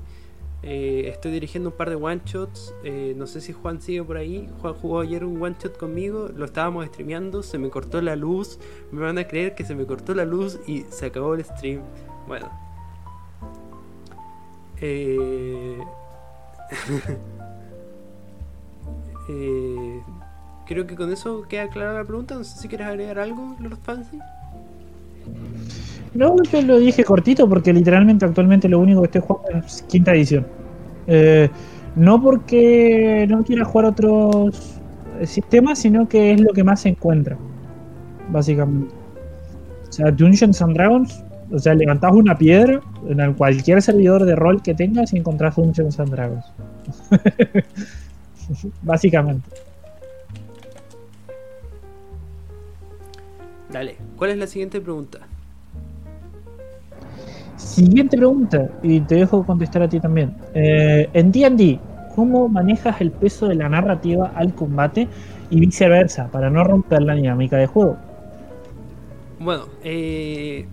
Eh, 0.64 1.10
estoy 1.10 1.32
dirigiendo 1.32 1.70
un 1.70 1.76
par 1.76 1.90
de 1.90 1.96
one 1.96 2.22
shots. 2.26 2.74
no 3.16 3.28
sé 3.28 3.40
si 3.40 3.54
Juan 3.54 3.82
sigue 3.82 4.04
por 4.04 4.18
ahí. 4.18 4.50
Juan 4.62 4.74
jugó 4.74 5.02
ayer 5.02 5.24
un 5.24 5.42
one 5.42 5.56
shot 5.60 5.78
conmigo. 5.78 6.30
Lo 6.36 6.46
estábamos 6.46 6.86
streameando. 6.88 7.44
Se 7.44 7.58
me 7.58 7.70
cortó 7.70 8.02
la 8.02 8.16
luz. 8.16 8.60
Me 8.92 9.02
van 9.02 9.18
a 9.18 9.28
creer 9.28 9.56
que 9.56 9.64
se 9.64 9.76
me 9.76 9.86
cortó 9.86 10.14
la 10.16 10.26
luz 10.26 10.60
y 10.68 10.82
se 10.90 11.08
acabó 11.08 11.36
el 11.36 11.44
stream. 11.44 11.82
Bueno. 12.28 12.50
Eh... 14.82 15.78
creo 20.66 20.88
que 20.88 20.96
con 20.96 21.12
eso 21.12 21.44
queda 21.48 21.68
clara 21.70 21.94
la 21.94 22.04
pregunta. 22.04 22.36
No 22.36 22.44
sé 22.44 22.58
si 22.60 22.68
quieres 22.68 22.88
agregar 22.88 23.20
algo, 23.20 23.56
Lord 23.60 23.78
Fancy. 23.84 24.20
No, 26.14 26.42
yo 26.44 26.62
lo 26.62 26.80
dije 26.80 27.04
cortito 27.04 27.48
porque 27.48 27.74
literalmente 27.74 28.26
actualmente 28.26 28.70
lo 28.70 28.80
único 28.80 29.02
que 29.02 29.06
estoy 29.06 29.22
jugando 29.22 29.66
es 29.66 29.82
quinta 29.84 30.14
edición. 30.14 30.46
Eh, 31.08 31.50
no 31.96 32.22
porque 32.22 33.26
no 33.30 33.44
quiera 33.44 33.66
jugar 33.66 33.86
otros 33.88 34.80
sistemas, 35.24 35.80
sino 35.80 36.08
que 36.08 36.34
es 36.34 36.42
lo 36.42 36.54
que 36.54 36.64
más 36.64 36.82
se 36.82 36.90
encuentra, 36.90 37.38
básicamente. 38.30 38.94
O 39.90 39.92
sea, 39.92 40.12
Dungeons 40.12 40.62
and 40.62 40.76
Dragons, 40.76 41.24
o 41.52 41.60
sea, 41.60 41.74
levantás 41.74 42.12
una 42.12 42.38
piedra 42.38 42.82
en 43.08 43.34
cualquier 43.34 43.82
servidor 43.82 44.26
de 44.26 44.36
rol 44.36 44.62
que 44.62 44.74
tengas 44.74 45.14
y 45.14 45.18
encontrás 45.18 45.56
Dungeons 45.56 46.00
and 46.00 46.10
Dragons. 46.10 46.46
básicamente. 48.82 49.50
Dale, 53.76 53.98
¿cuál 54.16 54.32
es 54.32 54.38
la 54.38 54.48
siguiente 54.48 54.80
pregunta? 54.80 55.20
Siguiente 57.58 58.16
pregunta, 58.16 58.70
y 58.82 59.02
te 59.02 59.16
dejo 59.16 59.46
contestar 59.46 59.82
a 59.82 59.90
ti 59.90 60.00
también. 60.00 60.34
Eh, 60.54 61.10
en 61.12 61.30
DD, 61.34 61.78
¿cómo 62.16 62.48
manejas 62.48 63.02
el 63.02 63.12
peso 63.12 63.50
de 63.50 63.56
la 63.56 63.68
narrativa 63.68 64.32
al 64.34 64.56
combate 64.56 65.10
y 65.50 65.60
viceversa 65.60 66.32
para 66.32 66.50
no 66.50 66.64
romper 66.64 67.02
la 67.02 67.16
dinámica 67.16 67.58
de 67.58 67.68
juego? 67.68 67.98
Bueno, 69.40 69.66
eh, 69.84 70.66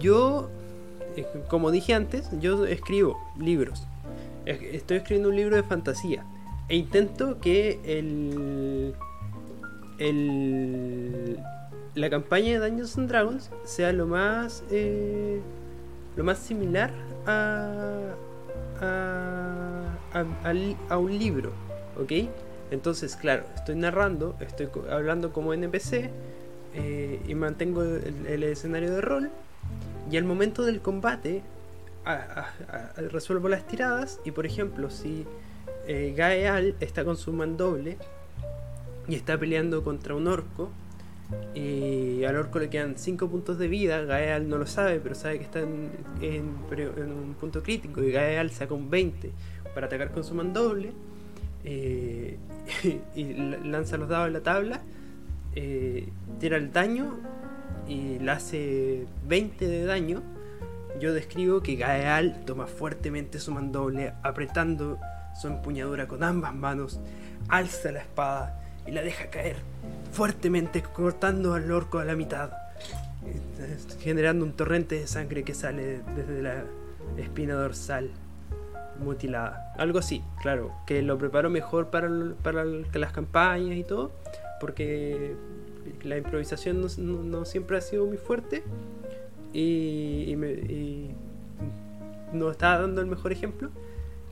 yo, 0.00 0.48
eh, 1.16 1.26
como 1.50 1.70
dije 1.70 1.92
antes, 1.92 2.30
yo 2.40 2.64
escribo 2.64 3.18
libros. 3.38 3.86
Es- 4.46 4.62
Estoy 4.62 4.96
escribiendo 4.96 5.28
un 5.28 5.36
libro 5.36 5.56
de 5.56 5.64
fantasía. 5.64 6.24
E 6.70 6.76
intento 6.76 7.40
que 7.40 7.78
el, 7.84 8.94
el, 9.98 11.38
la 11.94 12.10
campaña 12.10 12.58
de 12.60 12.68
Dungeons 12.68 12.98
and 12.98 13.08
Dragons 13.08 13.50
sea 13.64 13.92
lo 13.92 14.06
más, 14.06 14.62
eh, 14.70 15.40
lo 16.16 16.24
más 16.24 16.38
similar 16.38 16.90
a, 17.26 18.14
a, 18.80 19.94
a- 20.14 20.54
a 20.88 20.98
un 20.98 21.18
libro. 21.18 21.52
¿Ok? 22.00 22.12
Entonces, 22.70 23.16
claro, 23.16 23.44
estoy 23.54 23.76
narrando, 23.76 24.36
estoy 24.40 24.68
hablando 24.90 25.32
como 25.32 25.54
NPC 25.54 26.10
eh, 26.74 27.20
y 27.26 27.34
mantengo 27.34 27.82
el, 27.82 28.42
escenario 28.42 28.92
de 28.94 29.00
rol. 29.00 29.30
Y 30.10 30.16
al 30.16 30.24
momento 30.24 30.64
del 30.64 30.80
combate 30.80 31.42
resuelvo 33.10 33.48
las 33.48 33.66
tiradas. 33.66 34.20
Y 34.24 34.32
por 34.32 34.46
ejemplo, 34.46 34.90
si 34.90 35.24
eh, 35.86 36.12
Gaeal 36.16 36.74
está 36.80 37.04
con 37.04 37.16
su 37.16 37.32
mandoble 37.32 37.98
y 39.08 39.14
está 39.14 39.38
peleando 39.38 39.82
contra 39.84 40.14
un 40.14 40.26
orco. 40.28 40.70
Y 41.54 42.22
al 42.24 42.36
orco 42.36 42.60
le 42.60 42.70
quedan 42.70 42.94
5 42.96 43.28
puntos 43.28 43.58
de 43.58 43.66
vida. 43.68 44.00
Gaeal 44.04 44.48
no 44.48 44.58
lo 44.58 44.66
sabe, 44.66 45.00
pero 45.00 45.14
sabe 45.14 45.38
que 45.38 45.44
está 45.44 45.60
en, 45.60 45.90
un 46.20 47.34
punto 47.40 47.62
crítico. 47.62 48.02
Y 48.02 48.12
Gaeal 48.12 48.50
saca 48.50 48.74
un 48.74 48.90
20 48.90 49.32
para 49.74 49.86
atacar 49.86 50.12
con 50.12 50.22
su 50.24 50.34
mandoble. 50.34 50.92
eh, 51.64 52.38
y 53.16 53.34
la- 53.34 53.58
lanza 53.58 53.96
los 53.96 54.08
dados 54.08 54.28
en 54.28 54.32
la 54.34 54.40
tabla. 54.42 54.80
eh, 55.54 56.08
tira 56.38 56.56
el 56.58 56.70
daño 56.72 57.18
y 57.88 58.18
le 58.18 58.30
hace 58.30 59.06
20 59.26 59.66
de 59.66 59.84
daño. 59.84 60.22
Yo 61.00 61.12
describo 61.12 61.60
que 61.60 61.76
Gaeal 61.76 62.44
toma 62.46 62.66
fuertemente 62.66 63.38
su 63.40 63.52
mandoble, 63.52 64.12
apretando 64.22 64.98
su 65.40 65.48
empuñadura 65.48 66.06
con 66.08 66.22
ambas 66.24 66.54
manos, 66.54 67.00
alza 67.48 67.92
la 67.92 68.00
espada 68.00 68.62
y 68.86 68.90
la 68.92 69.02
deja 69.02 69.30
caer 69.30 69.56
fuertemente, 70.12 70.82
cortando 70.82 71.54
al 71.54 71.70
orco 71.70 71.98
a 71.98 72.04
la 72.04 72.14
mitad, 72.16 72.50
generando 74.00 74.44
un 74.44 74.52
torrente 74.52 74.94
de 75.00 75.06
sangre 75.06 75.42
que 75.44 75.54
sale 75.54 76.00
desde 76.16 76.42
la 76.42 76.64
espina 77.18 77.54
dorsal 77.54 78.10
mutilada. 79.02 79.72
Algo 79.76 79.98
así, 79.98 80.22
claro, 80.40 80.72
que 80.86 81.02
lo 81.02 81.18
preparo 81.18 81.50
mejor 81.50 81.88
para, 81.88 82.08
para 82.42 82.64
las 82.64 83.12
campañas 83.12 83.76
y 83.76 83.84
todo, 83.84 84.10
porque 84.60 85.34
la 86.02 86.16
improvisación 86.16 86.86
no, 86.98 87.44
siempre 87.44 87.76
ha 87.76 87.80
sido 87.80 88.06
muy 88.06 88.16
fuerte 88.16 88.62
y, 89.52 90.24
y 90.28 90.36
me- 90.36 90.52
y 90.52 91.10
no 92.32 92.50
estaba 92.50 92.80
dando 92.80 93.00
el 93.02 93.06
mejor 93.06 93.32
ejemplo. 93.32 93.70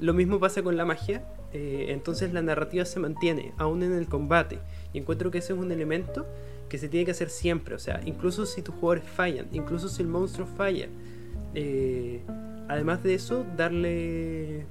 Lo 0.00 0.12
mismo 0.14 0.40
pasa 0.40 0.62
con 0.62 0.76
la 0.76 0.84
magia, 0.84 1.22
eh, 1.54 1.86
entonces 1.88 2.32
la 2.32 2.42
narrativa 2.42 2.84
se 2.84 3.00
mantiene 3.00 3.52
aún 3.56 3.82
en 3.82 3.92
el 3.94 4.06
combate 4.06 4.58
y 4.92 4.98
encuentro 4.98 5.30
que 5.30 5.38
ese 5.38 5.54
es 5.54 5.58
un 5.58 5.72
elemento 5.72 6.26
que 6.68 6.76
se 6.76 6.88
tiene 6.88 7.06
que 7.06 7.12
hacer 7.12 7.30
siempre, 7.30 7.74
o 7.74 7.78
sea, 7.78 8.00
incluso 8.04 8.44
si 8.44 8.60
tus 8.60 8.74
jugadores 8.74 9.04
fallan, 9.08 9.46
incluso 9.52 9.88
si 9.88 10.02
el 10.02 10.08
monstruo 10.08 10.46
falla, 10.46 10.88
eh, 11.54 12.20
además 12.68 13.02
de 13.02 13.14
eso, 13.14 13.46
darle 13.56 14.66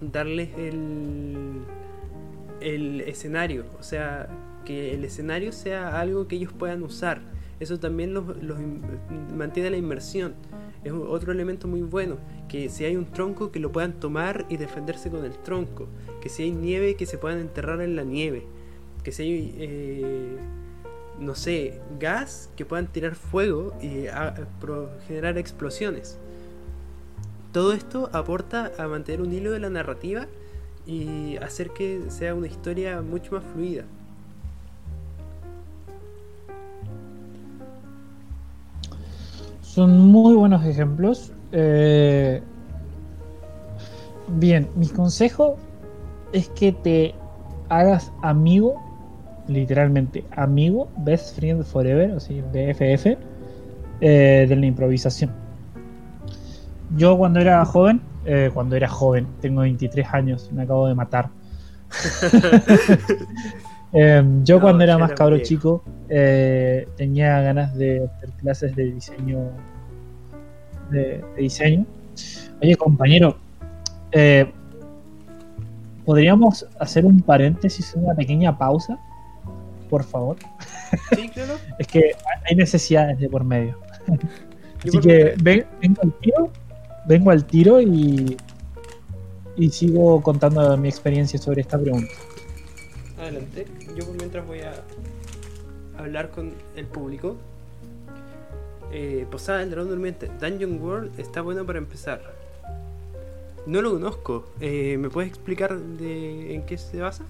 darles 0.00 0.48
el 0.56 1.62
el 2.62 3.02
escenario, 3.02 3.64
o 3.78 3.82
sea, 3.82 4.28
que 4.64 4.94
el 4.94 5.04
escenario 5.04 5.52
sea 5.52 6.00
algo 6.00 6.28
que 6.28 6.36
ellos 6.36 6.52
puedan 6.52 6.82
usar. 6.82 7.20
Eso 7.60 7.78
también 7.78 8.14
los, 8.14 8.24
mantiene 9.36 9.70
la 9.70 9.76
inmersión. 9.76 10.34
Es 10.84 10.92
otro 10.92 11.30
elemento 11.32 11.68
muy 11.68 11.82
bueno, 11.82 12.16
que 12.48 12.68
si 12.68 12.84
hay 12.84 12.96
un 12.96 13.06
tronco 13.06 13.52
que 13.52 13.60
lo 13.60 13.70
puedan 13.70 13.92
tomar 14.00 14.46
y 14.48 14.56
defenderse 14.56 15.10
con 15.10 15.24
el 15.24 15.32
tronco, 15.38 15.86
que 16.20 16.28
si 16.28 16.42
hay 16.42 16.50
nieve 16.50 16.96
que 16.96 17.06
se 17.06 17.18
puedan 17.18 17.38
enterrar 17.38 17.80
en 17.82 17.94
la 17.94 18.02
nieve, 18.02 18.44
que 19.04 19.12
si 19.12 19.22
hay, 19.22 19.54
eh, 19.58 20.36
no 21.20 21.34
sé, 21.36 21.80
gas 22.00 22.50
que 22.56 22.64
puedan 22.64 22.88
tirar 22.88 23.14
fuego 23.14 23.74
y 23.80 24.08
a- 24.08 24.48
pro- 24.60 24.90
generar 25.06 25.38
explosiones. 25.38 26.18
Todo 27.52 27.72
esto 27.74 28.08
aporta 28.12 28.72
a 28.78 28.88
mantener 28.88 29.20
un 29.22 29.32
hilo 29.32 29.52
de 29.52 29.60
la 29.60 29.70
narrativa 29.70 30.26
y 30.86 31.36
hacer 31.36 31.70
que 31.70 32.00
sea 32.08 32.34
una 32.34 32.46
historia 32.48 33.02
mucho 33.02 33.32
más 33.34 33.44
fluida. 33.52 33.84
Son 39.74 39.98
muy 39.98 40.34
buenos 40.34 40.66
ejemplos. 40.66 41.32
Eh, 41.50 42.42
bien, 44.28 44.68
mi 44.76 44.86
consejo 44.86 45.56
es 46.34 46.50
que 46.50 46.72
te 46.72 47.14
hagas 47.70 48.12
amigo, 48.20 48.78
literalmente 49.48 50.26
amigo, 50.36 50.90
best 50.98 51.36
friend 51.36 51.64
forever, 51.64 52.10
así 52.10 52.42
BFF, 52.52 53.16
eh, 54.02 54.46
de 54.46 54.56
la 54.56 54.66
improvisación. 54.66 55.30
Yo 56.94 57.16
cuando 57.16 57.40
era 57.40 57.64
joven, 57.64 58.02
eh, 58.26 58.50
cuando 58.52 58.76
era 58.76 58.88
joven, 58.88 59.26
tengo 59.40 59.62
23 59.62 60.06
años, 60.12 60.50
me 60.52 60.64
acabo 60.64 60.86
de 60.86 60.94
matar. 60.94 61.30
Eh, 63.94 64.22
yo 64.44 64.56
No, 64.56 64.62
cuando 64.62 64.84
era 64.84 64.96
más 64.98 65.12
cabro 65.12 65.38
chico 65.40 65.84
eh, 66.08 66.88
tenía 66.96 67.40
ganas 67.42 67.74
de 67.76 68.04
hacer 68.06 68.30
clases 68.40 68.74
de 68.76 68.84
diseño 68.92 69.50
de, 70.90 71.22
de 71.36 71.42
diseño. 71.42 71.84
Oye, 72.62 72.76
compañero, 72.76 73.36
eh, 74.12 74.50
¿podríamos 76.04 76.66
hacer 76.78 77.04
un 77.06 77.20
paréntesis, 77.20 77.92
una 77.94 78.14
pequeña 78.14 78.56
pausa? 78.56 78.98
Por 79.90 80.04
favor. 80.04 80.36
Sí, 81.14 81.28
claro. 81.28 81.54
Es 81.78 81.86
que 81.86 82.12
hay 82.48 82.56
necesidades 82.56 83.18
de 83.18 83.28
por 83.28 83.44
medio. 83.44 83.78
Así 84.86 84.98
que 84.98 85.34
ven- 85.40 85.66
vengo 85.80 86.00
al 86.02 86.12
tiro, 86.18 86.50
vengo 87.06 87.30
al 87.30 87.44
tiro 87.44 87.80
y, 87.80 88.36
y 89.56 89.70
sigo 89.70 90.20
contando 90.22 90.76
mi 90.76 90.88
experiencia 90.88 91.38
sobre 91.38 91.60
esta 91.60 91.78
pregunta. 91.78 92.12
Adelante. 93.22 93.66
Yo 93.96 94.04
por 94.04 94.16
mientras 94.16 94.44
voy 94.44 94.60
a 94.62 94.74
hablar 95.96 96.30
con 96.30 96.52
el 96.74 96.86
público. 96.86 97.36
Eh, 98.90 99.26
Posada 99.30 99.60
del 99.60 99.70
Dragón 99.70 99.90
Durmiente. 99.90 100.28
Dungeon 100.40 100.82
World 100.82 101.20
está 101.20 101.40
bueno 101.40 101.64
para 101.64 101.78
empezar. 101.78 102.20
No 103.64 103.80
lo 103.80 103.92
conozco. 103.92 104.50
Eh, 104.60 104.96
¿Me 104.98 105.08
puedes 105.08 105.30
explicar 105.30 105.78
de 105.78 106.54
en 106.54 106.66
qué 106.66 106.76
se 106.76 107.00
basa? 107.00 107.24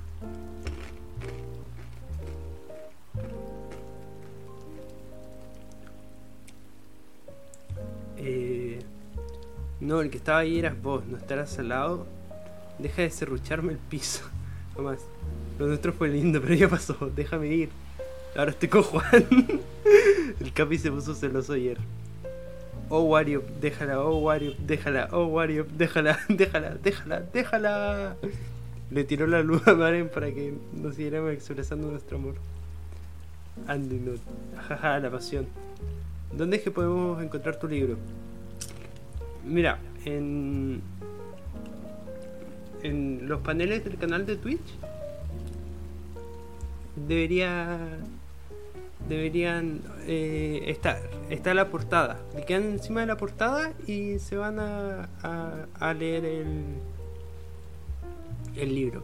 Eh, 8.17 8.81
No, 9.81 10.01
el 10.01 10.11
que 10.11 10.17
estaba 10.19 10.39
ahí 10.39 10.59
eras 10.59 10.81
vos, 10.81 11.05
no 11.07 11.17
estarás 11.17 11.59
al 11.59 11.69
lado. 11.69 12.07
Deja 12.79 13.03
de 13.03 13.11
serrucharme 13.11 13.73
el 13.73 13.79
piso. 13.79 14.23
No 14.77 14.85
más. 14.85 15.01
Nuestro 15.67 15.93
fue 15.93 16.09
lindo, 16.09 16.41
pero 16.43 16.55
ya 16.55 16.69
pasó. 16.69 17.11
Déjame 17.15 17.49
ir. 17.49 17.69
Ahora 18.37 18.51
estoy 18.51 18.69
con 18.69 18.83
Juan. 18.83 19.27
el 20.41 20.53
Capi 20.53 20.79
se 20.79 20.91
puso 20.91 21.15
celoso 21.15 21.53
ayer. 21.53 21.79
Oh 22.89 23.03
Wario, 23.05 23.43
déjala, 23.61 24.01
oh 24.03 24.19
Wario, 24.19 24.55
déjala, 24.59 25.09
oh 25.13 25.25
Wario, 25.25 25.67
déjala, 25.79 26.19
déjala, 26.29 26.75
déjala, 26.75 27.21
déjala. 27.21 28.17
Le 28.91 29.05
tiró 29.05 29.27
la 29.27 29.43
luz 29.43 29.67
a 29.67 29.75
Maren 29.75 30.11
para 30.11 30.31
que 30.31 30.53
nos 30.75 30.97
siguiéramos 30.97 31.33
expresando 31.33 31.91
nuestro 31.91 32.19
amor. 32.19 32.35
Andy. 33.67 33.99
Jaja, 34.69 34.99
la 34.99 35.11
pasión. 35.11 35.47
¿Dónde 36.37 36.59
es 36.59 36.63
que 36.63 36.71
podemos 36.71 37.23
encontrar 37.23 37.59
tu 37.59 37.69
libro? 37.69 37.97
Mira, 39.45 39.79
en. 40.05 40.83
En 42.83 43.29
los 43.29 43.41
paneles 43.41 43.85
del 43.85 43.97
canal 43.97 44.27
de 44.27 44.37
Twitch. 44.37 44.61
Debería. 46.97 47.79
Deberían 49.09 49.81
eh, 50.07 50.65
estar. 50.67 51.01
Está 51.31 51.55
la 51.55 51.69
portada. 51.69 52.21
Le 52.35 52.45
quedan 52.45 52.65
encima 52.65 53.01
de 53.01 53.07
la 53.07 53.17
portada 53.17 53.73
y 53.87 54.19
se 54.19 54.37
van 54.37 54.59
a, 54.61 55.09
a, 55.79 55.95
leer 55.95 56.25
el. 56.25 56.65
El 58.57 58.75
libro. 58.75 59.03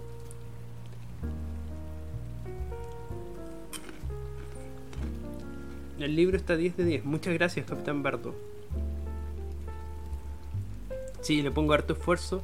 El 5.98 6.14
libro 6.14 6.36
está 6.36 6.56
10 6.56 6.76
de 6.76 6.84
10. 6.84 7.04
Muchas 7.04 7.34
gracias, 7.34 7.66
Capitán 7.66 8.02
Bardo. 8.02 8.34
Sí, 11.22 11.42
le 11.42 11.50
pongo 11.50 11.72
harto 11.72 11.94
esfuerzo. 11.94 12.42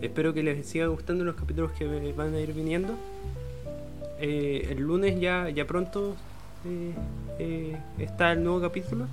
Espero 0.00 0.32
que 0.32 0.42
les 0.42 0.66
siga 0.66 0.86
gustando 0.86 1.24
los 1.24 1.34
capítulos 1.34 1.72
que 1.72 2.12
van 2.12 2.34
a 2.34 2.40
ir 2.40 2.52
viniendo. 2.52 2.94
Eh, 4.24 4.68
el 4.70 4.78
lunes 4.78 5.18
ya, 5.18 5.50
ya 5.50 5.66
pronto 5.66 6.14
eh, 6.64 6.94
eh, 7.40 7.76
está 7.98 8.30
el 8.30 8.44
nuevo 8.44 8.60
capítulo. 8.60 9.08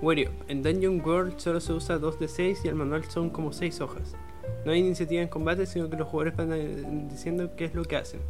Wario, 0.00 0.30
en 0.48 0.62
Dungeon 0.62 1.02
World 1.04 1.38
solo 1.38 1.60
se 1.60 1.74
usa 1.74 1.98
2 1.98 2.18
de 2.18 2.28
6 2.28 2.60
y 2.64 2.68
el 2.68 2.74
manual 2.74 3.04
son 3.04 3.28
como 3.28 3.52
6 3.52 3.82
hojas. 3.82 4.14
No 4.64 4.72
hay 4.72 4.78
iniciativa 4.78 5.20
en 5.20 5.28
combate, 5.28 5.66
sino 5.66 5.90
que 5.90 5.96
los 5.98 6.08
jugadores 6.08 6.34
van 6.34 7.10
diciendo 7.10 7.50
qué 7.54 7.66
es 7.66 7.74
lo 7.74 7.84
que 7.84 7.96
hacen. 7.96 8.20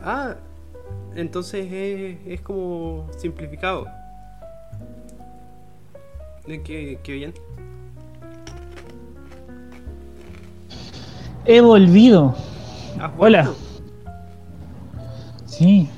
Ah, 0.00 0.36
entonces 1.16 1.66
es, 1.72 2.18
es 2.24 2.40
como 2.40 3.10
simplificado. 3.18 3.88
Qué, 6.46 7.00
qué 7.02 7.12
bien. 7.12 7.34
He 11.44 11.60
volvido. 11.60 12.36
¿Has 13.00 13.10
Hola. 13.18 13.50
Sí. 15.46 15.88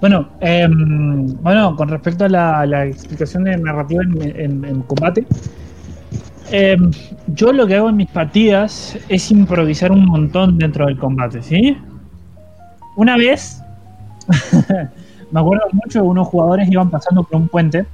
Bueno, 0.00 0.28
em, 0.40 1.26
bueno, 1.42 1.76
con 1.76 1.88
respecto 1.88 2.24
a 2.24 2.28
la, 2.28 2.66
la 2.66 2.86
explicación 2.86 3.44
de 3.44 3.56
narrativa 3.56 4.02
en, 4.02 4.22
en- 4.40 4.64
en 4.64 4.82
combate, 4.82 5.24
em, 6.50 6.90
yo 7.28 7.52
lo 7.52 7.66
que 7.66 7.76
hago 7.76 7.88
en 7.88 7.96
mis 7.96 8.10
partidas 8.10 8.98
es 9.08 9.30
improvisar 9.30 9.92
un 9.92 10.04
montón 10.06 10.58
dentro 10.58 10.86
del 10.86 10.98
combate, 10.98 11.40
¿sí? 11.42 11.76
Una 12.96 13.16
vez, 13.16 13.62
me 15.30 15.40
acuerdo 15.40 15.64
mucho 15.72 16.00
que 16.02 16.06
unos 16.08 16.26
jugadores 16.28 16.68
iban 16.68 16.90
pasando 16.90 17.22
por 17.22 17.36
un 17.40 17.48
puente, 17.48 17.86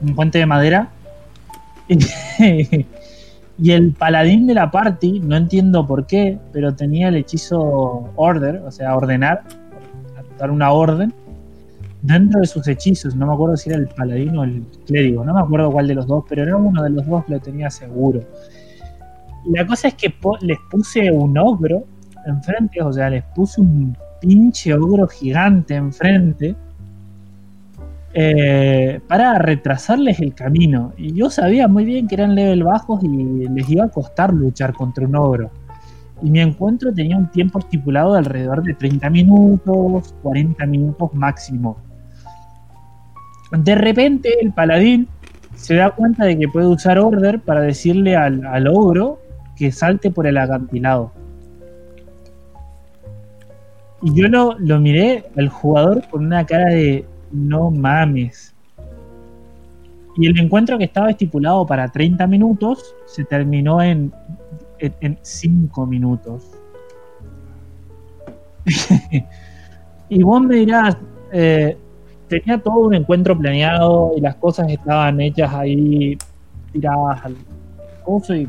un 0.00 0.14
puente 0.14 0.38
de 0.38 0.46
madera, 0.46 0.88
y, 1.88 1.98
y 3.58 3.70
el 3.70 3.92
paladín 3.92 4.46
de 4.46 4.54
la 4.54 4.70
party, 4.70 5.20
no 5.20 5.36
entiendo 5.36 5.86
por 5.86 6.06
qué, 6.06 6.38
pero 6.52 6.74
tenía 6.74 7.08
el 7.08 7.16
hechizo 7.16 8.10
order, 8.16 8.62
o 8.66 8.70
sea, 8.70 8.96
ordenar, 8.96 9.42
dar 10.38 10.50
una 10.50 10.72
orden, 10.72 11.14
dentro 12.02 12.40
de 12.40 12.46
sus 12.46 12.66
hechizos. 12.68 13.14
No 13.14 13.26
me 13.26 13.34
acuerdo 13.34 13.56
si 13.56 13.70
era 13.70 13.78
el 13.78 13.88
paladín 13.88 14.36
o 14.36 14.44
el 14.44 14.62
clérigo, 14.86 15.24
no 15.24 15.34
me 15.34 15.40
acuerdo 15.40 15.70
cuál 15.70 15.86
de 15.86 15.94
los 15.94 16.06
dos, 16.06 16.24
pero 16.28 16.42
era 16.42 16.56
uno 16.56 16.82
de 16.82 16.90
los 16.90 17.06
dos, 17.06 17.24
lo 17.28 17.40
tenía 17.40 17.70
seguro. 17.70 18.20
La 19.46 19.66
cosa 19.66 19.88
es 19.88 19.94
que 19.94 20.12
les 20.40 20.58
puse 20.70 21.10
un 21.10 21.36
ogro 21.38 21.84
enfrente, 22.26 22.82
o 22.82 22.92
sea, 22.92 23.10
les 23.10 23.22
puse 23.34 23.60
un 23.60 23.96
pinche 24.20 24.74
ogro 24.74 25.06
gigante 25.06 25.74
enfrente. 25.74 26.56
Eh, 28.16 29.00
para 29.08 29.38
retrasarles 29.38 30.20
el 30.20 30.34
camino. 30.34 30.92
Y 30.96 31.14
yo 31.14 31.30
sabía 31.30 31.66
muy 31.66 31.84
bien 31.84 32.06
que 32.06 32.14
eran 32.14 32.36
level 32.36 32.62
bajos 32.62 33.02
y 33.02 33.08
les 33.08 33.68
iba 33.68 33.86
a 33.86 33.88
costar 33.88 34.32
luchar 34.32 34.72
contra 34.72 35.04
un 35.04 35.16
ogro. 35.16 35.50
Y 36.22 36.30
mi 36.30 36.40
encuentro 36.40 36.94
tenía 36.94 37.16
un 37.16 37.28
tiempo 37.28 37.58
estipulado 37.58 38.12
de 38.12 38.20
alrededor 38.20 38.62
de 38.62 38.74
30 38.74 39.10
minutos, 39.10 40.14
40 40.22 40.64
minutos 40.66 41.12
máximo. 41.12 41.76
De 43.50 43.74
repente 43.74 44.30
el 44.40 44.52
paladín 44.52 45.08
se 45.56 45.74
da 45.74 45.90
cuenta 45.90 46.24
de 46.24 46.38
que 46.38 46.46
puede 46.46 46.68
usar 46.68 47.00
order 47.00 47.40
para 47.40 47.62
decirle 47.62 48.14
al, 48.14 48.46
al 48.46 48.68
ogro 48.68 49.18
que 49.56 49.72
salte 49.72 50.12
por 50.12 50.28
el 50.28 50.38
acantilado. 50.38 51.12
Y 54.02 54.14
yo 54.14 54.28
lo, 54.28 54.56
lo 54.60 54.78
miré 54.80 55.24
al 55.36 55.48
jugador 55.48 56.06
con 56.10 56.26
una 56.26 56.46
cara 56.46 56.66
de 56.66 57.06
no 57.34 57.70
mames. 57.70 58.54
Y 60.16 60.26
el 60.28 60.38
encuentro 60.38 60.78
que 60.78 60.84
estaba 60.84 61.10
estipulado 61.10 61.66
para 61.66 61.88
30 61.88 62.26
minutos 62.28 62.94
se 63.06 63.24
terminó 63.24 63.82
en 63.82 64.12
en 64.78 65.18
5 65.22 65.86
minutos. 65.86 66.50
y 70.08 70.22
vos 70.22 70.40
me 70.42 70.56
dirás, 70.56 70.96
eh, 71.32 71.76
tenía 72.28 72.58
todo 72.58 72.78
un 72.80 72.94
encuentro 72.94 73.36
planeado 73.38 74.12
y 74.16 74.20
las 74.20 74.36
cosas 74.36 74.68
estaban 74.68 75.20
hechas 75.20 75.52
ahí 75.52 76.16
tiradas 76.72 77.24
al 77.24 77.36
y 78.30 78.48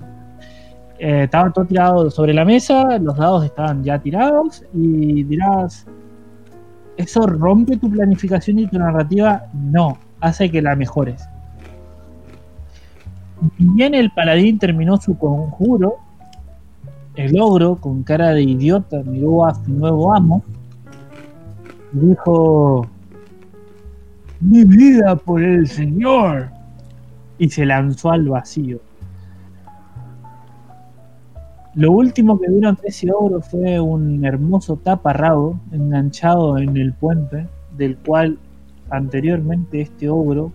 eh, 1.00 1.24
estaba 1.24 1.52
todo 1.52 1.66
tirado 1.66 2.10
sobre 2.12 2.34
la 2.34 2.44
mesa, 2.44 2.98
los 3.00 3.16
dados 3.18 3.46
estaban 3.46 3.84
ya 3.84 4.00
tirados 4.00 4.64
y 4.74 5.24
dirás, 5.24 5.86
¿eso 6.98 7.28
rompe 7.28 7.78
tu 7.78 7.90
planificación 7.90 8.60
y 8.60 8.68
tu 8.68 8.78
narrativa? 8.78 9.44
No, 9.54 9.98
hace 10.22 10.50
que 10.50 10.62
la 10.62 10.76
mejores. 10.76 11.28
Bien 13.58 13.94
el 13.94 14.12
paladín 14.12 14.60
terminó 14.60 14.98
su 14.98 15.18
conjuro, 15.18 15.96
el 17.16 17.40
ogro, 17.40 17.76
con 17.76 18.04
cara 18.04 18.32
de 18.32 18.44
idiota, 18.44 19.02
miró 19.04 19.46
a 19.46 19.56
su 19.56 19.72
nuevo 19.72 20.14
amo 20.14 20.44
dijo: 21.96 22.88
Mi 24.42 24.64
vida 24.64 25.16
por 25.16 25.42
el 25.42 25.68
Señor. 25.68 26.50
Y 27.38 27.50
se 27.50 27.66
lanzó 27.66 28.12
al 28.12 28.30
vacío. 28.30 28.80
Lo 31.76 31.92
último 31.92 32.40
que 32.40 32.50
vieron 32.50 32.78
ese 32.84 33.12
ogro 33.12 33.42
fue 33.42 33.80
un 33.80 34.24
hermoso 34.26 34.78
taparrabo 34.78 35.60
enganchado 35.72 36.58
en 36.58 36.78
el 36.78 36.94
puente, 36.94 37.48
del 37.78 37.98
cual 37.98 38.38
anteriormente 38.90 39.82
este 39.82 40.10
ogro 40.10 40.52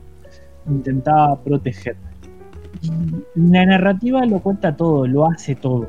intentaba 0.67 1.39
proteger. 1.41 1.97
La 3.35 3.67
narrativa 3.67 4.25
lo 4.25 4.41
cuenta 4.41 4.75
todo, 4.75 5.07
lo 5.07 5.27
hace 5.27 5.55
todo 5.55 5.89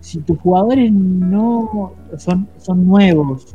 si 0.00 0.18
tus 0.20 0.38
jugadores 0.38 0.90
no 0.92 1.92
son, 2.16 2.48
son 2.58 2.86
nuevos, 2.86 3.54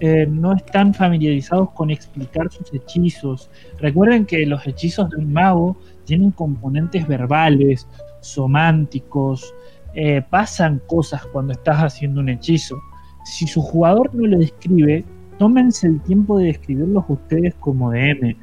eh, 0.00 0.26
no 0.26 0.52
están 0.52 0.92
familiarizados 0.92 1.70
con 1.70 1.90
explicar 1.90 2.50
sus 2.50 2.72
hechizos, 2.74 3.50
recuerden 3.78 4.26
que 4.26 4.44
los 4.46 4.66
hechizos 4.66 5.10
de 5.10 5.16
un 5.18 5.32
mago 5.32 5.76
tienen 6.04 6.32
componentes 6.32 7.06
verbales, 7.06 7.86
sománticos, 8.20 9.54
eh, 9.94 10.22
pasan 10.28 10.80
cosas 10.86 11.24
cuando 11.26 11.52
estás 11.52 11.78
haciendo 11.78 12.20
un 12.20 12.28
hechizo. 12.28 12.76
Si 13.24 13.46
su 13.46 13.60
jugador 13.62 14.14
no 14.14 14.26
lo 14.26 14.38
describe, 14.38 15.04
tómense 15.38 15.86
el 15.86 16.00
tiempo 16.02 16.38
de 16.38 16.46
describirlos 16.46 17.04
ustedes 17.08 17.54
como 17.56 17.90
DM. 17.90 18.36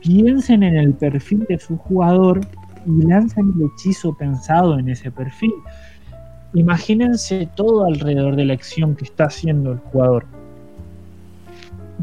Piensen 0.00 0.62
en 0.62 0.76
el 0.76 0.94
perfil 0.94 1.46
de 1.48 1.58
su 1.58 1.76
jugador 1.76 2.40
y 2.86 3.06
lancen 3.06 3.52
el 3.56 3.66
hechizo 3.66 4.14
pensado 4.14 4.78
en 4.78 4.88
ese 4.88 5.10
perfil 5.10 5.52
imagínense 6.54 7.48
todo 7.54 7.86
alrededor 7.86 8.36
de 8.36 8.44
la 8.44 8.52
acción 8.52 8.94
que 8.94 9.04
está 9.04 9.24
haciendo 9.24 9.72
el 9.72 9.78
jugador. 9.78 10.26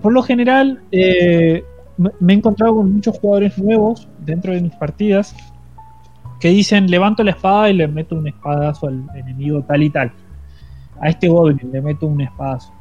Por 0.01 0.13
lo 0.13 0.23
general, 0.23 0.81
eh, 0.91 1.63
me- 1.97 2.33
he 2.33 2.37
encontrado 2.37 2.77
con 2.77 2.93
muchos 2.93 3.19
jugadores 3.19 3.57
nuevos 3.59 4.07
dentro 4.25 4.53
de 4.53 4.61
mis 4.61 4.73
partidas 4.75 5.35
que 6.40 6.49
dicen 6.49 6.90
levanto 6.90 7.24
la 7.24 7.32
espada 7.32 7.70
y 7.70 7.74
le 7.74 7.88
meto 7.88 8.16
un 8.16 8.28
espadazo 8.28 8.88
al 8.88 9.03
enemigo 9.16 9.61
tal 9.64 9.84
y 9.84 9.90
tal. 9.90 10.11
A 11.02 11.10
este 11.10 11.28
goblin 11.28 11.72
le 11.72 11.82
meto 11.82 12.07
un 12.07 12.22
espadazo. 12.22 12.74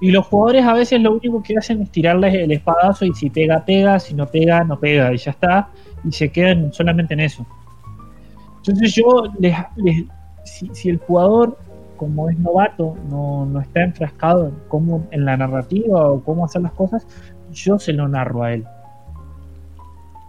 Y 0.00 0.10
los 0.10 0.26
jugadores 0.26 0.64
a 0.64 0.74
veces 0.74 1.00
lo 1.00 1.12
único 1.12 1.42
que 1.42 1.56
hacen 1.56 1.80
es 1.82 1.90
tirarle 1.90 2.42
el 2.42 2.50
espadazo 2.50 3.04
y 3.04 3.14
si 3.14 3.30
pega, 3.30 3.64
pega, 3.64 4.00
si 4.00 4.14
no 4.14 4.26
pega, 4.26 4.64
no 4.64 4.78
pega 4.78 5.12
y 5.12 5.16
ya 5.16 5.30
está. 5.30 5.68
Y 6.04 6.10
se 6.10 6.30
quedan 6.30 6.72
solamente 6.72 7.14
en 7.14 7.20
eso. 7.20 7.46
Entonces 8.56 8.94
yo, 8.94 9.24
les, 9.38 9.56
si 10.44 10.88
el 10.88 10.98
jugador, 10.98 11.56
como 11.96 12.28
es 12.28 12.38
novato, 12.38 12.96
no, 13.08 13.46
no 13.46 13.60
está 13.60 13.84
enfrascado 13.84 14.48
en, 14.48 14.54
cómo, 14.66 15.06
en 15.12 15.24
la 15.24 15.36
narrativa 15.36 16.10
o 16.10 16.20
cómo 16.22 16.44
hacer 16.44 16.62
las 16.62 16.72
cosas, 16.72 17.06
yo 17.52 17.78
se 17.78 17.92
lo 17.92 18.08
narro 18.08 18.42
a 18.42 18.54
él. 18.54 18.64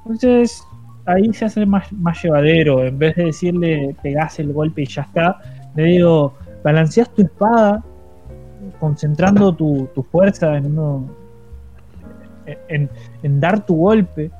Entonces 0.05 0.63
ahí 1.05 1.33
se 1.33 1.45
hace 1.45 1.65
más, 1.65 1.91
más 1.93 2.21
llevadero. 2.21 2.83
En 2.83 2.97
vez 2.97 3.15
de 3.15 3.25
decirle 3.25 3.95
pegás 4.01 4.39
el 4.39 4.53
golpe 4.53 4.83
y 4.83 4.85
ya 4.85 5.03
está, 5.03 5.37
le 5.75 5.83
digo, 5.83 6.33
balanceas 6.63 7.09
tu 7.13 7.23
espada 7.23 7.83
concentrando 8.79 9.53
tu, 9.53 9.89
tu 9.93 10.03
fuerza 10.03 10.57
en 10.57 10.65
uno 10.65 11.09
en, 12.67 12.89
dar 13.39 13.65
tu 13.65 13.75
golpe 13.75 14.31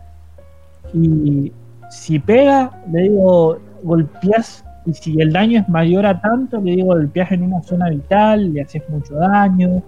y 0.94 1.52
si 1.90 2.20
pega 2.20 2.72
le 2.92 3.04
digo 3.04 3.60
golpeas 3.84 4.64
y 4.86 4.94
si 4.94 5.22
el 5.22 5.32
daño 5.32 5.62
es 5.62 5.70
mayor 5.70 6.06
a 6.06 6.20
tanto 6.20 6.60
le 6.60 6.72
digo 6.72 6.88
golpeas 6.88 7.32
en 7.32 7.44
una 7.44 7.62
zona 7.62 7.90
vital 7.90 8.54
le 8.54 8.62
haces 8.62 8.84
mucho 8.90 9.16
daño 9.16 9.84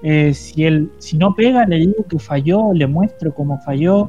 Eh, 0.00 0.32
si 0.32 0.64
el 0.64 0.92
si 0.98 1.18
no 1.18 1.34
pega 1.34 1.66
le 1.66 1.76
digo 1.78 2.04
que 2.08 2.20
falló 2.20 2.72
le 2.72 2.86
muestro 2.86 3.34
cómo 3.34 3.58
falló 3.58 4.08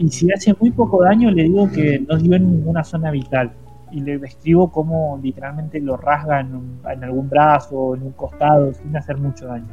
y 0.00 0.08
si 0.08 0.32
hace 0.32 0.54
muy 0.58 0.70
poco 0.70 1.02
daño 1.02 1.30
le 1.30 1.44
digo 1.44 1.70
que 1.70 2.02
no 2.08 2.16
dio 2.16 2.34
en 2.34 2.50
ninguna 2.50 2.82
zona 2.82 3.10
vital 3.10 3.52
y 3.92 4.00
le 4.00 4.18
describo 4.18 4.72
cómo 4.72 5.20
literalmente 5.22 5.78
lo 5.78 5.98
rasga 5.98 6.40
en, 6.40 7.04
algún 7.04 7.28
brazo 7.28 7.94
en 7.94 8.04
un 8.04 8.12
costado 8.12 8.72
sin 8.72 8.96
hacer 8.96 9.18
mucho 9.18 9.46
daño. 9.46 9.68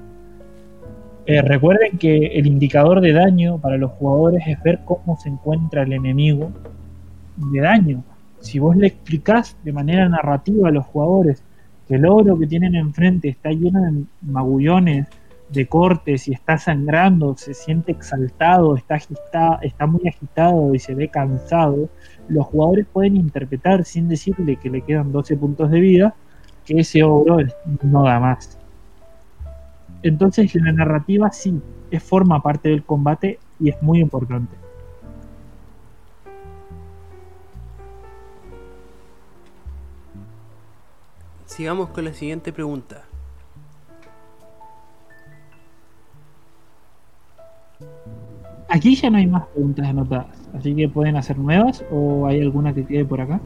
Eh, 1.26 1.42
recuerden 1.42 1.98
que 1.98 2.28
el 2.28 2.46
indicador 2.46 3.00
de 3.00 3.14
daño 3.14 3.58
para 3.60 3.78
los 3.78 3.92
jugadores 3.92 4.44
es 4.48 4.62
ver 4.64 4.82
cómo 4.84 5.18
se 5.18 5.30
encuentra 5.30 5.84
el 5.84 5.94
enemigo 5.94 6.52
de 7.38 7.62
daño. 7.62 8.04
Si 8.42 8.60
vos 8.60 8.76
le 8.76 8.88
explicás 8.88 9.56
de 9.64 9.72
manera 9.72 10.10
narrativa 10.10 10.68
a 10.68 10.72
los 10.72 10.86
jugadores 10.88 11.42
que 11.88 11.96
el 11.96 12.06
oro 12.06 12.38
que 12.38 12.48
tienen 12.48 12.76
enfrente 12.76 13.30
está 13.30 13.52
lleno 13.52 13.80
de 13.82 14.04
magullones, 14.22 15.08
de 15.50 15.68
cortes 15.68 16.28
y 16.28 16.34
está 16.34 16.58
sangrando, 16.58 17.36
se 17.38 17.54
siente 17.54 17.94
exaltado, 17.94 18.76
está, 18.76 18.96
agita- 18.96 19.60
está 19.62 19.88
muy 19.88 20.08
agitado 20.08 20.74
y 20.76 20.80
se 20.80 20.94
ve 20.94 21.08
cansado, 21.10 21.90
los 22.28 22.46
jugadores 22.48 22.86
pueden 22.92 23.16
interpretar 23.16 23.86
sin 23.86 24.10
decirle 24.10 24.58
que 24.58 24.70
le 24.70 24.82
quedan 24.82 25.12
12 25.12 25.38
puntos 25.38 25.72
de 25.72 25.80
vida 25.80 26.16
que 26.66 26.80
ese 26.82 27.00
es- 27.00 27.56
no 27.82 28.04
da 28.04 28.20
más. 28.20 28.58
Entonces 30.04 30.54
la 30.56 30.72
narrativa 30.74 31.32
sí, 31.32 31.62
es, 31.92 32.04
forma 32.04 32.42
parte 32.42 32.70
del 32.70 32.84
combate 32.84 33.40
y 33.60 33.70
es 33.70 33.82
muy 33.82 34.00
importante. 34.00 34.56
Sigamos 41.46 41.90
con 41.90 42.06
la 42.06 42.14
siguiente 42.14 42.52
pregunta. 42.52 43.07
Aquí 48.70 48.96
ya 48.96 49.10
no 49.10 49.18
hay 49.18 49.28
más 49.28 49.46
preguntas 49.48 49.88
anotadas, 49.88 50.50
así 50.54 50.76
que 50.76 50.90
pueden 50.90 51.16
hacer 51.16 51.38
nuevas 51.38 51.84
o 51.90 52.28
hay 52.28 52.42
alguna 52.42 52.74
que 52.74 52.86
quede 52.86 53.06
por 53.06 53.22
acá. 53.22 53.40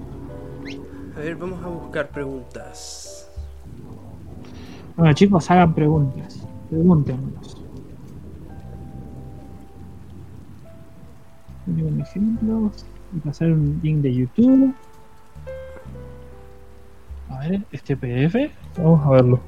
A 1.15 1.19
ver, 1.19 1.35
vamos 1.35 1.64
a 1.64 1.68
buscar 1.68 2.10
preguntas. 2.10 3.30
Bueno 4.98 5.14
chicos, 5.14 5.49
hagan 5.52 5.73
preguntas, 5.73 6.45
pregúntenos. 6.69 7.57
Un 11.68 12.02
ejemplo 12.02 12.72
y 13.15 13.19
pasar 13.19 13.52
un 13.52 13.80
link 13.84 13.99
de 13.99 14.14
YouTube. 14.14 14.73
A 17.30 17.39
ver, 17.39 17.61
este 17.72 17.95
PDF, 17.95 18.52
vamos 18.77 19.06
a 19.06 19.10
verlo. 19.11 19.39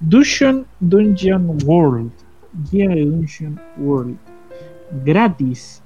Dungeon 0.00 0.66
Dungeon 0.80 1.58
World, 1.64 2.12
guía 2.70 2.88
de 2.88 3.04
Dungeon 3.04 3.60
World, 3.78 4.16
gratis. 5.04 5.82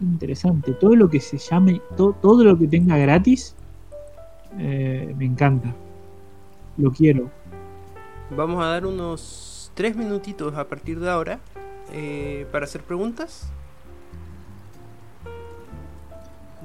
Interesante, 0.00 0.72
todo 0.72 0.94
lo 0.94 1.08
que 1.10 1.18
se 1.20 1.38
llame, 1.38 1.80
to- 1.96 2.14
todo 2.22 2.44
lo 2.44 2.56
que 2.56 2.68
tenga 2.68 2.96
gratis, 2.96 3.56
eh, 4.58 5.12
me 5.18 5.24
encanta. 5.24 5.74
Lo 6.76 6.92
quiero. 6.92 7.30
Vamos 8.36 8.62
a 8.62 8.68
dar 8.68 8.86
unos 8.86 9.72
3 9.74 9.96
minutitos 9.96 10.54
a 10.54 10.68
partir 10.68 11.00
de 11.00 11.10
ahora 11.10 11.40
eh, 11.92 12.46
para 12.52 12.64
hacer 12.66 12.82
preguntas. 12.82 13.50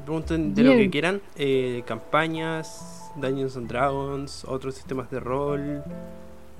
Pregunten 0.06 0.54
de 0.54 0.64
lo 0.64 0.72
que 0.74 0.90
quieran. 0.90 1.22
eh, 1.38 1.84
campañas, 1.88 3.12
Dungeons 3.16 3.56
and 3.58 3.68
Dragons, 3.68 4.44
otros 4.46 4.76
sistemas 4.76 5.10
de 5.10 5.20
rol, 5.20 5.84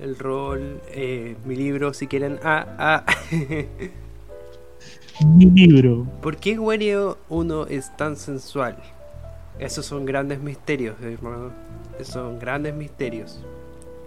el 0.00 0.18
rol, 0.18 0.80
eh, 0.88 1.36
mi 1.44 1.56
libro 1.56 1.94
si 1.94 2.06
quieren. 2.06 2.38
Ah, 2.42 2.66
ah. 2.78 3.04
Mi 5.24 5.44
libro. 5.46 6.06
¿Por 6.20 6.38
qué 6.38 6.58
Wario 6.58 7.18
1 7.28 7.68
es 7.68 7.96
tan 7.96 8.16
sensual? 8.16 8.76
Esos 9.60 9.86
son 9.86 10.04
grandes 10.04 10.40
misterios, 10.40 10.96
hermano. 11.00 11.52
Esos 12.00 12.14
son 12.14 12.40
grandes 12.40 12.74
misterios. 12.74 13.40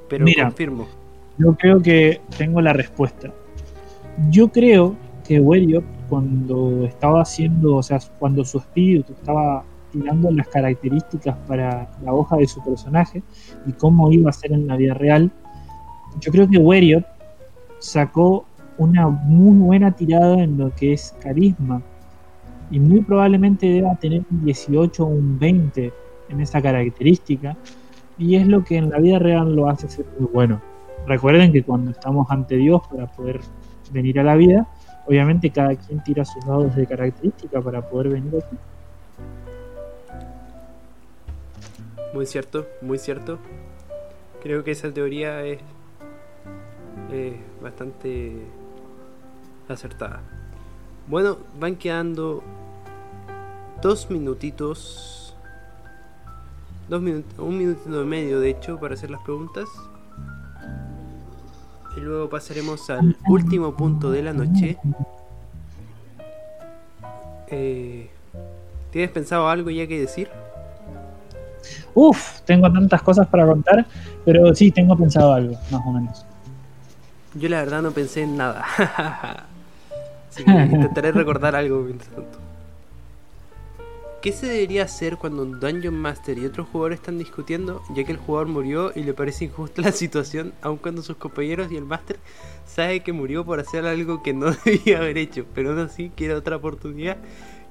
Pero 0.09 0.26
Mira. 0.26 0.43
confirmo. 0.43 0.88
Yo 1.38 1.55
creo 1.55 1.81
que 1.81 2.19
tengo 2.38 2.59
la 2.59 2.73
respuesta. 2.73 3.31
Yo 4.30 4.49
creo 4.49 4.97
que 5.26 5.39
Wario, 5.39 5.81
cuando 6.09 6.85
estaba 6.85 7.22
haciendo, 7.22 7.76
o 7.76 7.84
sea, 7.84 7.99
cuando 8.19 8.43
su 8.43 8.57
espíritu 8.57 9.14
estaba 9.14 9.64
tirando 9.93 10.30
las 10.31 10.47
características 10.49 11.38
para 11.47 11.89
la 12.03 12.14
hoja 12.14 12.35
de 12.35 12.47
su 12.47 12.61
personaje 12.64 13.23
y 13.65 13.72
cómo 13.72 14.11
iba 14.11 14.30
a 14.30 14.34
ser 14.34 14.51
en 14.51 14.68
la 14.68 14.76
vida 14.76 14.93
real, 14.93 15.31
yo 16.19 16.31
creo 16.31 16.49
que 16.49 16.57
Wario 16.57 17.03
sacó 17.80 18.45
una 18.77 19.07
muy 19.07 19.57
buena 19.60 19.91
tirada 19.91 20.44
en 20.44 20.57
lo 20.57 20.73
que 20.76 20.94
es 20.94 21.15
carisma 21.19 21.81
y 22.69 22.80
muy 22.80 23.02
probablemente 23.02 23.68
deba 23.68 23.95
tener 23.95 24.23
un 24.30 24.45
18 24.45 25.03
o 25.03 25.07
un 25.07 25.39
20 25.39 25.94
en 26.30 26.41
esa 26.41 26.61
característica 26.61 27.56
y 28.18 28.35
es 28.35 28.48
lo 28.48 28.64
que 28.64 28.77
en 28.77 28.89
la 28.89 28.99
vida 28.99 29.19
real 29.19 29.56
lo 29.56 29.69
hace 29.69 29.88
ser 29.88 30.06
muy 30.19 30.30
bueno. 30.31 30.61
Recuerden 31.06 31.53
que 31.53 31.64
cuando 31.64 31.91
estamos 31.91 32.27
ante 32.30 32.56
Dios 32.56 32.81
para 32.89 33.07
poder 33.07 33.39
venir 33.91 34.19
a 34.19 34.23
la 34.23 34.35
vida, 34.35 34.68
obviamente 35.06 35.49
cada 35.52 35.76
quien 35.76 36.03
tira 36.03 36.26
sus 36.26 36.45
dados 36.45 36.76
de 36.76 36.85
característica 36.85 37.61
para 37.61 37.88
poder 37.88 38.10
venir 38.10 38.34
aquí. 38.35 38.57
Muy 42.14 42.26
cierto, 42.26 42.65
muy 42.81 42.98
cierto. 42.98 43.39
Creo 44.41 44.64
que 44.64 44.72
esa 44.72 44.91
teoría 44.94 45.45
es, 45.45 45.60
es 47.11 47.34
bastante 47.61 48.34
acertada. 49.69 50.22
Bueno, 51.07 51.38
van 51.60 51.76
quedando 51.76 52.44
dos 53.82 54.10
minutitos. 54.10 55.36
Dos 56.90 57.02
minutos, 57.02 57.38
un 57.40 57.57
minutito 57.57 58.02
y 58.02 58.06
medio 58.06 58.40
de 58.40 58.49
hecho 58.49 58.80
para 58.80 58.94
hacer 58.94 59.11
las 59.11 59.22
preguntas. 59.22 59.65
Y 61.95 61.99
luego 61.99 62.30
pasaremos 62.30 62.90
al 62.90 63.18
último 63.28 63.76
punto 63.76 64.11
de 64.11 64.24
la 64.24 64.34
noche. 64.34 64.78
Eh, 67.49 68.10
¿Tienes 68.91 69.11
pensado 69.11 69.49
algo 69.49 69.69
ya 69.69 69.88
que 69.88 69.99
decir? 69.99 70.30
Uf, 71.94 72.41
tengo 72.41 72.72
tantas 72.72 73.02
cosas 73.02 73.28
para 73.28 73.45
contar, 73.45 73.86
pero 74.24 74.53
sí, 74.53 74.72
tengo 74.72 74.95
pensado 74.95 75.34
algo, 75.34 75.56
más 75.72 75.82
o 75.86 75.91
menos. 75.91 76.26
Yo 77.34 77.49
la 77.49 77.60
verdad 77.60 77.82
no 77.82 77.91
pensé 77.91 78.24
en 78.24 78.38
nada. 78.38 78.66
Así 80.30 80.44
que 80.44 80.52
intentaré 80.72 81.12
recordar 81.12 81.56
algo 81.56 81.82
mientras 81.82 82.10
tanto. 82.10 82.40
¿Qué 84.22 84.32
se 84.34 84.48
debería 84.48 84.84
hacer 84.84 85.18
cuando 85.18 85.44
un 85.44 85.60
Dungeon 85.60 85.94
Master 85.94 86.38
y 86.40 86.45
otro 86.45 86.66
jugador 86.66 86.91
están 86.94 87.20
discutiendo, 87.20 87.84
ya 87.94 88.04
que 88.04 88.12
el 88.12 88.18
jugador 88.18 88.48
murió 88.48 88.91
y 88.95 89.04
le 89.04 89.14
parece 89.14 89.45
injusta 89.45 89.82
la 89.84 89.91
situación, 89.91 90.54
aun 90.62 90.78
cuando 90.78 91.04
sus 91.04 91.18
compañeros 91.18 91.72
y 91.72 91.78
el 91.78 91.86
Master 91.86 92.18
sabe 92.66 93.02
que 93.02 93.14
murió 93.14 93.45
por 93.45 93.60
hacer 93.60 93.86
algo 93.86 94.24
que 94.24 94.34
no 94.34 94.52
debía 94.66 94.98
haber 94.98 95.18
hecho, 95.20 95.45
pero 95.54 95.70
aún 95.70 95.80
así 95.80 96.12
quiere 96.16 96.34
otra 96.34 96.56
oportunidad 96.58 97.18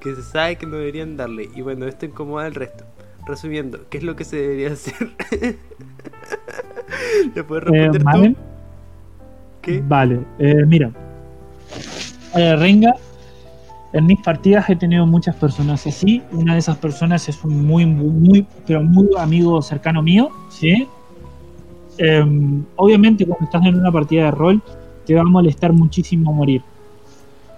que 0.00 0.14
se 0.14 0.22
sabe 0.22 0.56
que 0.56 0.66
no 0.66 0.76
deberían 0.76 1.16
darle? 1.16 1.50
Y 1.54 1.62
bueno, 1.62 1.86
esto 1.86 2.06
incomoda 2.06 2.46
al 2.46 2.54
resto. 2.54 2.84
Resumiendo, 3.26 3.80
¿qué 3.90 3.98
es 3.98 4.04
lo 4.04 4.14
que 4.14 4.24
se 4.24 4.36
debería 4.36 4.72
hacer? 4.72 5.10
¿Le 7.34 7.42
puedes 7.44 7.66
Eh, 7.66 7.88
responder 7.90 8.02
¿Vale? 8.04 8.30
tú? 8.30 8.36
Vale, 9.84 10.20
eh, 10.38 10.64
mira. 10.66 10.90
Eh, 12.34 12.56
Renga, 12.56 12.94
en 13.92 14.06
mis 14.06 14.20
partidas 14.20 14.68
he 14.68 14.76
tenido 14.76 15.06
muchas 15.06 15.34
personas 15.36 15.86
así. 15.86 16.22
Una 16.32 16.52
de 16.52 16.58
esas 16.58 16.76
personas 16.76 17.28
es 17.28 17.42
un 17.44 17.66
muy, 17.66 17.86
muy, 17.86 18.08
muy, 18.08 18.46
pero 18.66 18.82
muy 18.82 19.08
amigo 19.18 19.60
cercano 19.62 20.02
mío, 20.02 20.30
¿sí? 20.50 20.86
em, 21.98 22.62
obviamente 22.76 23.24
cuando 23.24 23.46
estás 23.46 23.64
en 23.64 23.76
una 23.76 23.90
partida 23.90 24.26
de 24.26 24.30
rol 24.32 24.62
te 25.06 25.14
va 25.14 25.22
a 25.22 25.24
molestar 25.24 25.72
muchísimo 25.72 26.32
morir. 26.32 26.62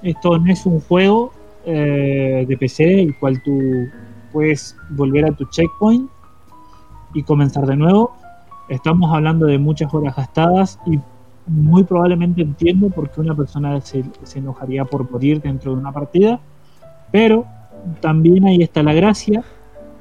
Esto 0.02 0.39
no 0.39 0.52
es 0.52 0.64
un 0.64 0.80
juego 0.80 1.32
eh, 1.66 2.44
de 2.47 2.56
PC 2.56 3.02
el 3.02 3.16
cual 3.18 3.43
tú 3.43 3.89
puedes 4.32 4.76
volver 4.90 5.24
a 5.24 5.32
tu 5.32 5.44
checkpoint 5.47 6.09
y 7.14 7.22
comenzar 7.22 7.66
de 7.66 7.76
nuevo. 7.76 8.12
Estamos 8.68 9.12
hablando 9.12 9.47
de 9.47 9.59
muchas 9.59 9.93
horas 9.93 10.14
gastadas 10.14 10.78
y 10.86 11.01
muy 11.49 11.85
probablemente 11.85 12.43
entiendo 12.43 12.91
por 12.91 13.11
qué 13.11 13.20
una 13.20 13.35
persona 13.35 13.81
se, 13.81 14.05
enojaría 14.35 14.85
por 14.85 15.11
morir 15.11 15.41
dentro 15.41 15.73
de 15.73 15.81
una 15.81 15.93
partida, 15.93 16.41
pero 17.11 17.47
también 18.01 18.47
ahí 18.47 18.62
está 18.62 18.83
la 18.83 18.93
gracia 18.93 19.43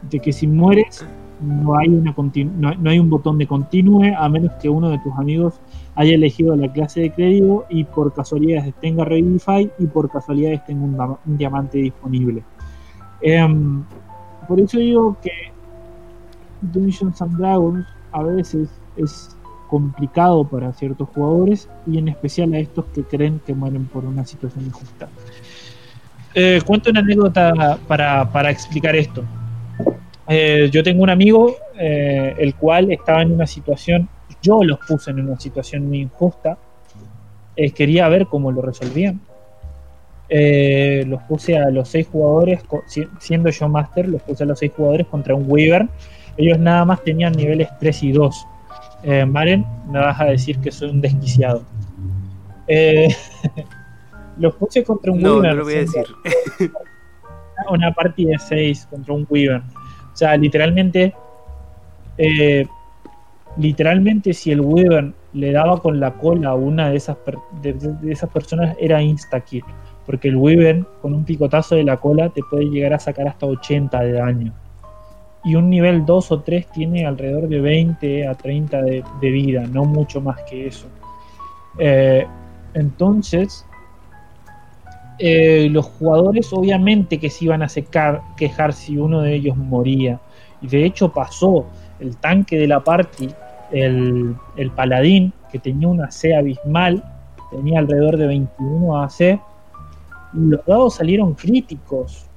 de 0.10 0.19
que 0.19 0.34
si 0.34 0.48
mueres 0.48 1.06
no 1.40 1.78
hay, 1.78 1.90
una 1.90 2.15
no, 2.57 2.90
hay 2.90 2.99
un 2.99 3.10
botón 3.10 3.38
de 3.38 3.45
continue 3.45 4.14
a 4.15 4.28
menos 4.28 4.53
que 4.53 4.69
uno 4.69 4.90
de 4.90 4.98
tus 4.99 5.14
amigos 5.18 5.60
haya 5.95 6.15
elegido 6.15 6.56
la 6.56 6.72
clase 6.72 7.02
de 7.02 7.11
crédito 7.11 7.65
y 7.69 7.84
por 7.84 8.14
casualidades 8.14 8.74
tenga 8.82 9.06
Revivify 9.06 9.72
y 9.78 9.86
por 9.86 10.10
casualidades 10.10 10.65
tenga 10.65 11.18
un, 11.26 11.38
diamante 11.38 11.78
disponible. 11.78 12.44
Um, 13.24 13.84
por 14.48 14.60
eso 14.60 14.80
digo 14.80 15.18
que 15.22 15.32
Dungeons 16.61 17.22
and 17.22 17.38
Dragons 17.38 17.86
a 18.11 18.24
veces 18.24 18.69
es 18.95 19.36
complicado 19.68 20.48
para 20.48 20.73
ciertos 20.73 21.10
jugadores 21.10 21.69
y 21.85 21.98
en 21.98 22.07
especial 22.07 22.53
a 22.53 22.60
estos 22.60 22.85
que 22.85 23.03
creen 23.03 23.41
que 23.45 23.53
mueren 23.53 23.85
por 23.85 24.06
una 24.06 24.26
situación 24.26 24.65
injusta. 24.65 25.07
Eh, 26.34 26.61
cuento 26.65 26.89
una 26.89 26.99
anécdota 26.99 27.77
para, 27.88 28.31
para 28.31 28.52
explicar 28.52 28.95
esto. 28.95 29.23
Eh, 30.27 30.69
yo 30.72 30.84
tengo 30.84 31.03
un 31.03 31.10
amigo 31.10 31.56
eh, 31.77 32.35
el 32.38 32.56
cual 32.56 32.91
estaba 32.91 33.22
en 33.22 33.31
una 33.31 33.48
situación, 33.48 34.10
yo 34.41 34.64
los 34.64 34.80
puse 34.88 35.11
en 35.11 35.22
una 35.22 35.39
situación 35.39 35.88
muy 35.88 36.02
injusta, 36.02 36.57
quería 37.73 38.07
ver 38.07 38.27
cómo 38.27 38.52
lo 38.52 38.61
resolvían. 38.61 39.19
Los 40.30 41.23
puse 41.23 41.57
a 41.57 41.72
los 41.72 41.89
seis 41.89 42.07
jugadores, 42.11 42.61
siendo 43.19 43.49
yo 43.49 43.68
master, 43.68 44.07
los 44.07 44.22
puse 44.22 44.44
a 44.44 44.45
los 44.45 44.60
seis 44.60 44.72
jugadores 44.76 45.07
contra 45.07 45.34
un 45.34 45.45
Weaver. 45.48 45.88
Ellos 46.38 46.60
nada 46.60 46.85
más 46.85 47.03
tenían 47.03 47.34
niveles 47.34 47.68
3 47.80 48.03
y 48.03 48.11
2. 48.11 48.48
Eh, 49.03 49.26
Maren, 49.26 49.65
me 49.90 49.99
vas 49.99 50.19
a 50.19 50.26
decir 50.26 50.60
que 50.60 50.72
soy 50.72 50.90
un 50.90 51.02
desquiciado. 51.02 51.64
Eh, 52.68 53.07
los 54.38 54.56
puse 54.56 54.84
contra 54.84 55.11
un 55.11 55.22
no, 55.22 55.36
Weaver. 55.36 55.49
No 55.49 55.56
lo 55.56 55.64
voy 55.64 55.74
a 55.76 55.80
decir. 55.80 56.06
Una 57.69 57.94
partida 57.94 58.32
de 58.32 58.40
6 58.40 58.88
contra 58.90 59.14
un 59.14 59.26
Weaver. 59.30 59.61
O 59.61 60.15
sea, 60.15 60.36
literalmente, 60.38 61.14
eh, 62.18 62.68
literalmente 63.57 64.34
si 64.34 64.52
el 64.52 64.61
Weaver 64.61 65.14
le 65.34 65.52
daba 65.52 65.80
con 65.80 65.99
la 65.99 66.14
cola 66.14 66.49
a 66.49 66.56
una 66.56 66.90
de 66.90 66.98
esas, 66.98 67.18
de, 67.61 67.74
de 67.74 68.11
esas 68.11 68.30
personas 68.30 68.76
era 68.80 69.02
insta-kill. 69.02 69.64
Porque 70.06 70.30
el 70.30 70.38
Weaver 70.38 70.86
con 71.02 71.14
un 71.14 71.26
picotazo 71.26 71.76
de 71.76 71.84
la 71.84 71.98
cola 71.98 72.30
te 72.30 72.41
puede 72.49 72.65
llegar 72.65 72.94
a 72.94 72.99
sacar 72.99 73.28
hasta 73.28 73.45
80 73.45 73.99
de 73.99 74.11
daño. 74.14 74.53
Y 75.48 75.56
un 75.56 75.69
nivel 75.69 76.06
2 76.06 76.32
o 76.34 76.41
3 76.41 76.68
tiene 76.74 77.06
alrededor 77.06 77.48
de 77.48 77.61
20 77.61 78.28
a 78.28 78.36
30 78.36 78.82
de, 78.82 79.03
vida, 79.22 79.64
no 79.65 79.86
mucho 79.86 80.19
más 80.19 80.41
que 80.44 80.68
eso. 80.68 80.88
Eh, 81.80 82.28
entonces, 82.74 83.65
eh, 85.19 85.69
los 85.72 85.86
jugadores 85.86 86.52
obviamente 86.52 87.18
que 87.18 87.30
se 87.30 87.45
iban 87.45 87.64
a 87.64 87.69
secar, 87.69 88.22
quejar 88.36 88.74
si 88.74 88.98
uno 88.98 89.22
de 89.22 89.36
ellos 89.36 89.56
moría. 89.56 90.19
Y 90.61 90.68
de 90.68 90.84
hecho 90.84 91.14
pasó 91.14 91.65
el 92.02 92.18
tanque 92.18 92.57
de 92.57 92.68
la 92.68 92.84
party, 92.84 93.30
el, 93.72 94.36
el 94.57 94.72
paladín, 94.72 95.32
que 95.49 95.60
tenía 95.60 95.88
una 95.88 96.11
C 96.11 96.36
abismal, 96.36 97.02
tenía 97.52 97.80
alrededor 97.80 98.18
de 98.18 98.28
21 98.28 99.02
AC, 99.02 99.22
y 99.22 99.40
los 100.34 100.65
dados 100.65 100.95
salieron 100.95 101.36
críticos. 101.36 102.28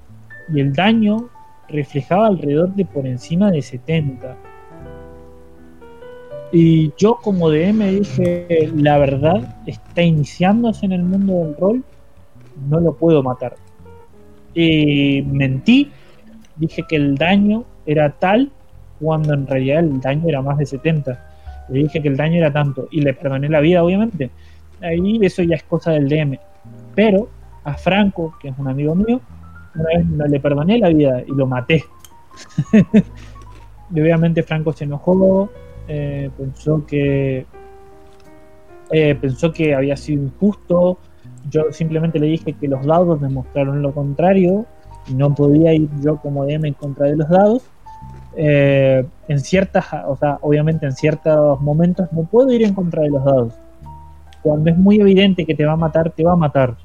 Y 0.54 0.60
el 0.60 0.72
daño 0.72 1.28
reflejaba 1.70 2.26
alrededor 2.26 2.74
de 2.74 2.84
por 2.84 3.06
encima 3.06 3.50
de 3.50 3.62
70. 3.62 4.36
Y 6.52 6.92
yo 6.96 7.16
como 7.16 7.48
DM 7.48 8.00
dije, 8.00 8.70
la 8.74 8.98
verdad, 8.98 9.56
está 9.66 10.02
iniciándose 10.02 10.86
en 10.86 10.92
el 10.92 11.04
mundo 11.04 11.44
del 11.44 11.56
rol, 11.56 11.84
no 12.68 12.80
lo 12.80 12.94
puedo 12.94 13.22
matar. 13.22 13.54
Y 14.52 15.22
mentí, 15.22 15.90
dije 16.56 16.82
que 16.88 16.96
el 16.96 17.16
daño 17.16 17.64
era 17.86 18.10
tal 18.10 18.50
cuando 19.00 19.32
en 19.32 19.46
realidad 19.46 19.80
el 19.80 20.00
daño 20.00 20.28
era 20.28 20.42
más 20.42 20.58
de 20.58 20.66
70. 20.66 21.66
Le 21.68 21.78
dije 21.84 22.02
que 22.02 22.08
el 22.08 22.16
daño 22.16 22.38
era 22.38 22.52
tanto 22.52 22.88
y 22.90 23.00
le 23.00 23.14
perdoné 23.14 23.48
la 23.48 23.60
vida, 23.60 23.84
obviamente. 23.84 24.30
Ahí 24.82 25.18
eso 25.22 25.42
ya 25.42 25.56
es 25.56 25.62
cosa 25.62 25.92
del 25.92 26.08
DM. 26.08 26.38
Pero 26.96 27.28
a 27.62 27.74
Franco, 27.74 28.34
que 28.40 28.48
es 28.48 28.58
un 28.58 28.66
amigo 28.66 28.94
mío, 28.94 29.20
no 29.74 30.26
le 30.26 30.40
perdoné 30.40 30.78
la 30.78 30.88
vida 30.88 31.22
y 31.26 31.32
lo 31.32 31.46
maté. 31.46 31.84
y 33.94 34.00
obviamente 34.00 34.42
Franco 34.42 34.72
se 34.72 34.84
enojó, 34.84 35.48
eh, 35.88 36.30
pensó 36.36 36.84
que 36.86 37.46
eh, 38.90 39.14
pensó 39.14 39.52
que 39.52 39.74
había 39.74 39.96
sido 39.96 40.24
injusto. 40.24 40.98
Yo 41.48 41.72
simplemente 41.72 42.18
le 42.18 42.26
dije 42.26 42.52
que 42.52 42.68
los 42.68 42.84
dados 42.84 43.20
demostraron 43.20 43.82
lo 43.82 43.92
contrario 43.92 44.66
y 45.08 45.14
no 45.14 45.34
podía 45.34 45.72
ir 45.72 45.88
yo 46.02 46.16
como 46.16 46.44
DM 46.44 46.66
en 46.66 46.74
contra 46.74 47.06
de 47.06 47.16
los 47.16 47.28
dados. 47.28 47.62
Eh, 48.36 49.04
en 49.28 49.40
ciertas, 49.40 49.86
o 50.06 50.16
sea, 50.16 50.38
obviamente 50.42 50.86
en 50.86 50.92
ciertos 50.92 51.60
momentos 51.60 52.12
no 52.12 52.22
puedo 52.22 52.52
ir 52.52 52.62
en 52.62 52.74
contra 52.74 53.02
de 53.02 53.10
los 53.10 53.24
dados. 53.24 53.54
Cuando 54.42 54.70
es 54.70 54.76
muy 54.76 55.00
evidente 55.00 55.44
que 55.44 55.54
te 55.54 55.64
va 55.64 55.72
a 55.72 55.76
matar, 55.76 56.10
te 56.10 56.24
va 56.24 56.32
a 56.32 56.36
matar. 56.36 56.76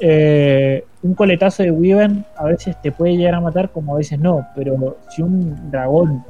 Eh, 0.00 0.84
un 1.02 1.14
coletazo 1.14 1.62
de 1.62 1.70
Weaven 1.70 2.24
a 2.36 2.44
veces 2.44 2.80
te 2.82 2.92
puede 2.92 3.16
llegar 3.16 3.34
a 3.34 3.40
matar, 3.40 3.70
como 3.70 3.94
a 3.94 3.98
veces 3.98 4.18
no, 4.18 4.46
pero 4.54 4.96
si 5.10 5.22
un 5.22 5.70
dragón 5.70 6.24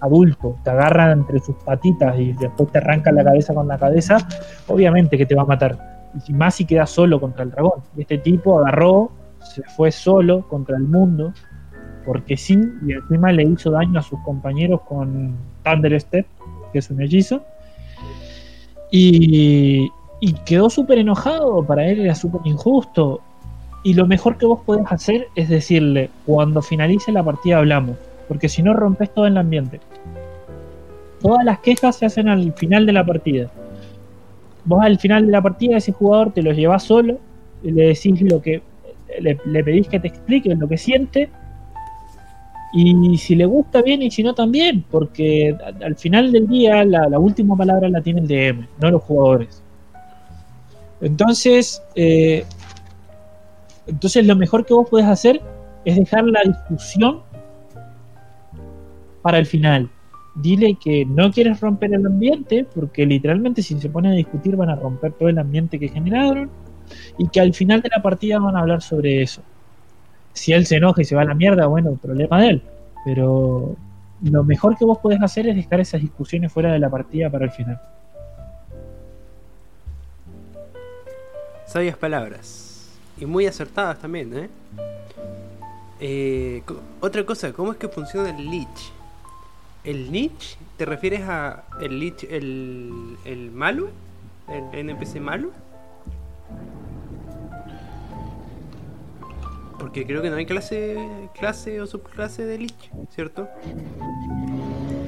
adulto 0.00 0.56
te 0.64 0.70
agarra 0.70 1.12
entre 1.12 1.38
sus 1.40 1.56
patitas 1.56 2.18
y 2.18 2.32
después 2.32 2.70
te 2.72 2.78
arranca 2.78 3.12
la 3.12 3.24
cabeza 3.24 3.54
con 3.54 3.68
la 3.68 3.78
cabeza, 3.78 4.18
obviamente 4.66 5.16
que 5.16 5.26
te 5.26 5.34
va 5.34 5.42
a 5.42 5.46
matar. 5.46 5.78
Y 6.26 6.32
más 6.32 6.56
si 6.56 6.64
queda 6.64 6.86
solo 6.86 7.20
contra 7.20 7.44
el 7.44 7.50
dragón. 7.50 7.82
Este 7.96 8.18
tipo 8.18 8.58
agarró, 8.58 9.12
se 9.40 9.62
fue 9.62 9.92
solo 9.92 10.48
contra 10.48 10.76
el 10.76 10.84
mundo, 10.84 11.32
porque 12.04 12.36
sí, 12.36 12.58
y 12.86 12.92
encima 12.92 13.30
le 13.32 13.44
hizo 13.44 13.70
daño 13.70 14.00
a 14.00 14.02
sus 14.02 14.18
compañeros 14.20 14.80
con 14.82 15.36
Thunder 15.62 16.00
Step, 16.00 16.26
que 16.72 16.78
es 16.78 16.90
un 16.90 17.00
hechizo. 17.02 17.42
Y, 18.90 19.88
y 20.20 20.34
quedó 20.34 20.70
súper 20.70 20.98
enojado, 20.98 21.64
para 21.64 21.86
él 21.88 22.00
era 22.00 22.14
súper 22.14 22.42
injusto. 22.44 23.20
Y 23.82 23.94
lo 23.94 24.06
mejor 24.06 24.36
que 24.36 24.46
vos 24.46 24.60
podés 24.64 24.84
hacer 24.90 25.28
es 25.34 25.48
decirle, 25.48 26.10
cuando 26.26 26.60
finalice 26.60 27.12
la 27.12 27.22
partida 27.22 27.58
hablamos, 27.58 27.96
porque 28.28 28.48
si 28.48 28.62
no 28.62 28.74
rompes 28.74 29.12
todo 29.14 29.26
el 29.26 29.38
ambiente. 29.38 29.80
Todas 31.20 31.44
las 31.44 31.60
quejas 31.60 31.96
se 31.96 32.06
hacen 32.06 32.28
al 32.28 32.52
final 32.52 32.86
de 32.86 32.92
la 32.92 33.04
partida. 33.04 33.50
Vos 34.64 34.82
al 34.82 34.98
final 34.98 35.26
de 35.26 35.32
la 35.32 35.42
partida 35.42 35.78
ese 35.78 35.92
jugador 35.92 36.32
te 36.32 36.42
lo 36.42 36.52
llevas 36.52 36.82
solo, 36.82 37.18
y 37.62 37.70
le 37.70 37.88
decís 37.88 38.20
lo 38.22 38.40
que 38.40 38.62
le, 39.20 39.38
le 39.44 39.64
pedís 39.64 39.88
que 39.88 40.00
te 40.00 40.08
explique 40.08 40.54
lo 40.54 40.68
que 40.68 40.78
siente 40.78 41.30
y 42.72 43.18
si 43.18 43.34
le 43.34 43.46
gusta 43.46 43.82
bien 43.82 44.02
y 44.02 44.10
si 44.10 44.22
no 44.22 44.34
también, 44.34 44.84
porque 44.90 45.56
al 45.82 45.96
final 45.96 46.30
del 46.30 46.46
día 46.46 46.84
la, 46.84 47.08
la 47.08 47.18
última 47.18 47.56
palabra 47.56 47.88
la 47.88 48.00
tiene 48.00 48.20
el 48.20 48.28
DM, 48.28 48.66
no 48.80 48.90
los 48.92 49.02
jugadores. 49.02 49.62
Entonces, 51.00 51.82
eh, 51.94 52.44
entonces 53.86 54.26
lo 54.26 54.36
mejor 54.36 54.66
que 54.66 54.74
vos 54.74 54.88
podés 54.88 55.06
hacer 55.06 55.40
es 55.84 55.96
dejar 55.96 56.24
la 56.24 56.40
discusión 56.44 57.22
para 59.22 59.38
el 59.38 59.46
final. 59.46 59.90
Dile 60.34 60.76
que 60.82 61.04
no 61.04 61.30
quieres 61.32 61.60
romper 61.60 61.92
el 61.94 62.06
ambiente, 62.06 62.66
porque 62.74 63.04
literalmente 63.04 63.62
si 63.62 63.78
se 63.80 63.88
ponen 63.88 64.12
a 64.12 64.16
discutir 64.16 64.56
van 64.56 64.70
a 64.70 64.76
romper 64.76 65.12
todo 65.12 65.28
el 65.28 65.38
ambiente 65.38 65.78
que 65.78 65.88
generaron, 65.88 66.50
y 67.18 67.28
que 67.28 67.40
al 67.40 67.54
final 67.54 67.82
de 67.82 67.90
la 67.94 68.02
partida 68.02 68.38
van 68.38 68.56
a 68.56 68.60
hablar 68.60 68.82
sobre 68.82 69.22
eso. 69.22 69.42
Si 70.32 70.52
él 70.52 70.66
se 70.66 70.76
enoja 70.76 71.02
y 71.02 71.04
se 71.04 71.16
va 71.16 71.22
a 71.22 71.26
la 71.26 71.34
mierda, 71.34 71.66
bueno, 71.66 71.98
problema 72.00 72.40
de 72.40 72.48
él. 72.48 72.62
Pero 73.04 73.76
lo 74.22 74.44
mejor 74.44 74.76
que 74.76 74.84
vos 74.84 74.98
podés 74.98 75.22
hacer 75.22 75.48
es 75.48 75.56
dejar 75.56 75.80
esas 75.80 76.00
discusiones 76.00 76.52
fuera 76.52 76.72
de 76.72 76.78
la 76.78 76.90
partida 76.90 77.30
para 77.30 77.46
el 77.46 77.50
final. 77.50 77.80
Sabias 81.70 81.96
palabras. 81.96 82.88
Y 83.16 83.26
muy 83.26 83.46
acertadas 83.46 84.00
también, 84.00 84.36
¿eh? 84.36 84.50
eh 86.00 86.62
otra 87.00 87.24
cosa, 87.24 87.52
¿cómo 87.52 87.70
es 87.70 87.78
que 87.78 87.86
funciona 87.86 88.30
el 88.30 88.50
Lich? 88.50 88.92
¿El 89.84 90.10
Lich? 90.10 90.58
¿Te 90.76 90.84
refieres 90.84 91.20
a 91.28 91.62
el 91.80 92.00
Lich, 92.00 92.24
el, 92.24 93.16
el 93.24 93.52
malo? 93.52 93.88
¿El 94.48 94.88
NPC 94.88 95.20
malo? 95.20 95.52
Porque 99.78 100.04
creo 100.04 100.22
que 100.22 100.30
no 100.30 100.36
hay 100.36 100.46
clase, 100.46 100.98
clase 101.38 101.80
o 101.80 101.86
subclase 101.86 102.46
de 102.46 102.58
Lich, 102.58 102.90
¿cierto? 103.14 103.48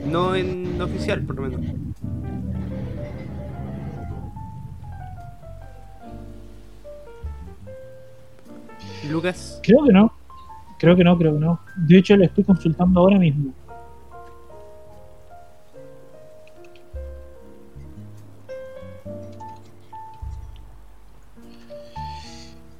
No 0.07 0.37
en 0.37 0.81
oficial, 0.81 1.23
por 1.23 1.37
lo 1.37 1.43
menos. 1.43 2.22
Lucas? 9.11 9.61
Creo 9.62 9.85
que 9.85 9.93
no. 9.93 10.12
Creo 10.79 10.97
que 10.97 11.05
no, 11.05 11.16
creo 11.16 11.35
que 11.35 11.41
no. 11.41 11.61
De 11.77 11.99
hecho, 11.99 12.16
lo 12.16 12.24
estoy 12.24 12.45
consultando 12.45 13.01
ahora 13.01 13.19
mismo. 13.19 13.53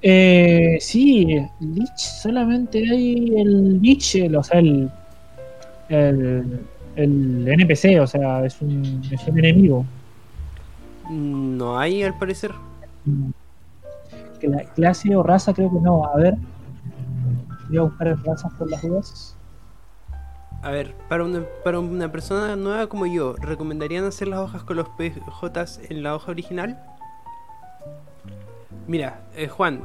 Eh, 0.05 0.79
sí, 0.81 1.27
Lich, 1.61 1.97
solamente 2.23 2.79
hay 2.79 3.37
el 3.37 3.81
Lich, 3.81 4.17
el- 4.17 4.35
o 4.37 4.43
sea, 4.43 4.59
el, 4.59 4.91
el, 5.89 6.67
el 6.97 7.49
NPC, 7.49 8.01
o 8.01 8.07
sea, 8.07 8.45
es 8.45 8.61
un, 8.61 9.03
es 9.11 9.23
un 9.29 9.39
enemigo. 9.39 9.85
No 11.11 11.79
hay, 11.79 12.03
al 12.03 12.19
parecer. 12.19 12.51
Clase 14.75 15.15
o 15.17 15.23
raza 15.23 15.53
creo 15.53 15.71
que 15.71 15.81
no. 15.81 16.05
A 16.07 16.17
ver, 16.17 16.37
voy 17.69 17.79
a 17.79 17.83
buscar 17.83 18.19
razas 18.25 18.53
por 18.55 18.71
las 18.71 18.83
dudas. 18.83 19.37
A 20.63 20.71
ver, 20.71 20.95
para 21.09 21.25
una, 21.25 21.45
para 21.65 21.81
una 21.81 22.13
persona 22.13 22.55
nueva 22.55 22.87
como 22.87 23.07
yo, 23.07 23.35
¿recomendarían 23.37 24.05
hacer 24.05 24.29
las 24.29 24.39
hojas 24.39 24.63
con 24.63 24.77
los 24.77 24.89
PJs 24.91 25.91
en 25.91 26.05
la 26.05 26.15
hoja 26.15 26.31
original? 26.31 26.81
Mira, 28.87 29.23
eh, 29.35 29.49
Juan, 29.49 29.81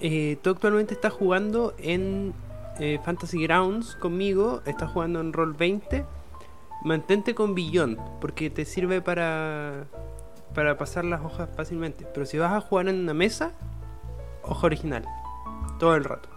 eh, 0.00 0.38
tú 0.42 0.50
actualmente 0.50 0.92
estás 0.92 1.14
jugando 1.14 1.74
en 1.78 2.34
eh, 2.78 2.98
Fantasy 3.04 3.42
Grounds 3.42 3.96
conmigo, 3.96 4.60
estás 4.66 4.90
jugando 4.90 5.20
en 5.20 5.32
Roll 5.32 5.54
20. 5.54 6.04
Mantente 6.82 7.34
con 7.34 7.54
Billón, 7.54 7.98
porque 8.20 8.48
te 8.50 8.64
sirve 8.64 9.02
para, 9.02 9.84
para 10.54 10.78
pasar 10.78 11.04
las 11.04 11.22
hojas 11.22 11.48
fácilmente. 11.54 12.06
Pero 12.12 12.26
si 12.26 12.38
vas 12.38 12.52
a 12.52 12.60
jugar 12.60 12.88
en 12.88 13.00
una 13.00 13.14
mesa, 13.14 13.52
hoja 14.50 14.66
original, 14.66 15.04
todo 15.78 15.96
el 15.96 16.04
rato. 16.04 16.28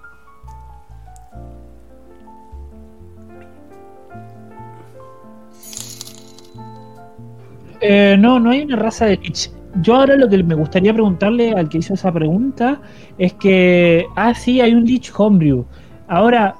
Eh, 7.81 8.15
no, 8.17 8.39
no 8.39 8.51
hay 8.51 8.61
una 8.61 8.77
raza 8.77 9.07
de 9.07 9.17
Lich. 9.17 9.51
Yo 9.81 9.95
ahora 9.95 10.15
lo 10.15 10.29
que 10.29 10.41
me 10.41 10.55
gustaría 10.55 10.93
preguntarle 10.93 11.51
al 11.51 11.67
que 11.67 11.79
hizo 11.79 11.95
esa 11.95 12.13
pregunta 12.13 12.79
es 13.17 13.33
que, 13.33 14.05
ah, 14.15 14.33
sí, 14.33 14.61
hay 14.61 14.73
un 14.73 14.85
Lich 14.85 15.11
Homebrew. 15.17 15.65
Ahora, 16.07 16.55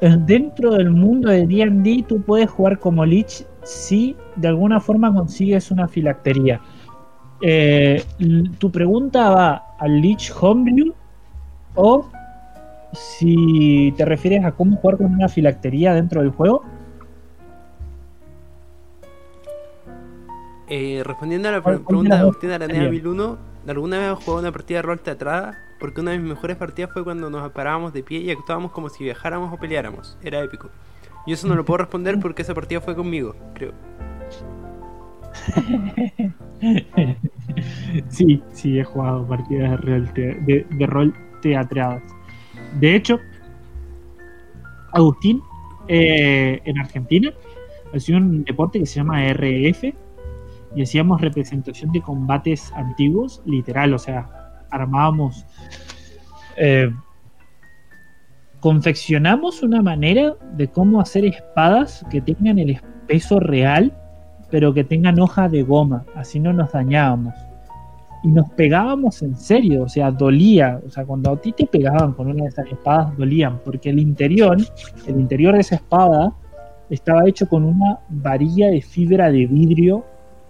eh, 0.00 0.16
dentro 0.20 0.72
del 0.72 0.90
mundo 0.90 1.28
de 1.28 1.46
D&D 1.46 2.04
tú 2.06 2.22
puedes 2.22 2.48
jugar 2.50 2.78
como 2.78 3.04
Lich 3.04 3.44
si 3.64 4.14
de 4.36 4.48
alguna 4.48 4.78
forma 4.78 5.12
consigues 5.12 5.70
una 5.70 5.88
filactería. 5.88 6.60
Eh, 7.42 8.04
tu 8.58 8.70
pregunta 8.70 9.30
va 9.30 9.74
al 9.78 10.00
Lich 10.00 10.30
Homebrew 10.38 10.92
o 11.74 12.06
si 12.92 13.94
te 13.96 14.04
refieres 14.04 14.44
a 14.44 14.52
cómo 14.52 14.76
jugar 14.76 14.98
con 14.98 15.14
una 15.14 15.28
filactería 15.28 15.94
dentro 15.94 16.20
del 16.20 16.30
juego. 16.30 16.62
Eh, 20.68 21.02
respondiendo 21.04 21.48
a 21.48 21.52
la 21.52 21.60
¿Cuál- 21.62 21.76
pre- 21.76 21.84
cuál 21.84 21.96
de 21.96 21.98
pregunta 22.08 22.14
de 22.16 22.20
Agustín 22.22 22.50
Aranea 22.50 22.76
sería? 22.76 22.90
1001, 22.90 23.38
¿alguna 23.66 23.98
vez 23.98 24.08
has 24.08 24.18
jugado 24.24 24.40
una 24.40 24.52
partida 24.52 24.78
de 24.78 24.82
rol 24.82 25.00
teatrada? 25.00 25.58
Porque 25.80 26.00
una 26.00 26.10
de 26.12 26.18
mis 26.18 26.28
mejores 26.28 26.56
partidas 26.56 26.90
fue 26.92 27.02
cuando 27.02 27.30
nos 27.30 27.50
parábamos 27.52 27.92
de 27.92 28.02
pie 28.02 28.18
y 28.20 28.30
actuábamos 28.30 28.70
como 28.72 28.88
si 28.88 29.02
viajáramos 29.04 29.52
o 29.52 29.56
peleáramos. 29.56 30.16
Era 30.22 30.40
épico. 30.40 30.68
Y 31.26 31.32
eso 31.32 31.48
no 31.48 31.54
lo 31.54 31.64
puedo 31.64 31.78
responder 31.78 32.18
porque 32.20 32.42
esa 32.42 32.54
partida 32.54 32.80
fue 32.80 32.94
conmigo, 32.94 33.34
creo. 33.54 33.72
Sí, 38.08 38.42
sí, 38.52 38.78
he 38.78 38.84
jugado 38.84 39.26
partidas 39.26 39.70
de 39.70 39.76
rol, 39.76 40.12
te- 40.14 40.34
de, 40.46 40.66
de 42.78 42.94
hecho, 42.94 43.18
Agustín, 44.92 45.42
eh, 45.88 46.60
en 46.64 46.78
Argentina, 46.78 47.32
hacía 47.94 48.16
un 48.16 48.44
deporte 48.44 48.78
que 48.78 48.86
se 48.86 48.96
llama 48.96 49.24
RF 49.26 49.92
y 50.76 50.82
hacíamos 50.82 51.20
representación 51.20 51.90
de 51.92 52.00
combates 52.00 52.72
antiguos, 52.72 53.42
literal, 53.44 53.92
o 53.94 53.98
sea, 53.98 54.28
armábamos, 54.70 55.44
eh, 56.56 56.90
confeccionamos 58.60 59.62
una 59.62 59.82
manera 59.82 60.34
de 60.52 60.68
cómo 60.68 61.00
hacer 61.00 61.24
espadas 61.24 62.04
que 62.10 62.20
tengan 62.20 62.58
el 62.58 62.80
peso 63.06 63.40
real 63.40 63.92
pero 64.50 64.74
que 64.74 64.84
tengan 64.84 65.18
hoja 65.20 65.48
de 65.48 65.62
goma, 65.62 66.04
así 66.14 66.40
no 66.40 66.52
nos 66.52 66.72
dañábamos. 66.72 67.34
Y 68.22 68.28
nos 68.28 68.50
pegábamos 68.50 69.22
en 69.22 69.34
serio, 69.36 69.84
o 69.84 69.88
sea, 69.88 70.10
dolía. 70.10 70.78
O 70.86 70.90
sea, 70.90 71.04
cuando 71.06 71.30
a 71.32 71.36
ti 71.40 71.52
te 71.52 71.66
pegaban 71.66 72.12
con 72.12 72.26
una 72.28 72.42
de 72.44 72.50
esas 72.50 72.66
espadas, 72.66 73.16
dolían, 73.16 73.58
porque 73.64 73.88
el 73.90 73.98
interior, 73.98 74.58
el 75.06 75.20
interior 75.20 75.54
de 75.54 75.60
esa 75.60 75.76
espada, 75.76 76.32
estaba 76.90 77.26
hecho 77.28 77.48
con 77.48 77.64
una 77.64 77.98
varilla 78.08 78.68
de 78.70 78.82
fibra 78.82 79.30
de 79.30 79.46
vidrio 79.46 80.04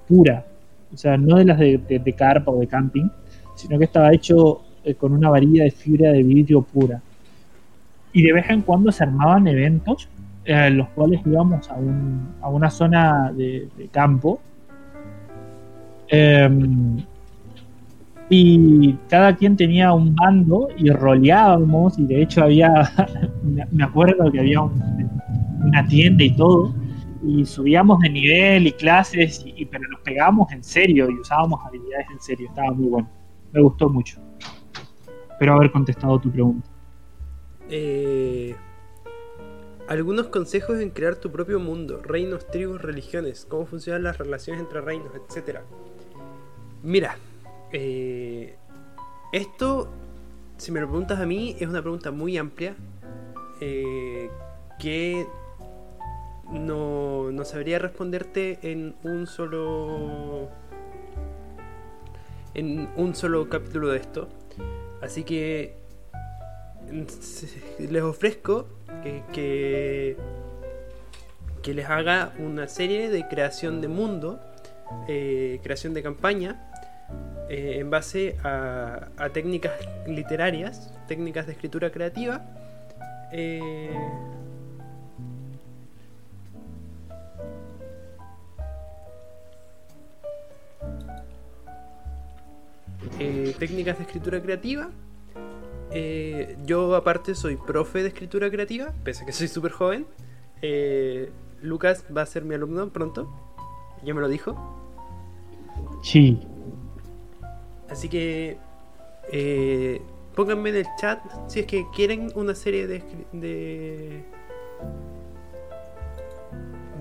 pura. 0.09 0.45
O 0.93 0.97
sea, 0.97 1.17
no 1.17 1.37
de 1.37 1.45
las 1.45 1.59
de, 1.59 1.79
de- 1.79 1.99
de 2.01 2.13
carpa 2.15 2.51
o 2.51 2.59
de 2.59 2.67
camping, 2.67 3.09
sino 3.55 3.79
que 3.79 3.85
estaba 3.85 4.13
hecho 4.13 4.63
eh, 4.83 4.95
con 4.95 5.13
una 5.13 5.29
varilla 5.31 5.63
de 5.65 5.71
fibra 5.71 6.11
de 6.11 6.23
vidrio 6.25 6.63
pura. 6.63 7.01
Y 8.13 8.23
de 8.23 8.33
vez 8.33 8.51
en 8.51 8.63
cuando 8.63 8.91
se 8.91 9.05
armaban 9.05 9.47
eventos 9.47 10.09
eh, 10.45 10.71
los 10.71 10.89
cuales 10.91 11.21
íbamos 11.27 11.71
a, 11.71 11.75
un- 11.75 12.29
a 12.41 12.49
una 12.49 12.71
zona 12.71 13.33
de, 13.33 13.69
campo. 13.93 14.41
Em, 16.09 16.97
y 18.29 18.93
cada 19.09 19.35
quien 19.37 19.57
tenía 19.57 19.93
un 19.93 20.15
bando 20.15 20.69
y 20.77 20.89
roleábamos 20.91 21.99
y 21.99 22.05
de 22.07 22.23
hecho 22.23 22.45
había, 22.45 22.73
me 23.73 23.85
acuerdo 23.85 24.31
que 24.31 24.41
había 24.41 24.61
un- 24.61 25.11
una 25.65 25.87
tienda 25.87 26.25
y 26.25 26.35
todo 26.35 26.73
y 27.23 27.45
subíamos 27.45 27.99
de 28.01 28.09
nivel 28.11 28.67
y 28.67 28.73
clases 28.73 29.45
y- 29.45 29.65
pero 29.67 29.85
nos 29.91 30.01
pegábamos 30.01 30.51
en 30.53 30.63
serio 30.65 31.11
y 31.11 31.15
usábamos 31.19 31.61
habilidades 31.67 32.07
en 32.13 32.21
serio, 32.21 32.49
estaba 32.49 32.73
muy 32.73 32.89
bueno, 32.89 33.09
me 33.53 33.61
gustó 33.61 33.89
mucho. 33.91 34.19
Espero 35.33 35.55
haber 35.55 35.71
contestado 35.71 36.19
tu 36.19 36.31
pregunta. 36.31 36.69
Eh, 37.69 38.55
algunos 39.91 40.29
consejos 40.29 40.79
en 40.79 40.91
crear 40.91 41.17
tu 41.17 41.33
propio 41.33 41.59
mundo, 41.59 42.01
reinos, 42.01 42.47
tribus, 42.47 42.81
religiones, 42.81 43.45
cómo 43.45 43.67
funcionan 43.67 44.05
las 44.05 44.19
relaciones 44.19 44.63
entre 44.63 44.81
reinos, 44.81 45.13
etcétera. 45.17 45.65
Mira, 46.85 47.19
eh, 47.73 48.55
esto, 49.33 49.91
si 50.59 50.71
me 50.71 50.81
lo 50.81 50.87
preguntas 50.87 51.19
a 51.19 51.27
mí, 51.27 51.57
es 51.59 51.67
una 51.67 51.83
pregunta 51.83 52.13
muy 52.13 52.39
amplia 52.39 52.77
eh, 53.61 54.31
que 54.79 55.27
no, 56.53 57.33
no 57.33 57.45
sabría 57.45 57.81
responderte 57.81 58.61
en 58.63 58.95
un 59.03 59.27
solo 59.27 60.51
en 62.55 62.89
un 62.95 63.17
solo 63.17 63.49
capítulo 63.49 63.89
de 63.89 63.99
esto. 63.99 64.29
Así 65.03 65.25
que 65.25 65.75
les 67.81 68.03
ofrezco 68.05 68.69
que, 69.33 70.17
que, 71.63 71.75
les 71.75 71.89
haga 71.89 72.33
una 72.39 72.69
serie 72.69 73.11
de 73.11 73.27
creación 73.29 73.81
de 73.81 73.89
mundo, 73.89 74.41
eh, 75.09 75.61
creación 75.63 75.95
de 75.95 76.03
campaña, 76.03 76.71
eh, 77.49 77.77
en 77.79 77.91
base 77.91 78.37
a, 78.45 79.09
técnicas 79.33 79.73
literarias, 80.07 80.93
técnicas 81.09 81.47
de 81.47 81.53
escritura 81.53 81.91
creativa. 81.91 82.45
eh, 83.33 83.91
técnicas 93.59 93.99
de 93.99 94.05
escritura 94.05 94.41
creativa. 94.41 94.91
Eh, 95.93 96.57
yo 96.65 96.95
aparte 96.95 97.35
soy 97.35 97.57
profe 97.57 98.03
de 98.03 98.09
escritura 98.09 98.51
creativa, 98.51 98.93
pese 99.05 99.25
a 99.25 99.27
que 99.27 99.33
soy 99.33 99.49
súper 99.49 99.73
joven. 99.73 100.07
Eh, 100.63 101.31
Lucas 101.63 102.05
va 102.15 102.23
a 102.23 102.27
ser 102.27 102.45
mi 102.45 102.55
alumno 102.55 102.89
pronto, 102.91 103.29
ya 104.05 104.15
me 104.15 104.21
lo 104.21 104.29
dijo. 104.29 104.57
Sí, 106.03 106.41
Así 107.89 108.09
que 108.09 108.57
eh, 109.33 110.01
pónganme 110.37 110.71
en 110.71 110.77
el 110.77 110.87
chat 111.01 111.21
si 111.49 111.61
es 111.61 111.67
que 111.67 111.85
quieren 111.93 112.31
una 112.37 112.55
serie 112.55 112.87
de 112.87 113.03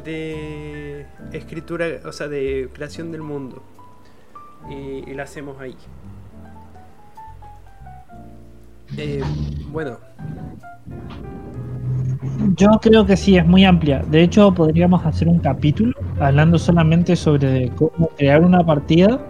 de 0.03 1.05
escritura, 1.33 1.87
o 2.05 2.11
sea, 2.11 2.27
de 2.27 2.69
creación 2.73 3.11
del 3.11 3.21
mundo. 3.21 3.61
Y, 4.69 5.09
y 5.09 5.13
la 5.13 5.23
hacemos 5.23 5.59
ahí. 5.59 5.75
Eh, 8.97 9.21
bueno, 9.71 9.99
Yo 12.55 12.79
creo 12.81 13.05
que 13.05 13.17
sí, 13.17 13.37
es 13.37 13.45
muy 13.45 13.65
amplia. 13.65 14.03
De 14.03 14.21
hecho, 14.23 14.53
podríamos 14.53 15.05
hacer 15.05 15.27
un 15.27 15.39
capítulo 15.39 15.93
hablando 16.19 16.57
solamente 16.57 17.15
sobre 17.15 17.73
cómo 17.75 18.09
crear 18.17 18.43
una 18.43 18.65
partida 18.65 19.25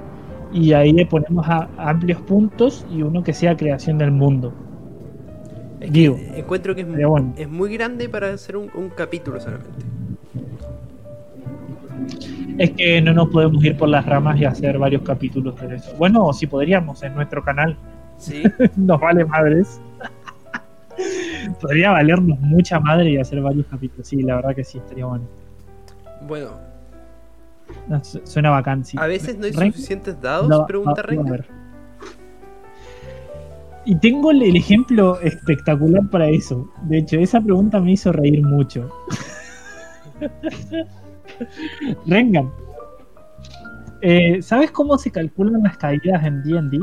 y 0.52 0.74
ahí 0.74 0.92
le 0.94 1.06
ponemos 1.06 1.48
a 1.48 1.72
amplios 1.78 2.22
puntos 2.22 2.86
y 2.90 3.02
uno 3.04 3.24
que 3.24 3.34
sea 3.34 3.56
creación 3.58 3.98
del 3.98 4.12
mundo. 4.12 4.60
Es 5.80 5.92
Digo, 5.92 6.28
encuentro 6.32 6.76
que 6.76 6.82
es, 6.82 6.88
estaría 6.88 7.08
bueno. 7.08 7.34
es 7.36 7.50
muy 7.50 7.74
grande 7.74 8.10
para 8.10 8.32
hacer 8.34 8.58
un, 8.58 8.70
un 8.74 8.92
capítulo 8.92 9.40
solamente. 9.40 9.86
Es 12.58 12.72
que 12.72 13.02
no 13.02 13.14
nos 13.14 13.30
podemos 13.30 13.64
ir 13.64 13.78
por 13.78 13.90
las 13.90 14.06
ramas 14.06 14.40
y 14.40 14.46
hacer 14.46 14.78
varios 14.78 15.02
capítulos 15.04 15.60
de 15.60 15.76
eso. 15.78 15.96
Bueno, 15.98 16.32
sí 16.34 16.48
podríamos 16.48 17.02
en 17.04 17.16
nuestro 17.16 17.44
canal. 17.44 17.80
Sí, 18.20 18.44
Nos 18.76 19.00
vale 19.02 19.26
madres. 19.26 19.82
Podría 21.62 21.92
valernos 21.92 22.40
mucha 22.42 22.80
madre 22.80 23.10
y 23.12 23.18
hacer 23.18 23.42
varios 23.42 23.66
capítulos. 23.68 24.06
Sí, 24.08 24.22
la 24.22 24.36
verdad 24.36 24.54
que 24.56 24.64
sí, 24.64 24.78
estaría 24.78 25.06
bueno. 25.06 25.24
bueno, 26.28 26.52
No, 27.88 28.04
su- 28.04 28.22
Suena 28.26 28.50
bacán, 28.50 28.84
sí. 28.86 28.98
a 29.00 29.08
veces 29.08 29.38
no 29.38 29.46
hay 29.46 29.54
suficientes 29.54 30.20
dados, 30.22 30.48
No, 30.50 30.66
pregunta 30.68 31.02
no. 31.10 31.38
Y 33.86 33.96
tengo 33.96 34.30
el, 34.32 34.44
el 34.44 34.56
ejemplo 34.58 35.20
espectacular 35.22 36.04
para 36.12 36.28
eso. 36.28 36.70
De 36.84 36.98
hecho, 37.00 37.18
esa 37.18 37.40
pregunta 37.42 37.80
me 37.80 37.94
hizo 37.94 38.12
reír 38.12 38.44
mucho. 38.46 38.92
Rengan. 42.06 42.52
eh, 44.02 44.42
¿Sabes 44.42 44.72
cómo 44.72 44.98
se 44.98 45.10
calculan 45.12 45.64
las 45.64 45.78
caídas 45.78 46.24
en 46.26 46.44
D&D? 46.44 46.80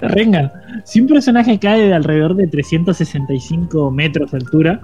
Rengan, 0.00 0.50
si 0.84 1.00
un 1.00 1.06
personaje 1.06 1.58
cae 1.58 1.88
de 1.88 1.94
alrededor 1.94 2.34
de 2.34 2.46
365 2.48 3.90
metros 3.90 4.32
de 4.32 4.38
altura, 4.38 4.80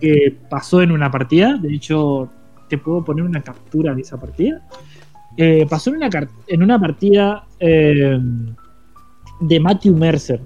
que 0.00 0.36
pasó 0.50 0.82
en 0.82 0.92
una 0.92 1.10
partida, 1.10 1.56
de 1.56 1.74
hecho 1.74 2.28
te 2.68 2.78
puedo 2.78 3.04
poner 3.04 3.24
una 3.24 3.42
captura 3.42 3.94
de 3.94 4.02
esa 4.02 4.18
partida, 4.18 4.62
eh, 5.36 5.66
pasó 5.68 5.90
en 5.90 5.96
una, 5.96 6.10
en 6.46 6.62
una 6.62 6.80
partida 6.80 7.44
eh, 7.58 8.18
de 9.40 9.60
Matthew 9.60 9.96
Mercer. 9.96 10.40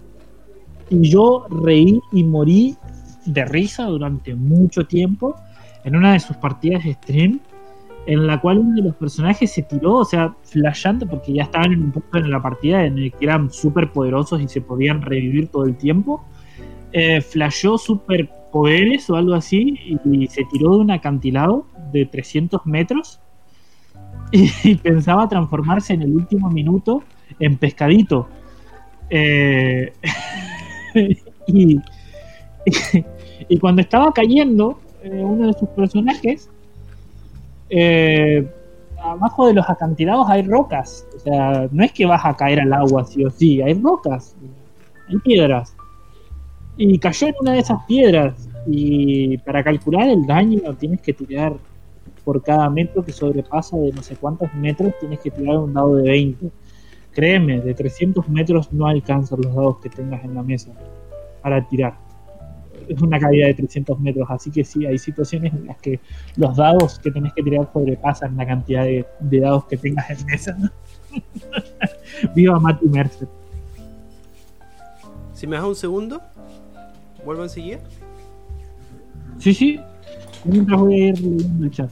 Y 0.91 1.11
yo 1.11 1.47
reí 1.65 2.01
y 2.13 2.25
morí 2.25 2.77
de 3.27 3.45
risa 3.45 3.85
durante 3.85 4.35
mucho 4.35 4.87
tiempo 4.87 5.37
en 5.85 5.97
una 5.97 6.13
de 6.13 6.21
sus 6.21 6.37
partidas 6.37 6.85
de 6.85 6.95
stream, 6.95 7.41
en 8.09 8.26
la 8.26 8.40
cual 8.40 8.59
uno 8.59 8.74
de 8.74 8.82
los 8.82 8.97
personajes 8.97 9.52
se 9.52 9.62
tiró, 9.62 9.97
o 9.97 10.05
sea, 10.05 10.35
flashando, 10.43 11.06
porque 11.06 11.35
ya 11.35 11.43
estaban 11.43 11.74
en 11.74 11.82
un 11.82 11.93
punto 11.93 12.16
en 12.16 12.30
la 12.30 12.40
partida 12.40 12.86
en 12.86 12.97
el 12.97 13.12
que 13.12 13.26
eran 13.26 13.51
súper 13.51 13.93
poderosos 13.93 14.40
y 14.40 14.48
se 14.48 14.62
podían 14.62 15.02
revivir 15.02 15.48
todo 15.48 15.66
el 15.66 15.76
tiempo. 15.76 16.24
Eh, 16.93 17.20
flashó 17.20 17.76
superpoderes 17.76 19.10
o 19.10 19.16
algo 19.16 19.35
así 19.35 19.78
y, 20.06 20.26
se 20.28 20.43
tiró 20.51 20.76
de 20.76 20.78
un 20.78 20.90
acantilado 20.90 21.66
de 21.93 22.06
300 22.06 22.64
metros 22.64 23.20
y, 24.32 24.74
pensaba 24.76 25.28
transformarse 25.28 25.93
en 25.93 26.01
el 26.01 26.14
último 26.14 26.48
minuto 26.48 27.02
en 27.39 27.59
pescadito. 27.59 28.26
Eh, 29.10 29.93
y, 31.47 31.78
y 33.51 33.59
cuando 33.59 33.82
estaba 33.82 34.14
cayendo, 34.14 34.80
eh, 35.02 35.10
uno 35.10 35.48
de 35.48 35.52
sus 35.52 35.68
personajes, 35.68 36.48
eh, 37.70 38.47
abajo 39.03 39.47
de 39.47 39.55
los 39.55 39.69
acantilados 39.69 40.28
hay 40.28 40.43
rocas. 40.43 41.07
O 41.15 41.19
sea, 41.19 41.69
no 41.70 41.85
es 41.85 41.93
que 41.93 42.07
vas 42.07 42.24
a 42.24 42.36
caer 42.36 42.61
al 42.61 42.73
agua 42.73 43.05
sí 43.05 43.24
o 43.24 43.31
sí, 43.31 43.62
hay 43.62 43.74
rocas, 43.74 44.36
hay 45.09 45.16
piedras. 45.19 45.74
Y 46.77 46.99
cayó 46.99 47.28
en 47.28 47.35
una 47.40 47.53
de 47.53 47.59
esas 47.61 47.85
piedras. 47.86 48.49
Y 48.66 49.39
para 49.39 49.65
calcular 49.65 50.09
el 50.09 50.27
daño 50.27 50.74
tienes 50.78 51.01
que 51.01 51.12
tirar 51.12 51.55
por 52.24 52.43
cada 52.43 52.69
metro 52.69 53.03
que 53.03 53.12
sobrepasa 53.12 53.78
de 53.78 53.90
no 53.93 54.03
sé 54.03 54.16
cuántos 54.16 54.53
metros, 54.55 54.93
tienes 55.01 55.20
que 55.20 55.31
tirar 55.31 55.57
un 55.57 55.73
dado 55.73 55.97
de 55.97 56.03
20. 56.11 56.51
Créeme, 57.12 57.61
de 57.61 57.74
300 57.74 58.28
metros 58.28 58.73
no 58.73 58.86
alcanzan 58.86 59.40
los 59.43 59.55
dados 59.55 59.78
que 59.78 59.89
tengas 59.89 60.23
en 60.24 60.35
la 60.35 60.43
mesa 60.43 60.70
para 61.43 61.66
tirar. 61.66 62.07
Es 62.89 63.01
una 63.01 63.19
caída 63.19 63.47
de 63.47 63.55
300 63.55 64.01
metros, 64.01 64.27
así 64.31 64.51
que 64.51 64.65
sí, 64.65 64.86
hay 64.86 64.98
situaciones 64.98 65.52
en 65.52 65.66
las 65.66 65.77
que 65.78 66.01
los 66.36 66.56
dados 66.56 66.98
que 66.98 67.10
tenés 67.10 67.32
que 67.35 67.43
tirar 67.43 67.69
sobrepasan 67.73 68.36
la 68.36 68.47
cantidad 68.47 68.85
de, 68.85 69.06
de 69.20 69.40
dados 69.40 69.66
que 69.66 69.77
tengas 69.77 70.10
en 70.10 70.27
mesa. 70.27 70.56
Viva 72.35 72.59
Matthew 72.59 72.90
Mercer. 72.90 73.28
Si 75.32 75.47
me 75.47 75.56
das 75.56 75.65
un 75.65 75.77
segundo, 75.77 76.20
vuelvo 77.24 77.44
enseguida. 77.44 77.78
Sí, 79.39 79.55
sí. 79.55 79.81
Mientras 80.44 80.81
voy 80.81 80.94
a 80.94 81.09
ir 81.09 81.20
leyendo 81.20 81.65
el 81.65 81.70
chat. 81.70 81.90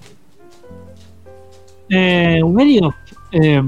Eh, 1.88 2.42
Uberio, 2.42 2.94
eh, 3.30 3.62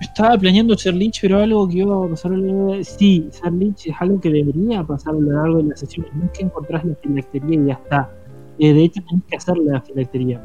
estaba 0.00 0.36
planeando 0.38 0.76
ser 0.76 0.94
Lynch, 0.94 1.20
pero 1.20 1.38
algo 1.38 1.68
que 1.68 1.78
iba 1.78 2.04
a 2.04 2.08
pasar 2.08 2.32
a 2.32 2.36
lo 2.36 2.46
largo. 2.68 2.84
Sí, 2.84 3.28
ser 3.30 3.52
Lynch 3.52 3.86
es 3.88 3.94
algo 4.00 4.20
que 4.20 4.30
debería 4.30 4.82
pasar 4.84 5.14
a 5.14 5.18
lo 5.18 5.32
largo 5.32 5.56
de 5.58 5.64
la 5.64 5.76
sesión. 5.76 6.06
No 6.14 6.24
es 6.24 6.30
que 6.30 6.44
encontrás 6.44 6.84
la 6.84 6.94
filactería 6.96 7.60
y 7.60 7.66
ya 7.66 7.74
está. 7.74 8.10
Eh, 8.58 8.72
de 8.72 8.84
hecho, 8.84 9.00
tenés 9.08 9.24
que 9.28 9.36
hacer 9.36 9.56
la 9.58 9.80
filactería. 9.80 10.40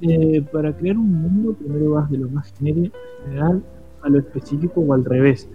Eh, 0.00 0.42
para 0.52 0.74
crear 0.76 0.96
un 0.98 1.12
mundo, 1.12 1.54
primero 1.54 1.92
vas 1.92 2.10
de 2.10 2.18
lo 2.18 2.28
más 2.30 2.52
general 2.58 3.62
a 4.02 4.08
lo 4.08 4.18
específico 4.18 4.80
o 4.80 4.94
al 4.94 5.04
revés. 5.04 5.48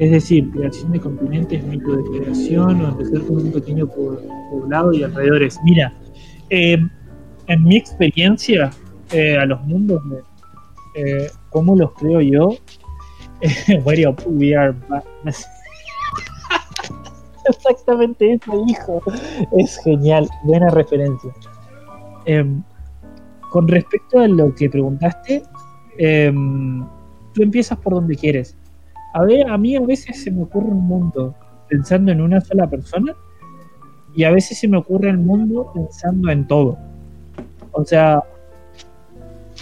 Es 0.00 0.10
decir, 0.10 0.50
creación 0.50 0.90
de 0.90 0.98
continentes, 1.00 1.62
mito 1.64 1.94
de 1.96 2.02
creación, 2.18 2.80
o 2.80 2.88
empezar 2.88 3.20
con 3.20 3.36
un 3.36 3.52
pequeño 3.52 3.86
po- 3.86 4.18
poblado 4.50 4.92
y 4.92 5.04
alrededores. 5.04 5.60
Mira, 5.64 5.92
eh, 6.50 6.76
en 7.46 7.62
mi 7.62 7.76
experiencia, 7.76 8.70
eh, 9.12 9.36
a 9.36 9.46
los 9.46 9.60
mundos, 9.64 10.02
eh, 10.96 11.28
¿cómo 11.54 11.76
los 11.76 11.92
creo 11.92 12.20
yo? 12.20 12.50
Bueno, 13.84 14.16
we 14.26 14.56
are 14.56 14.74
back. 14.88 15.04
Exactamente 17.48 18.32
eso, 18.32 18.64
hijo. 18.66 19.02
Es 19.56 19.78
genial, 19.84 20.28
buena 20.44 20.70
referencia. 20.70 21.32
Em, 22.24 22.62
con 23.50 23.68
respecto 23.68 24.18
a 24.18 24.26
lo 24.26 24.54
que 24.54 24.68
preguntaste, 24.68 25.42
em, 25.98 26.84
tú 27.34 27.42
empiezas 27.42 27.78
por 27.78 27.94
donde 27.94 28.16
quieres. 28.16 28.56
A 29.12 29.22
ver, 29.22 29.48
a 29.48 29.56
mí 29.58 29.76
a 29.76 29.80
veces 29.80 30.24
se 30.24 30.30
me 30.30 30.42
ocurre 30.42 30.68
un 30.68 30.86
mundo 30.88 31.34
pensando 31.68 32.10
en 32.10 32.20
una 32.20 32.40
sola 32.40 32.66
persona 32.68 33.14
y 34.16 34.24
a 34.24 34.30
veces 34.30 34.58
se 34.58 34.66
me 34.66 34.78
ocurre 34.78 35.10
el 35.10 35.18
mundo 35.18 35.70
pensando 35.74 36.30
en 36.30 36.46
todo. 36.48 36.78
O 37.72 37.84
sea, 37.84 38.24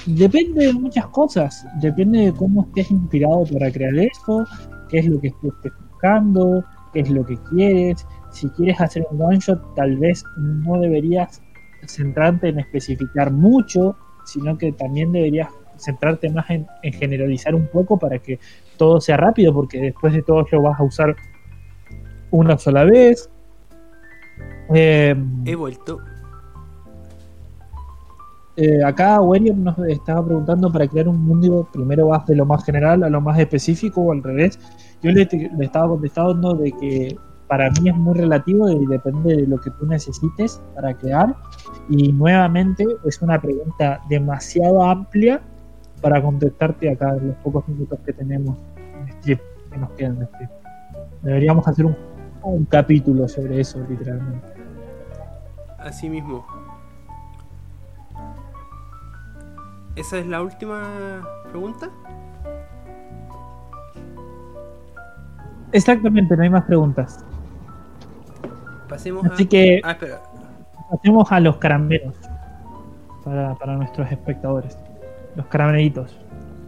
depende 0.06 0.66
de 0.66 0.72
muchas 0.72 1.06
cosas. 1.08 1.66
Depende 1.80 2.26
de 2.26 2.32
cómo 2.32 2.62
estés 2.62 2.90
inspirado 2.90 3.44
para 3.52 3.70
crear 3.70 3.94
eso, 3.96 4.46
qué 4.88 4.98
es 4.98 5.06
lo 5.06 5.20
que 5.20 5.28
estés 5.28 5.72
buscando, 5.90 6.64
qué 6.92 7.00
es 7.00 7.10
lo 7.10 7.24
que 7.24 7.36
quieres. 7.50 8.06
Si 8.30 8.48
quieres 8.50 8.80
hacer 8.80 9.06
un 9.10 9.20
one 9.20 9.38
shot, 9.38 9.74
tal 9.74 9.96
vez 9.98 10.24
no 10.36 10.78
deberías 10.80 11.42
centrarte 11.86 12.48
en 12.48 12.60
especificar 12.60 13.30
mucho, 13.32 13.96
sino 14.24 14.56
que 14.56 14.72
también 14.72 15.12
deberías 15.12 15.48
centrarte 15.76 16.30
más 16.30 16.48
en, 16.50 16.66
en 16.82 16.92
generalizar 16.92 17.54
un 17.54 17.66
poco 17.66 17.98
para 17.98 18.18
que 18.18 18.38
todo 18.76 19.00
sea 19.00 19.16
rápido, 19.16 19.52
porque 19.52 19.80
después 19.80 20.12
de 20.12 20.22
todo 20.22 20.46
lo 20.50 20.62
vas 20.62 20.78
a 20.78 20.84
usar 20.84 21.16
una 22.30 22.58
sola 22.58 22.84
vez. 22.84 23.30
He 24.74 25.54
vuelto. 25.56 26.00
Eh, 28.56 28.84
acá 28.84 29.20
Warrior 29.20 29.56
nos 29.56 29.78
estaba 29.78 30.24
preguntando 30.24 30.70
para 30.70 30.86
crear 30.86 31.08
un 31.08 31.24
mundo, 31.24 31.66
primero 31.72 32.08
vas 32.08 32.26
de 32.26 32.36
lo 32.36 32.44
más 32.44 32.64
general 32.64 33.02
a 33.02 33.08
lo 33.08 33.20
más 33.20 33.38
específico 33.38 34.02
o 34.02 34.12
al 34.12 34.22
revés. 34.22 34.58
Yo 35.02 35.10
le, 35.10 35.28
estaba 35.60 35.88
contestando 35.88 36.54
de 36.54 36.72
que 36.72 37.16
para 37.48 37.70
mí 37.70 37.88
es 37.88 37.96
muy 37.96 38.14
relativo 38.14 38.68
y 38.70 38.86
depende 38.86 39.36
de 39.36 39.46
lo 39.46 39.58
que 39.58 39.70
tú 39.70 39.86
necesites 39.86 40.60
para 40.74 40.94
crear. 40.94 41.34
Y 41.88 42.12
nuevamente 42.12 42.86
es 43.04 43.22
una 43.22 43.40
pregunta 43.40 44.00
demasiado 44.08 44.82
amplia 44.82 45.40
para 46.02 46.20
contestarte 46.22 46.90
acá 46.90 47.16
en 47.16 47.28
los 47.28 47.36
pocos 47.36 47.66
minutos 47.68 47.98
que 48.04 48.12
tenemos 48.12 48.58
en 49.00 49.08
strip, 49.16 49.40
que 49.70 49.78
nos 49.78 49.90
quedan 49.92 50.18
de 50.18 50.24
strip. 50.26 50.50
Deberíamos 51.22 51.66
hacer 51.66 51.86
un 52.42 52.64
capítulo 52.66 53.28
sobre 53.28 53.60
eso, 53.60 53.78
literalmente. 53.88 54.46
Así 55.78 56.08
mismo. 56.08 56.44
¿Esa 59.96 60.18
es 60.18 60.26
la 60.26 60.42
última 60.42 61.22
pregunta? 61.50 61.90
Exactamente, 65.72 66.36
no 66.36 66.42
hay 66.42 66.50
más 66.50 66.64
preguntas. 66.64 67.24
Pasemos 68.88 69.24
Así 69.26 69.44
a... 69.44 69.48
que 69.48 69.80
Ah. 69.84 69.96
Hacemos 70.92 71.32
a 71.32 71.40
los 71.40 71.56
caramelos 71.56 72.14
para, 73.24 73.54
para 73.54 73.76
nuestros 73.76 74.12
espectadores. 74.12 74.76
Los 75.36 75.46
caramelitos. 75.46 76.14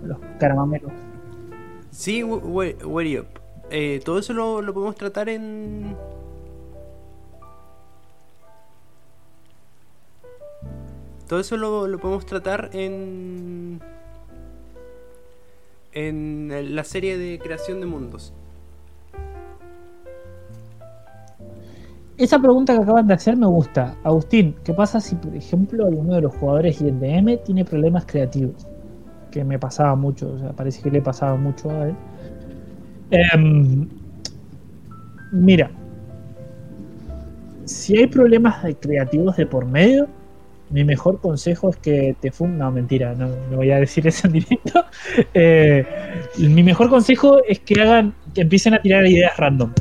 Los 0.03 0.17
caramelos. 0.41 0.91
Sí, 1.91 2.25
we- 2.25 2.77
Wary 2.85 3.19
Up. 3.19 3.27
Eh, 3.71 4.01
todo 4.03 4.19
eso 4.19 4.33
lo, 4.33 4.63
lo 4.63 4.73
podemos 4.73 4.95
tratar 4.97 5.29
en. 5.29 5.95
Todo 11.29 11.41
eso 11.41 11.57
lo, 11.57 11.99
podemos 11.99 12.27
tratar 12.27 12.71
en. 12.73 13.81
en 15.93 16.75
la 16.75 16.85
serie 16.85 17.17
de 17.17 17.39
creación 17.39 17.81
de 17.81 17.87
mundos? 17.87 18.33
Esa 22.17 22.39
pregunta 22.39 22.77
que 22.77 22.83
acaban 22.83 23.09
de 23.09 23.15
hacer 23.15 23.37
me 23.37 23.47
gusta. 23.47 23.97
Agustín, 24.05 24.55
¿qué 24.63 24.73
pasa 24.73 25.01
si, 25.01 25.17
por 25.17 25.35
ejemplo, 25.35 25.87
alguno 25.87 26.15
de 26.15 26.21
los 26.21 26.35
jugadores 26.37 26.81
el 26.81 27.01
DM 27.01 27.39
tiene 27.45 27.65
problemas 27.65 28.07
creativos? 28.07 28.69
Que 29.33 29.43
me 29.43 29.59
pasaba 29.59 29.97
mucho, 29.97 30.33
o 30.33 30.39
sea, 30.39 30.53
parece 30.53 30.81
que 30.81 30.93
le 30.93 31.03
pasaba 31.03 31.37
mucho 31.37 31.71
a 31.71 31.89
él. 31.89 31.95
Em, 33.11 33.89
mira, 35.33 35.71
si 37.65 37.97
hay 37.97 38.07
problemas 38.07 38.65
creativos 38.81 39.37
de 39.37 39.47
por 39.47 39.67
medio, 39.67 40.07
mi 40.75 40.83
mejor 40.83 41.21
consejo 41.21 41.71
es 41.71 41.77
que 41.77 42.17
te 42.21 42.33
fun... 42.33 42.59
No, 42.59 42.69
mentira, 42.73 43.15
no, 43.15 43.29
voy 43.55 43.71
a 43.71 43.79
decir 43.79 44.07
eso 44.09 44.27
en 44.27 44.33
directo. 44.35 44.85
Eh, 45.35 45.87
mi 46.39 46.63
mejor 46.65 46.89
consejo 46.89 47.39
es 47.47 47.61
que 47.61 47.81
hagan, 47.81 48.15
que 48.35 48.41
empiecen 48.41 48.75
a 48.75 48.83
tirar 48.83 49.07
ideas 49.07 49.37
random. 49.37 49.73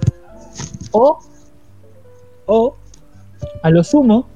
O 0.91 1.19
o, 2.45 2.75
a 3.61 3.69
lo 3.69 3.83
sumo, 3.83 4.27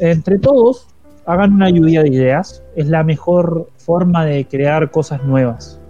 entre 0.00 0.38
todos, 0.38 0.86
hagan 1.26 1.54
una 1.54 1.70
lluvia 1.70 2.02
de 2.02 2.10
ideas. 2.10 2.62
Es 2.76 2.88
la 2.88 3.02
mejor 3.02 3.70
forma 3.76 4.24
de 4.24 4.44
crear 4.46 4.90
cosas 4.90 5.22
nuevas. 5.24 5.80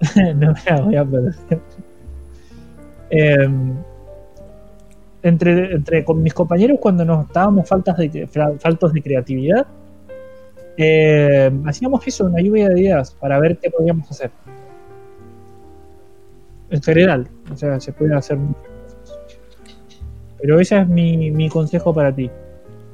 no 0.34 0.52
me 0.52 0.62
la 0.66 0.80
voy 0.80 0.96
a 0.96 1.04
perder. 1.04 1.34
Em, 3.10 3.74
entre, 5.22 5.74
entre 5.74 6.04
con 6.04 6.22
mis 6.22 6.34
compañeros, 6.34 6.78
cuando 6.80 7.04
nos 7.04 7.26
estábamos 7.26 7.68
faltas 7.68 7.96
de, 7.96 8.26
faltos 8.26 8.92
de 8.92 9.02
creatividad, 9.02 9.66
em, 10.76 11.66
hacíamos 11.66 12.06
eso, 12.06 12.26
una 12.26 12.40
lluvia 12.40 12.68
de 12.68 12.80
ideas 12.80 13.12
para 13.12 13.38
ver 13.40 13.58
qué 13.58 13.70
podíamos 13.70 14.10
hacer 14.10 14.30
en 16.70 16.82
general. 16.82 17.28
O 17.52 17.56
sea, 17.56 17.80
se 17.80 17.92
puede 17.92 18.14
hacer 18.14 18.36
muchas 18.36 18.62
cosas. 19.02 19.18
Pero 20.40 20.60
ese 20.60 20.78
es 20.78 20.88
mi, 20.88 21.30
mi 21.30 21.48
consejo 21.48 21.92
para 21.92 22.14
ti. 22.14 22.30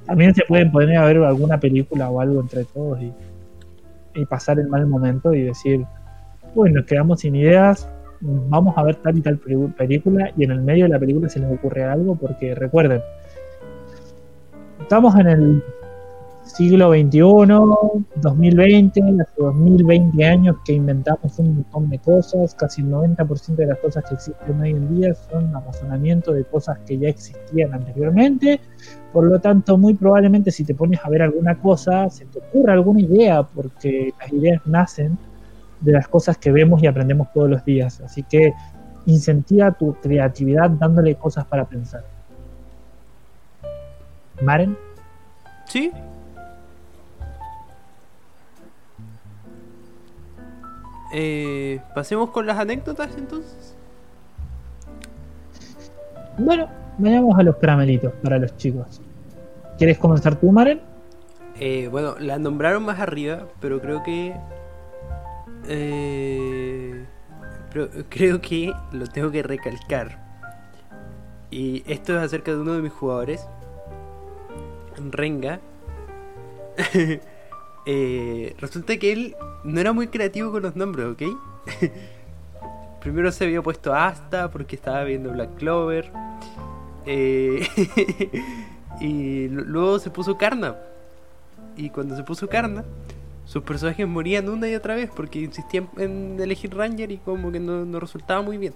También 0.06 0.34
se 0.34 0.44
pueden 0.46 0.70
poner 0.70 0.96
a 0.98 1.06
ver 1.06 1.18
alguna 1.18 1.58
película 1.58 2.10
o 2.10 2.20
algo 2.20 2.40
entre 2.40 2.64
todos 2.64 3.00
y, 3.00 3.12
y 4.14 4.26
pasar 4.26 4.58
el 4.58 4.68
mal 4.68 4.86
momento 4.86 5.34
y 5.34 5.42
decir, 5.42 5.84
bueno, 6.54 6.84
quedamos 6.84 7.20
sin 7.20 7.34
ideas, 7.36 7.88
vamos 8.24 8.74
a 8.76 8.82
ver 8.82 8.96
tal 8.96 9.18
y 9.18 9.20
tal 9.20 9.38
película 9.38 10.30
y 10.36 10.44
en 10.44 10.50
el 10.50 10.62
medio 10.62 10.84
de 10.84 10.90
la 10.90 10.98
película 10.98 11.28
se 11.28 11.40
les 11.40 11.52
ocurre 11.52 11.84
algo 11.84 12.16
porque 12.16 12.54
recuerden, 12.54 13.02
estamos 14.80 15.14
en 15.16 15.26
el 15.26 15.62
siglo 16.44 16.90
XXI, 16.90 17.18
2020, 18.16 19.00
hace 19.00 19.32
2020 19.38 20.24
años 20.24 20.56
que 20.64 20.74
inventamos 20.74 21.38
un 21.38 21.54
montón 21.56 21.90
de 21.90 21.98
cosas, 21.98 22.54
casi 22.54 22.82
el 22.82 22.90
90% 22.90 23.56
de 23.56 23.66
las 23.66 23.78
cosas 23.78 24.04
que 24.04 24.14
existen 24.14 24.60
hoy 24.60 24.70
en 24.70 24.94
día 24.94 25.14
son 25.14 25.52
razonamiento 25.52 26.32
de 26.32 26.44
cosas 26.44 26.78
que 26.86 26.98
ya 26.98 27.08
existían 27.08 27.74
anteriormente, 27.74 28.60
por 29.12 29.24
lo 29.24 29.38
tanto 29.38 29.76
muy 29.76 29.94
probablemente 29.94 30.50
si 30.50 30.64
te 30.64 30.74
pones 30.74 31.00
a 31.02 31.08
ver 31.08 31.22
alguna 31.22 31.60
cosa, 31.60 32.08
se 32.08 32.24
te 32.26 32.38
ocurra 32.38 32.74
alguna 32.74 33.00
idea, 33.00 33.42
porque 33.42 34.12
las 34.18 34.32
ideas 34.32 34.62
nacen 34.66 35.18
de 35.80 35.92
las 35.92 36.08
cosas 36.08 36.38
que 36.38 36.52
vemos 36.52 36.82
y 36.82 36.86
aprendemos 36.86 37.32
todos 37.32 37.50
los 37.50 37.64
días, 37.64 38.00
así 38.00 38.22
que 38.22 38.54
incentiva 39.06 39.72
tu 39.72 39.94
creatividad 39.94 40.70
dándole 40.70 41.14
cosas 41.16 41.44
para 41.46 41.64
pensar. 41.66 42.04
Maren. 44.42 44.76
Sí, 45.66 45.92
Eh, 51.16 51.80
pasemos 51.94 52.30
con 52.30 52.44
las 52.44 52.58
anécdotas 52.58 53.16
entonces. 53.16 53.76
Bueno, 56.36 56.68
vayamos 56.98 57.38
a 57.38 57.44
los 57.44 57.54
caramelitos 57.58 58.12
para 58.14 58.36
los 58.40 58.56
chicos. 58.56 59.00
¿Quieres 59.78 59.96
comenzar 59.98 60.34
tú, 60.34 60.50
Maren? 60.50 60.80
Eh, 61.60 61.86
bueno, 61.88 62.16
la 62.18 62.40
nombraron 62.40 62.84
más 62.84 62.98
arriba, 62.98 63.46
pero 63.60 63.80
creo 63.80 64.02
que. 64.02 64.34
Eh, 65.68 67.04
creo 68.08 68.40
que 68.40 68.72
lo 68.92 69.06
tengo 69.06 69.30
que 69.30 69.42
recalcar. 69.42 70.22
Y 71.50 71.84
esto 71.86 72.16
es 72.16 72.22
acerca 72.22 72.50
de 72.52 72.58
uno 72.58 72.72
de 72.72 72.82
mis 72.82 72.92
jugadores, 72.92 73.46
Renga. 75.10 75.60
Eh, 77.86 78.56
resulta 78.60 78.96
que 78.96 79.12
él 79.12 79.36
no 79.62 79.78
era 79.78 79.92
muy 79.92 80.08
creativo 80.08 80.50
con 80.50 80.62
los 80.62 80.74
nombres, 80.74 81.06
¿ok? 81.06 81.22
Primero 83.02 83.30
se 83.30 83.44
había 83.44 83.60
puesto 83.60 83.92
Asta 83.92 84.50
porque 84.50 84.74
estaba 84.74 85.04
viendo 85.04 85.30
Black 85.32 85.56
Clover. 85.56 86.10
Eh, 87.04 87.68
y 89.02 89.48
luego 89.48 89.98
se 89.98 90.08
puso 90.08 90.38
Karna. 90.38 90.76
Y 91.76 91.90
cuando 91.90 92.16
se 92.16 92.22
puso 92.22 92.48
Karna, 92.48 92.84
sus 93.44 93.62
personajes 93.62 94.06
morían 94.08 94.48
una 94.48 94.68
y 94.68 94.74
otra 94.74 94.94
vez 94.94 95.10
porque 95.14 95.40
insistían 95.40 95.88
en 95.96 96.38
elegir 96.40 96.74
Ranger 96.74 97.12
y 97.12 97.18
como 97.18 97.52
que 97.52 97.60
no, 97.60 97.84
no 97.84 98.00
resultaba 98.00 98.42
muy 98.42 98.56
bien. 98.56 98.74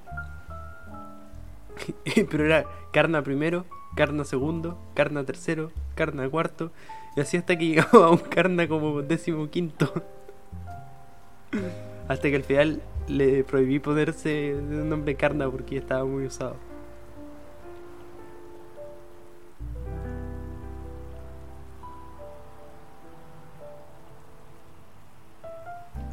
Pero 2.30 2.44
era 2.44 2.64
Karna 2.92 3.22
primero, 3.22 3.64
Karna 3.96 4.24
segundo, 4.24 4.78
Karna 4.94 5.24
tercero, 5.24 5.72
Karna 5.94 6.28
cuarto. 6.28 6.70
Y 7.16 7.20
así 7.20 7.36
hasta 7.36 7.56
que 7.56 7.66
llegamos 7.66 7.94
a 7.94 8.10
un 8.10 8.18
Karna 8.18 8.68
como 8.68 9.02
décimo 9.02 9.48
quinto. 9.48 9.92
hasta 12.08 12.28
que 12.28 12.36
al 12.36 12.44
final 12.44 12.82
le 13.08 13.44
prohibí 13.44 13.78
ponerse 13.78 14.54
un 14.54 14.88
nombre 14.88 15.14
Karna 15.14 15.50
porque 15.50 15.78
estaba 15.78 16.04
muy 16.04 16.26
usado. 16.26 16.56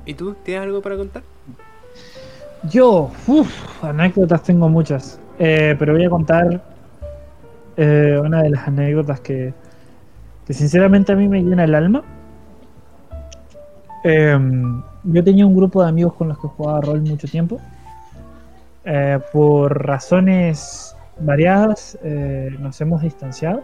¿Y 0.06 0.14
tú? 0.14 0.36
¿Tienes 0.44 0.64
algo 0.64 0.82
para 0.82 0.98
contar? 0.98 1.24
Yo, 2.70 3.12
uff, 3.28 3.84
anécdotas 3.84 4.44
tengo 4.44 4.70
muchas. 4.70 5.20
Eh, 5.40 5.76
pero 5.78 5.94
voy 5.94 6.06
a 6.06 6.10
contar 6.10 6.64
eh, 7.76 8.20
una 8.24 8.44
de 8.44 8.50
las 8.52 8.68
anécdotas 8.68 9.20
que, 9.20 9.54
que 10.46 10.54
sinceramente 10.54 11.12
a 11.12 11.16
mí 11.16 11.28
me 11.28 11.42
llena 11.42 11.64
el 11.64 11.76
alma. 11.76 12.04
Em, 14.04 14.84
yo 15.04 15.24
tenía 15.24 15.46
un 15.46 15.56
grupo 15.56 15.82
de 15.82 15.90
amigos 15.90 16.14
con 16.14 16.28
los 16.30 16.38
que 16.38 16.48
jugaba 16.48 16.82
rol 16.82 17.02
mucho 17.02 17.28
tiempo. 17.28 17.60
Eh, 18.84 19.20
por 19.34 19.86
razones 19.86 20.96
variadas 21.20 21.98
nos 22.60 22.80
hemos 22.82 23.02
distanciado. 23.02 23.64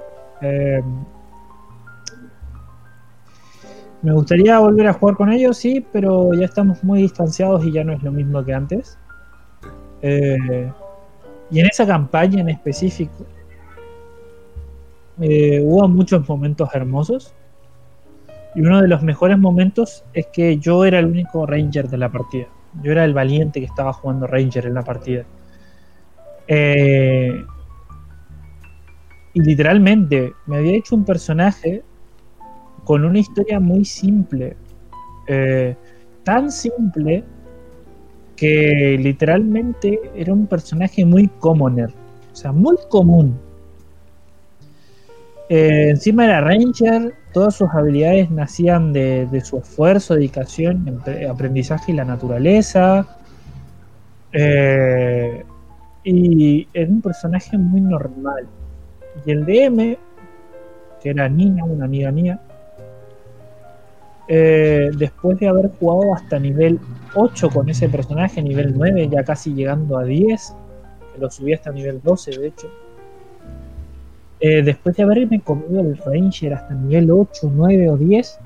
Me 4.01 4.13
gustaría 4.13 4.57
volver 4.59 4.87
a 4.87 4.93
jugar 4.93 5.15
con 5.15 5.31
ellos, 5.31 5.57
sí, 5.57 5.85
pero 5.93 6.33
ya 6.33 6.45
estamos 6.45 6.83
muy 6.83 7.03
distanciados 7.03 7.63
y 7.65 7.71
ya 7.71 7.83
no 7.83 7.93
es 7.93 8.01
lo 8.01 8.11
mismo 8.11 8.43
que 8.43 8.53
antes. 8.53 8.97
y 10.01 11.59
en 11.59 11.65
esa 11.65 11.85
campaña 11.85 12.41
en 12.41 12.49
específico, 12.49 13.25
eh, 15.21 15.61
hubo 15.63 15.87
muchos 15.87 16.27
momentos 16.27 16.69
hermosos. 16.73 17.33
Y 18.55 18.61
uno 18.61 18.81
de 18.81 18.87
los 18.87 19.01
mejores 19.03 19.37
momentos 19.37 20.03
es 20.13 20.27
que 20.27 20.57
yo 20.57 20.83
era 20.83 20.99
el 20.99 21.05
único 21.05 21.45
Ranger 21.45 21.87
de 21.87 21.97
la 21.97 22.09
partida. 22.11 22.47
Yo 22.81 22.91
era 22.91 23.05
el 23.05 23.13
valiente 23.13 23.59
que 23.59 23.65
estaba 23.65 23.93
jugando 23.93 24.27
Ranger 24.27 24.65
en 24.65 24.73
la 24.73 24.83
partida. 24.83 25.23
Eh, 26.47 27.33
y 29.33 29.41
literalmente 29.41 30.33
me 30.47 30.57
había 30.57 30.75
hecho 30.75 30.95
un 30.95 31.05
personaje 31.05 31.83
con 32.91 33.05
una 33.05 33.19
historia 33.19 33.57
muy 33.61 33.85
simple. 33.85 34.57
Eh, 35.25 35.77
tan 36.25 36.51
simple 36.51 37.23
que 38.35 38.97
literalmente 38.99 39.97
era 40.13 40.33
un 40.33 40.45
personaje 40.45 41.05
muy 41.05 41.29
commoner. 41.39 41.89
O 42.33 42.35
sea, 42.35 42.51
muy 42.51 42.75
común 42.89 43.39
eh, 45.47 45.91
encima 45.91 46.25
era 46.25 46.41
Ranger, 46.41 47.13
todas 47.31 47.55
sus 47.55 47.69
habilidades 47.69 48.29
nacían 48.29 48.91
de, 48.91 49.41
su 49.41 49.59
esfuerzo, 49.59 50.15
dedicación, 50.15 51.01
aprendizaje 51.29 51.93
y 51.93 51.95
la 51.95 52.03
naturaleza. 52.03 53.07
Eh, 54.33 55.45
y 56.03 56.67
era 56.73 56.91
un 56.91 57.01
personaje 57.01 57.57
muy 57.57 57.79
normal. 57.79 58.47
Y 59.25 59.31
el 59.31 59.45
DM, 59.45 59.97
que 61.01 61.09
era 61.09 61.29
Nina, 61.29 61.63
una 61.63 61.85
amiga 61.85 62.11
mía, 62.11 62.41
eh, 64.27 64.91
después 64.97 65.39
de 65.39 65.47
haber 65.47 65.71
jugado 65.79 66.13
hasta 66.15 66.39
nivel 66.39 66.79
8 67.15 67.49
con 67.49 67.69
ese 67.69 67.89
personaje, 67.89 68.41
nivel 68.41 68.73
9, 68.75 69.09
ya 69.09 69.23
casi 69.23 69.53
llegando 69.53 69.97
a 69.97 70.03
10, 70.03 70.55
que 71.13 71.19
lo 71.19 71.29
subí 71.29 71.53
hasta 71.53 71.71
nivel 71.71 72.01
12 72.01 72.39
de 72.39 72.47
hecho 72.47 72.67
eh, 74.43 74.63
después 74.63 74.95
de 74.95 75.03
haberme 75.03 75.39
comido 75.41 75.81
el 75.81 75.95
Ranger 75.97 76.55
hasta 76.55 76.73
nivel 76.73 77.11
8, 77.11 77.51
9 77.53 77.89
o 77.91 77.97
10, 77.97 78.39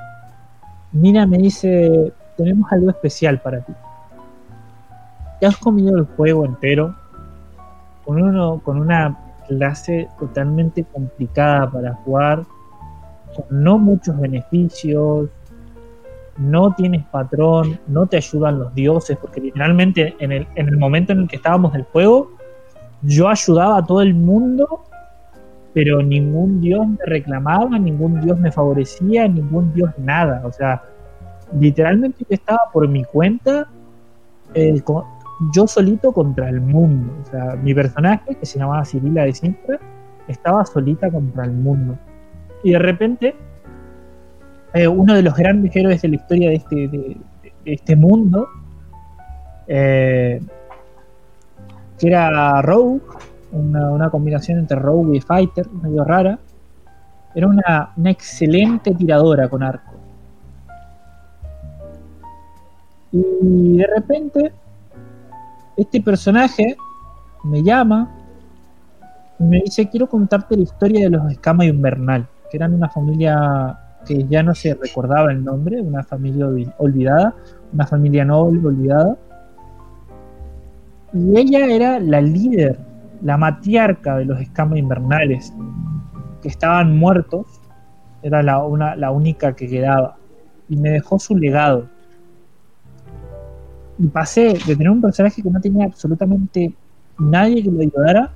Mina 0.91 1.25
me 1.25 1.37
dice, 1.37 2.11
tenemos 2.35 2.69
algo 2.71 2.89
especial 2.89 3.39
para 3.39 3.61
ti. 3.61 3.71
Te 5.39 5.45
has 5.45 5.55
comido 5.55 5.95
el 5.97 6.03
juego 6.03 6.45
entero 6.45 6.93
con, 8.03 8.21
uno, 8.21 8.61
con 8.61 8.77
una 8.77 9.17
clase 9.47 10.09
totalmente 10.19 10.83
complicada 10.83 11.71
para 11.71 11.93
jugar, 11.93 12.43
con 13.33 13.63
no 13.63 13.77
muchos 13.77 14.19
beneficios, 14.19 15.29
no 16.37 16.73
tienes 16.73 17.05
patrón, 17.05 17.79
no 17.87 18.07
te 18.07 18.17
ayudan 18.17 18.59
los 18.59 18.73
dioses, 18.75 19.17
porque 19.17 19.41
literalmente 19.41 20.15
en 20.19 20.31
el, 20.31 20.47
en 20.55 20.67
el 20.67 20.77
momento 20.77 21.13
en 21.13 21.21
el 21.21 21.27
que 21.27 21.37
estábamos 21.37 21.73
del 21.73 21.83
juego, 21.83 22.31
yo 23.01 23.29
ayudaba 23.29 23.77
a 23.77 23.85
todo 23.85 24.01
el 24.01 24.13
mundo, 24.13 24.83
pero 25.73 26.01
ningún 26.01 26.61
dios 26.61 26.87
me 26.87 27.05
reclamaba, 27.05 27.77
ningún 27.77 28.21
dios 28.21 28.39
me 28.39 28.51
favorecía, 28.51 29.27
ningún 29.27 29.73
dios 29.73 29.91
nada. 29.97 30.41
O 30.45 30.51
sea, 30.51 30.83
literalmente 31.59 32.19
yo 32.19 32.27
estaba 32.29 32.59
por 32.73 32.87
mi 32.87 33.03
cuenta, 33.03 33.67
eh, 34.53 34.81
yo 35.53 35.67
solito 35.67 36.11
contra 36.11 36.49
el 36.49 36.61
mundo. 36.61 37.13
O 37.21 37.25
sea, 37.29 37.55
mi 37.55 37.73
personaje, 37.73 38.35
que 38.35 38.45
se 38.45 38.59
llamaba 38.59 38.85
Cirila 38.85 39.23
de 39.23 39.33
Sintra, 39.33 39.79
estaba 40.27 40.65
solita 40.65 41.11
contra 41.11 41.45
el 41.45 41.51
mundo. 41.51 41.97
Y 42.63 42.71
de 42.71 42.79
repente 42.79 43.35
eh, 44.75 44.89
uno 44.89 45.13
de 45.13 45.21
los 45.21 45.33
grandes 45.33 45.73
héroes 45.73 46.01
de 46.01 46.09
la 46.09 46.15
historia 46.15 46.49
de 46.49 46.55
este, 46.55 47.17
este 47.63 47.95
mundo, 47.95 48.45
eh, 49.67 50.41
que 51.97 52.07
era 52.07 52.61
Rogue, 52.61 52.99
una, 53.53 54.09
combinación 54.09 54.59
entre 54.59 54.77
Rogue 54.77 55.15
y 55.15 55.21
Fighter, 55.21 55.69
medio 55.69 56.03
rara. 56.03 56.37
Era 57.33 57.47
una, 57.47 57.93
excelente 58.03 58.93
tiradora 58.93 59.47
con 59.47 59.63
arco. 59.63 59.93
Y 63.13 63.77
de 63.77 63.87
repente, 63.87 64.51
este 65.77 66.01
personaje 66.01 66.75
me 67.45 67.63
llama 67.63 68.11
y 69.39 69.43
me 69.45 69.61
dice, 69.61 69.89
quiero 69.89 70.09
contarte 70.09 70.57
la 70.57 70.63
historia 70.63 71.05
de 71.05 71.11
los 71.11 71.31
Escama 71.31 71.63
y 71.63 71.69
Invernal, 71.69 72.27
que 72.51 72.57
eran 72.57 72.73
una 72.73 72.89
familia 72.89 73.79
que 74.05 74.25
ya 74.27 74.43
no 74.43 74.53
se 74.55 74.73
recordaba 74.73 75.31
el 75.31 75.43
nombre, 75.43 75.81
una 75.81 76.03
familia 76.03 76.47
olvidada, 76.77 77.35
una 77.73 77.87
familia 77.87 78.25
noble 78.25 78.65
olvidada. 78.65 79.17
Y 81.13 81.37
ella 81.37 81.65
era 81.67 81.99
la 81.99 82.21
líder, 82.21 82.77
la 83.21 83.37
matriarca 83.37 84.17
de 84.17 84.25
los 84.25 84.39
escamas 84.39 84.79
invernales, 84.79 85.53
que 86.41 86.49
estaban 86.49 86.97
muertos, 86.97 87.45
era 88.21 88.43
la, 88.43 88.63
una, 88.63 88.95
la 88.95 89.11
única 89.11 89.55
que 89.55 89.67
quedaba, 89.67 90.17
y 90.69 90.77
me 90.77 90.89
dejó 90.89 91.19
su 91.19 91.35
legado. 91.35 91.87
Y 93.97 94.07
pasé 94.07 94.53
de 94.65 94.75
tener 94.75 94.89
un 94.89 95.01
personaje 95.01 95.41
que 95.41 95.49
no 95.49 95.61
tenía 95.61 95.85
absolutamente 95.85 96.73
nadie 97.17 97.63
que 97.63 97.71
lo 97.71 97.81
ayudara 97.81 98.31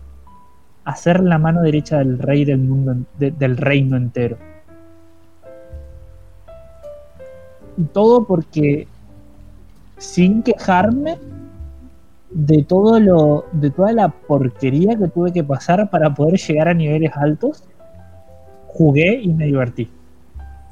a 0.86 0.96
ser 0.96 1.20
la 1.22 1.38
mano 1.38 1.62
derecha 1.62 1.98
del 1.98 2.18
rey 2.18 2.46
del 2.46 2.60
mundo, 2.60 2.96
del 3.20 3.58
reino 3.58 3.98
entero. 3.98 4.38
Y 7.80 7.84
todo 7.86 8.26
porque 8.26 8.88
sin 9.98 10.44
quejarme 10.44 11.18
de 12.30 12.64
todo 12.64 13.00
lo 13.00 13.46
de 13.54 13.72
toda 13.72 13.94
la 13.94 14.10
porquería 14.10 14.98
que 14.98 15.08
tuve 15.08 15.32
que 15.32 15.44
pasar 15.44 15.90
para 15.90 16.14
poder 16.14 16.38
llegar 16.38 16.68
a 16.68 16.74
niveles 16.74 17.12
altos 17.16 17.64
jugué 18.68 19.22
y 19.22 19.30
me 19.30 19.46
divertí. 19.46 19.90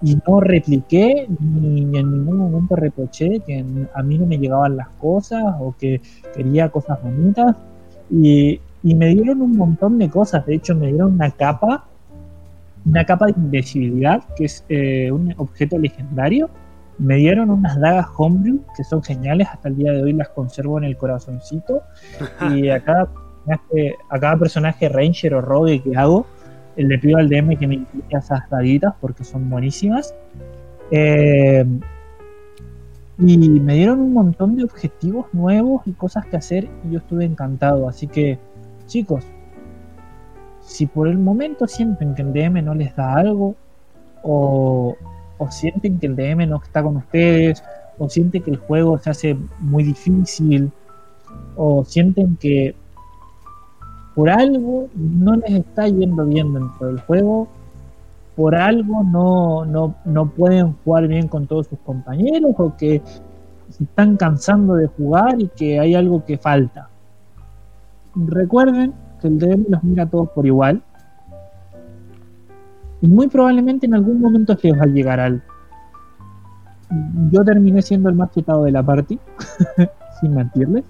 Y 0.02 0.18
no 0.28 0.42
repliqué 0.42 1.28
ni, 1.40 1.82
en 1.98 2.12
ningún 2.12 2.38
momento 2.38 2.76
reproché 2.76 3.40
que 3.40 3.66
a 3.94 4.04
mí 4.04 4.18
no 4.18 4.26
me 4.28 4.38
llegaban 4.38 4.78
las 4.78 4.90
cosas 5.00 5.44
o 5.60 5.74
que 5.80 6.02
quería 6.36 6.70
cosas 6.70 7.02
bonitas. 7.02 7.56
Y, 8.12 8.60
me 8.84 9.08
dieron 9.08 9.42
un 9.42 9.58
montón 9.58 9.98
de 9.98 10.10
cosas. 10.10 10.46
De 10.46 10.56
hecho 10.56 10.74
me 10.76 10.88
dieron 10.88 11.14
una 11.14 11.32
capa 11.32 11.86
una 12.86 13.04
capa 13.06 13.26
de 13.26 13.34
invisibilidad 13.36 14.24
que 14.38 14.46
es 14.46 14.64
eh, 14.70 15.12
un 15.12 15.34
objeto 15.38 15.78
legendario 15.78 16.50
me 16.98 17.16
dieron 17.16 17.50
unas 17.50 17.80
dagas 17.80 18.08
homebrew 18.18 18.62
que 18.76 18.84
son 18.84 19.04
geniales, 19.04 19.48
hasta 19.52 19.70
el 19.70 19.78
día 19.78 19.92
de 19.92 20.04
hoy 20.04 20.14
las 20.14 20.30
conservo 20.30 20.78
en 20.78 20.86
el 20.86 20.98
corazoncito. 20.98 21.84
y 22.54 22.70
a 22.70 22.80
cada, 22.84 23.10
a 24.10 24.20
cada 24.20 24.38
personaje 24.38 24.90
Ranger 24.90 25.36
o 25.36 25.42
Rogue 25.42 25.82
que 25.82 25.96
hago, 25.96 26.26
le 26.76 27.00
pido 27.00 27.18
al 27.18 27.30
DM 27.30 27.58
que 27.58 27.68
me 27.68 27.76
incluya 27.76 28.20
esas 28.20 28.50
daguitas 28.50 28.94
porque 29.00 29.24
son 29.24 29.50
buenísimas. 29.50 30.14
Eh, 30.92 31.66
y 33.20 33.38
me 33.38 33.76
dieron 33.76 34.00
un 34.00 34.14
montón 34.14 34.56
de 34.56 34.64
objetivos 34.64 35.26
nuevos 35.34 35.82
y 35.88 35.94
cosas 35.94 36.26
que 36.28 36.38
hacer 36.38 36.70
y 36.86 36.92
yo 36.92 37.00
estuve 37.00 37.26
encantado. 37.26 37.90
Así 37.90 38.08
que, 38.08 38.38
chicos, 38.86 39.26
si 40.62 40.86
por 40.86 41.08
el 41.08 41.18
momento 41.18 41.66
sienten 41.66 42.14
que 42.14 42.22
el 42.22 42.34
DM 42.34 42.64
no 42.64 42.76
les 42.76 42.96
da 42.96 43.16
algo 43.16 43.56
o, 44.22 44.96
o 45.38 45.50
sienten 45.52 46.00
que 46.00 46.08
el 46.08 46.16
DM 46.16 46.48
no 46.48 46.58
está 46.64 46.84
con 46.84 46.98
ustedes, 46.98 47.64
o 47.98 48.10
sienten 48.10 48.44
que 48.44 48.52
el 48.52 48.58
juego 48.58 48.98
se 48.98 49.10
hace 49.10 49.38
muy 49.60 49.84
difícil, 49.84 50.72
o 51.56 51.84
sienten 51.86 52.38
que 52.38 52.76
por 54.16 54.30
algo 54.30 54.88
no 54.96 55.36
les 55.36 55.52
está 55.52 55.88
yendo 55.88 56.26
bien 56.26 56.54
dentro 56.54 56.88
del 56.88 57.00
juego, 57.02 57.48
por 58.36 58.56
algo 58.56 59.04
no, 59.04 59.66
no, 59.66 59.96
no 60.06 60.30
pueden 60.30 60.76
jugar 60.84 61.08
bien 61.08 61.28
con 61.28 61.48
todos 61.48 61.68
sus 61.68 61.80
compañeros, 61.80 62.52
o 62.58 62.76
que 62.78 63.02
se 63.70 63.84
están 63.84 64.18
cansando 64.18 64.76
de 64.76 64.88
jugar 64.88 65.40
y 65.42 65.48
que 65.48 65.80
hay 65.80 65.96
algo 65.96 66.24
que 66.24 66.38
falta. 66.38 66.90
Recuerden 68.16 68.94
que 69.22 69.28
el 69.28 69.40
DM 69.40 69.66
los 69.70 69.84
mira 69.84 70.04
a 70.04 70.10
todos 70.10 70.30
por 70.30 70.46
igual 70.46 70.82
y 73.02 73.08
muy 73.08 73.28
probablemente 73.28 73.86
en 73.86 73.94
algún 73.94 74.20
momento 74.20 74.58
se 74.58 74.72
os 74.72 74.80
va 74.80 74.84
a 74.84 74.88
llegar 74.88 75.20
al. 75.20 75.44
Yo 77.32 77.44
terminé 77.44 77.82
siendo 77.82 78.10
el 78.10 78.16
más 78.16 78.32
chetado 78.32 78.64
de 78.64 78.72
la 78.72 78.84
party, 78.84 79.20
sin 80.20 80.34
mentirles. 80.34 80.84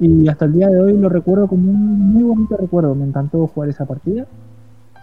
Y 0.00 0.26
hasta 0.28 0.46
el 0.46 0.54
día 0.54 0.68
de 0.68 0.80
hoy 0.80 0.96
lo 0.96 1.08
recuerdo 1.08 1.46
como 1.46 1.70
un 1.70 2.12
muy 2.12 2.24
bonito 2.24 2.56
recuerdo. 2.56 2.94
Me 2.94 3.04
encantó 3.04 3.46
jugar 3.46 3.68
esa 3.68 3.84
partida. 3.84 4.26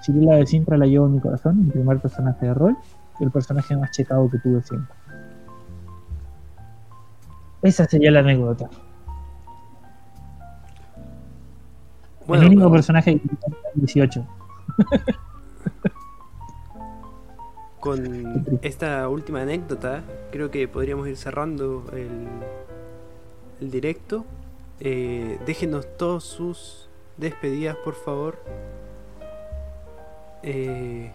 la 0.08 0.36
de 0.36 0.46
Sintra 0.46 0.78
la 0.78 0.86
llevo 0.86 1.06
en 1.06 1.14
mi 1.14 1.20
corazón, 1.20 1.66
mi 1.66 1.72
primer 1.72 2.00
personaje 2.00 2.48
de 2.48 2.54
rol, 2.54 2.76
y 3.20 3.24
el 3.24 3.32
personaje 3.32 3.78
más 3.78 3.92
chetado 3.92 4.30
que 4.30 4.40
tuve 4.40 4.62
siempre. 4.64 4.94
Esa 7.62 7.86
sería 7.86 8.12
la 8.12 8.20
anécdota. 8.20 8.70
el 12.28 12.46
único 12.46 12.72
personaje 12.72 13.20
que 13.20 13.30
18. 13.76 14.26
con 17.80 18.60
esta 18.62 19.08
última 19.08 19.42
anécdota, 19.42 20.04
creo 20.32 20.52
que 20.52 20.68
podríamos 20.68 21.08
ir 21.08 21.18
cerrando 21.18 21.86
el, 21.94 22.28
el 23.62 23.72
directo. 23.72 24.26
Eh, 24.80 25.40
déjenos 25.46 25.88
todos 25.98 26.24
sus 26.24 26.90
despedidas, 27.18 27.76
por 27.78 27.96
favor. 27.96 28.38
Eh, 30.44 31.12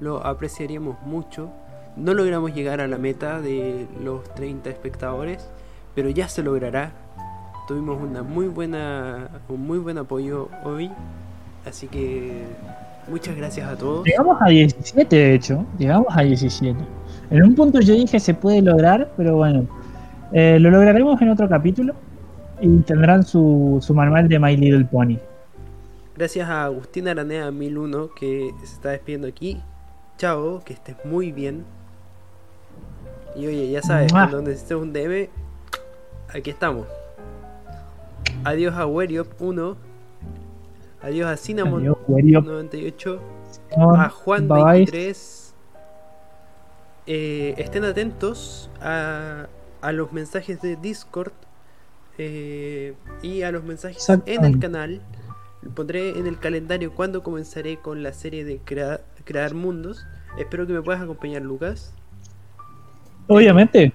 lo 0.00 0.24
apreciaríamos 0.24 1.00
mucho. 1.02 1.50
No 1.96 2.12
logramos 2.12 2.54
llegar 2.54 2.80
a 2.80 2.86
la 2.86 2.98
meta 2.98 3.40
de 3.40 3.86
los 4.02 4.24
30 4.34 4.68
espectadores, 4.68 5.48
pero 5.94 6.10
ya 6.10 6.28
se 6.28 6.42
logrará. 6.42 6.92
Tuvimos 7.66 8.00
una 8.00 8.22
muy 8.22 8.46
buena, 8.48 9.30
un 9.48 9.66
muy 9.66 9.78
buen 9.78 9.98
apoyo 9.98 10.48
hoy, 10.64 10.92
así 11.64 11.88
que 11.88 12.44
Muchas 13.08 13.36
gracias 13.36 13.68
a 13.68 13.76
todos. 13.76 14.04
Llegamos 14.04 14.38
a 14.40 14.48
17, 14.48 15.16
de 15.16 15.34
hecho. 15.34 15.64
Llegamos 15.78 16.08
a 16.10 16.22
17. 16.22 16.78
En 17.30 17.42
un 17.42 17.54
punto 17.54 17.80
yo 17.80 17.94
dije 17.94 18.18
se 18.18 18.34
puede 18.34 18.62
lograr, 18.62 19.12
pero 19.16 19.36
bueno. 19.36 19.66
Eh, 20.32 20.58
lo 20.58 20.70
lograremos 20.70 21.20
en 21.22 21.30
otro 21.30 21.48
capítulo. 21.48 21.94
Y 22.60 22.78
tendrán 22.78 23.22
su, 23.22 23.78
su 23.82 23.94
manual 23.94 24.28
de 24.28 24.38
My 24.38 24.56
Little 24.56 24.86
Pony. 24.86 25.18
Gracias 26.16 26.48
a 26.48 26.64
Agustín 26.64 27.08
Aranea 27.08 27.50
1001 27.50 28.10
que 28.18 28.50
se 28.60 28.64
está 28.64 28.90
despidiendo 28.90 29.28
aquí. 29.28 29.60
Chao, 30.16 30.62
que 30.64 30.72
estés 30.72 30.96
muy 31.04 31.30
bien. 31.30 31.64
Y 33.36 33.46
oye, 33.46 33.70
ya 33.70 33.82
sabes, 33.82 34.10
cuando 34.10 34.40
necesites 34.40 34.78
un 34.78 34.94
DM, 34.94 35.28
aquí 36.34 36.50
estamos. 36.50 36.86
Adiós 38.44 38.74
a 38.74 38.86
Weriop 38.86 39.28
1 39.38 39.76
Adiós 41.02 41.28
a 41.28 41.36
Cinnamon 41.36 41.84
98. 41.84 43.20
a 43.76 44.08
Juan 44.08 44.48
23. 44.48 45.54
Eh, 47.08 47.54
estén 47.58 47.84
atentos 47.84 48.68
a, 48.80 49.46
a, 49.80 49.92
los 49.92 50.12
mensajes 50.12 50.60
de 50.60 50.76
Discord 50.76 51.32
eh, 52.18 52.94
y 53.22 53.42
a 53.42 53.52
los 53.52 53.62
mensajes 53.62 54.08
en 54.26 54.44
el 54.44 54.58
canal. 54.58 55.02
Pondré 55.74 56.18
en 56.18 56.26
el 56.26 56.38
calendario 56.38 56.94
cuando 56.94 57.22
comenzaré 57.22 57.78
con 57.78 58.02
la 58.02 58.12
serie 58.12 58.44
de 58.44 58.58
crear 59.24 59.54
mundos. 59.54 60.06
Espero 60.38 60.66
que 60.66 60.72
me 60.72 60.82
puedas 60.82 61.02
acompañar, 61.02 61.42
Lucas. 61.42 61.92
Obviamente. 63.26 63.92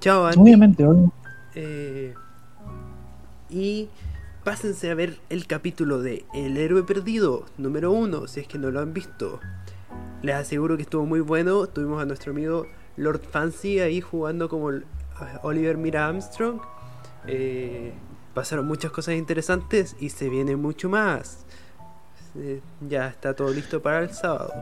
Chao, 0.00 0.26
Andy. 0.26 0.40
Obviamente, 0.40 0.86
obviamente. 0.86 1.16
Eh, 1.54 2.14
y 3.48 3.88
pásense 4.44 4.90
a 4.90 4.94
ver 4.94 5.18
el 5.30 5.46
capítulo 5.46 6.02
de 6.02 6.24
El 6.34 6.56
héroe 6.56 6.82
perdido, 6.82 7.44
número 7.58 7.90
uno, 7.92 8.26
si 8.26 8.40
es 8.40 8.46
que 8.48 8.58
no 8.58 8.70
lo 8.70 8.80
han 8.80 8.92
visto. 8.92 9.40
Les 10.22 10.34
aseguro 10.34 10.76
que 10.76 10.82
estuvo 10.82 11.04
muy 11.06 11.20
bueno. 11.20 11.66
Tuvimos 11.66 12.00
a 12.02 12.06
nuestro 12.06 12.32
amigo 12.32 12.66
Lord 12.96 13.20
Fancy 13.30 13.80
ahí 13.80 14.00
jugando 14.00 14.48
como 14.48 14.70
Oliver 15.42 15.76
Mira 15.76 16.06
Armstrong. 16.08 16.60
Eh, 17.26 17.92
pasaron 18.34 18.66
muchas 18.66 18.90
cosas 18.90 19.14
interesantes 19.14 19.96
y 20.00 20.10
se 20.10 20.28
viene 20.28 20.56
mucho 20.56 20.88
más. 20.88 21.44
Eh, 22.36 22.60
ya 22.88 23.08
está 23.08 23.34
todo 23.34 23.52
listo 23.52 23.80
para 23.80 24.00
el 24.00 24.10
sábado. 24.10 24.52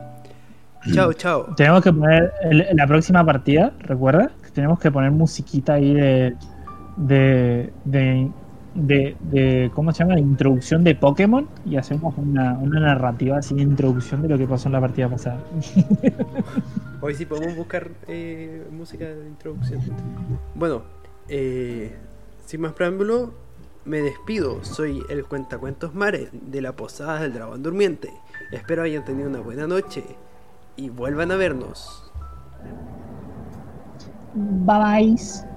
Chao, 0.93 1.13
chao. 1.13 1.53
Tenemos 1.55 1.81
que 1.81 1.93
poner 1.93 2.31
el- 2.43 2.67
la 2.73 2.85
próxima 2.85 3.25
partida, 3.25 3.73
¿recuerda? 3.79 4.31
Tenemos 4.53 4.79
que 4.79 4.91
poner 4.91 5.11
musiquita 5.11 5.73
ahí 5.75 5.93
de. 5.93 6.35
de. 6.97 7.73
de. 7.85 8.29
De, 8.73 9.15
de- 9.21 9.71
¿cómo 9.73 9.91
se 9.91 9.99
llama? 10.03 10.15
De 10.15 10.21
introducción 10.21 10.83
de 10.83 10.95
Pokémon 10.95 11.47
y 11.65 11.77
hacemos 11.77 12.15
una, 12.17 12.57
una 12.57 12.79
narrativa 12.79 13.37
así 13.37 13.55
de 13.55 13.61
introducción 13.61 14.21
de 14.21 14.29
lo 14.29 14.37
que 14.37 14.47
pasó 14.47 14.67
en 14.69 14.73
la 14.73 14.81
partida 14.81 15.09
pasada. 15.09 15.39
Hoy 17.01 17.15
sí 17.15 17.25
podemos 17.25 17.55
buscar 17.55 17.91
eh, 18.07 18.65
música 18.71 19.05
de 19.05 19.27
introducción. 19.27 19.81
Bueno, 20.55 20.83
eh, 21.27 21.97
sin 22.45 22.61
más 22.61 22.73
preámbulo, 22.73 23.33
me 23.85 23.99
despido. 24.01 24.63
Soy 24.63 25.03
el 25.09 25.25
cuentacuentos 25.25 25.93
Mare 25.93 26.29
de 26.31 26.61
la 26.61 26.75
Posada 26.75 27.19
del 27.21 27.33
Dragón 27.33 27.61
Durmiente. 27.63 28.09
Espero 28.51 28.83
hayan 28.83 29.03
tenido 29.03 29.29
una 29.29 29.41
buena 29.41 29.67
noche 29.67 30.03
y 30.77 30.89
vuelvan 30.89 31.31
a 31.31 31.35
vernos. 31.35 32.11
Bye 34.65 34.79
bye. 34.79 35.52